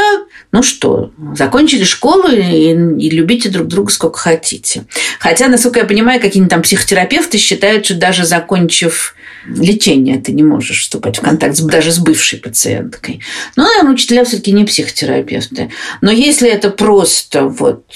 Ну 0.52 0.62
что, 0.62 1.12
закончили 1.34 1.82
школу 1.82 2.28
и, 2.28 2.72
и 2.72 3.10
любите 3.10 3.48
друг 3.48 3.68
друга 3.68 3.90
сколько 3.90 4.18
хотите. 4.18 4.84
Хотя, 5.18 5.48
насколько 5.48 5.80
я 5.80 5.86
понимаю, 5.86 6.20
какие-нибудь 6.20 6.50
там 6.50 6.60
психотерапевты 6.60 7.38
считают, 7.38 7.86
что 7.86 7.94
даже 7.94 8.26
закончив 8.26 9.14
лечение, 9.46 10.20
ты 10.20 10.32
не 10.32 10.42
можешь 10.42 10.82
вступать 10.82 11.18
в 11.18 11.22
контакт 11.22 11.56
с, 11.56 11.60
даже 11.60 11.90
с 11.90 11.98
бывшей 11.98 12.38
пациенткой. 12.38 13.20
Ну, 13.56 13.64
наверное, 13.64 13.94
учителя 13.94 14.24
все-таки 14.24 14.52
не 14.52 14.64
психотерапевты. 14.64 15.70
Но 16.02 16.10
если 16.10 16.50
это 16.50 16.68
просто 16.68 17.46
вот 17.46 17.86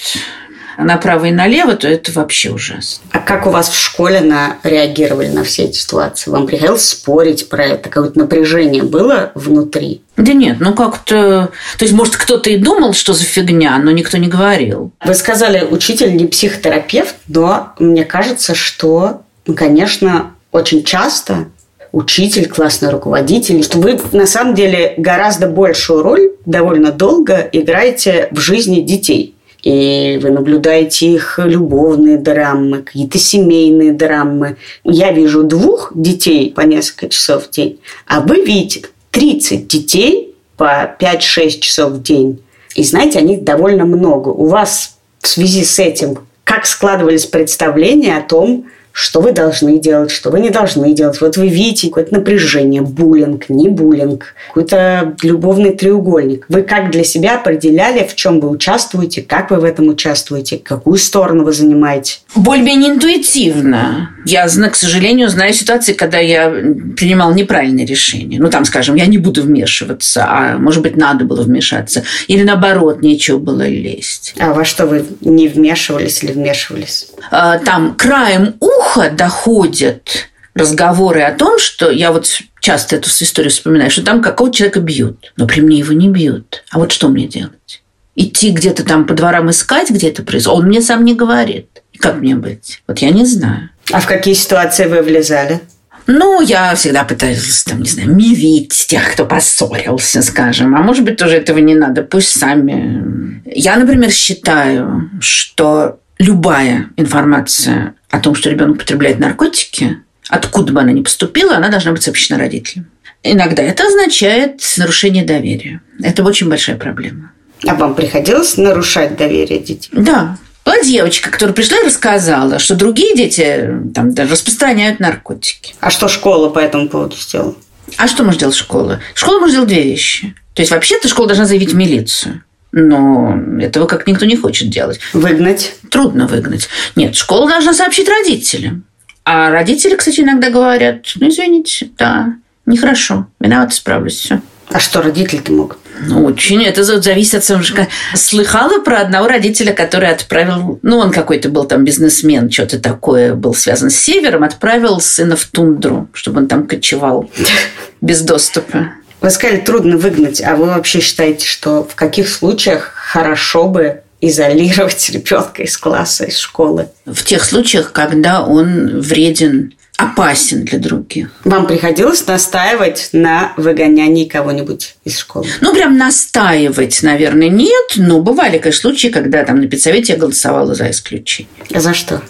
направо 0.77 1.25
и 1.25 1.31
налево, 1.31 1.75
то 1.75 1.87
это 1.87 2.11
вообще 2.11 2.51
ужасно. 2.51 3.03
А 3.11 3.19
как 3.19 3.47
у 3.47 3.49
вас 3.49 3.69
в 3.69 3.77
школе 3.77 4.21
на, 4.21 4.57
реагировали 4.63 5.27
на 5.27 5.43
все 5.43 5.63
эти 5.63 5.77
ситуации? 5.77 6.29
Вам 6.29 6.45
приходилось 6.47 6.87
спорить 6.87 7.49
про 7.49 7.65
это? 7.65 7.89
Какое-то 7.89 8.19
напряжение 8.19 8.83
было 8.83 9.31
внутри? 9.35 10.01
Да 10.15 10.33
нет, 10.33 10.57
ну 10.59 10.73
как-то... 10.73 11.49
То 11.77 11.85
есть, 11.85 11.93
может, 11.93 12.15
кто-то 12.15 12.49
и 12.49 12.57
думал, 12.57 12.93
что 12.93 13.13
за 13.13 13.23
фигня, 13.23 13.77
но 13.77 13.91
никто 13.91 14.17
не 14.17 14.27
говорил. 14.27 14.91
Вы 15.03 15.13
сказали, 15.13 15.65
учитель 15.69 16.15
не 16.15 16.25
психотерапевт, 16.25 17.15
но 17.27 17.73
мне 17.79 18.05
кажется, 18.05 18.55
что, 18.55 19.21
конечно, 19.55 20.31
очень 20.51 20.83
часто 20.83 21.47
учитель, 21.91 22.47
классный 22.47 22.89
руководитель, 22.89 23.63
что 23.63 23.79
вы 23.79 23.99
на 24.11 24.27
самом 24.27 24.53
деле 24.53 24.93
гораздо 24.97 25.47
большую 25.47 26.03
роль 26.03 26.31
довольно 26.45 26.91
долго 26.91 27.49
играете 27.51 28.27
в 28.31 28.39
жизни 28.39 28.81
детей 28.81 29.36
и 29.63 30.19
вы 30.21 30.31
наблюдаете 30.31 31.13
их 31.13 31.39
любовные 31.43 32.17
драмы, 32.17 32.83
какие-то 32.83 33.17
семейные 33.17 33.93
драмы. 33.93 34.57
Я 34.83 35.11
вижу 35.11 35.43
двух 35.43 35.91
детей 35.95 36.51
по 36.51 36.61
несколько 36.61 37.09
часов 37.09 37.47
в 37.47 37.49
день, 37.51 37.79
а 38.05 38.21
вы 38.21 38.43
видите 38.45 38.87
30 39.11 39.67
детей 39.67 40.35
по 40.57 40.95
5-6 40.99 41.59
часов 41.59 41.91
в 41.93 42.01
день. 42.01 42.41
И 42.75 42.83
знаете, 42.83 43.19
они 43.19 43.37
довольно 43.37 43.85
много. 43.85 44.29
У 44.29 44.45
вас 44.45 44.97
в 45.19 45.27
связи 45.27 45.63
с 45.63 45.79
этим 45.79 46.19
как 46.43 46.65
складывались 46.65 47.25
представления 47.25 48.17
о 48.17 48.21
том, 48.21 48.67
что 48.97 49.21
вы 49.21 49.31
должны 49.31 49.77
делать, 49.77 50.09
что 50.09 50.31
вы 50.31 50.39
не 50.39 50.49
должны 50.49 50.91
делать. 50.91 51.21
Вот 51.21 51.37
вы 51.37 51.49
видите 51.49 51.89
какое-то 51.89 52.15
напряжение, 52.15 52.81
буллинг, 52.81 53.47
не 53.47 53.69
буллинг, 53.69 54.33
какой-то 54.47 55.15
любовный 55.21 55.75
треугольник. 55.75 56.45
Вы 56.49 56.63
как 56.63 56.89
для 56.89 57.03
себя 57.03 57.35
определяли, 57.35 58.07
в 58.07 58.15
чем 58.15 58.39
вы 58.39 58.49
участвуете, 58.49 59.21
как 59.21 59.51
вы 59.51 59.57
в 59.57 59.65
этом 59.65 59.87
участвуете, 59.89 60.57
какую 60.57 60.97
сторону 60.97 61.43
вы 61.43 61.53
занимаете? 61.53 62.21
Более-менее 62.33 62.93
интуитивно. 62.93 64.09
Я, 64.25 64.47
к 64.47 64.75
сожалению, 64.75 65.29
знаю 65.29 65.53
ситуации, 65.53 65.93
когда 65.93 66.17
я 66.17 66.49
принимал 66.49 67.35
неправильные 67.35 67.85
решения. 67.85 68.39
Ну, 68.39 68.49
там, 68.49 68.65
скажем, 68.65 68.95
я 68.95 69.05
не 69.05 69.19
буду 69.19 69.43
вмешиваться, 69.43 70.25
а, 70.27 70.57
может 70.57 70.81
быть, 70.81 70.97
надо 70.97 71.23
было 71.23 71.43
вмешаться. 71.43 72.01
Или, 72.27 72.41
наоборот, 72.41 73.03
нечего 73.03 73.37
было 73.37 73.67
лезть. 73.67 74.33
А 74.39 74.53
во 74.53 74.65
что 74.65 74.87
вы 74.87 75.05
не 75.21 75.47
вмешивались 75.47 76.23
или 76.23 76.31
вмешивались? 76.31 77.09
А, 77.29 77.59
там 77.59 77.93
краем 77.93 78.55
уха 78.59 78.86
доходят 79.11 80.29
разговоры 80.55 81.21
о 81.21 81.33
том, 81.33 81.59
что 81.59 81.91
я 81.91 82.11
вот 82.11 82.27
часто 82.59 82.95
эту 82.95 83.09
историю 83.09 83.51
вспоминаю, 83.51 83.91
что 83.91 84.03
там 84.03 84.21
какого-то 84.21 84.57
человека 84.57 84.79
бьют, 84.79 85.33
но 85.37 85.47
при 85.47 85.61
мне 85.61 85.79
его 85.79 85.93
не 85.93 86.09
бьют. 86.09 86.63
А 86.71 86.79
вот 86.79 86.91
что 86.91 87.09
мне 87.09 87.27
делать? 87.27 87.83
Идти 88.15 88.51
где-то 88.51 88.83
там 88.83 89.05
по 89.05 89.13
дворам 89.13 89.49
искать, 89.51 89.91
где 89.91 90.09
это 90.09 90.23
происходит? 90.23 90.59
Он 90.59 90.65
мне 90.67 90.81
сам 90.81 91.05
не 91.05 91.13
говорит. 91.13 91.83
Как 91.99 92.17
мне 92.17 92.35
быть? 92.35 92.81
Вот 92.87 92.99
я 92.99 93.11
не 93.11 93.25
знаю. 93.25 93.69
А 93.91 93.99
в 93.99 94.07
какие 94.07 94.33
ситуации 94.33 94.85
вы 94.85 95.01
влезали? 95.01 95.61
Ну, 96.07 96.41
я 96.41 96.73
всегда 96.75 97.03
пытаюсь, 97.03 97.63
там, 97.63 97.81
не 97.81 97.89
знаю, 97.89 98.15
мирить 98.15 98.85
тех, 98.87 99.11
кто 99.11 99.25
поссорился, 99.25 100.21
скажем. 100.21 100.75
А 100.75 100.79
может 100.79 101.03
быть, 101.03 101.17
тоже 101.17 101.35
этого 101.35 101.59
не 101.59 101.75
надо. 101.75 102.01
Пусть 102.01 102.39
сами. 102.39 103.43
Я, 103.45 103.75
например, 103.75 104.09
считаю, 104.09 105.11
что 105.19 105.99
любая 106.17 106.87
информация 106.95 107.93
о 108.09 108.19
том, 108.19 108.35
что 108.35 108.49
ребенок 108.49 108.75
употребляет 108.75 109.19
наркотики, 109.19 109.97
откуда 110.29 110.73
бы 110.73 110.81
она 110.81 110.91
ни 110.91 111.01
поступила, 111.01 111.55
она 111.55 111.69
должна 111.69 111.91
быть 111.91 112.03
сообщена 112.03 112.39
родителям. 112.39 112.87
Иногда 113.23 113.63
это 113.63 113.85
означает 113.85 114.61
нарушение 114.77 115.25
доверия. 115.25 115.81
Это 116.01 116.23
очень 116.23 116.49
большая 116.49 116.77
проблема. 116.77 117.31
А 117.65 117.75
вам 117.75 117.95
приходилось 117.95 118.57
нарушать 118.57 119.17
доверие 119.17 119.59
детей? 119.59 119.89
Да. 119.91 120.37
Была 120.63 120.81
девочка, 120.83 121.29
которая 121.29 121.53
пришла 121.55 121.79
и 121.79 121.85
рассказала, 121.85 122.59
что 122.59 122.75
другие 122.75 123.15
дети 123.15 123.69
там, 123.95 124.13
да, 124.13 124.27
распространяют 124.27 124.99
наркотики. 124.99 125.73
А 125.79 125.89
что 125.89 126.07
школа 126.07 126.49
по 126.49 126.59
этому 126.59 126.89
поводу 126.89 127.15
сделала? 127.15 127.55
А 127.95 128.07
что 128.07 128.23
может 128.23 128.41
делать 128.41 128.55
школа? 128.55 128.99
Школа 129.13 129.39
может 129.39 129.55
делать 129.55 129.69
две 129.69 129.83
вещи. 129.83 130.35
То 130.53 130.61
есть, 130.61 130.71
вообще-то 130.71 131.07
школа 131.07 131.29
должна 131.29 131.45
заявить 131.45 131.71
в 131.71 131.75
милицию. 131.75 132.43
Но 132.71 133.39
этого 133.59 133.85
как 133.85 134.07
никто 134.07 134.25
не 134.25 134.35
хочет 134.35 134.69
делать. 134.69 134.99
Выгнать? 135.13 135.75
Трудно 135.89 136.27
выгнать. 136.27 136.69
Нет, 136.95 137.15
школа 137.15 137.49
должна 137.49 137.73
сообщить 137.73 138.09
родителям. 138.09 138.83
А 139.23 139.49
родители, 139.49 139.95
кстати, 139.95 140.21
иногда 140.21 140.49
говорят, 140.49 141.05
ну, 141.15 141.27
извините, 141.27 141.89
да, 141.97 142.35
нехорошо, 142.65 143.27
виноват, 143.39 143.73
справлюсь, 143.73 144.15
все. 144.15 144.41
А 144.69 144.79
что 144.79 145.01
родители-то 145.01 145.51
могут? 145.53 145.77
Ну, 146.01 146.25
очень. 146.25 146.63
Это 146.63 146.83
зависит 146.83 147.35
от 147.35 147.43
самого... 147.43 147.87
Слыхала 148.13 148.79
про 148.81 148.99
одного 148.99 149.27
родителя, 149.27 149.73
который 149.73 150.09
отправил... 150.09 150.79
Ну, 150.81 150.97
он 150.97 151.11
какой-то 151.11 151.49
был 151.49 151.63
там 151.63 151.85
бизнесмен, 151.85 152.51
что-то 152.51 152.79
такое 152.79 153.33
был 153.33 153.53
связан 153.53 153.89
с 153.89 153.95
севером, 153.95 154.43
отправил 154.43 154.99
сына 154.99 155.35
в 155.35 155.45
тундру, 155.45 156.09
чтобы 156.13 156.41
он 156.41 156.47
там 156.47 156.67
кочевал 156.67 157.29
без 158.01 158.21
доступа. 158.21 158.91
Вы 159.21 159.29
сказали, 159.29 159.59
трудно 159.59 159.97
выгнать. 159.97 160.41
А 160.41 160.55
вы 160.55 160.65
вообще 160.65 160.99
считаете, 160.99 161.45
что 161.45 161.83
в 161.83 161.95
каких 161.95 162.29
случаях 162.29 162.91
хорошо 162.95 163.67
бы 163.67 164.01
изолировать 164.21 165.09
ребенка 165.13 165.63
из 165.63 165.77
класса, 165.77 166.25
из 166.25 166.37
школы? 166.37 166.89
В 167.05 167.23
тех 167.23 167.43
случаях, 167.43 167.91
когда 167.91 168.43
он 168.43 168.99
вреден 168.99 169.73
опасен 169.97 170.63
для 170.63 170.77
других. 170.77 171.29
Вам 171.43 171.65
приходилось 171.65 172.25
настаивать 172.27 173.09
на 173.13 173.53
выгонянии 173.57 174.25
кого-нибудь 174.25 174.95
из 175.03 175.17
школы? 175.17 175.47
Ну, 175.59 175.73
прям 175.73 175.97
настаивать, 175.97 177.01
наверное, 177.01 177.49
нет. 177.49 177.93
Но 177.95 178.21
бывали, 178.21 178.59
конечно, 178.59 178.81
случаи, 178.81 179.07
когда 179.07 179.43
там 179.43 179.59
на 179.59 179.67
педсовете 179.67 180.13
я 180.13 180.19
голосовала 180.19 180.75
за 180.75 180.91
исключение. 180.91 181.49
А 181.73 181.79
за 181.79 181.95
что? 181.95 182.21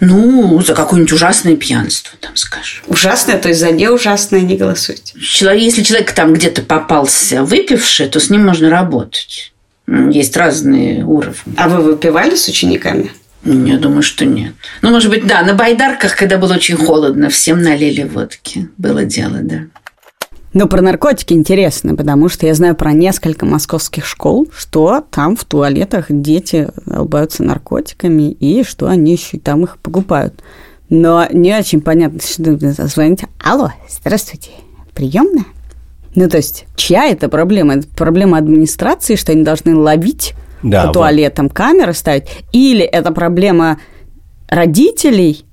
Ну, 0.00 0.60
за 0.60 0.74
какое-нибудь 0.74 1.12
ужасное 1.12 1.56
пьянство, 1.56 2.16
там, 2.20 2.36
скажем. 2.36 2.84
Ужасное, 2.86 3.38
то 3.38 3.48
есть 3.48 3.60
за 3.60 3.70
не 3.72 3.88
ужасное 3.88 4.40
не 4.40 4.56
голосуйте? 4.56 5.18
Человек, 5.18 5.62
если 5.62 5.82
человек 5.82 6.12
там 6.12 6.32
где-то 6.32 6.62
попался 6.62 7.42
выпивший, 7.42 8.08
то 8.08 8.20
с 8.20 8.30
ним 8.30 8.46
можно 8.46 8.70
работать. 8.70 9.52
Есть 10.10 10.36
разные 10.36 11.04
уровни. 11.04 11.54
А 11.56 11.68
вы 11.68 11.82
выпивали 11.82 12.36
с 12.36 12.46
учениками? 12.48 13.10
Я 13.44 13.78
думаю, 13.78 14.02
что 14.02 14.24
нет. 14.24 14.52
Ну, 14.82 14.90
может 14.90 15.10
быть, 15.10 15.26
да, 15.26 15.42
на 15.42 15.54
байдарках, 15.54 16.16
когда 16.16 16.38
было 16.38 16.54
очень 16.54 16.76
холодно, 16.76 17.30
всем 17.30 17.62
налили 17.62 18.02
водки. 18.02 18.68
Было 18.76 19.04
дело, 19.04 19.38
да. 19.40 19.62
Ну, 20.54 20.66
про 20.66 20.80
наркотики 20.80 21.34
интересно, 21.34 21.94
потому 21.94 22.28
что 22.28 22.46
я 22.46 22.54
знаю 22.54 22.74
про 22.74 22.92
несколько 22.92 23.44
московских 23.44 24.06
школ, 24.06 24.48
что 24.56 25.04
там 25.10 25.36
в 25.36 25.44
туалетах 25.44 26.06
дети 26.08 26.68
долбаются 26.86 27.42
наркотиками, 27.42 28.30
и 28.30 28.64
что 28.64 28.86
они 28.86 29.12
еще 29.12 29.36
и 29.36 29.40
там 29.40 29.64
их 29.64 29.78
покупают. 29.78 30.42
Но 30.88 31.26
не 31.30 31.54
очень 31.54 31.82
понятно, 31.82 32.20
что 32.20 32.56
звоните. 32.88 33.28
Алло, 33.44 33.72
здравствуйте, 33.88 34.50
приемная? 34.94 35.44
Ну, 36.14 36.28
то 36.28 36.38
есть, 36.38 36.64
чья 36.76 37.06
это 37.06 37.28
проблема? 37.28 37.74
Это 37.74 37.88
проблема 37.88 38.38
администрации, 38.38 39.16
что 39.16 39.32
они 39.32 39.44
должны 39.44 39.76
ловить 39.76 40.34
да, 40.62 40.86
по 40.86 40.92
туалетам 40.94 41.46
вот. 41.46 41.54
камеры 41.54 41.92
ставить? 41.92 42.24
Или 42.52 42.84
это 42.84 43.12
проблема 43.12 43.78
родителей, 44.48 45.44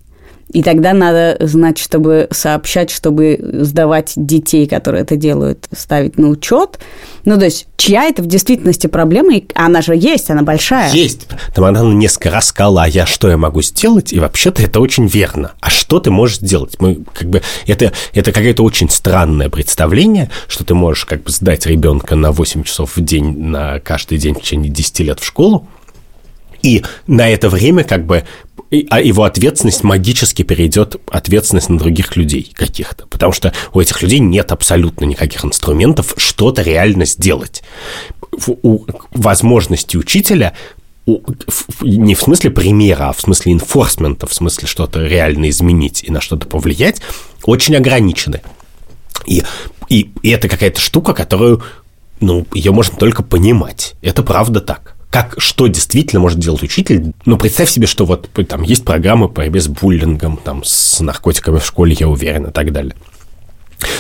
и 0.54 0.62
тогда 0.62 0.94
надо 0.94 1.38
знать, 1.40 1.78
чтобы 1.78 2.28
сообщать, 2.32 2.92
чтобы 2.92 3.40
сдавать 3.62 4.14
детей, 4.16 4.68
которые 4.68 5.02
это 5.02 5.16
делают, 5.16 5.68
ставить 5.76 6.18
на 6.18 6.30
учет. 6.30 6.80
Ну, 7.26 7.38
то 7.38 7.46
есть, 7.46 7.68
чья 7.78 8.04
это 8.04 8.22
в 8.22 8.28
действительности 8.28 8.86
проблема? 8.86 9.36
И 9.36 9.46
она 9.56 9.82
же 9.82 9.96
есть, 9.96 10.30
она 10.30 10.44
большая. 10.44 10.92
Есть. 10.92 11.28
Там 11.54 11.66
она 11.66 11.82
несколько 11.82 12.30
раз 12.30 12.48
сказала, 12.48 12.84
а 12.84 12.88
я 12.88 13.08
что 13.08 13.28
я 13.28 13.38
могу 13.38 13.64
сделать? 13.64 14.14
И 14.14 14.20
вообще-то 14.20 14.62
это 14.62 14.80
очень 14.80 15.08
верно. 15.08 15.54
А 15.60 15.72
что 15.72 16.00
ты 16.00 16.12
можешь 16.12 16.38
сделать? 16.38 16.76
Мы 16.80 17.04
как 17.14 17.28
бы 17.28 17.42
это, 17.66 17.92
это 18.14 18.32
какое-то 18.32 18.64
очень 18.64 18.90
странное 18.90 19.50
представление, 19.50 20.30
что 20.48 20.64
ты 20.64 20.76
можешь 20.76 21.06
как 21.06 21.24
бы 21.24 21.32
сдать 21.32 21.66
ребенка 21.66 22.16
на 22.16 22.32
8 22.32 22.64
часов 22.64 22.96
в 22.96 23.02
день, 23.02 23.40
на 23.40 23.80
каждый 23.80 24.20
день 24.20 24.36
в 24.36 24.42
течение 24.42 24.72
10 24.72 25.00
лет 25.00 25.20
в 25.20 25.26
школу, 25.26 25.68
и 26.66 26.84
на 27.06 27.30
это 27.30 27.48
время 27.48 27.84
как 27.84 28.06
бы 28.08 28.24
а 28.90 29.00
его 29.00 29.24
ответственность 29.24 29.84
магически 29.84 30.42
перейдет 30.42 30.96
ответственность 31.10 31.70
на 31.70 31.78
других 31.78 32.16
людей 32.18 32.52
каких-то. 32.54 33.06
Потому 33.06 33.32
что 33.32 33.54
у 33.74 33.80
этих 33.80 34.02
людей 34.02 34.20
нет 34.20 34.52
абсолютно 34.52 35.06
никаких 35.06 35.46
инструментов 35.46 36.16
что-то 36.18 36.64
реально 36.64 37.06
сделать. 37.06 37.64
У 38.48 38.86
возможности 39.12 39.96
учителя 39.96 40.54
не 41.82 42.16
в 42.16 42.22
смысле 42.22 42.50
примера, 42.50 43.10
а 43.10 43.14
в 43.14 43.22
смысле 43.22 43.54
инфорсмента, 43.54 44.26
в 44.26 44.34
смысле 44.34 44.68
что-то 44.68 45.06
реально 45.06 45.52
изменить 45.52 46.04
и 46.04 46.12
на 46.12 46.20
что-то 46.20 46.48
повлиять, 46.48 47.02
очень 47.44 47.76
ограничены. 47.76 48.42
И, 49.28 49.44
и, 49.90 50.10
и 50.24 50.30
это 50.32 50.50
какая-то 50.50 50.82
штука, 50.82 51.14
которую, 51.14 51.64
ну, 52.20 52.48
ее 52.54 52.72
можно 52.72 52.98
только 52.98 53.22
понимать. 53.22 53.94
Это 54.02 54.24
правда 54.24 54.60
так 54.60 54.95
как, 55.16 55.36
что 55.38 55.68
действительно 55.68 56.20
может 56.20 56.40
делать 56.40 56.62
учитель. 56.62 57.14
Ну, 57.24 57.38
представь 57.38 57.70
себе, 57.70 57.88
что 57.88 58.06
вот 58.06 58.30
там 58.50 58.64
есть 58.64 58.84
программы 58.84 59.30
по 59.30 59.36
борьбе 59.36 59.62
с 59.62 59.70
буллингом, 59.70 60.36
там, 60.36 60.62
с 60.66 61.00
наркотиками 61.00 61.60
в 61.60 61.66
школе, 61.66 61.96
я 61.98 62.10
уверен, 62.10 62.48
и 62.48 62.52
так 62.52 62.74
далее. 62.74 62.96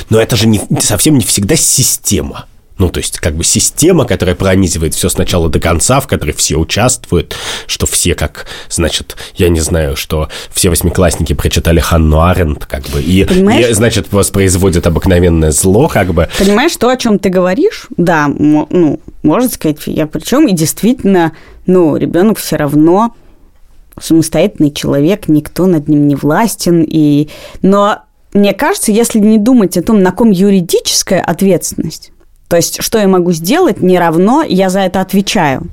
Но 0.09 0.19
это 0.19 0.35
же 0.35 0.45
не, 0.45 0.59
совсем 0.81 1.17
не 1.17 1.23
всегда 1.23 1.55
система. 1.55 2.47
Ну, 2.77 2.89
то 2.89 2.99
есть, 2.99 3.19
как 3.19 3.35
бы 3.35 3.43
система, 3.43 4.05
которая 4.05 4.35
пронизывает 4.35 4.93
все 4.93 5.07
сначала 5.07 5.49
до 5.49 5.59
конца, 5.59 6.01
в 6.01 6.07
которой 6.07 6.31
все 6.31 6.57
участвуют, 6.57 7.35
что 7.67 7.85
все 7.85 8.15
как, 8.15 8.47
значит, 8.69 9.15
я 9.35 9.47
не 9.47 9.61
знаю, 9.61 9.95
что 9.95 10.27
все 10.51 10.69
восьмиклассники 10.69 11.33
прочитали 11.33 11.79
Ханну 11.79 12.21
Аренд, 12.21 12.65
как 12.65 12.83
бы, 12.89 13.01
и, 13.01 13.21
и 13.23 13.73
значит, 13.73 14.11
воспроизводят 14.11 14.87
обыкновенное 14.87 15.51
зло, 15.51 15.87
как 15.87 16.13
бы. 16.13 16.27
Понимаешь, 16.37 16.75
то, 16.75 16.89
о 16.89 16.97
чем 16.97 17.17
ты 17.17 17.29
говоришь, 17.29 17.87
да, 17.95 18.27
ну, 18.27 18.99
можно 19.23 19.49
сказать, 19.49 19.79
я 19.85 20.05
причем, 20.05 20.47
и 20.47 20.53
действительно, 20.53 21.31
ну, 21.65 21.95
ребенок 21.95 22.39
все 22.39 22.57
равно 22.57 23.15
самостоятельный 24.01 24.71
человек, 24.71 25.29
никто 25.29 25.65
над 25.65 25.87
ним 25.87 26.09
не 26.09 26.15
властен, 26.15 26.85
и... 26.85 27.29
но 27.61 27.99
мне 28.33 28.53
кажется, 28.53 28.91
если 28.91 29.19
не 29.19 29.37
думать 29.37 29.77
о 29.77 29.81
том, 29.81 30.03
на 30.03 30.11
ком 30.11 30.31
юридическая 30.31 31.21
ответственность, 31.21 32.11
то 32.47 32.55
есть, 32.55 32.81
что 32.81 32.99
я 32.99 33.07
могу 33.07 33.31
сделать, 33.31 33.81
не 33.81 33.97
равно 33.97 34.43
я 34.43 34.69
за 34.69 34.81
это 34.81 35.01
отвечаю. 35.01 35.67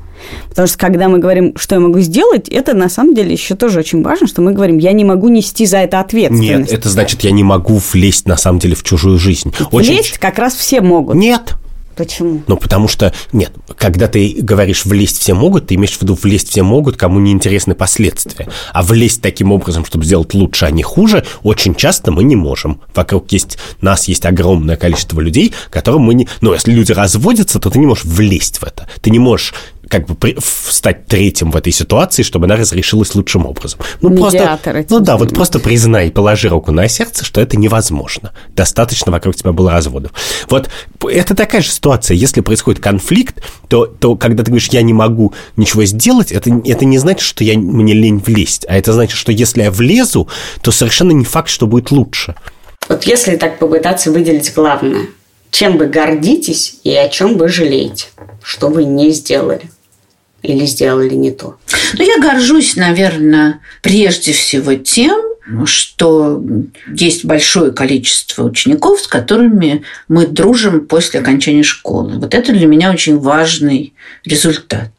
Потому 0.48 0.68
что 0.68 0.78
когда 0.78 1.08
мы 1.08 1.18
говорим, 1.18 1.54
что 1.56 1.74
я 1.74 1.80
могу 1.80 1.98
сделать, 2.00 2.48
это 2.48 2.74
на 2.74 2.88
самом 2.88 3.14
деле 3.14 3.32
еще 3.32 3.54
тоже 3.54 3.80
очень 3.80 4.02
важно, 4.02 4.26
что 4.26 4.40
мы 4.40 4.52
говорим, 4.52 4.78
я 4.78 4.92
не 4.92 5.04
могу 5.04 5.28
нести 5.28 5.66
за 5.66 5.78
это 5.78 6.00
ответственность. 6.00 6.70
Нет, 6.70 6.78
это 6.78 6.88
значит, 6.88 7.22
я 7.22 7.32
не 7.32 7.42
могу 7.42 7.80
влезть 7.92 8.26
на 8.26 8.36
самом 8.36 8.58
деле 8.58 8.74
в 8.74 8.84
чужую 8.84 9.18
жизнь. 9.18 9.52
Влезть 9.70 9.90
очень... 9.90 10.18
как 10.20 10.38
раз 10.38 10.54
все 10.54 10.80
могут. 10.80 11.16
Нет, 11.16 11.54
Почему? 11.96 12.42
Ну, 12.46 12.56
потому 12.56 12.88
что, 12.88 13.12
нет, 13.32 13.52
когда 13.76 14.08
ты 14.08 14.36
говоришь 14.38 14.84
«влезть 14.84 15.18
все 15.18 15.34
могут», 15.34 15.66
ты 15.66 15.74
имеешь 15.74 15.96
в 15.96 16.02
виду 16.02 16.14
«влезть 16.14 16.48
все 16.48 16.62
могут», 16.62 16.96
кому 16.96 17.20
не 17.20 17.32
интересны 17.32 17.74
последствия. 17.74 18.48
А 18.72 18.82
влезть 18.82 19.22
таким 19.22 19.52
образом, 19.52 19.84
чтобы 19.84 20.04
сделать 20.04 20.34
лучше, 20.34 20.66
а 20.66 20.70
не 20.70 20.82
хуже, 20.82 21.24
очень 21.42 21.74
часто 21.74 22.10
мы 22.10 22.24
не 22.24 22.36
можем. 22.36 22.80
Вокруг 22.94 23.30
есть, 23.32 23.58
нас 23.80 24.08
есть 24.08 24.24
огромное 24.26 24.76
количество 24.76 25.20
людей, 25.20 25.52
которым 25.70 26.02
мы 26.02 26.14
не... 26.14 26.28
Ну, 26.40 26.52
если 26.52 26.72
люди 26.72 26.92
разводятся, 26.92 27.58
то 27.58 27.70
ты 27.70 27.78
не 27.78 27.86
можешь 27.86 28.04
влезть 28.04 28.58
в 28.58 28.64
это. 28.64 28.88
Ты 29.00 29.10
не 29.10 29.18
можешь 29.18 29.54
как 29.92 30.06
бы 30.06 30.14
при, 30.14 30.34
стать 30.40 31.06
третьим 31.06 31.50
в 31.50 31.56
этой 31.56 31.70
ситуации, 31.70 32.22
чтобы 32.22 32.46
она 32.46 32.56
разрешилась 32.56 33.14
лучшим 33.14 33.44
образом. 33.44 33.78
Ну, 34.00 34.08
Медиатор 34.08 34.72
просто, 34.72 34.94
ну 34.94 35.00
да, 35.00 35.18
вот 35.18 35.34
просто 35.34 35.58
признай, 35.58 36.10
положи 36.10 36.48
руку 36.48 36.72
на 36.72 36.88
сердце, 36.88 37.26
что 37.26 37.42
это 37.42 37.58
невозможно. 37.58 38.32
Достаточно 38.56 39.12
вокруг 39.12 39.36
тебя 39.36 39.52
было 39.52 39.72
разводов. 39.72 40.12
Вот 40.48 40.70
это 41.10 41.34
такая 41.34 41.60
же 41.60 41.68
ситуация. 41.68 42.14
Если 42.14 42.40
происходит 42.40 42.80
конфликт, 42.80 43.42
то, 43.68 43.84
то 43.84 44.16
когда 44.16 44.42
ты 44.42 44.50
говоришь, 44.50 44.70
я 44.70 44.80
не 44.80 44.94
могу 44.94 45.34
ничего 45.58 45.84
сделать, 45.84 46.32
это, 46.32 46.50
это 46.64 46.86
не 46.86 46.96
значит, 46.96 47.20
что 47.20 47.44
я, 47.44 47.58
мне 47.58 47.92
лень 47.92 48.22
влезть, 48.24 48.64
а 48.66 48.78
это 48.78 48.94
значит, 48.94 49.18
что 49.18 49.30
если 49.30 49.60
я 49.60 49.70
влезу, 49.70 50.26
то 50.62 50.70
совершенно 50.70 51.10
не 51.10 51.26
факт, 51.26 51.50
что 51.50 51.66
будет 51.66 51.90
лучше. 51.90 52.34
Вот 52.88 53.04
если 53.04 53.36
так 53.36 53.58
попытаться 53.58 54.10
выделить 54.10 54.54
главное, 54.54 55.08
чем 55.50 55.76
вы 55.76 55.84
гордитесь 55.84 56.76
и 56.82 56.94
о 56.94 57.10
чем 57.10 57.36
вы 57.36 57.48
жалеете, 57.48 58.06
что 58.42 58.68
вы 58.68 58.84
не 58.84 59.10
сделали? 59.10 59.70
Или 60.42 60.64
сделали 60.66 61.14
не 61.14 61.30
то? 61.30 61.56
Ну, 61.94 62.04
я 62.04 62.20
горжусь, 62.20 62.76
наверное, 62.76 63.60
прежде 63.82 64.32
всего 64.32 64.74
тем, 64.74 65.20
что 65.64 66.42
есть 66.94 67.24
большое 67.24 67.72
количество 67.72 68.44
учеников, 68.44 69.00
с 69.00 69.06
которыми 69.06 69.82
мы 70.08 70.26
дружим 70.26 70.86
после 70.86 71.20
окончания 71.20 71.62
школы. 71.62 72.18
Вот 72.18 72.34
это 72.34 72.52
для 72.52 72.66
меня 72.66 72.92
очень 72.92 73.18
важный 73.18 73.94
результат. 74.24 74.90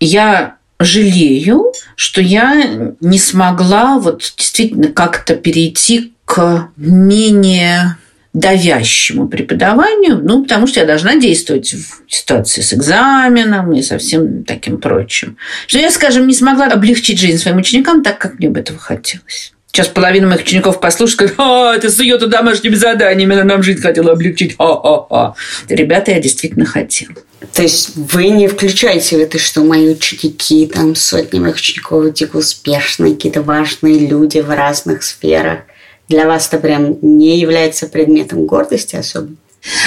Я 0.00 0.56
жалею, 0.80 1.72
что 1.96 2.20
я 2.20 2.94
не 3.00 3.18
смогла 3.18 3.98
вот 3.98 4.32
действительно 4.36 4.88
как-то 4.88 5.34
перейти 5.34 6.12
к 6.24 6.70
менее 6.76 7.96
давящему 8.32 9.28
преподаванию, 9.28 10.20
ну, 10.22 10.42
потому 10.42 10.66
что 10.66 10.80
я 10.80 10.86
должна 10.86 11.16
действовать 11.16 11.72
в 11.72 12.02
ситуации 12.12 12.60
с 12.60 12.72
экзаменом 12.74 13.72
и 13.72 13.82
со 13.82 13.98
всем 13.98 14.44
таким 14.44 14.78
прочим. 14.78 15.36
Что 15.66 15.78
я, 15.78 15.90
скажем, 15.90 16.26
не 16.26 16.34
смогла 16.34 16.66
облегчить 16.66 17.18
жизнь 17.18 17.38
своим 17.38 17.58
ученикам 17.58 18.02
так, 18.02 18.18
как 18.18 18.38
мне 18.38 18.50
бы 18.50 18.60
этого 18.60 18.78
хотелось. 18.78 19.52
Сейчас 19.70 19.88
половина 19.88 20.26
моих 20.26 20.42
учеников 20.42 20.80
послушают, 20.80 21.12
скажут, 21.12 21.34
а, 21.38 21.74
это 21.74 21.88
с 21.88 22.00
ее-то 22.00 22.26
домашними 22.26 22.74
заданиями, 22.74 23.34
она 23.34 23.44
нам 23.44 23.62
жизнь 23.62 23.80
хотела 23.80 24.12
облегчить. 24.12 24.56
Ха-ха-ха. 24.56 25.34
Ребята, 25.68 26.10
я 26.10 26.20
действительно 26.20 26.64
хотела. 26.64 27.14
То 27.52 27.62
есть 27.62 27.92
вы 27.94 28.28
не 28.28 28.48
включаете 28.48 29.16
в 29.16 29.20
это, 29.20 29.38
что 29.38 29.62
мои 29.62 29.90
ученики, 29.90 30.66
там 30.66 30.94
сотни 30.94 31.38
моих 31.38 31.56
учеников, 31.56 32.12
дико 32.12 32.36
успешные, 32.38 33.14
какие-то 33.14 33.42
важные 33.42 34.06
люди 34.06 34.38
в 34.38 34.50
разных 34.50 35.02
сферах– 35.02 35.60
для 36.08 36.26
вас 36.26 36.48
это 36.48 36.58
прям 36.58 36.98
не 37.02 37.38
является 37.38 37.86
предметом 37.86 38.46
гордости 38.46 38.96
особо? 38.96 39.30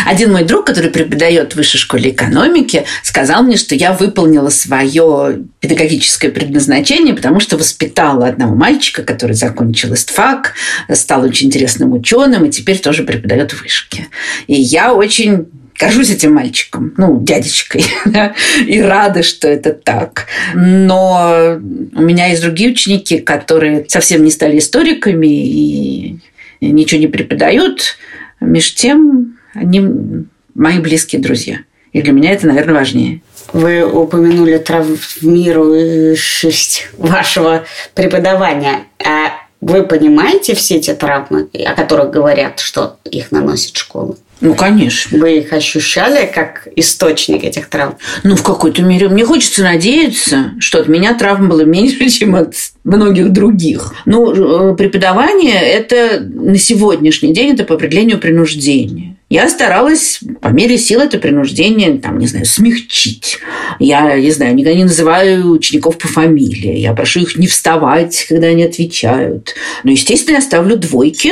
Один 0.05 0.33
мой 0.33 0.43
друг, 0.43 0.65
который 0.67 0.91
преподает 0.91 1.53
в 1.53 1.55
высшей 1.55 1.79
школе 1.79 2.11
экономики, 2.11 2.85
сказал 3.03 3.43
мне, 3.43 3.55
что 3.55 3.73
я 3.73 3.93
выполнила 3.93 4.49
свое 4.49 5.43
педагогическое 5.59 6.29
предназначение, 6.29 7.13
потому 7.15 7.39
что 7.39 7.57
воспитала 7.57 8.27
одного 8.27 8.53
мальчика, 8.53 9.03
который 9.03 9.33
закончил 9.33 9.93
ИСТФАК, 9.93 10.53
стал 10.93 11.23
очень 11.23 11.47
интересным 11.47 11.93
ученым 11.93 12.45
и 12.45 12.51
теперь 12.51 12.79
тоже 12.79 13.03
преподает 13.03 13.51
в 13.51 13.61
вышке. 13.61 14.07
И 14.47 14.53
я 14.53 14.93
очень 14.93 15.47
горжусь 15.81 16.11
этим 16.11 16.35
мальчиком, 16.35 16.93
ну, 16.97 17.19
дядечкой, 17.21 17.83
да, 18.05 18.35
и 18.65 18.79
рада, 18.79 19.23
что 19.23 19.47
это 19.47 19.73
так. 19.73 20.27
Но 20.53 21.57
у 21.95 22.01
меня 22.01 22.27
есть 22.27 22.43
другие 22.43 22.69
ученики, 22.71 23.17
которые 23.17 23.85
совсем 23.87 24.23
не 24.23 24.29
стали 24.31 24.59
историками 24.59 25.27
и 25.27 26.19
ничего 26.61 27.01
не 27.01 27.07
преподают. 27.07 27.97
Меж 28.39 28.75
тем, 28.75 29.37
они 29.53 29.83
мои 30.53 30.79
близкие 30.79 31.21
друзья. 31.21 31.57
И 31.93 32.01
для 32.01 32.13
меня 32.13 32.31
это, 32.31 32.47
наверное, 32.47 32.75
важнее. 32.75 33.21
Вы 33.51 33.83
упомянули 33.83 34.57
травмирующесть 34.57 36.87
вашего 36.97 37.65
преподавания. 37.95 38.85
А 39.03 39.33
вы 39.59 39.83
понимаете 39.83 40.55
все 40.55 40.77
эти 40.77 40.93
травмы, 40.93 41.49
о 41.65 41.73
которых 41.73 42.11
говорят, 42.11 42.59
что 42.59 42.97
их 43.03 43.31
наносит 43.31 43.75
школа? 43.75 44.15
Ну, 44.41 44.55
конечно. 44.55 45.19
Вы 45.19 45.37
их 45.37 45.53
ощущали 45.53 46.29
как 46.33 46.67
источник 46.75 47.43
этих 47.43 47.67
травм? 47.69 47.97
Ну, 48.23 48.35
в 48.35 48.43
какой-то 48.43 48.81
мере. 48.81 49.07
Мне 49.07 49.23
хочется 49.23 49.61
надеяться, 49.61 50.53
что 50.59 50.79
от 50.79 50.87
меня 50.87 51.13
травм 51.13 51.47
было 51.47 51.61
меньше, 51.61 52.09
чем 52.09 52.35
от 52.35 52.55
многих 52.83 53.31
других. 53.31 53.93
Ну, 54.05 54.71
э, 54.71 54.75
преподавание– 54.75 55.61
это 55.61 56.19
на 56.19 56.57
сегодняшний 56.57 57.33
день 57.33 57.53
это 57.53 57.63
по 57.63 57.75
определению 57.75 58.17
принуждение. 58.17 59.15
Я 59.29 59.47
старалась 59.47 60.19
по 60.41 60.49
мере 60.49 60.77
сил 60.77 60.99
это 60.99 61.17
принуждение, 61.17 61.99
там, 61.99 62.17
не 62.17 62.27
знаю, 62.27 62.45
смягчить. 62.45 63.39
Я, 63.79 64.19
не 64.19 64.31
знаю, 64.31 64.55
никогда 64.55 64.77
не 64.77 64.83
называю 64.83 65.51
учеников 65.51 65.97
по 65.97 66.07
фамилии. 66.07 66.79
Я 66.79 66.91
прошу 66.93 67.21
их 67.21 67.37
не 67.37 67.47
вставать, 67.47 68.25
когда 68.27 68.47
они 68.47 68.63
отвечают. 68.63 69.55
Но, 69.83 69.91
естественно, 69.91 70.35
я 70.35 70.41
ставлю 70.41 70.75
двойки 70.75 71.31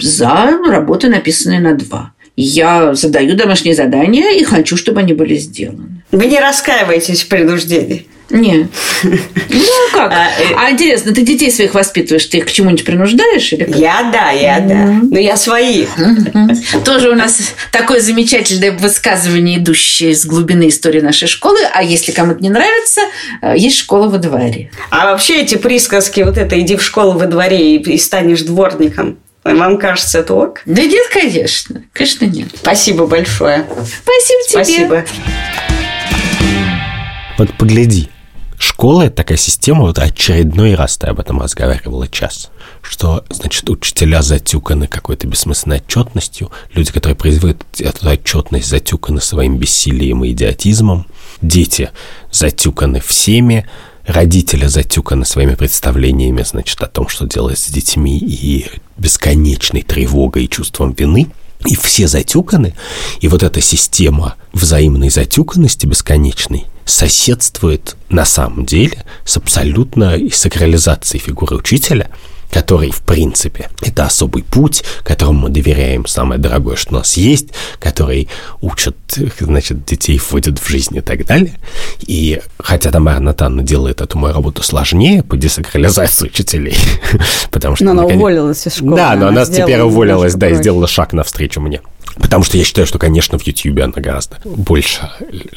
за 0.00 0.60
работы, 0.64 1.08
написанные 1.08 1.58
на 1.58 1.74
два 1.74 2.12
я 2.36 2.94
задаю 2.94 3.36
домашние 3.36 3.74
задания 3.74 4.30
и 4.30 4.44
хочу, 4.44 4.76
чтобы 4.76 5.00
они 5.00 5.12
были 5.12 5.36
сделаны. 5.36 6.02
Вы 6.10 6.26
не 6.26 6.40
раскаиваетесь 6.40 7.22
в 7.22 7.28
принуждении? 7.28 8.06
Нет. 8.30 8.68
Ну, 9.52 9.66
как? 9.92 10.12
А, 10.12 10.28
э, 10.38 10.54
а 10.56 10.70
интересно, 10.70 11.12
ты 11.12 11.22
детей 11.22 11.50
своих 11.50 11.74
воспитываешь, 11.74 12.24
ты 12.26 12.38
их 12.38 12.46
к 12.46 12.50
чему-нибудь 12.50 12.84
принуждаешь? 12.84 13.52
Или 13.52 13.64
как? 13.64 13.76
Я 13.76 14.10
да, 14.12 14.30
я 14.30 14.60
да. 14.60 15.00
Но 15.02 15.18
я 15.18 15.36
своих. 15.36 15.88
Тоже 16.84 17.10
у 17.10 17.14
нас 17.14 17.52
такое 17.72 18.00
замечательное 18.00 18.72
высказывание, 18.72 19.58
идущее 19.58 20.12
из 20.12 20.24
глубины 20.24 20.68
истории 20.68 21.00
нашей 21.00 21.26
школы. 21.28 21.58
А 21.74 21.82
если 21.82 22.12
кому-то 22.12 22.40
не 22.40 22.50
нравится, 22.50 23.00
э, 23.42 23.54
есть 23.56 23.76
школа 23.76 24.08
во 24.08 24.18
дворе. 24.18 24.70
А 24.90 25.10
вообще 25.10 25.40
эти 25.42 25.56
присказки, 25.56 26.20
вот 26.20 26.38
это 26.38 26.58
«иди 26.60 26.76
в 26.76 26.82
школу 26.82 27.18
во 27.18 27.26
дворе 27.26 27.76
и 27.76 27.98
станешь 27.98 28.42
дворником», 28.42 29.18
вам 29.44 29.78
кажется, 29.78 30.18
это 30.18 30.34
ок? 30.34 30.62
Да 30.66 30.82
нет, 30.82 31.06
конечно. 31.12 31.82
Конечно, 31.92 32.24
нет. 32.26 32.48
Спасибо 32.54 33.06
большое. 33.06 33.66
Спасибо 33.68 34.42
тебе. 34.48 34.64
Спасибо. 34.64 35.04
Вот 37.38 37.52
погляди. 37.56 38.10
Школа– 38.58 39.02
это 39.04 39.16
такая 39.16 39.38
система, 39.38 39.86
вот 39.86 39.98
очередной 39.98 40.74
раз 40.74 40.98
ты 40.98 41.06
об 41.06 41.18
этом 41.18 41.40
разговаривала 41.40 42.06
час, 42.06 42.50
что, 42.82 43.24
значит, 43.30 43.70
учителя 43.70 44.20
затюканы 44.20 44.86
какой-то 44.86 45.26
бессмысленной 45.26 45.78
отчетностью, 45.78 46.52
люди, 46.74 46.92
которые 46.92 47.16
производят 47.16 47.64
эту 47.78 48.10
отчетность, 48.10 48.68
затюканы 48.68 49.22
своим 49.22 49.56
бессилием 49.56 50.22
и 50.24 50.32
идиотизмом, 50.32 51.06
дети 51.40 51.88
затюканы 52.30 53.00
всеми, 53.00 53.66
родители 54.10 54.66
затюканы 54.66 55.24
своими 55.24 55.54
представлениями, 55.54 56.42
значит, 56.42 56.80
о 56.82 56.86
том, 56.86 57.08
что 57.08 57.26
делать 57.26 57.58
с 57.58 57.68
детьми, 57.68 58.18
и 58.18 58.66
бесконечной 58.98 59.82
тревогой 59.82 60.44
и 60.44 60.48
чувством 60.48 60.92
вины, 60.92 61.28
и 61.66 61.76
все 61.76 62.08
затюканы, 62.08 62.74
и 63.20 63.28
вот 63.28 63.42
эта 63.42 63.60
система 63.60 64.36
взаимной 64.52 65.10
затюканности 65.10 65.86
бесконечной 65.86 66.66
соседствует 66.84 67.96
на 68.08 68.24
самом 68.24 68.66
деле 68.66 69.04
с 69.24 69.36
абсолютной 69.36 70.30
сакрализацией 70.32 71.22
фигуры 71.22 71.56
учителя– 71.56 72.10
который, 72.50 72.90
в 72.90 73.02
принципе, 73.02 73.68
это 73.80 74.04
особый 74.04 74.42
путь, 74.42 74.82
которому 75.04 75.40
мы 75.40 75.48
доверяем 75.50 76.06
самое 76.06 76.40
дорогое, 76.40 76.76
что 76.76 76.94
у 76.94 76.98
нас 76.98 77.16
есть, 77.16 77.48
который 77.78 78.28
учат, 78.60 78.96
значит, 79.38 79.84
детей, 79.84 80.18
вводят 80.18 80.58
в 80.58 80.68
жизнь 80.68 80.96
и 80.96 81.00
так 81.00 81.24
далее. 81.26 81.54
И 82.00 82.40
хотя 82.58 82.90
Тамара 82.90 83.20
Натанна 83.20 83.62
делает 83.62 84.00
эту 84.00 84.18
мою 84.18 84.34
работу 84.34 84.62
сложнее 84.62 85.22
по 85.22 85.36
десакрализации 85.36 86.26
учителей, 86.26 86.76
потому 87.50 87.76
что... 87.76 87.84
Но 87.84 87.92
она 87.92 88.04
уволилась 88.04 88.66
из 88.66 88.76
школы. 88.76 88.96
Да, 88.96 89.14
но 89.14 89.28
она 89.28 89.46
теперь 89.46 89.80
уволилась, 89.80 90.34
да, 90.34 90.48
и 90.48 90.54
сделала 90.54 90.86
шаг 90.86 91.12
навстречу 91.12 91.60
мне. 91.60 91.80
Потому 92.16 92.44
что 92.44 92.56
я 92.56 92.64
считаю, 92.64 92.86
что, 92.86 92.98
конечно, 92.98 93.38
в 93.38 93.46
Ютьюбе 93.46 93.84
она 93.84 93.94
гораздо 93.96 94.36
больше 94.44 95.08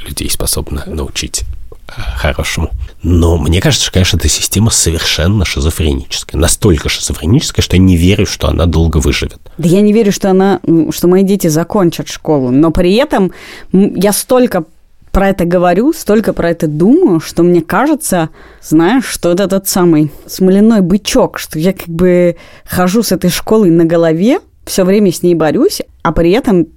людей 0.07 0.29
способна 0.29 0.83
научить 0.85 1.43
хорошему. 1.87 2.71
Но 3.03 3.37
мне 3.37 3.59
кажется, 3.59 3.85
что, 3.85 3.93
конечно, 3.93 4.17
эта 4.17 4.29
система 4.29 4.71
совершенно 4.71 5.43
шизофреническая. 5.43 6.39
Настолько 6.39 6.87
шизофреническая, 6.87 7.61
что 7.61 7.75
я 7.75 7.81
не 7.81 7.97
верю, 7.97 8.25
что 8.25 8.47
она 8.47 8.65
долго 8.65 8.97
выживет. 8.97 9.39
Да 9.57 9.67
я 9.67 9.81
не 9.81 9.91
верю, 9.91 10.13
что, 10.13 10.29
она, 10.29 10.61
что 10.91 11.09
мои 11.09 11.23
дети 11.23 11.47
закончат 11.47 12.07
школу. 12.07 12.49
Но 12.49 12.71
при 12.71 12.95
этом 12.95 13.33
я 13.73 14.13
столько 14.13 14.63
про 15.11 15.29
это 15.29 15.45
говорю, 15.45 15.93
столько 15.93 16.33
про 16.33 16.49
это 16.49 16.67
думаю, 16.67 17.19
что 17.19 17.43
мне 17.43 17.61
кажется, 17.61 18.29
знаешь, 18.63 19.05
что 19.05 19.31
это 19.31 19.47
тот 19.47 19.67
самый 19.67 20.11
смоляной 20.25 20.81
бычок, 20.81 21.37
что 21.37 21.59
я 21.59 21.73
как 21.73 21.87
бы 21.87 22.37
хожу 22.65 23.03
с 23.03 23.11
этой 23.11 23.29
школой 23.29 23.69
на 23.69 23.85
голове, 23.85 24.39
все 24.65 24.85
время 24.85 25.11
с 25.11 25.21
ней 25.21 25.35
борюсь, 25.35 25.81
а 26.01 26.13
при 26.13 26.31
этом 26.31 26.67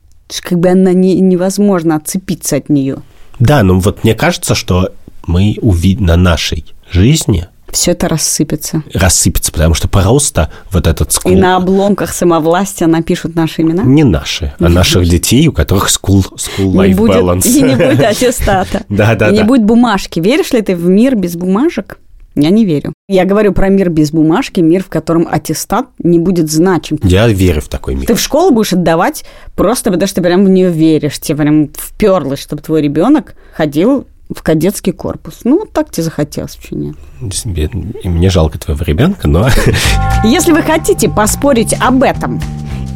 как 0.42 0.58
бы 0.58 0.68
она 0.68 0.92
не, 0.92 1.18
невозможно 1.20 1.96
отцепиться 1.96 2.56
от 2.56 2.68
нее. 2.68 2.98
Да, 3.38 3.62
но 3.62 3.78
вот 3.78 4.04
мне 4.04 4.14
кажется, 4.14 4.54
что 4.54 4.90
мы 5.26 5.58
увидим 5.60 6.06
на 6.06 6.16
нашей 6.16 6.64
жизни 6.90 7.46
все 7.76 7.90
это 7.90 8.08
рассыпется. 8.08 8.82
Рассыпется, 8.94 9.52
потому 9.52 9.74
что 9.74 9.88
просто 9.88 10.50
вот 10.70 10.86
этот 10.86 11.12
скул... 11.12 11.32
И 11.32 11.36
на 11.36 11.56
обломках 11.56 12.12
самовластия 12.12 12.86
напишут 12.86 13.34
наши 13.34 13.62
имена? 13.62 13.82
Не 13.82 14.04
наши, 14.04 14.54
а 14.58 14.68
наших 14.68 15.06
детей, 15.06 15.46
у 15.48 15.52
которых 15.52 15.88
school, 15.88 16.24
school 16.36 16.72
life 16.72 16.94
будет, 16.94 17.16
balance. 17.16 17.46
И 17.46 17.62
не 17.62 17.74
будет 17.74 18.00
аттестата. 18.00 18.84
Да, 18.96 19.14
да, 19.14 19.28
И 19.28 19.32
не 19.34 19.42
будет 19.42 19.64
бумажки. 19.64 20.20
Веришь 20.20 20.52
ли 20.52 20.62
ты 20.62 20.74
в 20.74 20.86
мир 20.86 21.16
без 21.16 21.36
бумажек? 21.36 21.98
Я 22.34 22.50
не 22.50 22.64
верю. 22.64 22.92
Я 23.08 23.24
говорю 23.24 23.52
про 23.52 23.68
мир 23.68 23.90
без 23.90 24.10
бумажки, 24.10 24.60
мир, 24.60 24.82
в 24.82 24.88
котором 24.88 25.26
аттестат 25.30 25.86
не 25.98 26.18
будет 26.18 26.50
значим. 26.50 26.98
Я 27.02 27.28
верю 27.28 27.62
в 27.62 27.68
такой 27.68 27.94
мир. 27.94 28.06
Ты 28.06 28.14
в 28.14 28.20
школу 28.20 28.52
будешь 28.52 28.74
отдавать 28.74 29.24
просто 29.54 29.90
потому, 29.90 30.06
что 30.06 30.16
ты 30.16 30.22
прям 30.22 30.44
в 30.44 30.48
нее 30.48 30.70
веришь. 30.70 31.18
Тебе 31.18 31.38
прям 31.38 31.68
вперлось, 31.74 32.40
чтобы 32.40 32.62
твой 32.62 32.82
ребенок 32.82 33.34
ходил 33.54 34.06
в 34.34 34.42
кадетский 34.42 34.92
корпус. 34.92 35.40
Ну, 35.44 35.60
вот 35.60 35.72
так 35.72 35.90
тебе 35.90 36.04
захотелось, 36.04 36.56
почему 36.56 36.80
нет? 36.80 36.96
И 38.02 38.08
мне 38.08 38.30
жалко 38.30 38.58
твоего 38.58 38.84
ребенка, 38.84 39.28
но... 39.28 39.48
Если 40.24 40.52
вы 40.52 40.62
хотите 40.62 41.08
поспорить 41.08 41.74
об 41.80 42.02
этом 42.02 42.40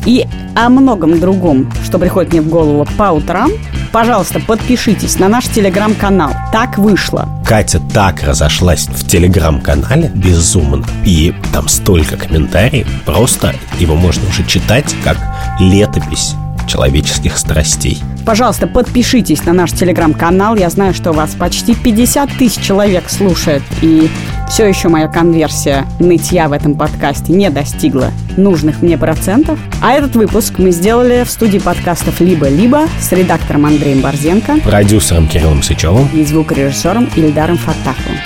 и 0.06 0.26
о 0.56 0.68
многом 0.68 1.20
другом, 1.20 1.70
что 1.84 1.98
приходит 1.98 2.32
мне 2.32 2.42
в 2.42 2.48
голову 2.48 2.86
по 2.96 3.12
утрам, 3.12 3.50
пожалуйста, 3.92 4.40
подпишитесь 4.40 5.18
на 5.18 5.28
наш 5.28 5.44
телеграм-канал. 5.46 6.32
Так 6.52 6.78
вышло. 6.78 7.28
Катя 7.46 7.80
так 7.92 8.22
разошлась 8.22 8.88
в 8.88 9.06
телеграм-канале 9.06 10.10
безумно. 10.14 10.84
И 11.04 11.34
там 11.52 11.68
столько 11.68 12.16
комментариев. 12.16 12.88
Просто 13.04 13.54
его 13.78 13.94
можно 13.94 14.28
уже 14.28 14.44
читать 14.46 14.94
как 15.04 15.18
летопись 15.60 16.34
человеческих 16.70 17.36
страстей. 17.36 17.98
Пожалуйста, 18.24 18.68
подпишитесь 18.68 19.44
на 19.44 19.52
наш 19.52 19.72
телеграм-канал. 19.72 20.54
Я 20.54 20.70
знаю, 20.70 20.94
что 20.94 21.12
вас 21.12 21.34
почти 21.34 21.74
50 21.74 22.30
тысяч 22.38 22.62
человек 22.62 23.10
слушает. 23.10 23.62
И 23.82 24.08
все 24.48 24.68
еще 24.68 24.88
моя 24.88 25.08
конверсия 25.08 25.84
нытья 25.98 26.48
в 26.48 26.52
этом 26.52 26.76
подкасте 26.76 27.32
не 27.32 27.50
достигла 27.50 28.12
нужных 28.36 28.82
мне 28.82 28.96
процентов. 28.96 29.58
А 29.82 29.92
этот 29.92 30.14
выпуск 30.14 30.54
мы 30.58 30.70
сделали 30.70 31.24
в 31.24 31.30
студии 31.30 31.58
подкастов 31.58 32.20
«Либо-либо» 32.20 32.86
с 33.00 33.10
редактором 33.10 33.66
Андреем 33.66 34.00
Борзенко, 34.00 34.60
продюсером 34.60 35.26
Кириллом 35.26 35.62
Сычевым 35.62 36.08
и 36.14 36.24
звукорежиссером 36.24 37.10
Ильдаром 37.16 37.58
Фатаховым. 37.58 38.18